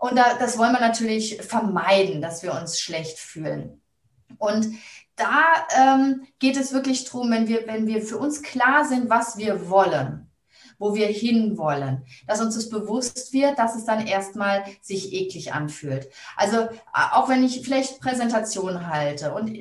Und 0.00 0.16
da, 0.16 0.34
das 0.36 0.58
wollen 0.58 0.72
wir 0.72 0.80
natürlich 0.80 1.40
vermeiden, 1.42 2.20
dass 2.20 2.42
wir 2.42 2.54
uns 2.54 2.80
schlecht 2.80 3.20
fühlen. 3.20 3.80
Und 4.38 4.66
da 5.14 5.44
ähm, 5.76 6.26
geht 6.40 6.56
es 6.56 6.72
wirklich 6.72 7.04
darum, 7.04 7.30
wenn 7.30 7.46
wir, 7.46 7.68
wenn 7.68 7.86
wir 7.86 8.02
für 8.02 8.18
uns 8.18 8.42
klar 8.42 8.84
sind, 8.84 9.10
was 9.10 9.36
wir 9.36 9.70
wollen, 9.70 10.31
wo 10.82 10.96
wir 10.96 11.06
hinwollen, 11.06 12.04
dass 12.26 12.40
uns 12.40 12.56
das 12.56 12.68
bewusst 12.68 13.32
wird, 13.32 13.56
dass 13.56 13.76
es 13.76 13.84
dann 13.84 14.04
erstmal 14.04 14.64
sich 14.80 15.12
eklig 15.12 15.52
anfühlt. 15.52 16.08
Also 16.36 16.68
auch 16.92 17.28
wenn 17.28 17.44
ich 17.44 17.62
vielleicht 17.62 18.00
Präsentationen 18.00 18.88
halte 18.88 19.32
und 19.32 19.56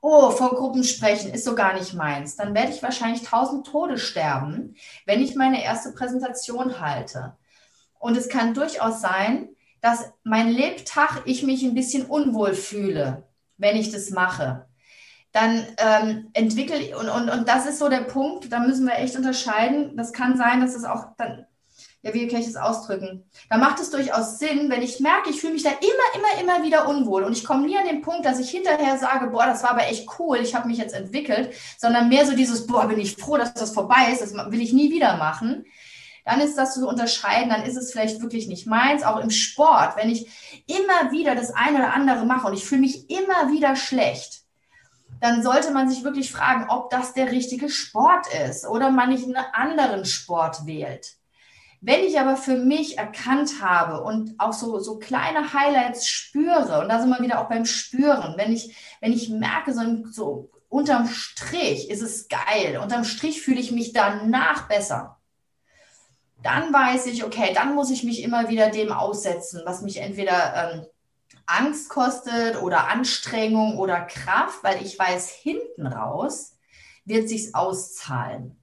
oh, 0.00 0.30
vor 0.30 0.54
Gruppen 0.54 0.82
sprechen 0.82 1.30
ist 1.30 1.44
so 1.44 1.54
gar 1.54 1.74
nicht 1.74 1.92
meins, 1.92 2.36
dann 2.36 2.54
werde 2.54 2.72
ich 2.72 2.82
wahrscheinlich 2.82 3.22
tausend 3.22 3.66
Tode 3.66 3.98
sterben, 3.98 4.76
wenn 5.04 5.20
ich 5.20 5.34
meine 5.34 5.62
erste 5.62 5.92
Präsentation 5.92 6.80
halte. 6.80 7.36
Und 7.98 8.16
es 8.16 8.30
kann 8.30 8.54
durchaus 8.54 9.02
sein, 9.02 9.50
dass 9.82 10.10
mein 10.24 10.48
Lebtag 10.48 11.22
ich 11.26 11.42
mich 11.42 11.64
ein 11.64 11.74
bisschen 11.74 12.06
unwohl 12.06 12.54
fühle, 12.54 13.24
wenn 13.58 13.76
ich 13.76 13.92
das 13.92 14.08
mache. 14.08 14.65
Dann 15.36 15.66
ähm, 15.76 16.30
entwickle 16.32 16.96
und, 16.96 17.10
und, 17.10 17.28
und 17.28 17.46
das 17.46 17.66
ist 17.66 17.78
so 17.78 17.90
der 17.90 18.00
Punkt, 18.00 18.50
da 18.50 18.58
müssen 18.58 18.86
wir 18.86 18.96
echt 18.96 19.16
unterscheiden. 19.16 19.94
Das 19.94 20.14
kann 20.14 20.38
sein, 20.38 20.62
dass 20.62 20.74
es 20.74 20.84
auch 20.84 21.08
dann, 21.18 21.44
ja, 22.00 22.14
wie 22.14 22.26
kann 22.26 22.40
ich 22.40 22.46
das 22.46 22.56
ausdrücken? 22.56 23.28
Da 23.50 23.58
macht 23.58 23.78
es 23.78 23.90
durchaus 23.90 24.38
Sinn, 24.38 24.70
wenn 24.70 24.80
ich 24.80 24.98
merke, 24.98 25.28
ich 25.28 25.38
fühle 25.38 25.52
mich 25.52 25.62
da 25.62 25.72
immer, 25.72 26.40
immer, 26.40 26.40
immer 26.40 26.64
wieder 26.64 26.88
unwohl 26.88 27.22
und 27.22 27.36
ich 27.36 27.44
komme 27.44 27.66
nie 27.66 27.76
an 27.76 27.84
den 27.84 28.00
Punkt, 28.00 28.24
dass 28.24 28.40
ich 28.40 28.48
hinterher 28.48 28.96
sage, 28.96 29.26
boah, 29.26 29.44
das 29.44 29.62
war 29.62 29.72
aber 29.72 29.86
echt 29.86 30.08
cool, 30.18 30.38
ich 30.38 30.54
habe 30.54 30.68
mich 30.68 30.78
jetzt 30.78 30.94
entwickelt, 30.94 31.52
sondern 31.76 32.08
mehr 32.08 32.24
so 32.24 32.34
dieses, 32.34 32.66
boah, 32.66 32.88
bin 32.88 32.98
ich 32.98 33.16
froh, 33.16 33.36
dass 33.36 33.52
das 33.52 33.74
vorbei 33.74 34.10
ist, 34.10 34.22
das 34.22 34.32
will 34.32 34.62
ich 34.62 34.72
nie 34.72 34.90
wieder 34.90 35.18
machen 35.18 35.66
dann 36.24 36.40
ist 36.40 36.58
das 36.58 36.74
zu 36.74 36.88
unterscheiden, 36.88 37.50
dann 37.50 37.62
ist 37.62 37.76
es 37.76 37.92
vielleicht 37.92 38.20
wirklich 38.20 38.48
nicht 38.48 38.66
meins. 38.66 39.04
Auch 39.04 39.18
im 39.20 39.30
Sport, 39.30 39.96
wenn 39.96 40.10
ich 40.10 40.26
immer 40.66 41.12
wieder 41.12 41.36
das 41.36 41.54
eine 41.54 41.78
oder 41.78 41.94
andere 41.94 42.26
mache 42.26 42.48
und 42.48 42.54
ich 42.54 42.64
fühle 42.64 42.80
mich 42.80 43.08
immer 43.08 43.52
wieder 43.52 43.76
schlecht, 43.76 44.45
dann 45.20 45.42
sollte 45.42 45.72
man 45.72 45.88
sich 45.88 46.04
wirklich 46.04 46.32
fragen, 46.32 46.68
ob 46.68 46.90
das 46.90 47.14
der 47.14 47.30
richtige 47.32 47.68
Sport 47.68 48.26
ist 48.48 48.66
oder 48.66 48.90
man 48.90 49.10
nicht 49.10 49.24
einen 49.24 49.36
anderen 49.36 50.04
Sport 50.04 50.66
wählt. 50.66 51.14
Wenn 51.80 52.04
ich 52.04 52.18
aber 52.18 52.36
für 52.36 52.56
mich 52.56 52.98
erkannt 52.98 53.60
habe 53.60 54.02
und 54.02 54.34
auch 54.38 54.52
so, 54.52 54.78
so 54.78 54.98
kleine 54.98 55.52
Highlights 55.52 56.08
spüre, 56.08 56.80
und 56.80 56.88
da 56.88 57.00
sind 57.00 57.10
wir 57.10 57.20
wieder 57.20 57.40
auch 57.40 57.48
beim 57.48 57.64
Spüren, 57.64 58.34
wenn 58.36 58.52
ich, 58.52 58.74
wenn 59.00 59.12
ich 59.12 59.28
merke, 59.28 59.72
so, 59.72 59.82
so 60.10 60.50
unterm 60.68 61.06
Strich 61.06 61.90
ist 61.90 62.02
es 62.02 62.28
geil, 62.28 62.80
unterm 62.82 63.04
Strich 63.04 63.42
fühle 63.42 63.60
ich 63.60 63.72
mich 63.72 63.92
danach 63.92 64.68
besser 64.68 65.16
dann 66.46 66.72
weiß 66.72 67.06
ich, 67.06 67.24
okay, 67.24 67.52
dann 67.54 67.74
muss 67.74 67.90
ich 67.90 68.04
mich 68.04 68.22
immer 68.22 68.48
wieder 68.48 68.70
dem 68.70 68.92
aussetzen, 68.92 69.62
was 69.64 69.82
mich 69.82 69.98
entweder 69.98 70.74
ähm, 70.74 70.86
Angst 71.46 71.88
kostet 71.88 72.60
oder 72.62 72.88
Anstrengung 72.88 73.78
oder 73.78 74.00
Kraft, 74.00 74.62
weil 74.62 74.84
ich 74.84 74.98
weiß, 74.98 75.30
hinten 75.30 75.86
raus 75.86 76.56
wird 77.04 77.28
sich's 77.28 77.54
auszahlen. 77.54 78.56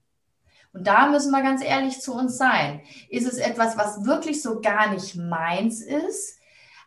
Und 0.72 0.86
da 0.86 1.06
müssen 1.06 1.30
wir 1.30 1.42
ganz 1.42 1.62
ehrlich 1.62 2.00
zu 2.00 2.14
uns 2.14 2.36
sein. 2.36 2.82
Ist 3.08 3.26
es 3.26 3.38
etwas, 3.38 3.78
was 3.78 4.04
wirklich 4.04 4.42
so 4.42 4.60
gar 4.60 4.92
nicht 4.92 5.14
meins 5.14 5.80
ist? 5.80 6.38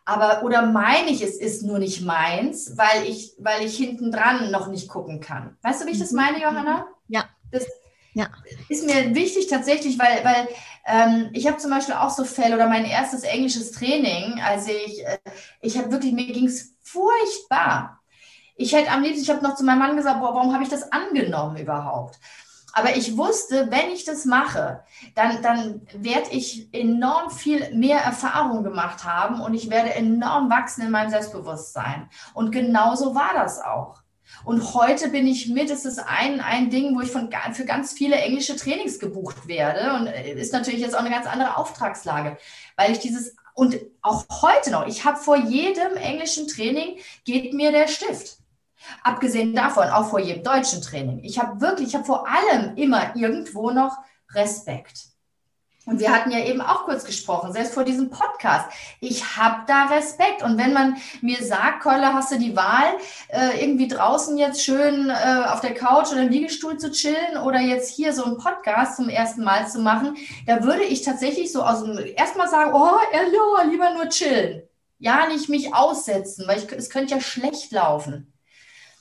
Aber, 0.04 0.42
oder 0.42 0.62
meine 0.62 1.10
ich, 1.10 1.22
es 1.22 1.36
ist 1.36 1.62
nur 1.62 1.78
nicht 1.78 2.02
meins, 2.02 2.76
weil 2.76 3.04
ich, 3.06 3.34
weil 3.38 3.64
ich 3.64 3.76
hinten 3.76 4.10
dran 4.10 4.50
noch 4.50 4.68
nicht 4.68 4.88
gucken 4.88 5.20
kann. 5.20 5.56
Weißt 5.62 5.82
du, 5.82 5.86
wie 5.86 5.90
ich 5.90 5.98
das 5.98 6.12
mhm. 6.12 6.16
meine, 6.16 6.40
Johanna? 6.40 6.86
Ja. 7.08 7.24
Das, 7.50 7.66
ja. 8.18 8.28
Ist 8.68 8.84
mir 8.84 9.14
wichtig 9.14 9.46
tatsächlich, 9.46 9.96
weil, 9.96 10.24
weil 10.24 10.48
ähm, 10.84 11.30
ich 11.32 11.46
habe 11.46 11.58
zum 11.58 11.70
Beispiel 11.70 11.94
auch 11.94 12.10
so 12.10 12.24
Fälle 12.24 12.56
oder 12.56 12.66
mein 12.66 12.84
erstes 12.84 13.22
englisches 13.22 13.70
Training, 13.70 14.40
als 14.44 14.66
ich, 14.66 15.06
äh, 15.06 15.18
ich 15.60 15.78
habe 15.78 15.92
wirklich, 15.92 16.12
mir 16.12 16.26
ging 16.26 16.46
es 16.46 16.74
furchtbar. 16.82 18.00
Ich 18.56 18.74
hätte 18.74 18.90
am 18.90 19.02
liebsten, 19.02 19.22
ich 19.22 19.30
habe 19.30 19.44
noch 19.44 19.54
zu 19.54 19.64
meinem 19.64 19.78
Mann 19.78 19.96
gesagt, 19.96 20.18
boah, 20.18 20.34
warum 20.34 20.52
habe 20.52 20.64
ich 20.64 20.68
das 20.68 20.90
angenommen 20.90 21.58
überhaupt? 21.58 22.18
Aber 22.72 22.96
ich 22.96 23.16
wusste, 23.16 23.70
wenn 23.70 23.90
ich 23.92 24.04
das 24.04 24.24
mache, 24.24 24.82
dann, 25.14 25.40
dann 25.40 25.86
werde 25.94 26.30
ich 26.32 26.74
enorm 26.74 27.30
viel 27.30 27.72
mehr 27.72 28.00
Erfahrung 28.00 28.64
gemacht 28.64 29.04
haben 29.04 29.40
und 29.40 29.54
ich 29.54 29.70
werde 29.70 29.94
enorm 29.94 30.50
wachsen 30.50 30.82
in 30.82 30.90
meinem 30.90 31.10
Selbstbewusstsein. 31.10 32.10
Und 32.34 32.50
genauso 32.50 33.14
war 33.14 33.30
das 33.34 33.60
auch. 33.60 34.02
Und 34.48 34.72
heute 34.72 35.10
bin 35.10 35.26
ich 35.26 35.50
mit, 35.50 35.68
es 35.68 35.84
ist 35.84 35.98
ein, 35.98 36.40
ein 36.40 36.70
Ding, 36.70 36.96
wo 36.96 37.02
ich 37.02 37.10
von, 37.10 37.28
für 37.52 37.66
ganz 37.66 37.92
viele 37.92 38.16
englische 38.16 38.56
Trainings 38.56 38.98
gebucht 38.98 39.46
werde. 39.46 39.92
Und 39.92 40.06
äh, 40.06 40.40
ist 40.40 40.54
natürlich 40.54 40.80
jetzt 40.80 40.94
auch 40.94 41.00
eine 41.00 41.10
ganz 41.10 41.26
andere 41.26 41.58
Auftragslage, 41.58 42.38
weil 42.74 42.90
ich 42.90 42.98
dieses, 42.98 43.36
und 43.52 43.78
auch 44.00 44.24
heute 44.40 44.70
noch, 44.70 44.86
ich 44.86 45.04
habe 45.04 45.18
vor 45.18 45.36
jedem 45.36 45.98
englischen 45.98 46.48
Training 46.48 46.96
geht 47.26 47.52
mir 47.52 47.72
der 47.72 47.88
Stift. 47.88 48.38
Abgesehen 49.02 49.54
davon, 49.54 49.90
auch 49.90 50.08
vor 50.08 50.20
jedem 50.20 50.42
deutschen 50.42 50.80
Training. 50.80 51.22
Ich 51.24 51.38
habe 51.38 51.60
wirklich, 51.60 51.88
ich 51.88 51.94
habe 51.94 52.06
vor 52.06 52.26
allem 52.26 52.74
immer 52.76 53.14
irgendwo 53.16 53.70
noch 53.70 53.98
Respekt. 54.32 55.07
Und 55.88 56.00
wir 56.00 56.12
hatten 56.12 56.30
ja 56.30 56.44
eben 56.44 56.60
auch 56.60 56.84
kurz 56.84 57.04
gesprochen, 57.04 57.54
selbst 57.54 57.72
vor 57.72 57.82
diesem 57.82 58.10
Podcast. 58.10 58.68
Ich 59.00 59.38
habe 59.38 59.62
da 59.66 59.86
Respekt. 59.86 60.42
Und 60.42 60.58
wenn 60.58 60.74
man 60.74 60.96
mir 61.22 61.42
sagt, 61.42 61.82
Keule, 61.82 62.12
hast 62.12 62.30
du 62.30 62.38
die 62.38 62.54
Wahl, 62.54 62.98
äh, 63.28 63.64
irgendwie 63.64 63.88
draußen 63.88 64.36
jetzt 64.36 64.62
schön 64.62 65.08
äh, 65.08 65.44
auf 65.46 65.62
der 65.62 65.72
Couch 65.72 66.12
oder 66.12 66.24
im 66.24 66.28
Liegestuhl 66.28 66.76
zu 66.76 66.90
chillen 66.90 67.38
oder 67.42 67.60
jetzt 67.60 67.88
hier 67.88 68.12
so 68.12 68.24
einen 68.24 68.36
Podcast 68.36 68.96
zum 68.96 69.08
ersten 69.08 69.42
Mal 69.42 69.66
zu 69.66 69.78
machen, 69.78 70.14
da 70.46 70.62
würde 70.62 70.84
ich 70.84 71.00
tatsächlich 71.00 71.52
so 71.52 71.62
aus 71.62 71.82
dem 71.82 71.98
erstmal 72.16 72.50
sagen, 72.50 72.72
oh, 72.74 72.98
hallo, 73.14 73.70
lieber 73.70 73.94
nur 73.94 74.10
chillen. 74.10 74.64
Ja, 74.98 75.26
nicht 75.26 75.48
mich 75.48 75.74
aussetzen, 75.74 76.46
weil 76.46 76.58
ich, 76.58 76.70
es 76.70 76.90
könnte 76.90 77.14
ja 77.14 77.20
schlecht 77.22 77.72
laufen. 77.72 78.34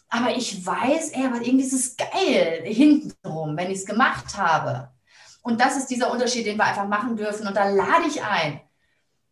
Aber 0.07 0.38
ich 0.38 0.65
weiß, 0.65 1.09
ey, 1.09 1.25
aber 1.25 1.41
irgendwie 1.41 1.65
ist 1.65 1.73
es 1.73 1.97
geil 1.97 2.61
hintenrum, 2.63 3.57
wenn 3.57 3.71
ich 3.71 3.79
es 3.79 3.85
gemacht 3.85 4.38
habe. 4.38 4.89
Und 5.47 5.61
das 5.61 5.77
ist 5.77 5.87
dieser 5.87 6.11
Unterschied, 6.11 6.45
den 6.45 6.57
wir 6.57 6.65
einfach 6.65 6.89
machen 6.89 7.15
dürfen. 7.15 7.47
Und 7.47 7.55
da 7.55 7.69
lade 7.69 8.05
ich 8.05 8.21
ein, 8.21 8.59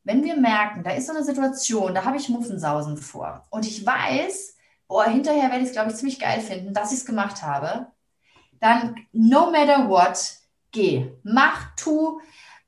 wenn 0.06 0.24
wir 0.24 0.38
merken, 0.38 0.82
da 0.82 0.92
ist 0.92 1.08
so 1.08 1.14
eine 1.14 1.26
Situation, 1.26 1.94
da 1.94 2.06
habe 2.06 2.16
ich 2.16 2.30
Muffensausen 2.30 2.96
vor. 2.96 3.46
Und 3.50 3.68
ich 3.68 3.86
weiß, 3.86 4.56
boah, 4.88 5.04
hinterher 5.04 5.50
werde 5.50 5.64
ich 5.64 5.66
es, 5.66 5.72
glaube 5.74 5.92
ich, 5.92 5.98
ziemlich 5.98 6.18
geil 6.18 6.40
finden, 6.40 6.74
dass 6.74 6.94
ich 6.94 7.00
es 7.00 7.06
gemacht 7.06 7.42
habe, 7.42 7.88
dann 8.62 8.96
no 9.12 9.52
matter 9.52 9.90
what, 9.90 10.18
geh, 10.72 11.12
mach, 11.24 11.76
tu, 11.76 12.22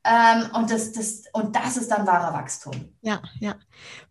ähm, 0.08 0.50
und, 0.54 0.72
das, 0.72 0.94
das, 0.94 1.24
und 1.34 1.54
das 1.56 1.76
ist 1.76 1.92
dann 1.92 2.08
wahrer 2.08 2.34
Wachstum. 2.34 2.74
Ja, 3.02 3.22
ja. 3.42 3.56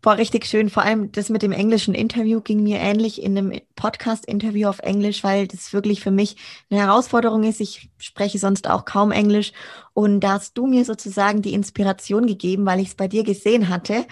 Boah, 0.01 0.17
richtig 0.17 0.45
schön. 0.45 0.69
Vor 0.69 0.83
allem 0.83 1.11
das 1.11 1.29
mit 1.29 1.41
dem 1.41 1.51
englischen 1.51 1.95
Interview 1.95 2.39
ging 2.41 2.61
mir 2.61 2.77
ähnlich 2.77 3.21
in 3.23 3.35
einem 3.35 3.59
Podcast-Interview 3.75 4.67
auf 4.67 4.79
Englisch, 4.79 5.23
weil 5.23 5.47
das 5.47 5.73
wirklich 5.73 6.01
für 6.01 6.11
mich 6.11 6.37
eine 6.69 6.81
Herausforderung 6.81 7.43
ist. 7.43 7.61
Ich 7.61 7.89
spreche 7.97 8.37
sonst 8.37 8.69
auch 8.69 8.85
kaum 8.85 9.11
Englisch. 9.11 9.53
Und 9.93 10.19
da 10.19 10.33
hast 10.33 10.55
du 10.57 10.67
mir 10.67 10.85
sozusagen 10.85 11.41
die 11.41 11.53
Inspiration 11.53 12.27
gegeben, 12.27 12.65
weil 12.67 12.79
ich 12.79 12.89
es 12.89 12.95
bei 12.95 13.07
dir 13.07 13.23
gesehen 13.23 13.67
hatte 13.67 14.05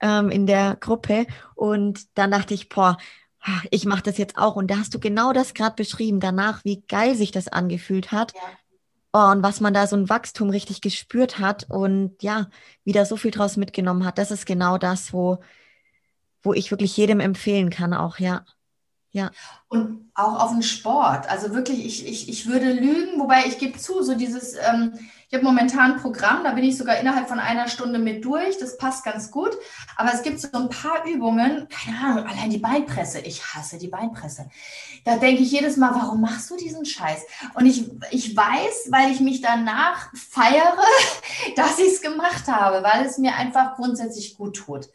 ähm, 0.00 0.30
in 0.30 0.46
der 0.46 0.76
Gruppe. 0.78 1.26
Und 1.56 2.16
dann 2.16 2.30
dachte 2.30 2.54
ich, 2.54 2.68
boah, 2.68 2.98
ich 3.70 3.84
mache 3.84 4.02
das 4.02 4.16
jetzt 4.16 4.38
auch. 4.38 4.54
Und 4.54 4.70
da 4.70 4.76
hast 4.76 4.94
du 4.94 5.00
genau 5.00 5.32
das 5.32 5.54
gerade 5.54 5.74
beschrieben, 5.74 6.20
danach, 6.20 6.64
wie 6.64 6.82
geil 6.86 7.16
sich 7.16 7.32
das 7.32 7.48
angefühlt 7.48 8.12
hat. 8.12 8.32
Ja 8.34 8.40
und 9.12 9.42
was 9.42 9.60
man 9.60 9.74
da 9.74 9.86
so 9.86 9.96
ein 9.96 10.08
Wachstum 10.08 10.50
richtig 10.50 10.80
gespürt 10.80 11.38
hat 11.38 11.66
und 11.68 12.22
ja, 12.22 12.48
wieder 12.84 13.04
so 13.06 13.16
viel 13.16 13.30
draus 13.30 13.56
mitgenommen 13.56 14.04
hat, 14.06 14.18
das 14.18 14.30
ist 14.30 14.46
genau 14.46 14.78
das, 14.78 15.12
wo, 15.12 15.40
wo 16.42 16.52
ich 16.54 16.70
wirklich 16.70 16.96
jedem 16.96 17.20
empfehlen 17.20 17.70
kann, 17.70 17.94
auch, 17.94 18.18
ja. 18.18 18.44
Ja. 19.12 19.30
Und 19.68 20.10
auch 20.14 20.40
auf 20.40 20.50
den 20.52 20.62
Sport. 20.62 21.28
Also 21.30 21.54
wirklich, 21.54 21.84
ich, 21.84 22.06
ich, 22.06 22.28
ich 22.28 22.46
würde 22.46 22.72
lügen, 22.72 23.20
wobei 23.20 23.44
ich 23.46 23.58
gebe 23.58 23.78
zu, 23.78 24.02
so 24.02 24.14
dieses, 24.14 24.54
ähm, 24.54 24.94
ich 25.28 25.34
habe 25.34 25.44
momentan 25.44 25.92
ein 25.92 26.00
Programm, 26.00 26.44
da 26.44 26.52
bin 26.52 26.64
ich 26.64 26.76
sogar 26.76 26.98
innerhalb 26.98 27.28
von 27.28 27.38
einer 27.38 27.68
Stunde 27.68 27.98
mit 27.98 28.24
durch. 28.24 28.58
Das 28.58 28.76
passt 28.76 29.04
ganz 29.04 29.30
gut. 29.30 29.50
Aber 29.96 30.12
es 30.12 30.22
gibt 30.22 30.40
so 30.40 30.48
ein 30.52 30.68
paar 30.68 31.06
Übungen, 31.06 31.68
keine 31.68 31.98
Ahnung, 31.98 32.26
allein 32.26 32.50
die 32.50 32.58
Beinpresse. 32.58 33.20
Ich 33.20 33.42
hasse 33.54 33.78
die 33.78 33.88
Beinpresse. 33.88 34.50
Da 35.04 35.16
denke 35.16 35.42
ich 35.42 35.52
jedes 35.52 35.76
Mal, 35.76 35.94
warum 35.94 36.20
machst 36.20 36.50
du 36.50 36.56
diesen 36.56 36.84
Scheiß? 36.84 37.22
Und 37.54 37.66
ich, 37.66 37.90
ich 38.10 38.36
weiß, 38.36 38.88
weil 38.90 39.10
ich 39.10 39.20
mich 39.20 39.40
danach 39.40 40.10
feiere, 40.14 40.76
dass 41.56 41.78
ich 41.78 41.94
es 41.94 42.02
gemacht 42.02 42.46
habe, 42.48 42.82
weil 42.82 43.06
es 43.06 43.18
mir 43.18 43.34
einfach 43.34 43.76
grundsätzlich 43.76 44.36
gut 44.36 44.56
tut. 44.56 44.88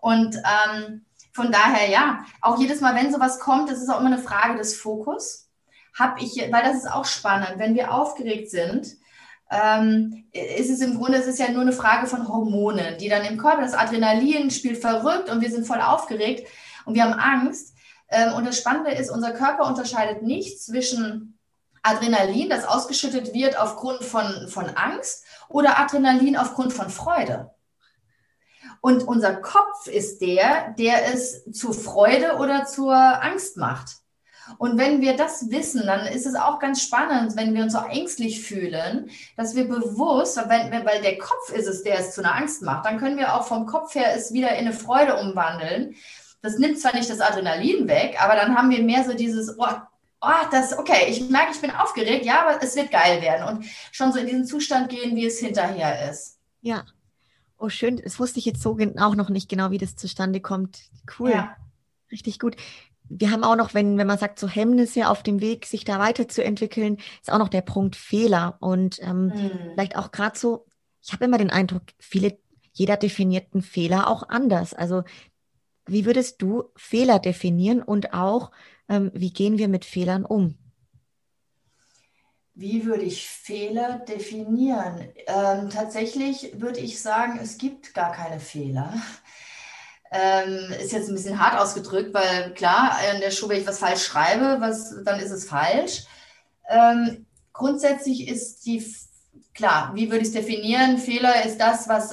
Und 0.00 0.36
ähm, 0.36 1.04
von 1.34 1.50
daher, 1.50 1.90
ja, 1.90 2.24
auch 2.40 2.58
jedes 2.60 2.80
Mal, 2.80 2.94
wenn 2.94 3.12
sowas 3.12 3.40
kommt, 3.40 3.68
das 3.68 3.82
ist 3.82 3.90
auch 3.90 3.98
immer 3.98 4.12
eine 4.12 4.18
Frage 4.18 4.56
des 4.56 4.76
Fokus. 4.76 5.50
Habe 5.98 6.20
ich, 6.20 6.36
weil 6.36 6.62
das 6.62 6.76
ist 6.76 6.90
auch 6.90 7.04
spannend, 7.04 7.54
wenn 7.58 7.74
wir 7.74 7.92
aufgeregt 7.92 8.50
sind, 8.50 8.96
ähm, 9.50 10.24
ist 10.32 10.70
es 10.70 10.80
im 10.80 10.96
Grunde, 10.96 11.18
es 11.18 11.26
ist 11.26 11.40
ja 11.40 11.50
nur 11.50 11.62
eine 11.62 11.72
Frage 11.72 12.06
von 12.06 12.28
Hormonen, 12.28 12.98
die 12.98 13.08
dann 13.08 13.24
im 13.24 13.36
Körper, 13.36 13.62
das 13.62 13.74
Adrenalin 13.74 14.50
spielt 14.50 14.78
verrückt 14.78 15.28
und 15.28 15.40
wir 15.40 15.50
sind 15.50 15.66
voll 15.66 15.80
aufgeregt 15.80 16.48
und 16.84 16.94
wir 16.94 17.02
haben 17.02 17.12
Angst. 17.12 17.74
Ähm, 18.08 18.34
und 18.34 18.46
das 18.46 18.56
Spannende 18.56 18.92
ist, 18.92 19.10
unser 19.10 19.32
Körper 19.32 19.66
unterscheidet 19.66 20.22
nicht 20.22 20.62
zwischen 20.62 21.38
Adrenalin, 21.82 22.48
das 22.48 22.64
ausgeschüttet 22.64 23.34
wird 23.34 23.58
aufgrund 23.58 24.04
von, 24.04 24.48
von 24.48 24.70
Angst, 24.70 25.24
oder 25.48 25.78
Adrenalin 25.80 26.36
aufgrund 26.36 26.72
von 26.72 26.90
Freude. 26.90 27.53
Und 28.84 29.08
unser 29.08 29.36
Kopf 29.36 29.86
ist 29.86 30.20
der, 30.20 30.74
der 30.78 31.14
es 31.14 31.42
zur 31.52 31.72
Freude 31.72 32.36
oder 32.36 32.66
zur 32.66 32.92
Angst 32.94 33.56
macht. 33.56 33.96
Und 34.58 34.76
wenn 34.76 35.00
wir 35.00 35.16
das 35.16 35.50
wissen, 35.50 35.86
dann 35.86 36.06
ist 36.06 36.26
es 36.26 36.34
auch 36.34 36.58
ganz 36.58 36.82
spannend, 36.82 37.34
wenn 37.34 37.54
wir 37.54 37.62
uns 37.62 37.72
so 37.72 37.78
ängstlich 37.78 38.42
fühlen, 38.42 39.08
dass 39.38 39.54
wir 39.54 39.66
bewusst, 39.66 40.36
wenn, 40.36 40.84
weil 40.84 41.00
der 41.00 41.16
Kopf 41.16 41.50
ist 41.54 41.66
es, 41.66 41.82
der 41.82 41.98
es 41.98 42.14
zu 42.14 42.20
einer 42.20 42.34
Angst 42.34 42.60
macht, 42.60 42.84
dann 42.84 42.98
können 42.98 43.16
wir 43.16 43.34
auch 43.34 43.46
vom 43.46 43.64
Kopf 43.64 43.94
her 43.94 44.14
es 44.14 44.34
wieder 44.34 44.50
in 44.50 44.66
eine 44.66 44.74
Freude 44.74 45.16
umwandeln. 45.16 45.94
Das 46.42 46.58
nimmt 46.58 46.78
zwar 46.78 46.94
nicht 46.94 47.08
das 47.08 47.22
Adrenalin 47.22 47.88
weg, 47.88 48.22
aber 48.22 48.34
dann 48.34 48.54
haben 48.54 48.68
wir 48.68 48.82
mehr 48.82 49.04
so 49.04 49.14
dieses, 49.14 49.58
oh, 49.58 49.66
oh 50.20 50.46
das, 50.50 50.78
okay, 50.78 51.06
ich 51.08 51.30
merke, 51.30 51.52
ich 51.52 51.60
bin 51.62 51.70
aufgeregt, 51.70 52.26
ja, 52.26 52.42
aber 52.46 52.62
es 52.62 52.76
wird 52.76 52.90
geil 52.90 53.22
werden 53.22 53.48
und 53.48 53.64
schon 53.92 54.12
so 54.12 54.18
in 54.18 54.26
diesen 54.26 54.44
Zustand 54.44 54.90
gehen, 54.90 55.16
wie 55.16 55.24
es 55.24 55.38
hinterher 55.38 56.10
ist. 56.10 56.36
Ja, 56.60 56.84
Oh, 57.58 57.68
schön. 57.68 58.00
Das 58.02 58.18
wusste 58.18 58.38
ich 58.38 58.44
jetzt 58.44 58.62
so 58.62 58.78
auch 58.98 59.14
noch 59.14 59.30
nicht 59.30 59.48
genau, 59.48 59.70
wie 59.70 59.78
das 59.78 59.96
zustande 59.96 60.40
kommt. 60.40 60.82
Cool. 61.18 61.30
Ja. 61.30 61.56
Richtig 62.10 62.38
gut. 62.38 62.56
Wir 63.08 63.30
haben 63.30 63.44
auch 63.44 63.56
noch, 63.56 63.74
wenn, 63.74 63.98
wenn 63.98 64.06
man 64.06 64.18
sagt, 64.18 64.38
so 64.38 64.48
Hemmnisse 64.48 65.08
auf 65.08 65.22
dem 65.22 65.40
Weg, 65.40 65.66
sich 65.66 65.84
da 65.84 65.98
weiterzuentwickeln, 65.98 66.98
ist 67.20 67.30
auch 67.30 67.38
noch 67.38 67.48
der 67.48 67.62
Punkt 67.62 67.96
Fehler. 67.96 68.56
Und 68.60 69.00
ähm, 69.02 69.26
mhm. 69.26 69.50
vielleicht 69.72 69.96
auch 69.96 70.10
gerade 70.10 70.38
so, 70.38 70.66
ich 71.02 71.12
habe 71.12 71.24
immer 71.24 71.38
den 71.38 71.50
Eindruck, 71.50 71.82
viele, 71.98 72.38
jeder 72.72 72.96
definiert 72.96 73.48
einen 73.52 73.62
Fehler 73.62 74.08
auch 74.08 74.28
anders. 74.28 74.74
Also 74.74 75.04
wie 75.86 76.06
würdest 76.06 76.40
du 76.40 76.64
Fehler 76.76 77.18
definieren 77.18 77.82
und 77.82 78.14
auch, 78.14 78.50
ähm, 78.88 79.10
wie 79.14 79.32
gehen 79.32 79.58
wir 79.58 79.68
mit 79.68 79.84
Fehlern 79.84 80.24
um? 80.24 80.56
Wie 82.54 82.86
würde 82.86 83.02
ich 83.02 83.28
Fehler 83.28 83.98
definieren? 83.98 85.08
Ähm, 85.26 85.70
tatsächlich 85.70 86.52
würde 86.60 86.78
ich 86.78 87.02
sagen, 87.02 87.40
es 87.42 87.58
gibt 87.58 87.94
gar 87.94 88.12
keine 88.12 88.38
Fehler. 88.38 88.94
Ähm, 90.12 90.72
ist 90.80 90.92
jetzt 90.92 91.08
ein 91.08 91.16
bisschen 91.16 91.40
hart 91.40 91.60
ausgedrückt, 91.60 92.14
weil 92.14 92.54
klar, 92.54 92.96
in 93.12 93.20
der 93.20 93.32
Schule, 93.32 93.54
wenn 93.54 93.62
ich 93.62 93.66
was 93.66 93.80
falsch 93.80 94.04
schreibe, 94.04 94.60
was, 94.60 94.94
dann 95.04 95.18
ist 95.18 95.32
es 95.32 95.48
falsch. 95.48 96.04
Ähm, 96.68 97.26
grundsätzlich 97.52 98.28
ist 98.28 98.64
die, 98.64 98.86
klar, 99.54 99.90
wie 99.94 100.08
würde 100.10 100.22
ich 100.22 100.28
es 100.28 100.34
definieren? 100.34 100.98
Fehler 100.98 101.44
ist 101.44 101.58
das, 101.58 101.88
was 101.88 102.12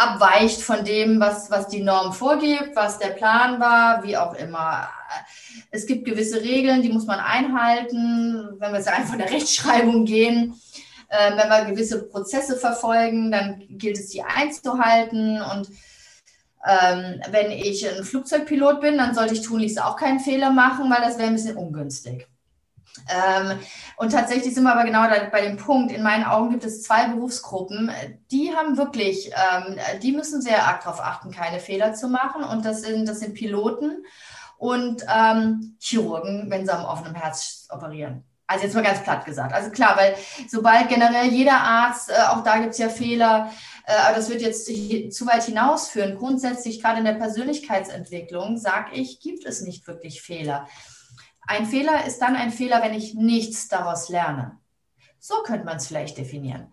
abweicht 0.00 0.62
von 0.62 0.84
dem, 0.84 1.20
was, 1.20 1.50
was 1.50 1.68
die 1.68 1.82
Norm 1.82 2.12
vorgibt, 2.12 2.74
was 2.74 2.98
der 2.98 3.10
Plan 3.10 3.60
war, 3.60 4.02
wie 4.02 4.16
auch 4.16 4.34
immer. 4.34 4.88
Es 5.70 5.86
gibt 5.86 6.06
gewisse 6.06 6.40
Regeln, 6.40 6.82
die 6.82 6.88
muss 6.88 7.06
man 7.06 7.20
einhalten. 7.20 8.56
Wenn 8.58 8.72
wir 8.72 8.78
jetzt 8.78 8.88
einfach 8.88 9.10
von 9.10 9.18
der 9.18 9.30
Rechtschreibung 9.30 10.06
gehen, 10.06 10.54
äh, 11.08 11.36
wenn 11.36 11.48
wir 11.48 11.66
gewisse 11.66 12.08
Prozesse 12.08 12.56
verfolgen, 12.56 13.30
dann 13.30 13.62
gilt 13.68 13.98
es, 13.98 14.08
die 14.08 14.22
einzuhalten. 14.22 15.42
Und 15.42 15.68
ähm, 16.66 17.20
wenn 17.30 17.50
ich 17.50 17.86
ein 17.86 18.02
Flugzeugpilot 18.02 18.80
bin, 18.80 18.96
dann 18.96 19.14
sollte 19.14 19.34
ich 19.34 19.42
tunlichst 19.42 19.82
auch 19.82 19.96
keinen 19.96 20.20
Fehler 20.20 20.50
machen, 20.50 20.90
weil 20.90 21.02
das 21.02 21.18
wäre 21.18 21.28
ein 21.28 21.34
bisschen 21.34 21.56
ungünstig. 21.56 22.26
Ähm, 23.08 23.58
und 23.96 24.12
tatsächlich 24.12 24.54
sind 24.54 24.64
wir 24.64 24.72
aber 24.72 24.84
genau 24.84 25.02
bei 25.30 25.42
dem 25.42 25.56
Punkt, 25.56 25.92
in 25.92 26.02
meinen 26.02 26.24
Augen 26.24 26.50
gibt 26.50 26.64
es 26.64 26.82
zwei 26.82 27.06
Berufsgruppen, 27.08 27.90
die 28.30 28.54
haben 28.54 28.76
wirklich, 28.76 29.30
ähm, 29.30 29.78
die 30.02 30.12
müssen 30.12 30.42
sehr 30.42 30.66
arg 30.66 30.82
darauf 30.82 31.00
achten, 31.00 31.30
keine 31.30 31.60
Fehler 31.60 31.94
zu 31.94 32.08
machen. 32.08 32.44
Und 32.44 32.64
das 32.64 32.82
sind, 32.82 33.08
das 33.08 33.20
sind 33.20 33.34
Piloten 33.34 34.04
und 34.58 35.04
ähm, 35.12 35.76
Chirurgen, 35.80 36.50
wenn 36.50 36.66
sie 36.66 36.72
am 36.72 36.84
offenen 36.84 37.14
Herz 37.14 37.66
operieren. 37.70 38.24
Also 38.46 38.64
jetzt 38.64 38.74
mal 38.74 38.82
ganz 38.82 39.02
platt 39.04 39.24
gesagt. 39.24 39.54
Also 39.54 39.70
klar, 39.70 39.96
weil 39.96 40.16
sobald 40.48 40.88
generell 40.88 41.28
jeder 41.28 41.60
Arzt, 41.60 42.10
äh, 42.10 42.14
auch 42.30 42.42
da 42.42 42.58
gibt 42.58 42.72
es 42.72 42.78
ja 42.78 42.88
Fehler, 42.88 43.52
äh, 43.86 43.92
aber 43.92 44.16
das 44.16 44.28
wird 44.28 44.42
jetzt 44.42 44.66
zu 44.66 45.26
weit 45.26 45.44
hinausführen. 45.44 46.16
Grundsätzlich, 46.16 46.82
gerade 46.82 46.98
in 46.98 47.04
der 47.04 47.12
Persönlichkeitsentwicklung, 47.12 48.58
sage 48.58 48.90
ich, 48.94 49.20
gibt 49.20 49.46
es 49.46 49.60
nicht 49.60 49.86
wirklich 49.86 50.20
Fehler. 50.20 50.66
Ein 51.50 51.66
Fehler 51.66 52.06
ist 52.06 52.20
dann 52.20 52.36
ein 52.36 52.52
Fehler, 52.52 52.80
wenn 52.80 52.94
ich 52.94 53.14
nichts 53.14 53.66
daraus 53.66 54.08
lerne. 54.08 54.56
So 55.18 55.42
könnte 55.42 55.64
man 55.64 55.78
es 55.78 55.88
vielleicht 55.88 56.16
definieren. 56.16 56.72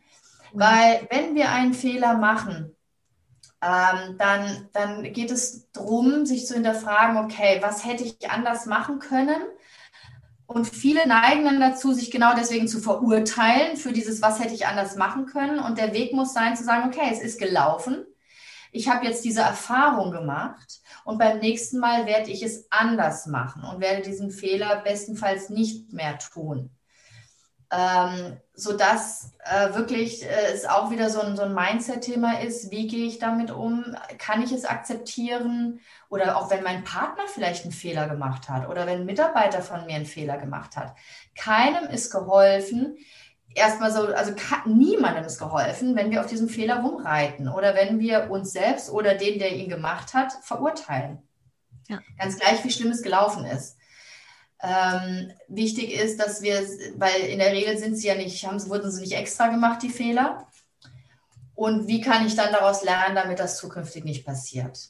Mhm. 0.54 0.60
Weil 0.60 1.08
wenn 1.10 1.34
wir 1.34 1.50
einen 1.50 1.74
Fehler 1.74 2.16
machen, 2.16 2.76
ähm, 3.60 4.18
dann, 4.20 4.70
dann 4.74 5.02
geht 5.14 5.32
es 5.32 5.72
darum, 5.72 6.28
sich 6.28 6.46
zu 6.46 6.54
hinterfragen, 6.54 7.18
okay, 7.18 7.58
was 7.60 7.86
hätte 7.86 8.04
ich 8.04 8.30
anders 8.30 8.68
machen 8.68 9.00
können? 9.00 9.42
Und 10.46 10.68
viele 10.68 11.08
neigen 11.08 11.46
dann 11.46 11.60
dazu, 11.60 11.92
sich 11.92 12.12
genau 12.12 12.36
deswegen 12.36 12.68
zu 12.68 12.80
verurteilen 12.80 13.78
für 13.78 13.92
dieses, 13.92 14.22
was 14.22 14.40
hätte 14.40 14.54
ich 14.54 14.68
anders 14.68 14.96
machen 14.96 15.26
können. 15.26 15.58
Und 15.58 15.80
der 15.80 15.92
Weg 15.94 16.14
muss 16.14 16.36
sein, 16.36 16.56
zu 16.56 16.64
sagen, 16.64 16.88
okay, 16.88 17.10
es 17.12 17.20
ist 17.20 17.40
gelaufen. 17.40 18.06
Ich 18.72 18.90
habe 18.90 19.06
jetzt 19.06 19.24
diese 19.24 19.42
Erfahrung 19.42 20.12
gemacht 20.12 20.82
und 21.06 21.18
beim 21.18 21.40
nächsten 21.40 21.80
Mal 21.80 22.06
werde 22.06 22.32
ich 22.32 22.44
es 22.44 22.68
anders 22.72 23.26
machen 23.28 23.64
und 23.64 23.80
werde 23.80 24.02
diesen 24.02 24.32
Fehler 24.32 24.82
bestenfalls 24.84 25.50
nicht 25.50 25.94
mehr 25.94 26.18
tun. 26.20 26.72
Ähm, 27.70 28.38
sodass 28.54 29.34
äh, 29.44 29.74
wirklich 29.74 30.24
äh, 30.24 30.54
es 30.54 30.66
auch 30.66 30.90
wieder 30.90 31.10
so 31.10 31.20
ein, 31.20 31.36
so 31.36 31.44
ein 31.44 31.54
Mindset-Thema 31.54 32.40
ist, 32.40 32.72
wie 32.72 32.88
gehe 32.88 33.06
ich 33.06 33.20
damit 33.20 33.52
um? 33.52 33.84
Kann 34.18 34.42
ich 34.42 34.54
es 34.54 34.64
akzeptieren? 34.64 35.82
Oder 36.08 36.38
auch 36.38 36.50
wenn 36.50 36.64
mein 36.64 36.86
Partner 36.86 37.24
vielleicht 37.28 37.64
einen 37.64 37.74
Fehler 37.74 38.08
gemacht 38.08 38.48
hat 38.48 38.70
oder 38.70 38.88
wenn 38.88 39.00
ein 39.00 39.06
Mitarbeiter 39.06 39.62
von 39.62 39.86
mir 39.86 39.96
einen 39.96 40.06
Fehler 40.06 40.38
gemacht 40.38 40.78
hat. 40.78 40.96
Keinem 41.36 41.90
ist 41.90 42.10
geholfen, 42.10 42.98
erstmal 43.58 43.92
so, 43.92 44.08
also 44.14 44.34
niemandem 44.66 45.26
ist 45.26 45.40
geholfen, 45.40 45.96
wenn 45.96 46.12
wir 46.12 46.22
auf 46.22 46.28
diesem 46.28 46.48
Fehler 46.48 46.82
rumreiten 46.82 47.50
oder 47.50 47.76
wenn 47.76 48.00
wir 48.00 48.30
uns 48.30 48.52
selbst 48.52 48.90
oder 48.90 49.16
den, 49.16 49.40
der 49.40 49.56
ihn 49.56 49.70
gemacht 49.70 50.14
hat, 50.14 50.34
verurteilen. 50.44 51.20
Ja. 51.88 52.00
Ganz 52.18 52.38
gleich, 52.38 52.64
wie 52.64 52.72
schlimm 52.72 52.92
es 52.92 53.02
gelaufen 53.02 53.46
ist. 53.46 53.78
Ähm, 54.62 55.32
wichtig 55.48 55.94
ist, 55.94 56.20
dass 56.20 56.42
wir, 56.42 56.62
weil 56.98 57.22
in 57.22 57.40
der 57.40 57.52
Regel 57.52 57.78
sind 57.78 57.96
sie 57.96 58.08
ja 58.08 58.16
nicht, 58.16 58.46
haben, 58.46 58.64
wurden 58.70 58.92
sie 58.92 59.02
nicht 59.02 59.14
extra 59.14 59.48
gemacht, 59.48 59.84
die 59.84 59.90
Fehler. 59.90 60.48
Und 61.54 61.88
wie 61.88 62.02
kann 62.02 62.26
ich 62.26 62.36
dann 62.36 62.52
daraus 62.52 62.84
lernen, 62.84 63.16
damit 63.16 63.40
das 63.40 63.58
zukünftig 63.58 64.04
nicht 64.04 64.26
passiert? 64.26 64.90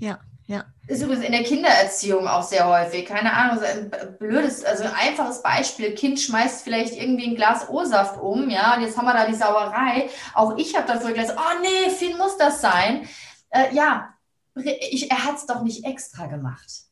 Ja, 0.00 0.20
ja. 0.48 0.64
Ist 0.86 1.02
übrigens 1.02 1.26
in 1.26 1.32
der 1.32 1.42
Kindererziehung 1.42 2.26
auch 2.26 2.42
sehr 2.42 2.66
häufig. 2.66 3.04
Keine 3.04 3.34
Ahnung, 3.34 3.62
ein 3.62 3.90
blödes, 4.18 4.64
also 4.64 4.84
ein 4.84 4.94
einfaches 4.94 5.42
Beispiel. 5.42 5.94
Kind 5.94 6.18
schmeißt 6.18 6.64
vielleicht 6.64 6.94
irgendwie 6.94 7.28
ein 7.28 7.36
Glas 7.36 7.68
O-Saft 7.68 8.18
um, 8.18 8.48
ja, 8.48 8.74
und 8.74 8.80
jetzt 8.80 8.96
haben 8.96 9.04
wir 9.04 9.12
da 9.12 9.26
die 9.26 9.34
Sauerei. 9.34 10.08
Auch 10.32 10.56
ich 10.56 10.74
habe 10.74 10.86
dafür 10.90 11.12
gedacht, 11.12 11.36
oh 11.36 11.60
nee, 11.60 11.90
Finn 11.90 12.16
muss 12.16 12.38
das 12.38 12.62
sein. 12.62 13.06
Äh, 13.50 13.74
ja, 13.74 14.14
ich, 14.54 15.10
er 15.10 15.22
hat 15.26 15.36
es 15.36 15.44
doch 15.44 15.62
nicht 15.62 15.84
extra 15.84 16.26
gemacht. 16.28 16.84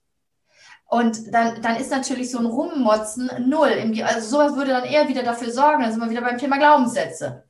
Und 0.84 1.32
dann, 1.32 1.62
dann 1.62 1.76
ist 1.76 1.90
natürlich 1.90 2.30
so 2.30 2.38
ein 2.38 2.46
Rummotzen 2.46 3.30
null. 3.48 3.72
Also 4.04 4.28
sowas 4.28 4.54
würde 4.54 4.72
dann 4.72 4.84
eher 4.84 5.08
wieder 5.08 5.22
dafür 5.22 5.50
sorgen, 5.50 5.82
dann 5.82 5.92
sind 5.92 6.02
wir 6.02 6.10
wieder 6.10 6.20
beim 6.20 6.36
Thema 6.36 6.58
Glaubenssätze 6.58 7.45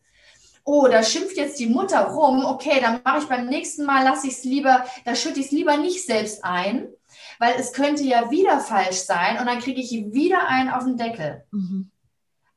oh, 0.67 0.89
da 0.89 1.03
schimpft 1.03 1.37
jetzt 1.37 1.59
die 1.61 1.69
Mutter 1.69 2.01
rum, 2.09 2.45
okay, 2.45 2.81
dann 2.81 3.01
mache 3.05 3.21
ich 3.21 3.29
beim 3.29 3.47
nächsten 3.47 3.85
Mal, 3.85 4.03
lasse 4.03 4.27
ich 4.27 4.35
es 4.35 4.45
lieber, 4.45 4.85
da 5.05 5.15
schütte 5.15 5.39
ich 5.39 5.47
es 5.47 5.53
lieber 5.53 5.77
nicht 5.77 6.05
selbst 6.05 6.45
ein, 6.45 6.89
weil 7.39 7.55
es 7.57 7.73
könnte 7.73 8.03
ja 8.03 8.31
wieder 8.33 8.59
falsch 8.59 8.97
sein 8.97 9.39
und 9.39 9.47
dann 9.47 9.61
kriege 9.61 9.81
ich 9.81 9.93
wieder 10.13 10.49
einen 10.49 10.71
auf 10.71 10.85
den 10.85 10.97
Deckel. 10.97 11.45
Mhm. 11.53 11.91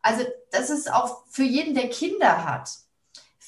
Also 0.02 0.24
das 0.52 0.72
ist 0.72 0.92
auch 0.92 1.24
für 1.30 1.44
jeden, 1.44 1.76
der 1.76 1.90
Kinder 1.90 2.46
hat. 2.46 2.70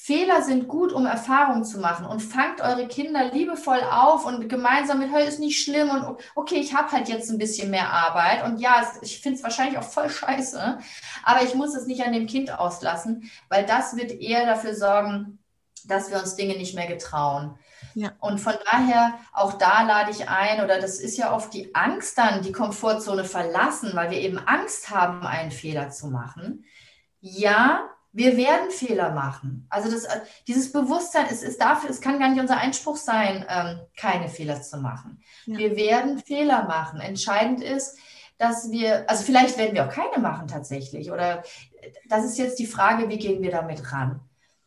Fehler 0.04 0.42
sind 0.42 0.66
gut, 0.66 0.92
um 0.92 1.06
Erfahrungen 1.06 1.64
zu 1.64 1.78
machen 1.78 2.06
und 2.06 2.18
fangt 2.18 2.60
eure 2.60 2.88
Kinder 2.88 3.30
liebevoll 3.30 3.78
auf 3.88 4.26
und 4.26 4.48
gemeinsam 4.48 4.98
mit, 4.98 5.12
hey, 5.12 5.28
ist 5.28 5.38
nicht 5.38 5.62
schlimm 5.62 5.90
und 5.90 6.18
okay, 6.34 6.56
ich 6.56 6.74
habe 6.74 6.90
halt 6.90 7.08
jetzt 7.08 7.30
ein 7.30 7.38
bisschen 7.38 7.70
mehr 7.70 7.88
Arbeit 7.88 8.42
und 8.44 8.58
ja, 8.58 8.84
ich 9.00 9.20
finde 9.20 9.36
es 9.36 9.44
wahrscheinlich 9.44 9.78
auch 9.78 9.84
voll 9.84 10.10
scheiße, 10.10 10.78
aber 11.22 11.44
ich 11.44 11.54
muss 11.54 11.76
es 11.76 11.86
nicht 11.86 12.04
an 12.04 12.12
dem 12.12 12.26
Kind 12.26 12.58
auslassen, 12.58 13.30
weil 13.48 13.64
das 13.64 13.96
wird 13.96 14.10
eher 14.10 14.44
dafür 14.44 14.74
sorgen, 14.74 15.38
dass 15.84 16.10
wir 16.10 16.18
uns 16.18 16.34
Dinge 16.34 16.54
nicht 16.54 16.74
mehr 16.74 16.88
getrauen. 16.88 17.56
Ja. 17.94 18.10
Und 18.18 18.40
von 18.40 18.54
daher, 18.72 19.14
auch 19.32 19.52
da 19.52 19.84
lade 19.84 20.10
ich 20.10 20.28
ein, 20.28 20.64
oder 20.64 20.80
das 20.80 20.98
ist 20.98 21.16
ja 21.16 21.32
oft 21.32 21.54
die 21.54 21.76
Angst 21.76 22.18
dann, 22.18 22.42
die 22.42 22.50
Komfortzone 22.50 23.22
verlassen, 23.22 23.92
weil 23.94 24.10
wir 24.10 24.18
eben 24.18 24.38
Angst 24.38 24.90
haben, 24.90 25.24
einen 25.24 25.52
Fehler 25.52 25.90
zu 25.90 26.08
machen. 26.08 26.64
Ja, 27.20 27.88
wir 28.12 28.36
werden 28.36 28.70
Fehler 28.70 29.10
machen. 29.12 29.66
Also 29.70 29.90
das, 29.90 30.04
äh, 30.04 30.20
dieses 30.46 30.70
Bewusstsein, 30.70 31.26
es 31.30 31.42
ist 31.42 31.60
dafür, 31.60 31.88
es 31.90 32.00
kann 32.00 32.18
gar 32.18 32.28
nicht 32.28 32.40
unser 32.40 32.58
Einspruch 32.58 32.96
sein, 32.96 33.44
ähm, 33.48 33.80
keine 33.96 34.28
Fehler 34.28 34.60
zu 34.60 34.78
machen. 34.78 35.22
Ja. 35.46 35.58
Wir 35.58 35.76
werden 35.76 36.18
Fehler 36.18 36.64
machen. 36.64 37.00
Entscheidend 37.00 37.62
ist, 37.62 37.98
dass 38.36 38.70
wir, 38.70 39.08
also 39.08 39.24
vielleicht 39.24 39.56
werden 39.56 39.74
wir 39.74 39.86
auch 39.86 39.92
keine 39.92 40.22
machen 40.22 40.46
tatsächlich. 40.46 41.10
Oder 41.10 41.38
äh, 41.80 41.90
das 42.08 42.24
ist 42.26 42.38
jetzt 42.38 42.58
die 42.58 42.66
Frage, 42.66 43.08
wie 43.08 43.18
gehen 43.18 43.42
wir 43.42 43.50
damit 43.50 43.92
ran? 43.92 44.20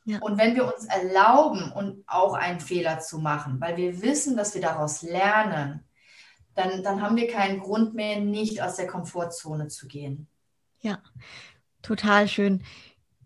Ja. 0.05 0.19
Und 0.19 0.37
wenn 0.37 0.55
wir 0.55 0.65
uns 0.65 0.85
erlauben 0.85 1.71
und 1.71 2.03
auch 2.07 2.33
einen 2.33 2.59
Fehler 2.59 2.99
zu 2.99 3.19
machen, 3.19 3.59
weil 3.59 3.77
wir 3.77 4.01
wissen, 4.01 4.37
dass 4.37 4.53
wir 4.53 4.61
daraus 4.61 5.03
lernen, 5.03 5.83
dann, 6.55 6.83
dann 6.83 7.01
haben 7.01 7.15
wir 7.15 7.27
keinen 7.27 7.59
Grund 7.59 7.93
mehr, 7.95 8.19
nicht 8.19 8.61
aus 8.61 8.75
der 8.75 8.87
Komfortzone 8.87 9.67
zu 9.67 9.87
gehen. 9.87 10.27
Ja, 10.79 10.99
total 11.81 12.27
schön 12.27 12.63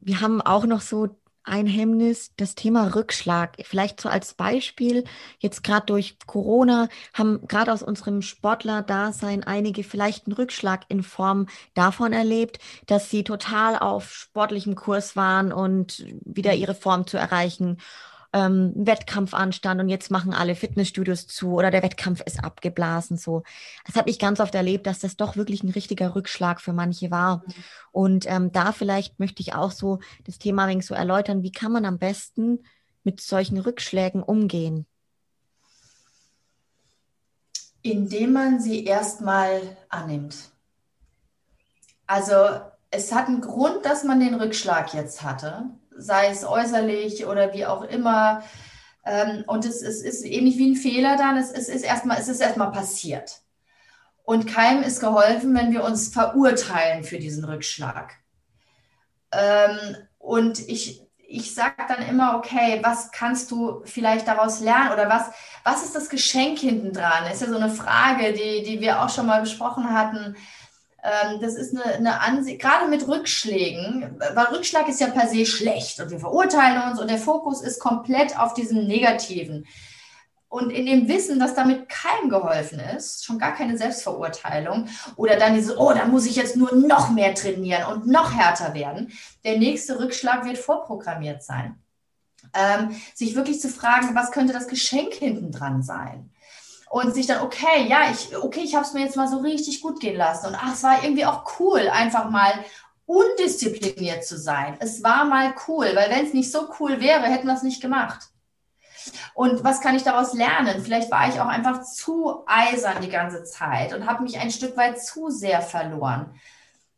wir 0.01 0.21
haben 0.21 0.41
auch 0.41 0.65
noch 0.65 0.81
so 0.81 1.09
ein 1.43 1.67
Hemmnis, 1.67 2.31
das 2.37 2.53
Thema 2.53 2.95
Rückschlag. 2.95 3.57
Vielleicht 3.63 3.99
so 3.99 4.07
als 4.09 4.35
Beispiel, 4.35 5.03
jetzt 5.39 5.63
gerade 5.63 5.85
durch 5.87 6.17
Corona 6.27 6.89
haben 7.13 7.47
gerade 7.47 7.73
aus 7.73 7.81
unserem 7.81 8.21
Sportler-Dasein 8.21 9.43
einige 9.43 9.83
vielleicht 9.83 10.27
einen 10.27 10.33
Rückschlag 10.33 10.85
in 10.89 11.01
Form 11.01 11.47
davon 11.73 12.13
erlebt, 12.13 12.59
dass 12.85 13.09
sie 13.09 13.23
total 13.23 13.79
auf 13.79 14.13
sportlichem 14.13 14.75
Kurs 14.75 15.15
waren 15.15 15.51
und 15.51 16.05
wieder 16.23 16.53
ihre 16.53 16.75
Form 16.75 17.07
zu 17.07 17.17
erreichen 17.17 17.77
ähm, 18.33 18.73
Wettkampf 18.75 19.33
anstand 19.33 19.81
und 19.81 19.89
jetzt 19.89 20.11
machen 20.11 20.33
alle 20.33 20.55
Fitnessstudios 20.55 21.27
zu 21.27 21.53
oder 21.53 21.71
der 21.71 21.83
Wettkampf 21.83 22.21
ist 22.21 22.43
abgeblasen. 22.43 23.17
So, 23.17 23.43
das 23.85 23.95
habe 23.95 24.09
ich 24.09 24.19
ganz 24.19 24.39
oft 24.39 24.53
erlebt, 24.53 24.85
dass 24.87 24.99
das 24.99 25.17
doch 25.17 25.35
wirklich 25.35 25.63
ein 25.63 25.69
richtiger 25.69 26.15
Rückschlag 26.15 26.61
für 26.61 26.73
manche 26.73 27.09
war. 27.11 27.37
Mhm. 27.37 27.53
Und 27.91 28.25
ähm, 28.27 28.51
da 28.51 28.71
vielleicht 28.71 29.19
möchte 29.19 29.41
ich 29.41 29.55
auch 29.55 29.71
so 29.71 29.99
das 30.25 30.37
Thema 30.37 30.63
ein 30.63 30.69
wenig 30.69 30.85
so 30.85 30.93
erläutern, 30.93 31.43
wie 31.43 31.51
kann 31.51 31.71
man 31.71 31.85
am 31.85 31.97
besten 31.97 32.63
mit 33.03 33.21
solchen 33.21 33.57
Rückschlägen 33.57 34.21
umgehen? 34.21 34.85
Indem 37.81 38.33
man 38.33 38.59
sie 38.59 38.83
erstmal 38.83 39.61
annimmt. 39.87 40.35
Also 42.05 42.35
es 42.91 43.11
hat 43.13 43.27
einen 43.27 43.41
Grund, 43.41 43.85
dass 43.85 44.03
man 44.03 44.19
den 44.19 44.35
Rückschlag 44.35 44.93
jetzt 44.93 45.23
hatte 45.23 45.69
sei 45.99 46.29
es 46.29 46.43
äußerlich 46.43 47.25
oder 47.25 47.53
wie 47.53 47.65
auch 47.65 47.83
immer. 47.83 48.43
Ähm, 49.05 49.43
und 49.47 49.65
es, 49.65 49.81
es, 49.81 50.01
ist 50.01 50.25
ähnlich 50.25 50.57
wie 50.57 50.71
ein 50.71 50.75
Fehler 50.75 51.17
dann, 51.17 51.37
es, 51.37 51.51
es 51.51 51.69
ist 51.69 51.83
erstmal, 51.83 52.19
es 52.19 52.27
passiert. 52.71 53.41
Und 54.23 54.45
keinem 54.45 54.83
ist 54.83 54.99
geholfen, 54.99 55.55
wenn 55.55 55.71
wir 55.71 55.83
uns 55.83 56.09
verurteilen 56.09 57.03
für 57.03 57.17
diesen 57.17 57.45
Rückschlag. 57.45 58.13
Ähm, 59.31 59.97
und 60.19 60.59
ich, 60.67 61.01
ich 61.27 61.53
sage 61.53 61.75
dann 61.87 62.07
immer, 62.07 62.37
okay, 62.37 62.79
was 62.83 63.11
kannst 63.11 63.51
du 63.51 63.81
vielleicht 63.85 64.27
daraus 64.27 64.59
lernen 64.59 64.91
oder 64.91 65.09
was, 65.09 65.31
was 65.63 65.83
ist 65.83 65.95
das 65.95 66.09
Geschenk 66.09 66.59
hinten 66.59 66.93
dran? 66.93 67.31
Ist 67.31 67.41
ja 67.41 67.49
so 67.49 67.55
eine 67.55 67.69
Frage, 67.69 68.33
die, 68.33 68.63
die 68.63 68.81
wir 68.81 69.01
auch 69.01 69.09
schon 69.09 69.25
mal 69.27 69.41
besprochen 69.41 69.93
hatten. 69.93 70.35
Ähm, 71.03 71.39
das 71.39 71.55
ist 71.55 71.75
eine, 71.75 71.95
eine 71.95 72.21
Ansicht, 72.21 72.59
gerade 72.59 72.87
mit 72.87 73.07
Rückschlägen, 73.07 74.19
weil 74.33 74.45
Rückschlag 74.47 74.87
ist 74.87 74.99
ja 74.99 75.07
per 75.07 75.27
se 75.27 75.45
schlecht 75.45 75.99
und 75.99 76.11
wir 76.11 76.19
verurteilen 76.19 76.91
uns 76.91 76.99
und 76.99 77.09
der 77.09 77.17
Fokus 77.17 77.61
ist 77.61 77.79
komplett 77.79 78.37
auf 78.37 78.53
diesem 78.53 78.85
Negativen. 78.85 79.65
Und 80.49 80.71
in 80.71 80.87
dem 80.87 81.07
Wissen, 81.07 81.39
dass 81.39 81.53
damit 81.53 81.89
keinem 81.89 82.29
geholfen 82.29 82.79
ist, 82.79 83.23
schon 83.23 83.37
gar 83.37 83.53
keine 83.53 83.77
Selbstverurteilung 83.77 84.89
oder 85.15 85.37
dann 85.37 85.53
dieses, 85.53 85.77
oh, 85.77 85.93
da 85.93 86.05
muss 86.05 86.25
ich 86.25 86.35
jetzt 86.35 86.55
nur 86.55 86.73
noch 86.73 87.11
mehr 87.11 87.35
trainieren 87.35 87.83
und 87.83 88.07
noch 88.07 88.33
härter 88.35 88.73
werden. 88.73 89.13
Der 89.43 89.59
nächste 89.59 89.99
Rückschlag 89.99 90.45
wird 90.45 90.57
vorprogrammiert 90.57 91.43
sein. 91.43 91.75
Ähm, 92.53 92.95
sich 93.13 93.35
wirklich 93.35 93.61
zu 93.61 93.69
fragen, 93.69 94.15
was 94.15 94.31
könnte 94.31 94.53
das 94.53 94.67
Geschenk 94.67 95.13
hinten 95.13 95.51
dran 95.51 95.83
sein? 95.83 96.31
Und 96.89 97.13
sich 97.13 97.27
dann, 97.27 97.41
okay, 97.41 97.87
ja, 97.87 98.11
ich, 98.11 98.35
okay, 98.35 98.61
ich 98.61 98.75
habe 98.75 98.85
es 98.85 98.93
mir 98.93 99.01
jetzt 99.01 99.15
mal 99.15 99.27
so 99.27 99.37
richtig 99.37 99.81
gut 99.81 99.99
gehen 99.99 100.17
lassen. 100.17 100.47
Und 100.47 100.55
ach, 100.55 100.73
es 100.73 100.83
war 100.83 101.03
irgendwie 101.03 101.25
auch 101.25 101.59
cool, 101.59 101.87
einfach 101.87 102.29
mal 102.29 102.51
undiszipliniert 103.05 104.25
zu 104.25 104.37
sein. 104.37 104.75
Es 104.79 105.03
war 105.03 105.25
mal 105.25 105.53
cool, 105.67 105.91
weil 105.95 106.09
wenn 106.09 106.25
es 106.25 106.33
nicht 106.33 106.51
so 106.51 106.67
cool 106.79 106.99
wäre, 106.99 107.23
hätten 107.23 107.47
wir 107.47 107.53
es 107.53 107.63
nicht 107.63 107.81
gemacht. 107.81 108.29
Und 109.33 109.63
was 109.63 109.81
kann 109.81 109.95
ich 109.95 110.03
daraus 110.03 110.33
lernen? 110.33 110.83
Vielleicht 110.83 111.11
war 111.11 111.29
ich 111.29 111.39
auch 111.39 111.47
einfach 111.47 111.83
zu 111.83 112.43
eisern 112.45 113.01
die 113.01 113.09
ganze 113.09 113.43
Zeit 113.43 113.93
und 113.93 114.05
habe 114.05 114.23
mich 114.23 114.39
ein 114.39 114.51
Stück 114.51 114.75
weit 114.75 115.01
zu 115.01 115.29
sehr 115.29 115.61
verloren. 115.61 116.39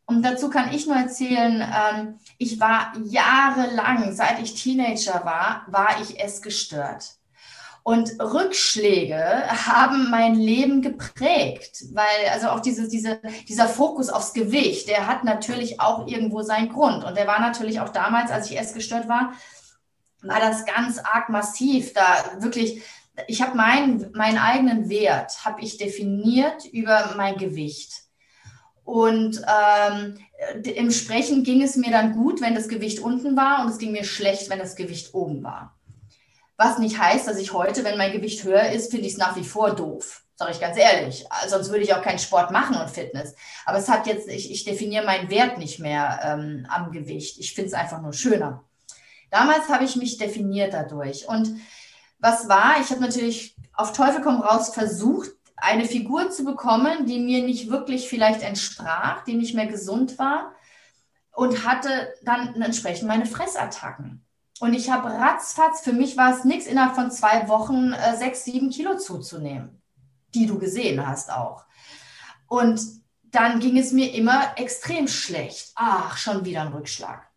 Und 0.06 0.22
dazu 0.22 0.50
kann 0.50 0.72
ich 0.72 0.86
nur 0.86 0.96
erzählen, 0.96 1.62
ähm, 1.62 2.18
ich 2.38 2.58
war 2.60 2.92
jahrelang, 3.04 4.12
seit 4.12 4.40
ich 4.40 4.54
Teenager 4.54 5.24
war, 5.24 5.64
war 5.68 6.00
ich 6.00 6.20
es 6.20 6.42
gestört. 6.42 7.16
Und 7.84 8.12
Rückschläge 8.20 9.18
haben 9.66 10.08
mein 10.08 10.36
Leben 10.36 10.82
geprägt, 10.82 11.84
weil 11.92 12.30
also 12.32 12.48
auch 12.48 12.60
dieses, 12.60 12.88
diese, 12.88 13.20
dieser 13.48 13.66
Fokus 13.66 14.08
aufs 14.08 14.34
Gewicht, 14.34 14.88
der 14.88 15.08
hat 15.08 15.24
natürlich 15.24 15.80
auch 15.80 16.06
irgendwo 16.06 16.42
seinen 16.42 16.68
Grund. 16.68 17.02
Und 17.02 17.16
der 17.16 17.26
war 17.26 17.40
natürlich 17.40 17.80
auch 17.80 17.88
damals, 17.88 18.30
als 18.30 18.50
ich 18.50 18.58
essgestört 18.58 19.08
war, 19.08 19.32
war 20.22 20.38
das 20.38 20.64
ganz 20.64 20.98
arg 20.98 21.28
massiv. 21.28 21.92
Da 21.92 22.40
wirklich, 22.40 22.82
ich 23.26 23.42
habe 23.42 23.56
meinen, 23.56 24.12
meinen 24.12 24.38
eigenen 24.38 24.88
Wert, 24.88 25.44
habe 25.44 25.60
ich 25.60 25.76
definiert 25.76 26.64
über 26.66 27.14
mein 27.16 27.36
Gewicht. 27.36 28.02
Und 28.84 29.42
ähm, 29.42 30.18
im 30.62 30.90
Sprechen 30.92 31.42
ging 31.42 31.62
es 31.62 31.76
mir 31.76 31.90
dann 31.90 32.12
gut, 32.12 32.40
wenn 32.40 32.54
das 32.54 32.68
Gewicht 32.68 33.00
unten 33.00 33.36
war 33.36 33.62
und 33.62 33.70
es 33.70 33.78
ging 33.78 33.90
mir 33.90 34.04
schlecht, 34.04 34.50
wenn 34.50 34.58
das 34.60 34.76
Gewicht 34.76 35.14
oben 35.14 35.42
war. 35.42 35.76
Was 36.64 36.78
nicht 36.78 36.96
heißt, 36.96 37.26
dass 37.26 37.38
ich 37.38 37.52
heute, 37.52 37.82
wenn 37.82 37.98
mein 37.98 38.12
Gewicht 38.12 38.44
höher 38.44 38.70
ist, 38.70 38.92
finde 38.92 39.06
ich 39.06 39.14
es 39.14 39.18
nach 39.18 39.34
wie 39.34 39.42
vor 39.42 39.74
doof. 39.74 40.22
Sage 40.36 40.52
ich 40.52 40.60
ganz 40.60 40.76
ehrlich. 40.76 41.26
Sonst 41.48 41.70
würde 41.70 41.82
ich 41.82 41.92
auch 41.92 42.02
keinen 42.02 42.20
Sport 42.20 42.52
machen 42.52 42.76
und 42.76 42.88
Fitness. 42.88 43.34
Aber 43.66 43.78
es 43.78 43.88
hat 43.88 44.06
jetzt, 44.06 44.28
ich, 44.28 44.48
ich 44.48 44.62
definiere 44.62 45.04
meinen 45.04 45.28
Wert 45.28 45.58
nicht 45.58 45.80
mehr 45.80 46.20
ähm, 46.22 46.64
am 46.70 46.92
Gewicht. 46.92 47.40
Ich 47.40 47.52
finde 47.52 47.66
es 47.66 47.74
einfach 47.74 48.00
nur 48.00 48.12
schöner. 48.12 48.62
Damals 49.32 49.70
habe 49.70 49.82
ich 49.82 49.96
mich 49.96 50.18
definiert 50.18 50.72
dadurch. 50.72 51.26
Und 51.26 51.60
was 52.20 52.48
war? 52.48 52.80
Ich 52.80 52.90
habe 52.90 53.00
natürlich 53.00 53.56
auf 53.74 53.92
Teufel 53.92 54.22
komm 54.22 54.40
raus 54.40 54.72
versucht, 54.72 55.30
eine 55.56 55.84
Figur 55.84 56.30
zu 56.30 56.44
bekommen, 56.44 57.06
die 57.06 57.18
mir 57.18 57.42
nicht 57.42 57.70
wirklich 57.70 58.08
vielleicht 58.08 58.42
entsprach, 58.42 59.24
die 59.24 59.34
nicht 59.34 59.56
mehr 59.56 59.66
gesund 59.66 60.16
war 60.16 60.54
und 61.32 61.66
hatte 61.66 62.14
dann 62.22 62.62
entsprechend 62.62 63.08
meine 63.08 63.26
Fressattacken. 63.26 64.24
Und 64.62 64.74
ich 64.74 64.92
habe 64.92 65.10
ratzfatz, 65.10 65.80
für 65.80 65.92
mich 65.92 66.16
war 66.16 66.32
es 66.32 66.44
nichts, 66.44 66.66
innerhalb 66.66 66.94
von 66.94 67.10
zwei 67.10 67.48
Wochen 67.48 67.92
äh, 67.94 68.16
sechs, 68.16 68.44
sieben 68.44 68.70
Kilo 68.70 68.96
zuzunehmen, 68.96 69.82
die 70.36 70.46
du 70.46 70.56
gesehen 70.56 71.04
hast 71.04 71.32
auch. 71.32 71.64
Und 72.46 72.80
dann 73.24 73.58
ging 73.58 73.76
es 73.76 73.90
mir 73.90 74.14
immer 74.14 74.56
extrem 74.56 75.08
schlecht. 75.08 75.72
Ach, 75.74 76.16
schon 76.16 76.44
wieder 76.44 76.60
ein 76.60 76.72
Rückschlag. 76.72 77.28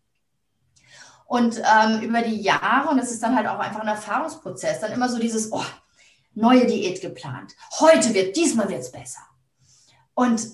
Und 1.24 1.58
ähm, 1.58 2.00
über 2.02 2.22
die 2.22 2.42
Jahre, 2.42 2.90
und 2.90 2.96
das 2.96 3.10
ist 3.10 3.24
dann 3.24 3.34
halt 3.34 3.48
auch 3.48 3.58
einfach 3.58 3.80
ein 3.80 3.88
Erfahrungsprozess, 3.88 4.78
dann 4.78 4.92
immer 4.92 5.08
so 5.08 5.18
dieses, 5.18 5.50
oh, 5.50 5.66
neue 6.34 6.64
Diät 6.64 7.00
geplant. 7.00 7.56
Heute 7.80 8.14
wird, 8.14 8.36
diesmal 8.36 8.68
wird 8.68 8.82
es 8.82 8.92
besser. 8.92 9.26
Und 10.14 10.46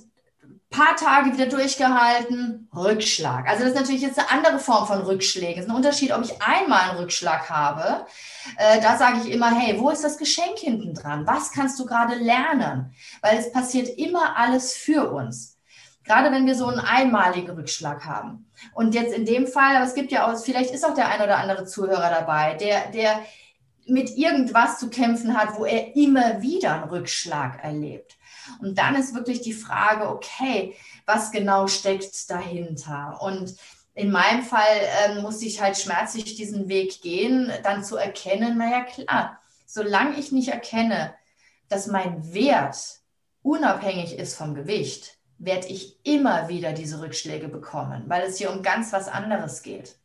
paar 0.72 0.96
Tage 0.96 1.32
wieder 1.32 1.46
durchgehalten, 1.46 2.68
Rückschlag. 2.74 3.46
Also 3.48 3.62
das 3.62 3.74
ist 3.74 3.78
natürlich 3.78 4.02
jetzt 4.02 4.18
eine 4.18 4.30
andere 4.30 4.58
Form 4.58 4.86
von 4.86 5.02
Rückschlägen. 5.02 5.60
Es 5.60 5.66
ist 5.66 5.70
ein 5.70 5.76
Unterschied, 5.76 6.12
ob 6.12 6.24
ich 6.24 6.42
einmal 6.42 6.90
einen 6.90 6.98
Rückschlag 6.98 7.48
habe. 7.48 8.06
Äh, 8.56 8.80
da 8.80 8.96
sage 8.96 9.20
ich 9.22 9.32
immer, 9.32 9.54
hey, 9.54 9.78
wo 9.78 9.90
ist 9.90 10.02
das 10.02 10.18
Geschenk 10.18 10.58
hinten 10.58 10.94
dran? 10.94 11.26
Was 11.26 11.52
kannst 11.52 11.78
du 11.78 11.86
gerade 11.86 12.16
lernen? 12.16 12.92
Weil 13.20 13.38
es 13.38 13.52
passiert 13.52 13.96
immer 13.96 14.36
alles 14.36 14.72
für 14.72 15.12
uns. 15.12 15.58
Gerade 16.04 16.32
wenn 16.32 16.46
wir 16.46 16.56
so 16.56 16.66
einen 16.66 16.80
einmaligen 16.80 17.54
Rückschlag 17.54 18.04
haben. 18.04 18.50
Und 18.74 18.94
jetzt 18.96 19.14
in 19.14 19.24
dem 19.24 19.46
Fall, 19.46 19.76
aber 19.76 19.84
es 19.84 19.94
gibt 19.94 20.10
ja 20.10 20.26
auch, 20.26 20.36
vielleicht 20.42 20.72
ist 20.72 20.84
auch 20.84 20.94
der 20.94 21.08
ein 21.08 21.22
oder 21.22 21.38
andere 21.38 21.64
Zuhörer 21.64 22.10
dabei, 22.10 22.54
der, 22.54 22.90
der 22.90 23.22
mit 23.86 24.16
irgendwas 24.16 24.78
zu 24.78 24.90
kämpfen 24.90 25.36
hat, 25.36 25.58
wo 25.58 25.64
er 25.64 25.94
immer 25.96 26.42
wieder 26.42 26.74
einen 26.74 26.90
Rückschlag 26.90 27.62
erlebt. 27.62 28.16
Und 28.60 28.78
dann 28.78 28.94
ist 28.94 29.14
wirklich 29.14 29.40
die 29.40 29.52
Frage, 29.52 30.08
okay, 30.08 30.74
was 31.06 31.30
genau 31.30 31.66
steckt 31.66 32.30
dahinter? 32.30 33.18
Und 33.20 33.54
in 33.94 34.10
meinem 34.10 34.42
Fall 34.42 34.80
ähm, 35.04 35.22
musste 35.22 35.44
ich 35.44 35.60
halt 35.60 35.76
schmerzlich 35.76 36.34
diesen 36.34 36.68
Weg 36.68 37.02
gehen, 37.02 37.52
dann 37.62 37.84
zu 37.84 37.96
erkennen, 37.96 38.56
naja 38.56 38.84
klar, 38.84 39.38
solange 39.66 40.18
ich 40.18 40.32
nicht 40.32 40.48
erkenne, 40.48 41.14
dass 41.68 41.86
mein 41.86 42.32
Wert 42.32 43.00
unabhängig 43.42 44.18
ist 44.18 44.36
vom 44.36 44.54
Gewicht, 44.54 45.18
werde 45.38 45.66
ich 45.68 45.98
immer 46.04 46.48
wieder 46.48 46.72
diese 46.72 47.00
Rückschläge 47.00 47.48
bekommen, 47.48 48.04
weil 48.06 48.22
es 48.22 48.38
hier 48.38 48.52
um 48.52 48.62
ganz 48.62 48.92
was 48.92 49.08
anderes 49.08 49.62
geht. 49.62 49.96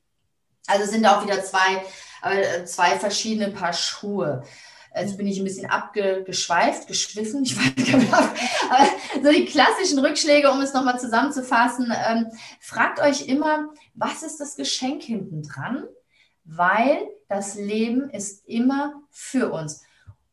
Also 0.65 0.89
sind 0.91 1.05
auch 1.05 1.23
wieder 1.23 1.43
zwei, 1.43 1.83
äh, 2.23 2.65
zwei 2.65 2.99
verschiedene 2.99 3.51
Paar 3.51 3.73
Schuhe. 3.73 4.43
Jetzt 4.99 5.17
bin 5.17 5.27
ich 5.27 5.39
ein 5.39 5.43
bisschen 5.43 5.69
abgeschweift, 5.69 6.87
geschwiffen, 6.87 7.43
ich 7.43 7.57
weiß 7.57 7.75
nicht 7.75 7.91
genau. 7.91 8.17
Aber 8.17 8.87
so 9.23 9.31
die 9.31 9.45
klassischen 9.45 9.99
Rückschläge, 9.99 10.51
um 10.51 10.61
es 10.61 10.73
nochmal 10.73 10.99
zusammenzufassen. 10.99 11.93
Ähm, 12.07 12.27
fragt 12.59 12.99
euch 12.99 13.27
immer, 13.27 13.69
was 13.93 14.23
ist 14.23 14.39
das 14.39 14.55
Geschenk 14.55 15.03
hinten 15.03 15.43
dran? 15.43 15.83
Weil 16.43 17.07
das 17.27 17.55
Leben 17.55 18.09
ist 18.09 18.47
immer 18.47 19.01
für 19.11 19.51
uns. 19.51 19.83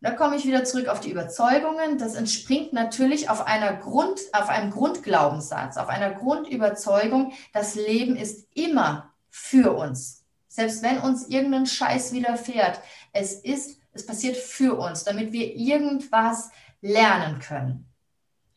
Da 0.04 0.10
komme 0.10 0.36
ich 0.36 0.44
wieder 0.44 0.64
zurück 0.64 0.88
auf 0.88 1.00
die 1.00 1.10
Überzeugungen. 1.10 1.96
Das 1.96 2.14
entspringt 2.14 2.74
natürlich 2.74 3.30
auf, 3.30 3.46
einer 3.46 3.72
Grund, 3.72 4.20
auf 4.32 4.50
einem 4.50 4.70
Grundglaubenssatz, 4.70 5.78
auf 5.78 5.88
einer 5.88 6.10
Grundüberzeugung, 6.10 7.32
das 7.54 7.74
Leben 7.74 8.14
ist 8.14 8.46
immer 8.54 9.14
für 9.30 9.72
uns. 9.72 10.24
Selbst 10.46 10.82
wenn 10.82 10.98
uns 10.98 11.28
irgendein 11.28 11.64
Scheiß 11.64 12.12
widerfährt, 12.12 12.80
es 13.14 13.32
ist, 13.32 13.78
es 13.94 14.04
passiert 14.04 14.36
für 14.36 14.74
uns, 14.78 15.04
damit 15.04 15.32
wir 15.32 15.54
irgendwas 15.54 16.50
lernen 16.80 17.38
können. 17.38 17.86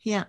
Ja, 0.02 0.26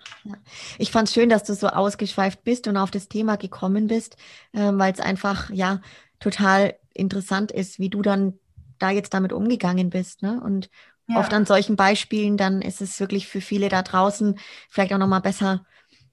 ich 0.78 0.90
fand 0.90 1.08
es 1.08 1.14
schön, 1.14 1.28
dass 1.28 1.44
du 1.44 1.54
so 1.54 1.68
ausgeschweift 1.68 2.42
bist 2.42 2.66
und 2.66 2.76
auf 2.76 2.90
das 2.90 3.08
Thema 3.08 3.36
gekommen 3.36 3.86
bist, 3.86 4.16
äh, 4.52 4.72
weil 4.72 4.92
es 4.92 5.00
einfach 5.00 5.50
ja 5.50 5.80
total 6.20 6.76
interessant 6.94 7.52
ist, 7.52 7.78
wie 7.78 7.88
du 7.88 8.02
dann 8.02 8.38
da 8.78 8.90
jetzt 8.90 9.14
damit 9.14 9.32
umgegangen 9.32 9.90
bist. 9.90 10.22
Ne? 10.22 10.40
Und 10.40 10.68
ja. 11.06 11.18
oft 11.20 11.32
an 11.32 11.46
solchen 11.46 11.76
Beispielen, 11.76 12.36
dann 12.36 12.60
ist 12.60 12.80
es 12.80 12.98
wirklich 12.98 13.28
für 13.28 13.40
viele 13.40 13.68
da 13.68 13.82
draußen 13.82 14.38
vielleicht 14.68 14.92
auch 14.92 14.98
nochmal 14.98 15.20
besser 15.20 15.64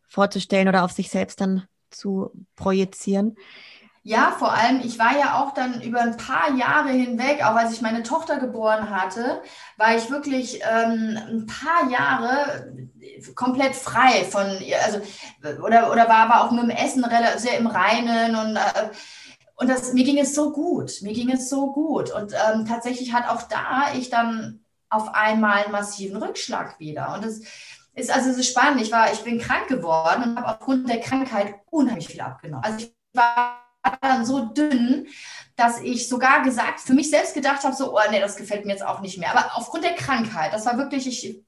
vorzustellen 0.08 0.68
oder 0.68 0.84
auf 0.84 0.92
sich 0.92 1.10
selbst 1.10 1.42
dann 1.42 1.64
zu 1.90 2.32
projizieren. 2.56 3.36
Ja, 4.08 4.36
vor 4.38 4.54
allem, 4.54 4.82
ich 4.82 5.00
war 5.00 5.18
ja 5.18 5.42
auch 5.42 5.56
dann 5.56 5.82
über 5.82 6.00
ein 6.00 6.16
paar 6.16 6.54
Jahre 6.54 6.90
hinweg, 6.90 7.44
auch 7.44 7.56
als 7.56 7.74
ich 7.74 7.82
meine 7.82 8.04
Tochter 8.04 8.38
geboren 8.38 8.92
hatte, 8.92 9.42
war 9.78 9.96
ich 9.96 10.12
wirklich 10.12 10.62
ähm, 10.62 11.18
ein 11.28 11.48
paar 11.48 11.90
Jahre 11.90 12.72
komplett 13.34 13.74
frei 13.74 14.24
von, 14.26 14.46
also, 14.86 15.02
oder, 15.60 15.92
oder 15.92 16.08
war 16.08 16.30
aber 16.30 16.44
auch 16.44 16.52
mit 16.52 16.62
dem 16.62 16.70
Essen 16.70 17.04
sehr 17.38 17.58
im 17.58 17.66
Reinen 17.66 18.36
und 18.36 18.58
äh, 18.58 18.90
und 19.56 19.70
das, 19.70 19.94
mir 19.94 20.04
ging 20.04 20.20
es 20.20 20.36
so 20.36 20.52
gut, 20.52 21.02
mir 21.02 21.14
ging 21.14 21.32
es 21.32 21.50
so 21.50 21.72
gut. 21.72 22.12
Und 22.12 22.34
ähm, 22.34 22.66
tatsächlich 22.68 23.14
hat 23.14 23.28
auch 23.28 23.44
da 23.44 23.86
ich 23.98 24.10
dann 24.10 24.60
auf 24.90 25.16
einmal 25.16 25.64
einen 25.64 25.72
massiven 25.72 26.22
Rückschlag 26.22 26.78
wieder. 26.80 27.16
Und 27.16 27.24
es 27.24 27.42
ist 27.96 28.12
also 28.12 28.34
so 28.34 28.44
spannend. 28.44 28.82
Ich 28.82 28.92
war, 28.92 29.14
ich 29.14 29.22
bin 29.22 29.40
krank 29.40 29.68
geworden 29.68 30.24
und 30.24 30.38
habe 30.38 30.50
aufgrund 30.50 30.90
der 30.90 31.00
Krankheit 31.00 31.56
unheimlich 31.72 32.10
viel 32.10 32.20
abgenommen. 32.20 32.66
Also 32.66 32.86
ich 32.86 32.94
war 33.14 33.65
dann 34.02 34.26
so 34.26 34.46
dünn, 34.46 35.08
dass 35.56 35.80
ich 35.80 36.10
sogar 36.10 36.44
gesagt, 36.44 36.82
für 36.82 36.94
mich 36.94 37.10
selbst 37.10 37.34
gedacht 37.34 37.64
habe, 37.64 37.76
so, 37.76 37.96
oh 37.96 38.02
nee, 38.12 38.20
das 38.20 38.36
gefällt 38.36 38.66
mir 38.66 38.74
jetzt 38.74 38.86
auch 38.86 39.02
nicht 39.02 39.18
mehr. 39.18 39.32
Aber 39.36 39.56
aufgrund 39.56 39.84
der 39.84 39.96
Krankheit, 39.96 40.54
das 40.54 40.66
war 40.66 40.78
wirklich, 40.78 41.08
ich, 41.08 41.44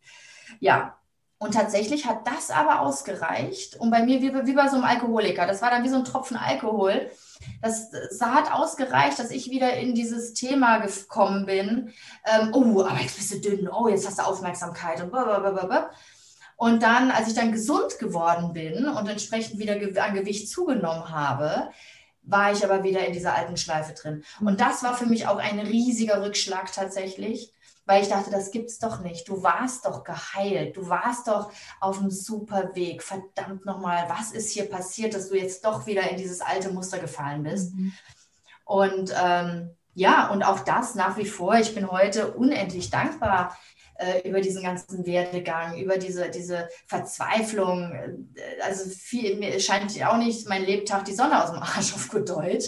ja. 0.59 0.93
Und 1.39 1.53
tatsächlich 1.53 2.07
hat 2.07 2.26
das 2.26 2.49
aber 2.49 2.81
ausgereicht. 2.81 3.76
Und 3.76 3.91
bei 3.91 4.01
mir, 4.01 4.22
wie, 4.22 4.34
wie 4.47 4.53
bei 4.53 4.68
so 4.69 4.77
einem 4.77 4.85
Alkoholiker, 4.85 5.45
das 5.45 5.61
war 5.61 5.69
dann 5.69 5.84
wie 5.84 5.89
so 5.89 5.97
ein 5.97 6.05
Tropfen 6.05 6.35
Alkohol 6.35 7.11
das, 7.61 7.91
das 7.91 8.22
hat 8.22 8.51
ausgereicht, 8.51 9.19
dass 9.19 9.31
ich 9.31 9.49
wieder 9.49 9.73
in 9.73 9.95
dieses 9.95 10.34
Thema 10.34 10.80
gekommen 10.80 11.45
bin. 11.45 11.93
Ähm, 12.26 12.53
oh, 12.53 12.81
aber 12.81 12.99
jetzt 12.99 13.18
bist 13.18 13.34
du 13.34 13.39
dünn. 13.39 13.69
Oh, 13.69 13.88
jetzt 13.88 14.07
hast 14.07 14.19
du 14.19 14.23
Aufmerksamkeit 14.23 15.01
und 15.01 15.11
blablabla. 15.11 15.91
Und 16.55 16.81
dann, 16.81 17.11
als 17.11 17.27
ich 17.27 17.35
dann 17.35 17.51
gesund 17.51 17.99
geworden 17.99 18.53
bin 18.53 18.88
und 18.88 19.07
entsprechend 19.07 19.59
wieder 19.59 19.73
an 20.03 20.15
Gewicht 20.15 20.49
zugenommen 20.49 21.11
habe, 21.11 21.69
war 22.28 22.52
ich 22.52 22.64
aber 22.64 22.84
wieder 22.84 23.06
in 23.06 23.14
dieser 23.14 23.36
alten 23.36 23.58
Schleife 23.58 23.94
drin. 23.94 24.24
Und 24.40 24.54
mhm. 24.54 24.58
das 24.58 24.84
war 24.84 24.95
für 24.95 25.06
mich 25.06 25.28
auch 25.28 25.38
ein 25.38 25.60
riesiger 25.60 26.24
Rückschlag 26.24 26.72
tatsächlich, 26.72 27.54
weil 27.86 28.04
ich 28.04 28.10
dachte, 28.10 28.30
das 28.30 28.52
gibt's 28.52 28.80
doch 28.80 28.99
nicht. 28.99 29.28
Du 29.30 29.44
warst 29.44 29.86
doch 29.86 30.04
geheilt, 30.04 30.76
du 30.76 30.90
warst 30.90 31.28
doch 31.28 31.52
auf 31.80 31.99
einem 31.99 32.12
super 32.12 32.76
Weg. 32.76 33.02
Verdammt 33.02 33.66
nochmal, 33.66 34.10
was 34.10 34.32
ist 34.32 34.52
hier 34.52 34.70
passiert, 34.70 35.14
dass 35.14 35.30
du 35.30 35.36
jetzt 35.36 35.64
doch 35.66 35.86
wieder 35.88 36.10
in 36.10 36.18
dieses 36.18 36.41
alte 36.41 36.72
Muster 36.72 36.99
gefallen 36.99 37.44
bist? 37.44 37.74
Mhm. 37.74 37.94
Und 38.66 39.14
ähm, 39.18 39.72
ja, 39.94 40.30
und 40.30 40.44
auch 40.44 40.60
das 40.60 40.95
nach 40.95 41.18
wie 41.18 41.26
vor. 41.26 41.56
Ich 41.56 41.74
bin 41.74 41.90
heute 41.90 42.34
unendlich 42.34 42.90
dankbar 42.90 43.58
äh, 43.98 44.28
über 44.28 44.41
diesen 44.41 44.64
ganzen 44.64 45.06
Werdegang, 45.06 45.78
über 45.78 45.98
diese, 45.98 46.30
diese 46.30 46.69
Verzweiflung. 46.86 47.91
Äh, 47.91 48.61
also 48.64 48.90
viel, 48.90 49.38
mir 49.38 49.60
scheint 49.60 49.94
auch 50.06 50.18
nicht 50.18 50.48
mein 50.48 50.64
Lebtag 50.64 51.06
die 51.06 51.14
Sonne 51.14 51.44
aus 51.44 51.52
dem 51.52 51.60
Arsch 51.60 51.94
auf 51.94 52.10
gut 52.10 52.30
Deutsch. 52.30 52.65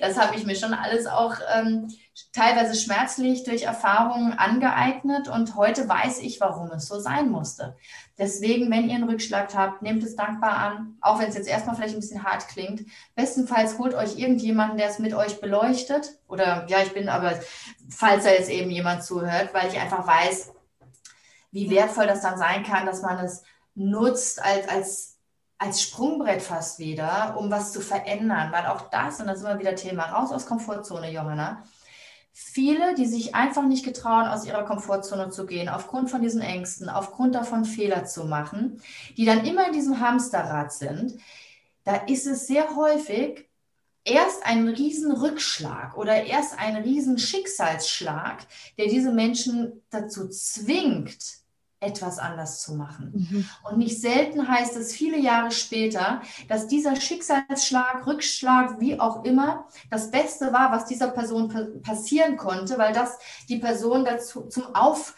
Das 0.00 0.18
habe 0.18 0.36
ich 0.36 0.44
mir 0.44 0.56
schon 0.56 0.74
alles 0.74 1.06
auch 1.06 1.34
ähm, 1.54 1.88
teilweise 2.32 2.74
schmerzlich 2.80 3.44
durch 3.44 3.62
Erfahrungen 3.62 4.32
angeeignet 4.32 5.28
und 5.28 5.56
heute 5.56 5.88
weiß 5.88 6.20
ich, 6.20 6.40
warum 6.40 6.70
es 6.70 6.86
so 6.86 7.00
sein 7.00 7.30
musste. 7.30 7.76
Deswegen, 8.18 8.70
wenn 8.70 8.88
ihr 8.88 8.96
einen 8.96 9.08
Rückschlag 9.08 9.54
habt, 9.54 9.82
nehmt 9.82 10.02
es 10.02 10.16
dankbar 10.16 10.56
an, 10.58 10.96
auch 11.00 11.18
wenn 11.18 11.28
es 11.28 11.36
jetzt 11.36 11.48
erstmal 11.48 11.74
vielleicht 11.74 11.94
ein 11.94 12.00
bisschen 12.00 12.22
hart 12.22 12.48
klingt. 12.48 12.84
Bestenfalls 13.14 13.78
holt 13.78 13.94
euch 13.94 14.18
irgendjemanden, 14.18 14.78
der 14.78 14.88
es 14.88 14.98
mit 14.98 15.14
euch 15.14 15.40
beleuchtet. 15.40 16.18
Oder 16.28 16.66
ja, 16.68 16.82
ich 16.82 16.92
bin 16.92 17.08
aber, 17.08 17.40
falls 17.88 18.24
da 18.24 18.30
jetzt 18.30 18.50
eben 18.50 18.70
jemand 18.70 19.04
zuhört, 19.04 19.54
weil 19.54 19.68
ich 19.68 19.80
einfach 19.80 20.06
weiß, 20.06 20.52
wie 21.50 21.70
wertvoll 21.70 22.06
das 22.06 22.22
dann 22.22 22.38
sein 22.38 22.64
kann, 22.64 22.86
dass 22.86 23.02
man 23.02 23.18
es 23.24 23.42
nutzt 23.74 24.42
als, 24.42 24.68
als, 24.68 25.18
als 25.58 25.82
Sprungbrett 25.82 26.42
fast 26.42 26.78
wieder, 26.78 27.36
um 27.38 27.50
was 27.50 27.72
zu 27.72 27.80
verändern. 27.80 28.52
Weil 28.52 28.66
auch 28.66 28.90
das, 28.90 29.20
und 29.20 29.26
das 29.26 29.38
ist 29.38 29.44
immer 29.44 29.58
wieder 29.58 29.74
Thema, 29.74 30.04
raus 30.04 30.32
aus 30.32 30.46
Komfortzone, 30.46 31.10
Johanna. 31.10 31.64
Viele, 32.32 32.94
die 32.94 33.06
sich 33.06 33.34
einfach 33.34 33.64
nicht 33.64 33.84
getrauen, 33.84 34.28
aus 34.28 34.46
ihrer 34.46 34.64
Komfortzone 34.64 35.30
zu 35.30 35.46
gehen, 35.46 35.68
aufgrund 35.68 36.10
von 36.10 36.22
diesen 36.22 36.40
Ängsten, 36.40 36.88
aufgrund 36.88 37.34
davon 37.34 37.64
Fehler 37.64 38.04
zu 38.04 38.24
machen, 38.24 38.80
die 39.16 39.24
dann 39.24 39.44
immer 39.44 39.66
in 39.66 39.72
diesem 39.72 40.00
Hamsterrad 40.00 40.72
sind, 40.72 41.18
da 41.84 41.96
ist 41.96 42.26
es 42.26 42.46
sehr 42.46 42.76
häufig 42.76 43.48
erst 44.04 44.44
ein 44.46 44.68
Riesenrückschlag 44.68 45.96
oder 45.96 46.24
erst 46.24 46.58
ein 46.58 46.76
Riesenschicksalsschlag, 46.76 48.46
der 48.78 48.86
diese 48.86 49.12
Menschen 49.12 49.82
dazu 49.90 50.28
zwingt, 50.28 51.39
etwas 51.80 52.18
anders 52.18 52.60
zu 52.60 52.74
machen. 52.74 53.12
Mhm. 53.14 53.48
Und 53.64 53.78
nicht 53.78 53.98
selten 54.00 54.46
heißt 54.46 54.76
es 54.76 54.92
viele 54.92 55.18
Jahre 55.18 55.50
später, 55.50 56.20
dass 56.46 56.66
dieser 56.66 56.94
Schicksalsschlag, 56.94 58.06
Rückschlag, 58.06 58.78
wie 58.80 59.00
auch 59.00 59.24
immer, 59.24 59.66
das 59.90 60.10
Beste 60.10 60.52
war, 60.52 60.72
was 60.72 60.84
dieser 60.84 61.08
Person 61.08 61.80
passieren 61.82 62.36
konnte, 62.36 62.76
weil 62.76 62.92
das 62.92 63.18
die 63.48 63.56
Person 63.56 64.04
dazu 64.04 64.42
zum 64.42 64.74
Aufwachen 64.74 65.16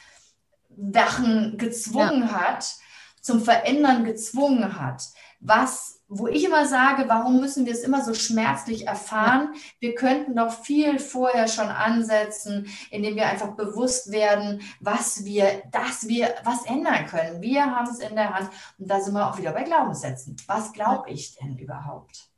gezwungen 1.58 2.22
ja. 2.22 2.32
hat, 2.32 2.76
zum 3.20 3.42
Verändern 3.42 4.04
gezwungen 4.04 4.80
hat, 4.80 5.02
was 5.40 6.01
wo 6.14 6.28
ich 6.28 6.44
immer 6.44 6.66
sage, 6.66 7.04
warum 7.08 7.40
müssen 7.40 7.64
wir 7.64 7.72
es 7.72 7.80
immer 7.80 8.04
so 8.04 8.12
schmerzlich 8.12 8.86
erfahren? 8.86 9.54
Wir 9.80 9.94
könnten 9.94 10.36
doch 10.36 10.52
viel 10.52 10.98
vorher 10.98 11.48
schon 11.48 11.68
ansetzen, 11.68 12.66
indem 12.90 13.16
wir 13.16 13.26
einfach 13.26 13.56
bewusst 13.56 14.12
werden, 14.12 14.60
was 14.80 15.24
wir, 15.24 15.62
dass 15.70 16.08
wir 16.08 16.34
was 16.44 16.66
ändern 16.66 17.06
können. 17.06 17.40
Wir 17.40 17.64
haben 17.64 17.90
es 17.90 17.98
in 17.98 18.14
der 18.14 18.34
Hand 18.34 18.50
und 18.78 18.90
da 18.90 19.00
sind 19.00 19.14
wir 19.14 19.26
auch 19.26 19.38
wieder 19.38 19.52
bei 19.52 19.62
Glaubenssätzen. 19.62 20.36
Was 20.46 20.72
glaube 20.72 21.10
ich 21.10 21.34
denn 21.36 21.56
überhaupt? 21.56 22.28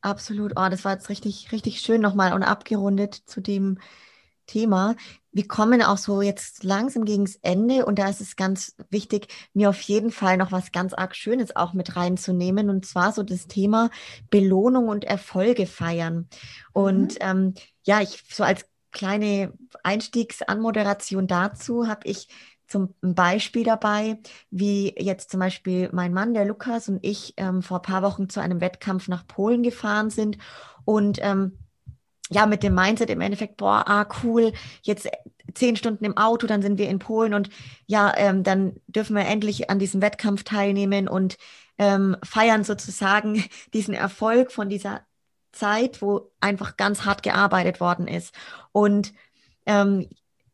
Absolut. 0.00 0.52
Oh, 0.56 0.68
das 0.70 0.84
war 0.86 0.92
jetzt 0.92 1.10
richtig, 1.10 1.52
richtig 1.52 1.80
schön 1.80 2.00
nochmal 2.00 2.32
und 2.32 2.42
abgerundet 2.42 3.14
zu 3.14 3.42
dem 3.42 3.78
Thema. 4.46 4.96
Wir 5.32 5.46
kommen 5.46 5.82
auch 5.82 5.98
so 5.98 6.22
jetzt 6.22 6.64
langsam 6.64 7.04
gegen 7.04 7.24
das 7.24 7.36
Ende 7.42 7.86
und 7.86 7.98
da 7.98 8.08
ist 8.08 8.20
es 8.20 8.36
ganz 8.36 8.74
wichtig, 8.90 9.28
mir 9.54 9.70
auf 9.70 9.80
jeden 9.82 10.10
Fall 10.10 10.36
noch 10.36 10.52
was 10.52 10.72
ganz 10.72 10.92
arg 10.92 11.14
Schönes 11.14 11.54
auch 11.54 11.72
mit 11.72 11.96
reinzunehmen 11.96 12.68
und 12.70 12.84
zwar 12.86 13.12
so 13.12 13.22
das 13.22 13.46
Thema 13.46 13.90
Belohnung 14.30 14.88
und 14.88 15.04
Erfolge 15.04 15.66
feiern. 15.66 16.28
Und 16.72 17.14
mhm. 17.14 17.18
ähm, 17.20 17.54
ja, 17.84 18.00
ich 18.00 18.24
so 18.30 18.42
als 18.42 18.66
kleine 18.92 19.52
Einstiegsanmoderation 19.82 21.26
dazu 21.26 21.86
habe 21.86 22.08
ich 22.08 22.28
zum 22.66 22.94
Beispiel 23.00 23.64
dabei, 23.64 24.18
wie 24.50 24.94
jetzt 24.96 25.30
zum 25.30 25.40
Beispiel 25.40 25.90
mein 25.92 26.12
Mann, 26.12 26.34
der 26.34 26.44
Lukas 26.44 26.88
und 26.88 27.00
ich 27.02 27.34
ähm, 27.36 27.62
vor 27.62 27.78
ein 27.78 27.82
paar 27.82 28.02
Wochen 28.02 28.28
zu 28.28 28.40
einem 28.40 28.60
Wettkampf 28.60 29.08
nach 29.08 29.26
Polen 29.26 29.62
gefahren 29.62 30.08
sind 30.10 30.38
und 30.84 31.18
ähm, 31.20 31.58
ja, 32.30 32.46
mit 32.46 32.62
dem 32.62 32.74
Mindset 32.74 33.10
im 33.10 33.20
Endeffekt, 33.20 33.56
boah, 33.56 33.84
ah, 33.86 34.06
cool, 34.22 34.52
jetzt 34.82 35.08
zehn 35.54 35.76
Stunden 35.76 36.04
im 36.04 36.16
Auto, 36.16 36.46
dann 36.46 36.62
sind 36.62 36.78
wir 36.78 36.88
in 36.88 37.00
Polen 37.00 37.34
und 37.34 37.50
ja, 37.86 38.12
ähm, 38.16 38.44
dann 38.44 38.76
dürfen 38.86 39.16
wir 39.16 39.26
endlich 39.26 39.68
an 39.68 39.78
diesem 39.78 40.00
Wettkampf 40.00 40.44
teilnehmen 40.44 41.08
und 41.08 41.36
ähm, 41.78 42.16
feiern 42.22 42.62
sozusagen 42.62 43.44
diesen 43.74 43.94
Erfolg 43.94 44.52
von 44.52 44.68
dieser 44.68 45.00
Zeit, 45.52 46.00
wo 46.00 46.30
einfach 46.40 46.76
ganz 46.76 47.04
hart 47.04 47.24
gearbeitet 47.24 47.80
worden 47.80 48.06
ist. 48.06 48.32
Und 48.70 49.12
ähm, 49.66 50.08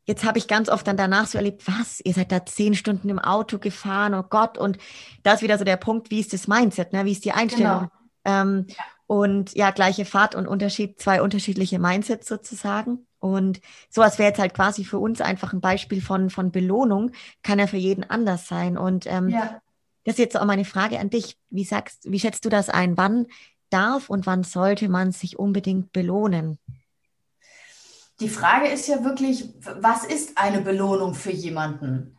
jetzt 0.05 0.25
habe 0.25 0.39
ich 0.39 0.49
ganz 0.49 0.71
oft 0.71 0.87
dann 0.87 0.97
danach 0.97 1.27
so 1.27 1.37
erlebt, 1.37 1.67
was, 1.67 2.01
ihr 2.01 2.15
seid 2.15 2.33
da 2.33 2.47
zehn 2.47 2.75
Stunden 2.75 3.11
im 3.11 3.19
Auto 3.19 3.59
gefahren, 3.59 4.15
oh 4.15 4.23
Gott. 4.23 4.57
Und 4.57 4.79
da 5.23 5.35
ist 5.35 5.43
wieder 5.43 5.59
so 5.59 5.65
der 5.65 5.77
Punkt, 5.77 6.11
wie 6.11 6.21
ist 6.21 6.33
das 6.33 6.49
Mindset, 6.49 6.95
ne? 6.95 7.05
wie 7.05 7.13
ist 7.13 7.27
die 7.27 7.33
Einstellung? 7.33 7.91
Genau. 8.25 8.43
Ähm, 8.43 8.67
ja. 8.69 8.85
Und 9.07 9.55
ja, 9.55 9.71
gleiche 9.71 10.05
Fahrt 10.05 10.35
und 10.35 10.49
Unterschied, 10.49 11.01
zwei 11.01 11.23
unterschiedliche 11.23 11.79
Mindsets 11.79 12.27
sozusagen. 12.27 13.07
Und 13.21 13.61
sowas 13.89 14.19
wäre 14.19 14.31
jetzt 14.31 14.41
halt 14.41 14.55
quasi 14.55 14.85
für 14.85 14.99
uns 14.99 15.21
einfach 15.21 15.53
ein 15.53 15.61
Beispiel 15.61 16.03
von, 16.03 16.31
von 16.31 16.51
Belohnung, 16.51 17.13
kann 17.43 17.59
ja 17.59 17.67
für 17.67 17.77
jeden 17.77 18.05
anders 18.05 18.47
sein. 18.49 18.77
Und 18.77 19.07
ähm, 19.07 19.29
ja. 19.29 19.61
das 20.05 20.15
ist 20.15 20.19
jetzt 20.19 20.39
auch 20.39 20.45
meine 20.45 20.65
Frage 20.65 20.99
an 20.99 21.11
dich. 21.11 21.37
Wie 21.51 21.65
sagst, 21.65 22.11
wie 22.11 22.19
schätzt 22.19 22.45
du 22.45 22.49
das 22.49 22.69
ein? 22.69 22.97
Wann 22.97 23.27
darf 23.71 24.11
und 24.11 24.27
wann 24.27 24.45
sollte 24.45 24.89
man 24.89 25.13
sich 25.13 25.39
unbedingt 25.39 25.93
belohnen? 25.93 26.59
Die 28.21 28.29
Frage 28.29 28.69
ist 28.69 28.89
ja 28.89 29.05
wirklich, 29.05 29.51
was 29.81 30.05
ist 30.05 30.39
eine 30.39 30.63
Belohnung 30.63 31.15
für 31.15 31.33
jemanden? 31.33 32.17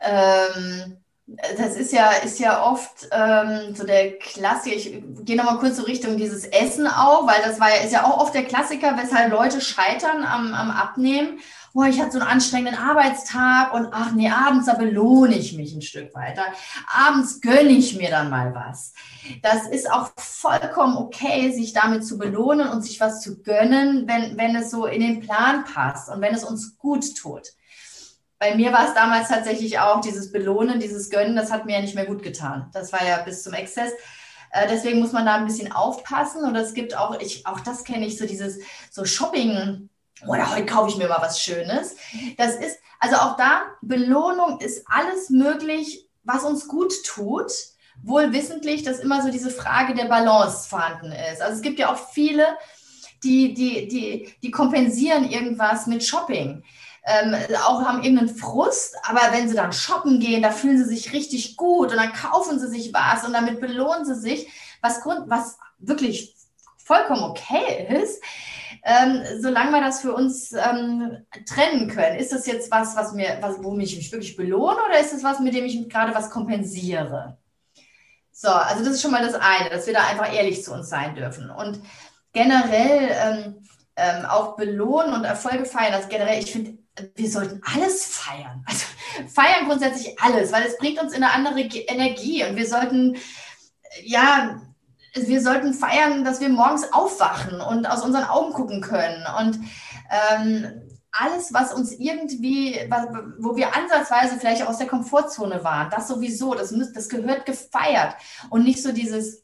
Ähm, 0.00 0.96
das 1.26 1.74
ist 1.74 1.92
ja, 1.92 2.10
ist 2.12 2.38
ja 2.38 2.64
oft 2.64 3.08
ähm, 3.10 3.74
so 3.74 3.84
der 3.84 4.16
Klassiker. 4.18 4.76
Ich 4.76 5.02
gehe 5.24 5.36
nochmal 5.36 5.58
kurz 5.58 5.76
so 5.76 5.82
Richtung 5.82 6.16
dieses 6.16 6.44
Essen 6.44 6.86
auch, 6.86 7.26
weil 7.26 7.42
das 7.44 7.58
war 7.58 7.68
ja, 7.68 7.82
ist 7.82 7.92
ja 7.92 8.04
auch 8.04 8.18
oft 8.18 8.32
der 8.32 8.44
Klassiker, 8.44 8.96
weshalb 8.96 9.32
Leute 9.32 9.60
scheitern 9.60 10.22
am, 10.22 10.54
am 10.54 10.70
Abnehmen. 10.70 11.40
Oh, 11.74 11.82
ich 11.82 12.00
hatte 12.00 12.12
so 12.12 12.20
einen 12.20 12.28
anstrengenden 12.28 12.80
Arbeitstag 12.80 13.74
und 13.74 13.88
ach 13.90 14.12
nee, 14.12 14.30
abends, 14.30 14.66
da 14.66 14.74
belohne 14.74 15.34
ich 15.34 15.52
mich 15.54 15.74
ein 15.74 15.82
Stück 15.82 16.14
weiter. 16.14 16.44
Abends 16.86 17.40
gönne 17.40 17.70
ich 17.70 17.96
mir 17.96 18.08
dann 18.08 18.30
mal 18.30 18.54
was. 18.54 18.94
Das 19.42 19.66
ist 19.66 19.90
auch 19.90 20.10
vollkommen 20.16 20.96
okay, 20.96 21.50
sich 21.50 21.72
damit 21.72 22.06
zu 22.06 22.18
belohnen 22.18 22.68
und 22.68 22.82
sich 22.82 23.00
was 23.00 23.20
zu 23.20 23.42
gönnen, 23.42 24.06
wenn, 24.06 24.38
wenn 24.38 24.54
es 24.54 24.70
so 24.70 24.86
in 24.86 25.00
den 25.00 25.20
Plan 25.20 25.64
passt 25.64 26.08
und 26.08 26.20
wenn 26.20 26.34
es 26.34 26.44
uns 26.44 26.78
gut 26.78 27.16
tut 27.16 27.48
bei 28.38 28.54
mir 28.54 28.72
war 28.72 28.88
es 28.88 28.94
damals 28.94 29.28
tatsächlich 29.28 29.78
auch 29.78 30.00
dieses 30.00 30.30
Belohnen, 30.30 30.78
dieses 30.78 31.10
Gönnen, 31.10 31.36
das 31.36 31.50
hat 31.50 31.64
mir 31.64 31.76
ja 31.76 31.80
nicht 31.80 31.94
mehr 31.94 32.06
gut 32.06 32.22
getan. 32.22 32.70
Das 32.72 32.92
war 32.92 33.04
ja 33.04 33.18
bis 33.18 33.42
zum 33.42 33.54
Exzess. 33.54 33.92
Äh, 34.50 34.68
deswegen 34.68 35.00
muss 35.00 35.12
man 35.12 35.24
da 35.24 35.36
ein 35.36 35.46
bisschen 35.46 35.72
aufpassen. 35.72 36.44
Und 36.44 36.54
es 36.54 36.74
gibt 36.74 36.96
auch, 36.96 37.18
ich, 37.20 37.46
auch 37.46 37.60
das 37.60 37.84
kenne 37.84 38.06
ich, 38.06 38.18
so 38.18 38.26
dieses 38.26 38.58
so 38.90 39.04
Shopping. 39.04 39.88
Oder 40.26 40.50
heute 40.50 40.66
kaufe 40.66 40.90
ich 40.90 40.96
mir 40.96 41.08
mal 41.08 41.20
was 41.20 41.40
Schönes. 41.40 41.96
Das 42.36 42.56
ist, 42.56 42.78
also 42.98 43.16
auch 43.16 43.36
da, 43.36 43.62
Belohnung 43.82 44.60
ist 44.60 44.84
alles 44.86 45.30
möglich, 45.30 46.08
was 46.24 46.44
uns 46.44 46.68
gut 46.68 46.92
tut. 47.04 47.52
Wohl 48.02 48.34
wissentlich, 48.34 48.82
dass 48.82 48.98
immer 48.98 49.22
so 49.22 49.30
diese 49.30 49.50
Frage 49.50 49.94
der 49.94 50.04
Balance 50.04 50.68
vorhanden 50.68 51.12
ist. 51.32 51.40
Also 51.40 51.56
es 51.56 51.62
gibt 51.62 51.78
ja 51.78 51.90
auch 51.90 52.10
viele, 52.10 52.46
die, 53.24 53.54
die, 53.54 53.88
die, 53.88 54.34
die 54.42 54.50
kompensieren 54.50 55.30
irgendwas 55.30 55.86
mit 55.86 56.04
Shopping 56.04 56.62
ähm, 57.06 57.36
auch 57.64 57.82
haben 57.84 58.02
irgendeinen 58.02 58.36
Frust, 58.36 58.96
aber 59.04 59.20
wenn 59.30 59.48
sie 59.48 59.54
dann 59.54 59.72
shoppen 59.72 60.18
gehen, 60.18 60.42
da 60.42 60.50
fühlen 60.50 60.76
sie 60.76 60.84
sich 60.84 61.12
richtig 61.12 61.56
gut 61.56 61.92
und 61.92 61.96
dann 61.96 62.12
kaufen 62.12 62.58
sie 62.58 62.68
sich 62.68 62.92
was 62.92 63.24
und 63.24 63.32
damit 63.32 63.60
belohnen 63.60 64.04
sie 64.04 64.16
sich, 64.16 64.48
was, 64.82 65.00
Grund, 65.00 65.30
was 65.30 65.56
wirklich 65.78 66.34
vollkommen 66.76 67.22
okay 67.22 67.86
ist. 68.02 68.20
Ähm, 68.82 69.22
solange 69.40 69.72
wir 69.72 69.80
das 69.80 70.00
für 70.00 70.14
uns 70.14 70.52
ähm, 70.52 71.24
trennen 71.44 71.88
können. 71.88 72.18
Ist 72.18 72.32
das 72.32 72.46
jetzt 72.46 72.70
was, 72.70 72.94
was 72.94 73.12
mir, 73.12 73.38
was, 73.40 73.62
wo 73.62 73.76
ich 73.78 73.96
mich 73.96 74.12
wirklich 74.12 74.36
belohne 74.36 74.78
oder 74.88 75.00
ist 75.00 75.12
es 75.12 75.24
was, 75.24 75.40
mit 75.40 75.54
dem 75.54 75.64
ich 75.64 75.88
gerade 75.88 76.14
was 76.14 76.30
kompensiere? 76.30 77.36
So, 78.30 78.48
also 78.48 78.84
das 78.84 78.94
ist 78.94 79.02
schon 79.02 79.10
mal 79.10 79.24
das 79.24 79.34
eine, 79.34 79.70
dass 79.70 79.86
wir 79.86 79.94
da 79.94 80.06
einfach 80.06 80.32
ehrlich 80.32 80.62
zu 80.62 80.72
uns 80.72 80.88
sein 80.88 81.14
dürfen. 81.14 81.50
Und 81.50 81.80
generell 82.32 83.08
ähm, 83.10 83.66
ähm 83.96 84.26
auch 84.26 84.56
belohnen 84.56 85.14
und 85.14 85.24
Erfolge 85.24 85.64
feiern, 85.64 85.92
das 85.92 86.08
generell, 86.08 86.42
ich 86.42 86.52
finde, 86.52 86.78
wir 87.14 87.30
sollten 87.30 87.60
alles 87.74 88.06
feiern. 88.06 88.64
Also 88.66 88.84
feiern 89.28 89.66
grundsätzlich 89.66 90.20
alles, 90.20 90.52
weil 90.52 90.64
es 90.64 90.78
bringt 90.78 91.00
uns 91.00 91.12
in 91.12 91.22
eine 91.22 91.32
andere 91.32 91.60
Energie 91.60 92.44
und 92.44 92.56
wir 92.56 92.68
sollten, 92.68 93.16
ja, 94.02 94.60
wir 95.14 95.40
sollten 95.40 95.72
feiern, 95.72 96.24
dass 96.24 96.40
wir 96.40 96.48
morgens 96.50 96.92
aufwachen 96.92 97.60
und 97.60 97.86
aus 97.86 98.02
unseren 98.02 98.24
Augen 98.24 98.52
gucken 98.52 98.82
können 98.82 99.24
und 99.38 99.58
ähm, 100.10 100.82
alles, 101.18 101.54
was 101.54 101.72
uns 101.72 101.92
irgendwie, 101.92 102.78
wo 103.38 103.56
wir 103.56 103.74
ansatzweise 103.74 104.38
vielleicht 104.38 104.66
aus 104.66 104.78
der 104.78 104.86
Komfortzone 104.86 105.64
waren, 105.64 105.90
das 105.90 106.08
sowieso, 106.08 106.54
das, 106.54 106.74
das 106.92 107.08
gehört 107.08 107.46
gefeiert 107.46 108.14
und 108.50 108.64
nicht 108.64 108.82
so 108.82 108.92
dieses, 108.92 109.42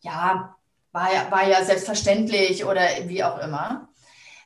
ja, 0.00 0.55
war 0.96 1.14
ja, 1.14 1.30
war 1.30 1.46
ja 1.46 1.64
selbstverständlich 1.64 2.64
oder 2.64 2.82
wie 3.04 3.22
auch 3.22 3.38
immer 3.38 3.88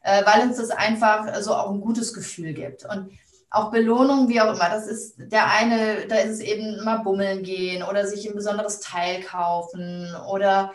äh, 0.02 0.24
weil 0.24 0.48
uns 0.48 0.56
das 0.56 0.70
einfach 0.70 1.34
so 1.40 1.54
auch 1.54 1.70
ein 1.70 1.80
gutes 1.80 2.14
Gefühl 2.14 2.52
gibt. 2.52 2.84
Und 2.84 3.10
auch 3.50 3.70
Belohnung, 3.70 4.28
wie 4.28 4.40
auch 4.40 4.54
immer, 4.54 4.68
das 4.68 4.86
ist 4.86 5.14
der 5.18 5.50
eine, 5.50 6.06
da 6.06 6.16
ist 6.16 6.34
es 6.34 6.40
eben 6.40 6.84
mal 6.84 6.98
bummeln 6.98 7.42
gehen 7.42 7.82
oder 7.82 8.06
sich 8.06 8.28
ein 8.28 8.36
besonderes 8.36 8.80
Teil 8.80 9.22
kaufen 9.22 10.14
oder 10.28 10.72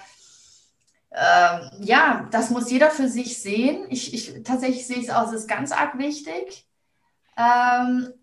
äh, 1.11 1.59
ja, 1.79 2.27
das 2.31 2.49
muss 2.49 2.69
jeder 2.69 2.91
für 2.91 3.07
sich 3.07 3.41
sehen. 3.41 3.85
Ich, 3.89 4.13
ich 4.13 4.43
tatsächlich 4.43 4.85
sehe 4.85 5.01
es 5.01 5.09
aus, 5.09 5.29
es 5.29 5.41
ist 5.41 5.47
ganz 5.47 5.71
arg 5.71 5.97
wichtig. 5.97 6.67
Ähm, 7.37 8.13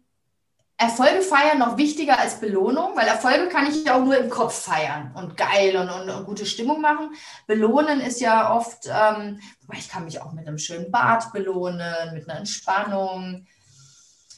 Erfolge 0.82 1.22
feiern 1.22 1.59
noch 1.59 1.76
wichtiger 1.76 2.18
als 2.18 2.40
Belohnung, 2.40 2.96
weil 2.96 3.06
Erfolge 3.06 3.48
kann 3.48 3.66
ich 3.66 3.84
ja 3.84 3.94
auch 3.94 4.04
nur 4.04 4.18
im 4.18 4.30
Kopf 4.30 4.54
feiern 4.54 5.12
und 5.14 5.36
geil 5.36 5.76
und, 5.76 5.88
und, 5.88 6.10
und 6.10 6.24
gute 6.26 6.46
Stimmung 6.46 6.80
machen. 6.80 7.14
Belohnen 7.46 8.00
ist 8.00 8.20
ja 8.20 8.54
oft, 8.54 8.88
ähm, 8.90 9.40
ich 9.72 9.88
kann 9.88 10.04
mich 10.04 10.20
auch 10.20 10.32
mit 10.32 10.46
einem 10.46 10.59
schönen 10.59 10.90
Bad 10.90 11.32
belohnen, 11.32 12.14
mit 12.14 12.28
einer 12.28 12.40
Entspannung. 12.40 13.46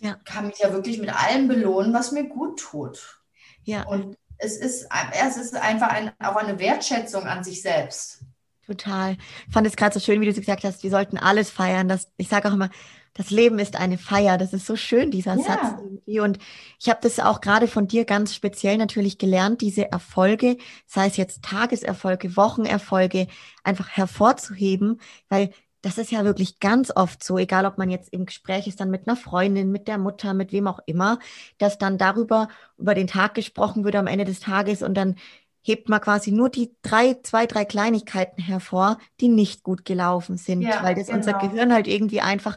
Ja. 0.00 0.16
Kann 0.24 0.46
mich 0.46 0.58
ja 0.58 0.72
wirklich 0.72 0.98
mit 0.98 1.14
allem 1.14 1.48
belohnen, 1.48 1.92
was 1.92 2.12
mir 2.12 2.24
gut 2.24 2.60
tut. 2.60 3.20
Ja. 3.62 3.84
Und 3.84 4.16
es 4.38 4.56
ist, 4.56 4.88
es 5.12 5.36
ist 5.36 5.56
einfach 5.56 5.88
ein, 5.88 6.12
auch 6.18 6.36
eine 6.36 6.58
Wertschätzung 6.58 7.24
an 7.26 7.42
sich 7.44 7.62
selbst. 7.62 8.20
Total. 8.66 9.16
Ich 9.46 9.52
fand 9.52 9.66
es 9.66 9.76
gerade 9.76 9.94
so 9.94 10.00
schön, 10.00 10.20
wie 10.20 10.26
du 10.26 10.32
gesagt 10.32 10.64
hast, 10.64 10.82
wir 10.82 10.90
sollten 10.90 11.18
alles 11.18 11.50
feiern. 11.50 11.88
Das, 11.88 12.08
ich 12.16 12.28
sage 12.28 12.48
auch 12.48 12.54
immer, 12.54 12.70
das 13.14 13.30
Leben 13.30 13.58
ist 13.58 13.76
eine 13.76 13.96
Feier. 13.96 14.38
Das 14.38 14.52
ist 14.52 14.66
so 14.66 14.76
schön, 14.76 15.10
dieser 15.10 15.36
ja. 15.36 15.42
Satz 15.42 15.80
irgendwie. 15.80 16.20
Und 16.20 16.38
ich 16.80 16.88
habe 16.88 17.00
das 17.02 17.20
auch 17.20 17.40
gerade 17.40 17.68
von 17.68 17.88
dir 17.88 18.04
ganz 18.04 18.34
speziell 18.34 18.76
natürlich 18.76 19.18
gelernt, 19.18 19.60
diese 19.60 19.90
Erfolge, 19.90 20.56
sei 20.86 21.06
es 21.06 21.16
jetzt 21.16 21.42
Tageserfolge, 21.42 22.36
Wochenerfolge, 22.36 23.28
einfach 23.62 23.88
hervorzuheben, 23.88 25.00
weil 25.28 25.50
das 25.80 25.98
ist 25.98 26.10
ja 26.10 26.24
wirklich 26.24 26.60
ganz 26.60 26.90
oft 26.94 27.22
so, 27.22 27.36
egal 27.36 27.66
ob 27.66 27.76
man 27.76 27.90
jetzt 27.90 28.08
im 28.10 28.24
Gespräch 28.24 28.66
ist 28.66 28.80
dann 28.80 28.90
mit 28.90 29.06
einer 29.06 29.16
Freundin, 29.16 29.70
mit 29.70 29.86
der 29.86 29.98
Mutter, 29.98 30.32
mit 30.32 30.50
wem 30.50 30.66
auch 30.66 30.80
immer, 30.86 31.18
dass 31.58 31.76
dann 31.76 31.98
darüber 31.98 32.48
über 32.78 32.94
den 32.94 33.06
Tag 33.06 33.34
gesprochen 33.34 33.84
wird 33.84 33.94
am 33.94 34.06
Ende 34.06 34.24
des 34.24 34.40
Tages 34.40 34.82
und 34.82 34.94
dann 34.94 35.16
hebt 35.60 35.88
man 35.88 36.00
quasi 36.00 36.30
nur 36.30 36.48
die 36.48 36.74
drei, 36.82 37.16
zwei, 37.22 37.46
drei 37.46 37.64
Kleinigkeiten 37.64 38.40
hervor, 38.40 38.98
die 39.20 39.28
nicht 39.28 39.62
gut 39.62 39.84
gelaufen 39.84 40.36
sind, 40.36 40.62
ja, 40.62 40.82
weil 40.82 40.94
das 40.94 41.06
genau. 41.06 41.18
unser 41.18 41.34
Gehirn 41.34 41.72
halt 41.72 41.86
irgendwie 41.86 42.20
einfach 42.20 42.56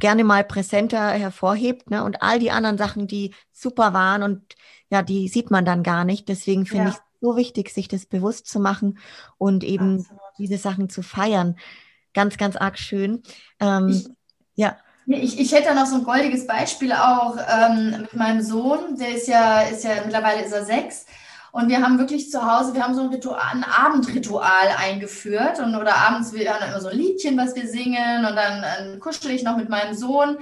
gerne 0.00 0.24
mal 0.24 0.44
präsenter 0.44 1.10
hervorhebt. 1.10 1.90
Ne? 1.90 2.02
Und 2.02 2.22
all 2.22 2.38
die 2.38 2.50
anderen 2.50 2.78
Sachen, 2.78 3.06
die 3.06 3.34
super 3.52 3.92
waren 3.92 4.22
und 4.22 4.54
ja, 4.90 5.02
die 5.02 5.28
sieht 5.28 5.50
man 5.50 5.64
dann 5.64 5.82
gar 5.82 6.04
nicht. 6.04 6.28
Deswegen 6.28 6.66
finde 6.66 6.86
ja. 6.86 6.90
ich 6.90 6.96
es 6.96 7.02
so 7.20 7.36
wichtig, 7.36 7.70
sich 7.70 7.86
das 7.86 8.06
bewusst 8.06 8.48
zu 8.48 8.58
machen 8.58 8.98
und 9.38 9.62
eben 9.62 10.00
Absolut. 10.00 10.20
diese 10.38 10.58
Sachen 10.58 10.88
zu 10.88 11.02
feiern. 11.02 11.56
Ganz, 12.14 12.36
ganz 12.38 12.56
arg 12.56 12.78
schön. 12.78 13.22
Ähm, 13.60 13.88
ich, 13.88 14.08
ja. 14.54 14.76
Ich, 15.06 15.38
ich 15.38 15.52
hätte 15.52 15.74
noch 15.74 15.86
so 15.86 15.96
ein 15.96 16.04
goldiges 16.04 16.46
Beispiel 16.46 16.92
auch 16.92 17.36
ähm, 17.36 18.02
mit 18.02 18.14
meinem 18.14 18.42
Sohn, 18.42 18.96
der 18.96 19.14
ist 19.16 19.28
ja, 19.28 19.62
ist 19.62 19.84
ja 19.84 20.02
mittlerweile 20.04 20.44
ist 20.44 20.52
er 20.52 20.64
sechs. 20.64 21.06
Und 21.52 21.68
wir 21.68 21.82
haben 21.82 21.98
wirklich 21.98 22.30
zu 22.30 22.44
Hause, 22.46 22.74
wir 22.74 22.82
haben 22.82 22.94
so 22.94 23.02
ein, 23.02 23.08
Ritual, 23.08 23.40
ein 23.52 23.64
Abendritual 23.64 24.68
eingeführt. 24.78 25.58
Und 25.58 25.74
oder 25.74 25.96
abends, 25.96 26.32
wir 26.32 26.52
haben 26.52 26.68
immer 26.68 26.80
so 26.80 26.88
ein 26.88 26.96
Liedchen, 26.96 27.36
was 27.36 27.54
wir 27.56 27.66
singen. 27.66 28.24
Und 28.24 28.36
dann, 28.36 28.62
dann 28.62 29.00
kuschel 29.00 29.32
ich 29.32 29.42
noch 29.42 29.56
mit 29.56 29.68
meinem 29.68 29.94
Sohn. 29.94 30.38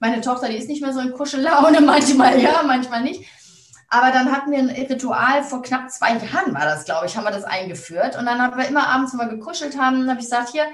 Meine 0.00 0.20
Tochter, 0.20 0.48
die 0.48 0.56
ist 0.56 0.68
nicht 0.68 0.82
mehr 0.82 0.92
so 0.92 1.00
in 1.00 1.12
Kuschellaune, 1.12 1.80
manchmal 1.82 2.40
ja, 2.40 2.62
manchmal 2.66 3.02
nicht. 3.02 3.24
Aber 3.88 4.10
dann 4.10 4.32
hatten 4.32 4.50
wir 4.50 4.58
ein 4.58 4.70
Ritual, 4.70 5.44
vor 5.44 5.62
knapp 5.62 5.90
zwei 5.90 6.16
Jahren 6.16 6.54
war 6.54 6.64
das, 6.64 6.86
glaube 6.86 7.06
ich, 7.06 7.16
haben 7.16 7.24
wir 7.24 7.30
das 7.30 7.44
eingeführt. 7.44 8.16
Und 8.16 8.24
dann 8.24 8.40
haben 8.40 8.56
wir 8.56 8.66
immer 8.66 8.88
abends, 8.88 9.12
wenn 9.12 9.20
wir 9.20 9.36
gekuschelt 9.36 9.78
haben, 9.78 10.08
habe 10.08 10.18
ich 10.18 10.24
gesagt, 10.24 10.48
hier, 10.48 10.64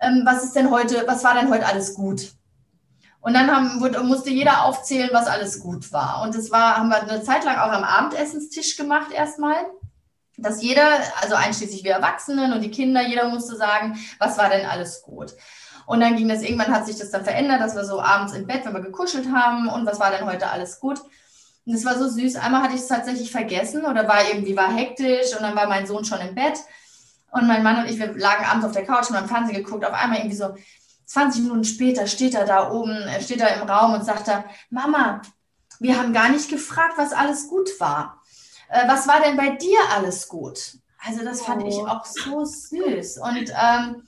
ähm, 0.00 0.22
was 0.24 0.44
ist 0.44 0.54
denn 0.54 0.70
heute, 0.70 1.04
was 1.06 1.24
war 1.24 1.34
denn 1.34 1.50
heute 1.50 1.66
alles 1.66 1.94
gut? 1.94 2.32
Und 3.22 3.34
dann 3.34 3.50
haben, 3.50 3.78
musste 4.06 4.30
jeder 4.30 4.64
aufzählen, 4.64 5.10
was 5.12 5.28
alles 5.28 5.60
gut 5.60 5.92
war. 5.92 6.22
Und 6.22 6.34
das 6.34 6.50
war, 6.50 6.76
haben 6.76 6.88
wir 6.88 7.00
eine 7.00 7.22
Zeit 7.22 7.44
lang 7.44 7.56
auch 7.56 7.70
am 7.70 7.84
Abendessenstisch 7.84 8.76
gemacht 8.76 9.12
erstmal. 9.12 9.64
Dass 10.36 10.60
jeder, 10.60 10.88
also 11.20 11.36
einschließlich 11.36 11.84
wir 11.84 11.92
Erwachsenen 11.92 12.52
und 12.52 12.62
die 12.62 12.70
Kinder, 12.70 13.00
jeder 13.06 13.28
musste 13.28 13.54
sagen, 13.54 13.96
was 14.18 14.38
war 14.38 14.48
denn 14.48 14.66
alles 14.66 15.02
gut. 15.02 15.34
Und 15.86 16.00
dann 16.00 16.16
ging 16.16 16.28
das, 16.28 16.42
irgendwann 16.42 16.74
hat 16.74 16.84
sich 16.84 16.98
das 16.98 17.10
dann 17.10 17.22
verändert, 17.22 17.60
dass 17.60 17.76
wir 17.76 17.84
so 17.84 18.00
abends 18.00 18.32
im 18.32 18.46
Bett, 18.46 18.64
wenn 18.64 18.74
wir 18.74 18.80
gekuschelt 18.80 19.28
haben 19.32 19.68
und 19.68 19.86
was 19.86 20.00
war 20.00 20.10
denn 20.10 20.26
heute 20.26 20.50
alles 20.50 20.80
gut. 20.80 21.00
Und 21.64 21.74
es 21.74 21.84
war 21.84 21.96
so 21.96 22.08
süß. 22.08 22.36
Einmal 22.36 22.62
hatte 22.62 22.74
ich 22.74 22.80
es 22.80 22.88
tatsächlich 22.88 23.30
vergessen 23.30 23.84
oder 23.84 24.08
war 24.08 24.26
irgendwie 24.32 24.56
war 24.56 24.72
hektisch 24.72 25.32
und 25.36 25.42
dann 25.42 25.54
war 25.54 25.68
mein 25.68 25.86
Sohn 25.86 26.04
schon 26.04 26.20
im 26.20 26.34
Bett. 26.34 26.58
Und 27.30 27.46
mein 27.46 27.62
Mann 27.62 27.78
und 27.78 27.88
ich, 27.88 27.98
wir 27.98 28.12
lagen 28.16 28.44
abends 28.44 28.66
auf 28.66 28.72
der 28.72 28.84
Couch 28.84 29.10
und 29.10 29.16
haben 29.16 29.28
Fernsehen 29.28 29.56
geguckt. 29.56 29.84
Auf 29.84 29.94
einmal 29.94 30.18
irgendwie 30.18 30.36
so 30.36 30.54
20 31.12 31.42
Minuten 31.42 31.64
später 31.64 32.06
steht 32.06 32.34
er 32.34 32.46
da 32.46 32.70
oben, 32.70 33.06
steht 33.20 33.42
er 33.42 33.60
im 33.60 33.68
Raum 33.68 33.92
und 33.92 34.04
sagt 34.04 34.28
da, 34.28 34.44
Mama, 34.70 35.20
wir 35.78 35.98
haben 35.98 36.14
gar 36.14 36.30
nicht 36.30 36.48
gefragt, 36.48 36.94
was 36.96 37.12
alles 37.12 37.48
gut 37.48 37.68
war. 37.80 38.22
Äh, 38.70 38.88
was 38.88 39.06
war 39.06 39.20
denn 39.20 39.36
bei 39.36 39.50
dir 39.50 39.78
alles 39.94 40.26
gut? 40.26 40.78
Also 41.04 41.22
das 41.22 41.42
fand 41.42 41.64
oh. 41.64 41.68
ich 41.68 41.76
auch 41.76 42.06
so 42.06 42.46
süß. 42.46 43.18
Und 43.18 43.52
ähm, 43.62 44.04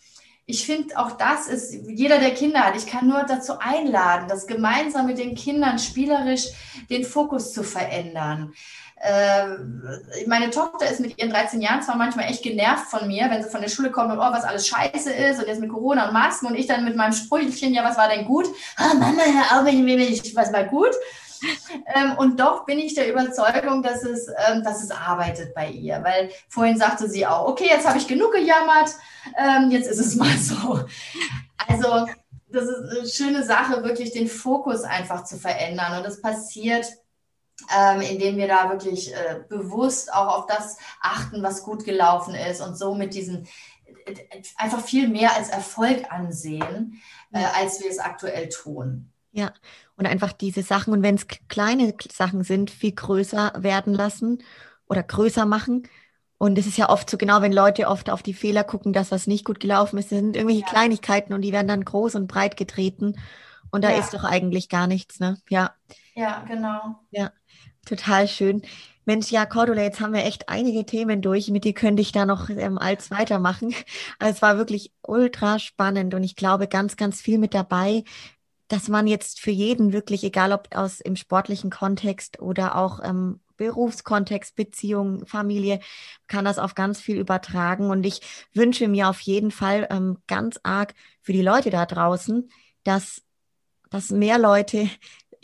ich 0.47 0.65
finde 0.65 0.99
auch 0.99 1.13
das 1.13 1.47
ist, 1.47 1.75
jeder, 1.89 2.19
der 2.19 2.33
Kinder 2.33 2.61
hat, 2.61 2.77
ich 2.77 2.87
kann 2.87 3.07
nur 3.07 3.25
dazu 3.25 3.59
einladen, 3.59 4.27
das 4.27 4.47
gemeinsam 4.47 5.07
mit 5.07 5.19
den 5.19 5.35
Kindern 5.35 5.79
spielerisch 5.79 6.49
den 6.89 7.05
Fokus 7.05 7.53
zu 7.53 7.63
verändern. 7.65 8.55
Äh, 8.97 10.25
meine 10.27 10.51
Tochter 10.51 10.91
ist 10.91 11.01
mit 11.01 11.19
ihren 11.19 11.31
13 11.31 11.61
Jahren 11.61 11.83
zwar 11.83 11.97
manchmal 11.97 12.27
echt 12.27 12.43
genervt 12.43 12.87
von 12.87 13.07
mir, 13.07 13.29
wenn 13.31 13.43
sie 13.43 13.51
von 13.51 13.61
der 13.61 13.69
Schule 13.69 13.91
kommt 13.91 14.13
und 14.13 14.19
oh, 14.19 14.33
was 14.33 14.45
alles 14.45 14.67
scheiße 14.69 15.13
ist 15.13 15.41
und 15.41 15.47
jetzt 15.47 15.61
mit 15.61 15.71
Corona 15.71 16.07
und 16.07 16.13
Masken 16.13 16.47
und 16.47 16.55
ich 16.55 16.67
dann 16.67 16.85
mit 16.85 16.97
meinem 16.97 17.13
Sprüchchen, 17.13 17.75
ja, 17.75 17.85
was 17.85 17.99
war 17.99 18.09
denn 18.09 18.25
gut? 18.25 18.47
Ah, 18.77 18.95
Mama, 18.95 19.23
hör 19.23 19.61
auf, 19.61 19.69
ich, 19.69 20.37
was 20.37 20.53
war 20.53 20.65
gut? 20.65 20.95
Ähm, 21.95 22.17
und 22.17 22.41
doch 22.41 22.65
bin 22.65 22.79
ich 22.79 22.95
der 22.95 23.11
Überzeugung, 23.11 23.83
dass 23.83 24.03
es, 24.03 24.29
ähm, 24.49 24.63
dass 24.63 24.83
es 24.83 24.91
arbeitet 24.91 25.55
bei 25.55 25.69
ihr, 25.69 26.03
weil 26.03 26.31
vorhin 26.49 26.79
sagte 26.79 27.09
sie 27.09 27.27
auch, 27.27 27.49
okay, 27.49 27.67
jetzt 27.69 27.87
habe 27.87 27.99
ich 27.99 28.09
genug 28.09 28.33
gejammert, 28.33 28.91
ähm, 29.37 29.71
jetzt 29.71 29.89
ist 29.89 29.99
es 29.99 30.17
mal 30.17 30.37
so. 30.39 30.85
Also 31.69 32.07
das 32.49 32.65
ist 32.65 32.99
eine 32.99 33.09
schöne 33.09 33.45
Sache, 33.45 33.83
wirklich 33.83 34.13
den 34.13 34.29
Fokus 34.29 34.83
einfach 34.83 35.25
zu 35.25 35.37
verändern. 35.37 35.99
Und 35.99 36.07
das 36.07 36.23
passiert, 36.23 36.87
ähm, 37.77 38.01
indem 38.01 38.37
wir 38.37 38.49
da 38.49 38.71
wirklich 38.71 39.15
äh, 39.15 39.41
bewusst 39.49 40.13
auch 40.13 40.39
auf 40.39 40.47
das 40.47 40.77
achten, 41.01 41.43
was 41.43 41.63
gut 41.63 41.85
gelaufen 41.85 42.35
ist 42.35 42.61
und 42.61 42.77
so 42.77 42.95
mit 42.95 43.15
diesen 43.15 43.47
äh, 44.07 44.15
einfach 44.57 44.81
viel 44.81 45.09
mehr 45.09 45.35
als 45.35 45.49
Erfolg 45.49 46.11
ansehen, 46.11 47.01
äh, 47.33 47.45
als 47.55 47.81
wir 47.81 47.91
es 47.91 47.99
aktuell 47.99 48.49
tun. 48.49 49.11
Ja, 49.33 49.53
und 49.97 50.07
einfach 50.07 50.33
diese 50.33 50.63
Sachen, 50.63 50.93
und 50.93 51.03
wenn 51.03 51.17
es 51.17 51.27
kleine 51.49 51.95
Sachen 52.13 52.45
sind, 52.45 52.71
viel 52.71 52.93
größer 52.93 53.53
werden 53.57 53.93
lassen 53.93 54.43
oder 54.89 55.03
größer 55.03 55.45
machen. 55.45 55.89
Und 56.39 56.59
es 56.59 56.67
ist 56.67 56.79
ja 56.79 56.89
oft 56.89 57.09
so 57.09 57.17
genau, 57.17 57.43
wenn 57.43 57.53
Leute 57.53 57.89
oft 57.89 58.11
auf 58.11 58.23
die 58.23 58.35
Fehler 58.35 58.65
gucken, 58.65 58.93
dass 58.93 59.11
was 59.11 59.27
nicht 59.27 59.45
gut 59.45 59.61
gelaufen 59.61 59.99
ist, 59.99 60.13
das 60.13 60.19
sind 60.19 60.37
irgendwelche 60.37 60.63
ja. 60.63 60.69
Kleinigkeiten 60.69 61.33
und 61.33 61.43
die 61.43 61.53
werden 61.53 61.69
dann 61.69 61.85
groß 61.85 62.17
und 62.17 62.27
breit 62.27 62.57
getreten. 62.57 63.17
Und 63.71 63.83
da 63.83 63.91
ja. 63.91 63.99
ist 63.99 64.15
doch 64.15 64.23
eigentlich 64.25 64.69
gar 64.69 64.87
nichts, 64.87 65.19
ne? 65.19 65.39
Ja. 65.49 65.75
Ja, 66.15 66.45
genau. 66.47 67.01
Ja, 67.11 67.33
total 67.85 68.29
schön. 68.29 68.63
Mensch, 69.07 69.31
ja, 69.31 69.45
Cordula, 69.45 69.83
jetzt 69.83 70.01
haben 70.01 70.15
wir 70.15 70.25
echt 70.25 70.49
einige 70.49 70.87
Themen 70.87 71.21
durch. 71.21 71.49
Mit 71.49 71.65
dir 71.65 71.75
könnte 71.75 72.01
ich 72.01 72.13
da 72.13 72.25
noch 72.25 72.49
ähm, 72.49 72.79
als 72.79 73.11
weitermachen. 73.11 73.75
Also 74.19 74.35
es 74.35 74.43
war 74.43 74.57
wirklich 74.59 74.93
ultra 75.03 75.59
spannend 75.59 76.15
und 76.15 76.25
ich 76.25 76.37
glaube 76.37 76.69
ganz, 76.69 76.97
ganz 76.97 77.21
viel 77.21 77.39
mit 77.39 77.55
dabei, 77.55 78.05
dass 78.69 78.89
man 78.89 79.07
jetzt 79.07 79.41
für 79.41 79.51
jeden 79.51 79.93
wirklich, 79.93 80.25
egal 80.25 80.53
ob 80.53 80.75
aus 80.75 81.01
im 81.01 81.17
sportlichen 81.17 81.71
Kontext 81.71 82.41
oder 82.41 82.77
auch 82.77 83.01
ähm, 83.05 83.41
Berufskontext, 83.57 84.57
Beziehung, 84.57 85.27
Familie, 85.27 85.81
kann 86.27 86.45
das 86.45 86.59
auf 86.59 86.75
ganz 86.75 87.01
viel 87.01 87.19
übertragen. 87.19 87.91
Und 87.91 88.05
ich 88.05 88.21
wünsche 88.53 88.89
mir 88.89 89.09
auf 89.09 89.21
jeden 89.21 89.51
Fall 89.51 89.87
ähm, 89.91 90.19
ganz 90.27 90.59
arg 90.63 90.95
für 91.21 91.33
die 91.33 91.43
Leute 91.43 91.71
da 91.71 91.87
draußen, 91.87 92.49
dass, 92.85 93.23
dass 93.91 94.11
mehr 94.11 94.39
Leute 94.39 94.89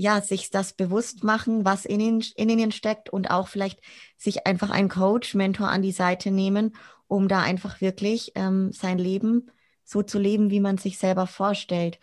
ja, 0.00 0.22
sich 0.22 0.48
das 0.50 0.72
bewusst 0.72 1.24
machen, 1.24 1.66
was 1.66 1.84
in 1.84 2.00
ihnen, 2.00 2.24
in 2.34 2.48
ihnen 2.48 2.72
steckt 2.72 3.10
und 3.10 3.30
auch 3.30 3.48
vielleicht 3.48 3.80
sich 4.16 4.46
einfach 4.46 4.70
einen 4.70 4.88
Coach, 4.88 5.34
Mentor 5.34 5.68
an 5.68 5.82
die 5.82 5.92
Seite 5.92 6.30
nehmen, 6.30 6.74
um 7.06 7.28
da 7.28 7.40
einfach 7.40 7.82
wirklich 7.82 8.32
ähm, 8.34 8.72
sein 8.72 8.96
Leben 8.96 9.50
so 9.84 10.02
zu 10.02 10.18
leben, 10.18 10.50
wie 10.50 10.60
man 10.60 10.78
sich 10.78 10.98
selber 10.98 11.26
vorstellt. 11.26 11.98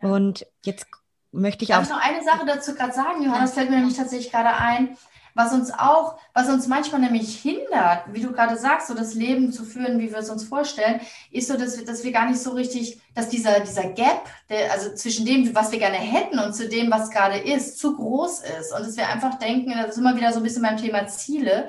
Und 0.00 0.46
jetzt 0.64 0.86
möchte 1.30 1.62
ich 1.62 1.68
Darf 1.68 1.84
auch. 1.84 1.88
Darf 1.88 1.98
ich 2.00 2.08
noch 2.08 2.16
eine 2.16 2.24
Sache 2.24 2.46
dazu 2.46 2.74
gerade 2.74 2.92
sagen, 2.92 3.22
Johannes, 3.22 3.54
fällt 3.54 3.70
mir 3.70 3.76
nämlich 3.76 3.96
tatsächlich 3.96 4.32
gerade 4.32 4.56
ein, 4.56 4.96
was 5.36 5.52
uns 5.52 5.70
auch, 5.70 6.18
was 6.32 6.48
uns 6.48 6.66
manchmal 6.66 7.02
nämlich 7.02 7.36
hindert, 7.36 8.04
wie 8.12 8.22
du 8.22 8.32
gerade 8.32 8.56
sagst, 8.56 8.88
so 8.88 8.94
das 8.94 9.12
Leben 9.12 9.52
zu 9.52 9.64
führen, 9.64 9.98
wie 9.98 10.10
wir 10.10 10.18
es 10.18 10.30
uns 10.30 10.44
vorstellen, 10.44 11.00
ist 11.30 11.48
so, 11.48 11.58
dass 11.58 11.78
wir, 11.78 11.84
dass 11.84 12.02
wir 12.04 12.10
gar 12.10 12.26
nicht 12.26 12.40
so 12.40 12.52
richtig, 12.52 12.98
dass 13.14 13.28
dieser, 13.28 13.60
dieser 13.60 13.84
Gap, 13.90 14.24
der, 14.48 14.72
also 14.72 14.94
zwischen 14.94 15.26
dem, 15.26 15.54
was 15.54 15.70
wir 15.72 15.78
gerne 15.78 15.98
hätten 15.98 16.38
und 16.38 16.54
zu 16.54 16.70
dem, 16.70 16.90
was 16.90 17.10
gerade 17.10 17.36
ist, 17.36 17.78
zu 17.78 17.96
groß 17.96 18.40
ist. 18.58 18.72
Und 18.72 18.86
dass 18.86 18.96
wir 18.96 19.08
einfach 19.08 19.38
denken, 19.38 19.74
das 19.76 19.90
ist 19.90 19.98
immer 19.98 20.16
wieder 20.16 20.32
so 20.32 20.40
ein 20.40 20.42
bisschen 20.42 20.62
beim 20.62 20.78
Thema 20.78 21.06
Ziele. 21.06 21.68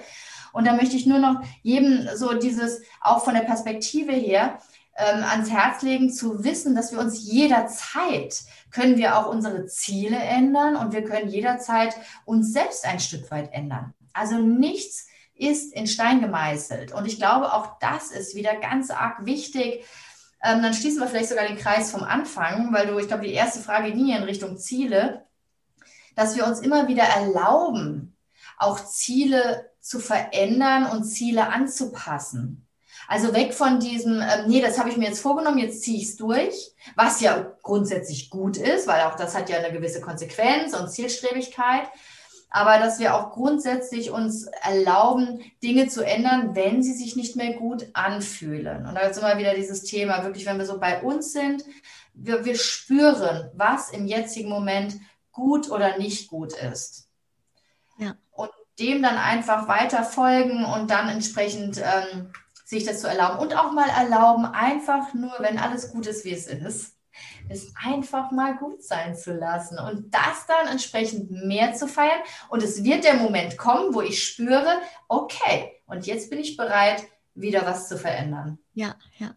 Und 0.54 0.66
da 0.66 0.74
möchte 0.74 0.96
ich 0.96 1.06
nur 1.06 1.20
noch 1.20 1.42
jedem 1.62 2.08
so 2.16 2.34
dieses, 2.34 2.82
auch 3.02 3.22
von 3.24 3.34
der 3.34 3.42
Perspektive 3.42 4.14
her, 4.14 4.60
ähm, 4.98 5.24
ans 5.24 5.50
Herz 5.50 5.82
legen, 5.84 6.12
zu 6.12 6.44
wissen, 6.44 6.76
dass 6.76 6.92
wir 6.92 7.00
uns 7.00 7.24
jederzeit 7.24 8.44
können 8.72 8.98
wir 8.98 9.18
auch 9.18 9.28
unsere 9.30 9.66
Ziele 9.68 10.18
ändern 10.18 10.76
und 10.76 10.92
wir 10.92 11.04
können 11.04 11.30
jederzeit 11.30 11.96
uns 12.26 12.52
selbst 12.52 12.86
ein 12.86 13.00
Stück 13.00 13.30
weit 13.32 13.54
ändern. 13.54 13.94
Also 14.14 14.40
nichts 14.40 15.08
ist 15.36 15.74
in 15.74 15.88
Stein 15.88 16.22
gemeißelt. 16.22 16.92
Und 16.92 17.06
ich 17.06 17.18
glaube, 17.18 17.54
auch 17.54 17.80
das 17.80 18.12
ist 18.12 18.36
wieder 18.36 18.56
ganz 18.56 18.90
arg 18.90 19.26
wichtig. 19.26 19.86
Ähm, 20.44 20.62
dann 20.62 20.74
schließen 20.74 21.00
wir 21.00 21.08
vielleicht 21.08 21.30
sogar 21.30 21.48
den 21.48 21.58
Kreis 21.58 21.92
vom 21.92 22.04
Anfang, 22.04 22.74
weil 22.74 22.88
du, 22.88 22.98
ich 23.00 23.08
glaube, 23.08 23.26
die 23.26 23.34
erste 23.34 23.60
Frage 23.60 23.92
ging 23.92 24.08
ja 24.08 24.18
in 24.18 24.24
Richtung 24.24 24.58
Ziele, 24.58 25.26
dass 26.16 26.36
wir 26.36 26.48
uns 26.48 26.60
immer 26.60 26.88
wieder 26.88 27.04
erlauben, 27.04 28.16
auch 28.58 28.84
Ziele 28.84 29.72
zu 29.80 30.00
verändern 30.00 30.88
und 30.88 31.04
Ziele 31.04 31.50
anzupassen. 31.50 32.67
Also 33.08 33.34
weg 33.34 33.54
von 33.54 33.80
diesem, 33.80 34.22
ähm, 34.22 34.48
nee, 34.48 34.62
das 34.62 34.78
habe 34.78 34.90
ich 34.90 34.98
mir 34.98 35.08
jetzt 35.08 35.22
vorgenommen, 35.22 35.60
jetzt 35.60 35.82
ziehe 35.82 35.98
ich 35.98 36.10
es 36.10 36.16
durch, 36.18 36.74
was 36.96 37.22
ja 37.22 37.54
grundsätzlich 37.64 38.30
gut 38.30 38.58
ist, 38.58 38.88
weil 38.88 39.04
auch 39.04 39.16
das 39.16 39.36
hat 39.36 39.50
ja 39.50 39.58
eine 39.58 39.72
gewisse 39.72 40.02
Konsequenz 40.02 40.74
und 40.74 40.90
Zielstrebigkeit. 40.90 41.90
Aber 42.50 42.80
dass 42.80 43.00
wir 43.00 43.16
auch 43.16 43.32
grundsätzlich 43.32 44.10
uns 44.10 44.46
erlauben, 44.64 45.42
Dinge 45.62 45.88
zu 45.88 46.06
ändern, 46.06 46.56
wenn 46.56 46.82
sie 46.82 46.94
sich 46.94 47.16
nicht 47.16 47.36
mehr 47.36 47.54
gut 47.54 47.88
anfühlen. 47.94 48.86
Und 48.86 48.96
da 48.96 49.02
ist 49.02 49.18
immer 49.18 49.38
wieder 49.38 49.54
dieses 49.54 49.84
Thema, 49.84 50.24
wirklich, 50.24 50.46
wenn 50.46 50.58
wir 50.58 50.66
so 50.66 50.80
bei 50.80 51.02
uns 51.02 51.34
sind, 51.34 51.66
wir, 52.14 52.46
wir 52.46 52.56
spüren, 52.56 53.52
was 53.54 53.90
im 53.90 54.08
jetzigen 54.08 54.50
Moment 54.50 54.98
gut 55.32 55.70
oder 55.70 55.98
nicht 55.98 56.30
gut 56.30 56.54
ist. 56.54 57.10
Ja. 57.98 58.16
Und 58.32 58.50
dem 58.80 59.02
dann 59.02 59.18
einfach 59.18 59.68
weiter 59.68 60.04
folgen 60.04 60.64
und 60.66 60.90
dann 60.90 61.10
entsprechend 61.10 61.80
ähm, 61.80 62.32
sich 62.68 62.84
das 62.84 63.00
zu 63.00 63.08
erlauben 63.08 63.40
und 63.40 63.56
auch 63.56 63.72
mal 63.72 63.88
erlauben, 63.88 64.44
einfach 64.44 65.14
nur, 65.14 65.32
wenn 65.40 65.58
alles 65.58 65.94
gut 65.94 66.06
ist, 66.06 66.26
wie 66.26 66.34
es 66.34 66.48
ist, 66.48 66.98
es 67.48 67.74
einfach 67.82 68.32
mal 68.32 68.58
gut 68.58 68.84
sein 68.84 69.16
zu 69.16 69.34
lassen 69.34 69.80
und 69.80 70.14
das 70.14 70.46
dann 70.48 70.68
entsprechend 70.68 71.32
mehr 71.32 71.74
zu 71.76 71.88
feiern. 71.88 72.20
Und 72.50 72.62
es 72.62 72.84
wird 72.84 73.06
der 73.06 73.14
Moment 73.16 73.58
kommen, 73.58 73.96
wo 73.96 74.02
ich 74.02 74.22
spüre, 74.22 74.82
okay, 75.08 75.72
und 75.86 76.06
jetzt 76.08 76.30
bin 76.30 76.40
ich 76.40 76.58
bereit, 76.58 77.04
wieder 77.36 77.66
was 77.66 77.88
zu 77.88 77.98
verändern. 77.98 78.60
Ja, 78.74 78.96
ja. 79.18 79.34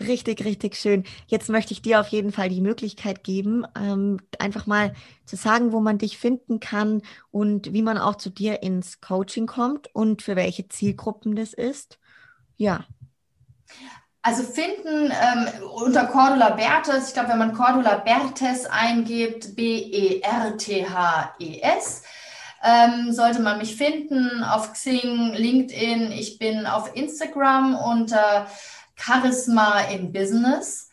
Richtig, 0.00 0.44
richtig 0.44 0.76
schön. 0.76 1.04
Jetzt 1.26 1.50
möchte 1.50 1.72
ich 1.72 1.82
dir 1.82 2.00
auf 2.00 2.08
jeden 2.08 2.32
Fall 2.32 2.48
die 2.48 2.62
Möglichkeit 2.62 3.22
geben, 3.22 3.66
ähm, 3.78 4.18
einfach 4.38 4.66
mal 4.66 4.94
zu 5.26 5.36
sagen, 5.36 5.72
wo 5.72 5.80
man 5.80 5.98
dich 5.98 6.16
finden 6.16 6.58
kann 6.58 7.02
und 7.30 7.74
wie 7.74 7.82
man 7.82 7.98
auch 7.98 8.16
zu 8.16 8.30
dir 8.30 8.62
ins 8.62 9.00
Coaching 9.02 9.46
kommt 9.46 9.94
und 9.94 10.22
für 10.22 10.36
welche 10.36 10.68
Zielgruppen 10.68 11.36
das 11.36 11.52
ist. 11.52 11.98
Ja. 12.56 12.84
Also 14.22 14.42
finden 14.42 15.12
ähm, 15.12 15.46
unter 15.76 16.06
Cordula 16.06 16.50
Bertes, 16.50 17.08
ich 17.08 17.14
glaube, 17.14 17.28
wenn 17.28 17.38
man 17.38 17.54
Cordula 17.54 17.98
Bertes 17.98 18.66
eingibt, 18.66 19.54
B-E-R-T-H-E-S, 19.54 20.22
ähm, 22.64 23.12
sollte 23.12 23.40
man 23.40 23.58
mich 23.58 23.76
finden 23.76 24.42
auf 24.42 24.72
Xing, 24.72 25.32
LinkedIn. 25.32 26.10
Ich 26.10 26.38
bin 26.40 26.66
auf 26.66 26.96
Instagram 26.96 27.76
unter 27.76 28.48
Charisma 28.96 29.82
in 29.82 30.10
Business, 30.12 30.90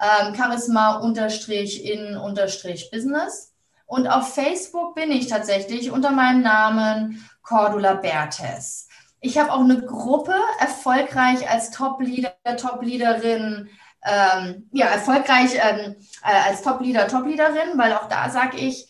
ähm, 0.00 0.34
Charisma 0.34 0.96
unterstrich 0.96 1.84
in 1.84 2.16
unterstrich 2.16 2.90
Business. 2.90 3.52
Und 3.86 4.08
auf 4.08 4.34
Facebook 4.34 4.96
bin 4.96 5.12
ich 5.12 5.28
tatsächlich 5.28 5.92
unter 5.92 6.10
meinem 6.10 6.42
Namen 6.42 7.24
Cordula 7.42 7.94
Bertes. 7.94 8.85
Ich 9.26 9.38
habe 9.38 9.52
auch 9.52 9.60
eine 9.60 9.84
Gruppe, 9.84 10.34
erfolgreich 10.60 11.50
als 11.50 11.72
Top-Leader, 11.72 12.32
Top-Leaderin, 12.56 13.68
ähm, 14.04 14.70
ja, 14.72 14.86
erfolgreich 14.86 15.54
ähm, 15.54 15.96
äh, 16.22 16.48
als 16.48 16.62
Top-Leader, 16.62 17.08
Top-Leaderin, 17.08 17.76
weil 17.76 17.92
auch 17.94 18.06
da 18.06 18.30
sage 18.30 18.56
ich, 18.56 18.86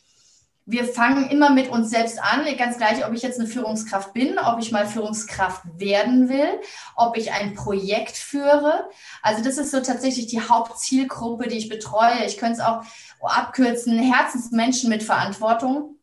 wir 0.66 0.84
fangen 0.84 1.30
immer 1.30 1.48
mit 1.48 1.70
uns 1.70 1.88
selbst 1.88 2.22
an, 2.22 2.44
ganz 2.58 2.76
gleich, 2.76 3.06
ob 3.06 3.14
ich 3.14 3.22
jetzt 3.22 3.40
eine 3.40 3.48
Führungskraft 3.48 4.12
bin, 4.12 4.38
ob 4.38 4.58
ich 4.58 4.72
mal 4.72 4.86
Führungskraft 4.86 5.62
werden 5.78 6.28
will, 6.28 6.60
ob 6.96 7.16
ich 7.16 7.32
ein 7.32 7.54
Projekt 7.54 8.18
führe. 8.18 8.90
Also 9.22 9.42
das 9.42 9.56
ist 9.56 9.70
so 9.70 9.80
tatsächlich 9.80 10.26
die 10.26 10.42
Hauptzielgruppe, 10.42 11.48
die 11.48 11.56
ich 11.56 11.70
betreue. 11.70 12.26
Ich 12.26 12.36
könnte 12.36 12.60
es 12.60 12.60
auch 12.60 12.82
abkürzen, 13.22 13.98
Herzensmenschen 13.98 14.90
mit 14.90 15.02
Verantwortung. 15.02 15.95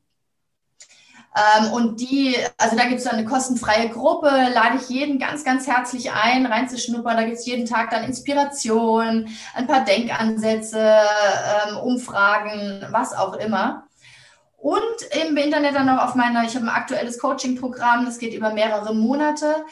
Ähm, 1.36 1.72
und 1.72 2.00
die, 2.00 2.36
also 2.58 2.76
da 2.76 2.86
gibt 2.86 3.00
es 3.00 3.08
eine 3.08 3.26
kostenfreie 3.26 3.90
Gruppe, 3.90 4.28
lade 4.28 4.78
ich 4.80 4.90
jeden 4.90 5.18
ganz, 5.18 5.44
ganz 5.44 5.66
herzlich 5.68 6.12
ein, 6.12 6.46
reinzuschnuppern. 6.46 7.18
Da 7.18 7.24
gibt 7.24 7.38
es 7.38 7.46
jeden 7.46 7.66
Tag 7.66 7.90
dann 7.90 8.04
Inspiration, 8.04 9.30
ein 9.56 9.68
paar 9.68 9.84
Denkansätze, 9.84 10.80
ähm, 10.80 11.78
Umfragen, 11.78 12.86
was 12.92 13.14
auch 13.14 13.34
immer. 13.34 13.88
Und 14.58 14.82
im 15.28 15.36
Internet 15.36 15.76
dann 15.76 15.88
noch 15.88 16.02
auf 16.02 16.16
meiner, 16.16 16.46
ich 16.46 16.56
habe 16.56 16.66
ein 16.66 16.70
aktuelles 16.70 17.20
Coaching-Programm, 17.20 18.06
das 18.06 18.18
geht 18.18 18.34
über 18.34 18.54
mehrere 18.54 18.96
Monate. 18.96 19.66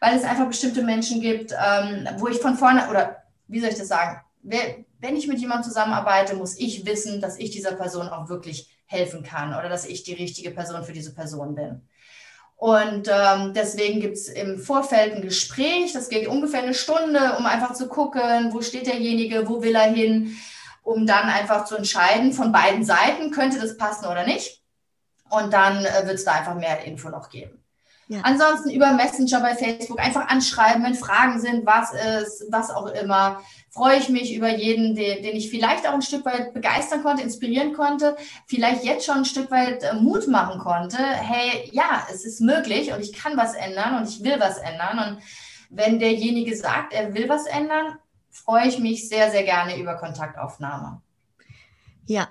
weil 0.00 0.14
es 0.14 0.24
einfach 0.24 0.46
bestimmte 0.46 0.82
Menschen 0.82 1.22
gibt, 1.22 1.52
ähm, 1.52 2.06
wo 2.18 2.28
ich 2.28 2.36
von 2.38 2.58
vorne, 2.58 2.90
oder 2.90 3.22
wie 3.48 3.60
soll 3.60 3.70
ich 3.70 3.78
das 3.78 3.88
sagen, 3.88 4.20
wenn 4.42 5.16
ich 5.16 5.26
mit 5.26 5.38
jemandem 5.38 5.64
zusammenarbeite, 5.64 6.36
muss 6.36 6.58
ich 6.58 6.84
wissen, 6.84 7.22
dass 7.22 7.38
ich 7.38 7.50
dieser 7.50 7.72
Person 7.72 8.10
auch 8.10 8.28
wirklich 8.28 8.76
helfen 8.84 9.22
kann 9.22 9.54
oder 9.54 9.70
dass 9.70 9.86
ich 9.86 10.02
die 10.02 10.12
richtige 10.12 10.50
Person 10.50 10.84
für 10.84 10.92
diese 10.92 11.14
Person 11.14 11.54
bin. 11.54 11.80
Und 12.56 13.08
ähm, 13.12 13.52
deswegen 13.52 14.00
gibt 14.00 14.16
es 14.16 14.28
im 14.28 14.58
Vorfeld 14.58 15.14
ein 15.14 15.22
Gespräch, 15.22 15.92
das 15.92 16.08
geht 16.08 16.26
ungefähr 16.26 16.62
eine 16.62 16.72
Stunde, 16.72 17.36
um 17.38 17.44
einfach 17.44 17.74
zu 17.74 17.86
gucken, 17.86 18.52
wo 18.52 18.62
steht 18.62 18.86
derjenige, 18.86 19.46
wo 19.46 19.62
will 19.62 19.74
er 19.74 19.92
hin, 19.92 20.36
um 20.82 21.06
dann 21.06 21.28
einfach 21.28 21.66
zu 21.66 21.76
entscheiden 21.76 22.32
von 22.32 22.52
beiden 22.52 22.82
Seiten, 22.82 23.30
könnte 23.30 23.60
das 23.60 23.76
passen 23.76 24.06
oder 24.06 24.24
nicht. 24.24 24.62
Und 25.28 25.52
dann 25.52 25.84
äh, 25.84 26.06
wird 26.06 26.14
es 26.14 26.24
da 26.24 26.32
einfach 26.32 26.54
mehr 26.54 26.84
Info 26.84 27.10
noch 27.10 27.28
geben. 27.28 27.62
Ja. 28.08 28.20
Ansonsten 28.22 28.70
über 28.70 28.92
Messenger 28.92 29.40
bei 29.40 29.56
Facebook 29.56 29.98
einfach 29.98 30.28
anschreiben, 30.28 30.84
wenn 30.84 30.94
Fragen 30.94 31.40
sind, 31.40 31.66
was 31.66 31.92
ist, 31.92 32.44
was 32.50 32.70
auch 32.70 32.86
immer. 32.86 33.42
Freue 33.70 33.98
ich 33.98 34.08
mich 34.08 34.34
über 34.34 34.48
jeden, 34.48 34.94
den, 34.94 35.24
den 35.24 35.34
ich 35.34 35.50
vielleicht 35.50 35.88
auch 35.88 35.92
ein 35.92 36.02
Stück 36.02 36.24
weit 36.24 36.54
begeistern 36.54 37.02
konnte, 37.02 37.24
inspirieren 37.24 37.72
konnte, 37.72 38.16
vielleicht 38.46 38.84
jetzt 38.84 39.06
schon 39.06 39.18
ein 39.18 39.24
Stück 39.24 39.50
weit 39.50 39.82
äh, 39.82 39.94
Mut 39.94 40.28
machen 40.28 40.60
konnte. 40.60 40.98
Hey, 40.98 41.68
ja, 41.72 42.06
es 42.08 42.24
ist 42.24 42.40
möglich 42.40 42.92
und 42.92 43.00
ich 43.00 43.12
kann 43.12 43.36
was 43.36 43.54
ändern 43.54 43.96
und 43.98 44.08
ich 44.08 44.22
will 44.22 44.38
was 44.38 44.58
ändern. 44.58 44.98
Und 44.98 45.22
wenn 45.70 45.98
derjenige 45.98 46.56
sagt, 46.56 46.92
er 46.92 47.12
will 47.12 47.28
was 47.28 47.46
ändern, 47.46 47.98
freue 48.30 48.68
ich 48.68 48.78
mich 48.78 49.08
sehr, 49.08 49.32
sehr 49.32 49.42
gerne 49.42 49.78
über 49.78 49.96
Kontaktaufnahme. 49.96 51.00
Ja, 52.06 52.28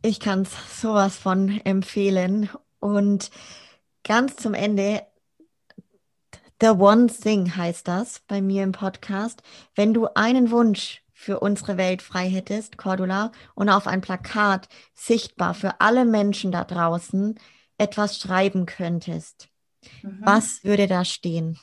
ich 0.00 0.18
kann 0.18 0.42
es 0.42 0.80
sowas 0.80 1.16
von 1.16 1.60
empfehlen. 1.64 2.48
Und 2.80 3.30
ganz 4.08 4.36
zum 4.36 4.54
Ende, 4.54 5.06
The 6.60 6.70
One 6.70 7.06
Thing 7.08 7.54
heißt 7.54 7.86
das 7.86 8.20
bei 8.26 8.40
mir 8.40 8.64
im 8.64 8.72
Podcast. 8.72 9.42
Wenn 9.76 9.94
du 9.94 10.08
einen 10.14 10.50
Wunsch 10.50 11.04
für 11.12 11.40
unsere 11.40 11.76
Welt 11.76 12.00
frei 12.00 12.28
hättest, 12.28 12.78
Cordula, 12.78 13.32
und 13.54 13.68
auf 13.68 13.86
ein 13.86 14.00
Plakat 14.00 14.68
sichtbar 14.94 15.52
für 15.52 15.80
alle 15.80 16.06
Menschen 16.06 16.50
da 16.50 16.64
draußen 16.64 17.38
etwas 17.76 18.18
schreiben 18.18 18.64
könntest, 18.64 19.50
mhm. 20.02 20.20
was 20.22 20.64
würde 20.64 20.86
da 20.86 21.04
stehen? 21.04 21.60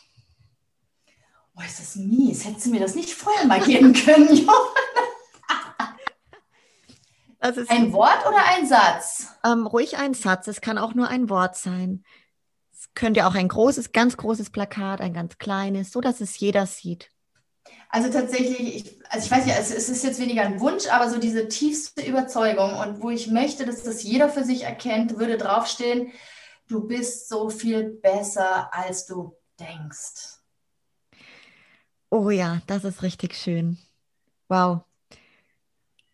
Oh, 1.57 1.61
ist 1.65 1.79
das 1.79 1.95
mies. 1.95 2.45
Hättest 2.45 2.67
du 2.67 2.69
mir 2.69 2.81
das 2.81 2.95
nicht 2.95 3.09
vorher 3.09 3.47
mal 3.47 3.59
geben 3.61 3.93
können, 4.05 4.47
ein 7.39 7.93
Wort 7.93 8.25
oder 8.27 8.43
ein 8.55 8.67
Satz? 8.67 9.27
Ähm, 9.43 9.65
ruhig 9.65 9.97
ein 9.97 10.13
Satz. 10.13 10.47
Es 10.47 10.61
kann 10.61 10.77
auch 10.77 10.93
nur 10.93 11.07
ein 11.07 11.29
Wort 11.29 11.55
sein 11.55 12.03
könnte 12.93 13.25
auch 13.25 13.35
ein 13.35 13.47
großes, 13.47 13.91
ganz 13.91 14.17
großes 14.17 14.49
Plakat, 14.49 15.01
ein 15.01 15.13
ganz 15.13 15.37
kleines, 15.37 15.91
so 15.91 16.01
dass 16.01 16.21
es 16.21 16.39
jeder 16.39 16.65
sieht. 16.65 17.11
Also 17.89 18.09
tatsächlich, 18.09 18.75
ich, 18.75 18.99
also 19.09 19.25
ich 19.25 19.31
weiß 19.31 19.47
ja, 19.47 19.55
es, 19.57 19.71
es 19.71 19.89
ist 19.89 20.03
jetzt 20.03 20.19
weniger 20.19 20.43
ein 20.43 20.59
Wunsch, 20.59 20.87
aber 20.87 21.09
so 21.09 21.17
diese 21.17 21.47
tiefste 21.47 22.05
Überzeugung 22.05 22.73
und 22.75 23.01
wo 23.01 23.09
ich 23.09 23.27
möchte, 23.27 23.65
dass 23.65 23.83
das 23.83 24.03
jeder 24.03 24.29
für 24.29 24.43
sich 24.43 24.63
erkennt, 24.63 25.17
würde 25.17 25.37
draufstehen, 25.37 26.11
du 26.67 26.87
bist 26.87 27.29
so 27.29 27.49
viel 27.49 27.83
besser, 27.83 28.73
als 28.73 29.05
du 29.05 29.35
denkst. 29.59 30.39
Oh 32.09 32.29
ja, 32.29 32.61
das 32.67 32.83
ist 32.83 33.01
richtig 33.01 33.35
schön. 33.35 33.77
Wow. 34.47 34.81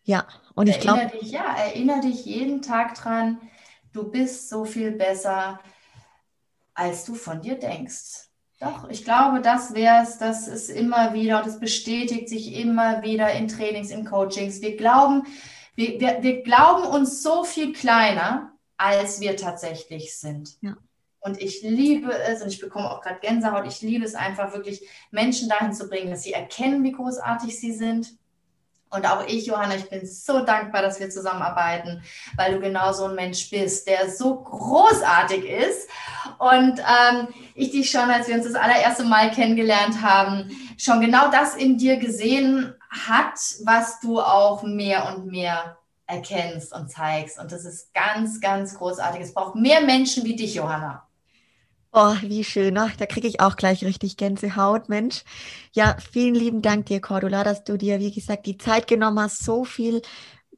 Ja, 0.04 0.26
und 0.54 0.68
ich 0.68 0.80
glaube. 0.80 1.10
Ja, 1.20 1.54
erinnere 1.54 2.00
dich 2.00 2.24
jeden 2.24 2.62
Tag 2.62 2.94
dran, 2.94 3.40
du 3.92 4.10
bist 4.10 4.48
so 4.48 4.64
viel 4.64 4.92
besser, 4.92 5.60
als 6.74 7.04
du 7.04 7.14
von 7.14 7.40
dir 7.40 7.58
denkst. 7.58 8.28
Doch, 8.60 8.88
ich 8.88 9.04
glaube, 9.04 9.40
das 9.40 9.74
wäre 9.74 10.04
es, 10.04 10.18
das 10.18 10.46
ist 10.46 10.70
immer 10.70 11.14
wieder 11.14 11.42
und 11.42 11.48
es 11.48 11.58
bestätigt 11.58 12.28
sich 12.28 12.54
immer 12.54 13.02
wieder 13.02 13.32
in 13.32 13.48
Trainings, 13.48 13.90
in 13.90 14.04
Coachings. 14.04 14.60
Wir 14.62 14.76
glauben, 14.76 15.24
wir, 15.74 15.98
wir, 15.98 16.22
wir 16.22 16.42
glauben 16.42 16.84
uns 16.84 17.22
so 17.22 17.42
viel 17.42 17.72
kleiner, 17.72 18.52
als 18.76 19.20
wir 19.20 19.36
tatsächlich 19.36 20.16
sind. 20.16 20.56
Ja. 20.60 20.76
Und 21.20 21.40
ich 21.40 21.62
liebe 21.62 22.12
es, 22.12 22.42
und 22.42 22.48
ich 22.48 22.60
bekomme 22.60 22.90
auch 22.90 23.00
gerade 23.00 23.20
Gänsehaut, 23.20 23.66
ich 23.66 23.80
liebe 23.80 24.04
es 24.04 24.14
einfach 24.14 24.52
wirklich, 24.52 24.88
Menschen 25.10 25.48
dahin 25.48 25.72
zu 25.72 25.88
bringen, 25.88 26.10
dass 26.10 26.22
sie 26.22 26.32
erkennen, 26.32 26.82
wie 26.84 26.92
großartig 26.92 27.58
sie 27.58 27.72
sind 27.72 28.14
und 28.92 29.06
auch 29.06 29.26
ich, 29.26 29.46
Johanna, 29.46 29.76
ich 29.76 29.88
bin 29.88 30.06
so 30.06 30.44
dankbar, 30.44 30.82
dass 30.82 31.00
wir 31.00 31.08
zusammenarbeiten, 31.08 32.02
weil 32.36 32.54
du 32.54 32.60
genau 32.60 32.92
so 32.92 33.06
ein 33.06 33.14
Mensch 33.14 33.48
bist, 33.50 33.86
der 33.86 34.10
so 34.10 34.36
großartig 34.36 35.44
ist. 35.44 35.88
Und 36.38 36.78
ähm, 36.78 37.28
ich 37.54 37.70
dich 37.70 37.90
schon, 37.90 38.10
als 38.10 38.28
wir 38.28 38.34
uns 38.34 38.44
das 38.44 38.54
allererste 38.54 39.04
Mal 39.04 39.30
kennengelernt 39.30 40.02
haben, 40.02 40.50
schon 40.76 41.00
genau 41.00 41.30
das 41.30 41.56
in 41.56 41.78
dir 41.78 41.96
gesehen 41.96 42.74
hat, 42.90 43.38
was 43.64 44.00
du 44.00 44.20
auch 44.20 44.62
mehr 44.62 45.14
und 45.14 45.26
mehr 45.26 45.78
erkennst 46.06 46.74
und 46.74 46.90
zeigst. 46.90 47.38
Und 47.38 47.50
das 47.50 47.64
ist 47.64 47.94
ganz, 47.94 48.40
ganz 48.40 48.76
großartig. 48.76 49.22
Es 49.22 49.34
braucht 49.34 49.54
mehr 49.54 49.80
Menschen 49.80 50.24
wie 50.24 50.36
dich, 50.36 50.54
Johanna. 50.54 51.06
Oh, 51.94 52.14
wie 52.22 52.42
schön. 52.42 52.78
Ach, 52.78 52.96
da 52.96 53.04
kriege 53.06 53.28
ich 53.28 53.40
auch 53.40 53.56
gleich 53.56 53.84
richtig 53.84 54.16
Gänsehaut, 54.16 54.88
Mensch. 54.88 55.24
Ja, 55.72 55.96
vielen 56.00 56.34
lieben 56.34 56.62
Dank 56.62 56.86
dir, 56.86 57.00
Cordula, 57.02 57.44
dass 57.44 57.64
du 57.64 57.76
dir, 57.76 58.00
wie 58.00 58.10
gesagt, 58.12 58.46
die 58.46 58.56
Zeit 58.56 58.86
genommen 58.86 59.20
hast, 59.20 59.44
so 59.44 59.64
viel 59.64 60.00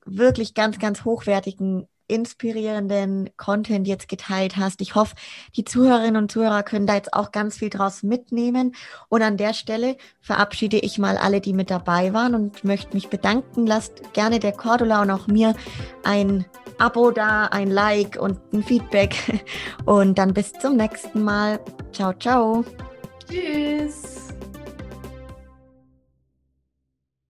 wirklich 0.06 0.54
ganz, 0.54 0.78
ganz 0.78 1.04
hochwertigen, 1.04 1.88
inspirierenden 2.06 3.30
Content 3.36 3.86
jetzt 3.86 4.08
geteilt 4.08 4.56
hast. 4.56 4.80
Ich 4.80 4.94
hoffe, 4.94 5.14
die 5.56 5.64
Zuhörerinnen 5.64 6.16
und 6.16 6.30
Zuhörer 6.30 6.62
können 6.62 6.86
da 6.86 6.94
jetzt 6.94 7.14
auch 7.14 7.32
ganz 7.32 7.58
viel 7.58 7.70
draus 7.70 8.02
mitnehmen. 8.02 8.74
Und 9.08 9.22
an 9.22 9.36
der 9.36 9.54
Stelle 9.54 9.96
verabschiede 10.20 10.78
ich 10.78 10.98
mal 10.98 11.16
alle, 11.16 11.40
die 11.40 11.52
mit 11.52 11.70
dabei 11.70 12.12
waren 12.12 12.34
und 12.34 12.64
möchte 12.64 12.94
mich 12.94 13.08
bedanken. 13.08 13.66
Lasst 13.66 14.12
gerne 14.12 14.38
der 14.38 14.52
Cordula 14.52 15.02
und 15.02 15.10
auch 15.10 15.26
mir 15.26 15.54
ein 16.02 16.44
Abo 16.78 17.10
da, 17.10 17.46
ein 17.46 17.70
Like 17.70 18.18
und 18.20 18.38
ein 18.52 18.62
Feedback. 18.62 19.16
Und 19.84 20.18
dann 20.18 20.34
bis 20.34 20.52
zum 20.52 20.76
nächsten 20.76 21.22
Mal. 21.22 21.60
Ciao, 21.92 22.12
ciao. 22.14 22.64
Tschüss. 23.28 24.23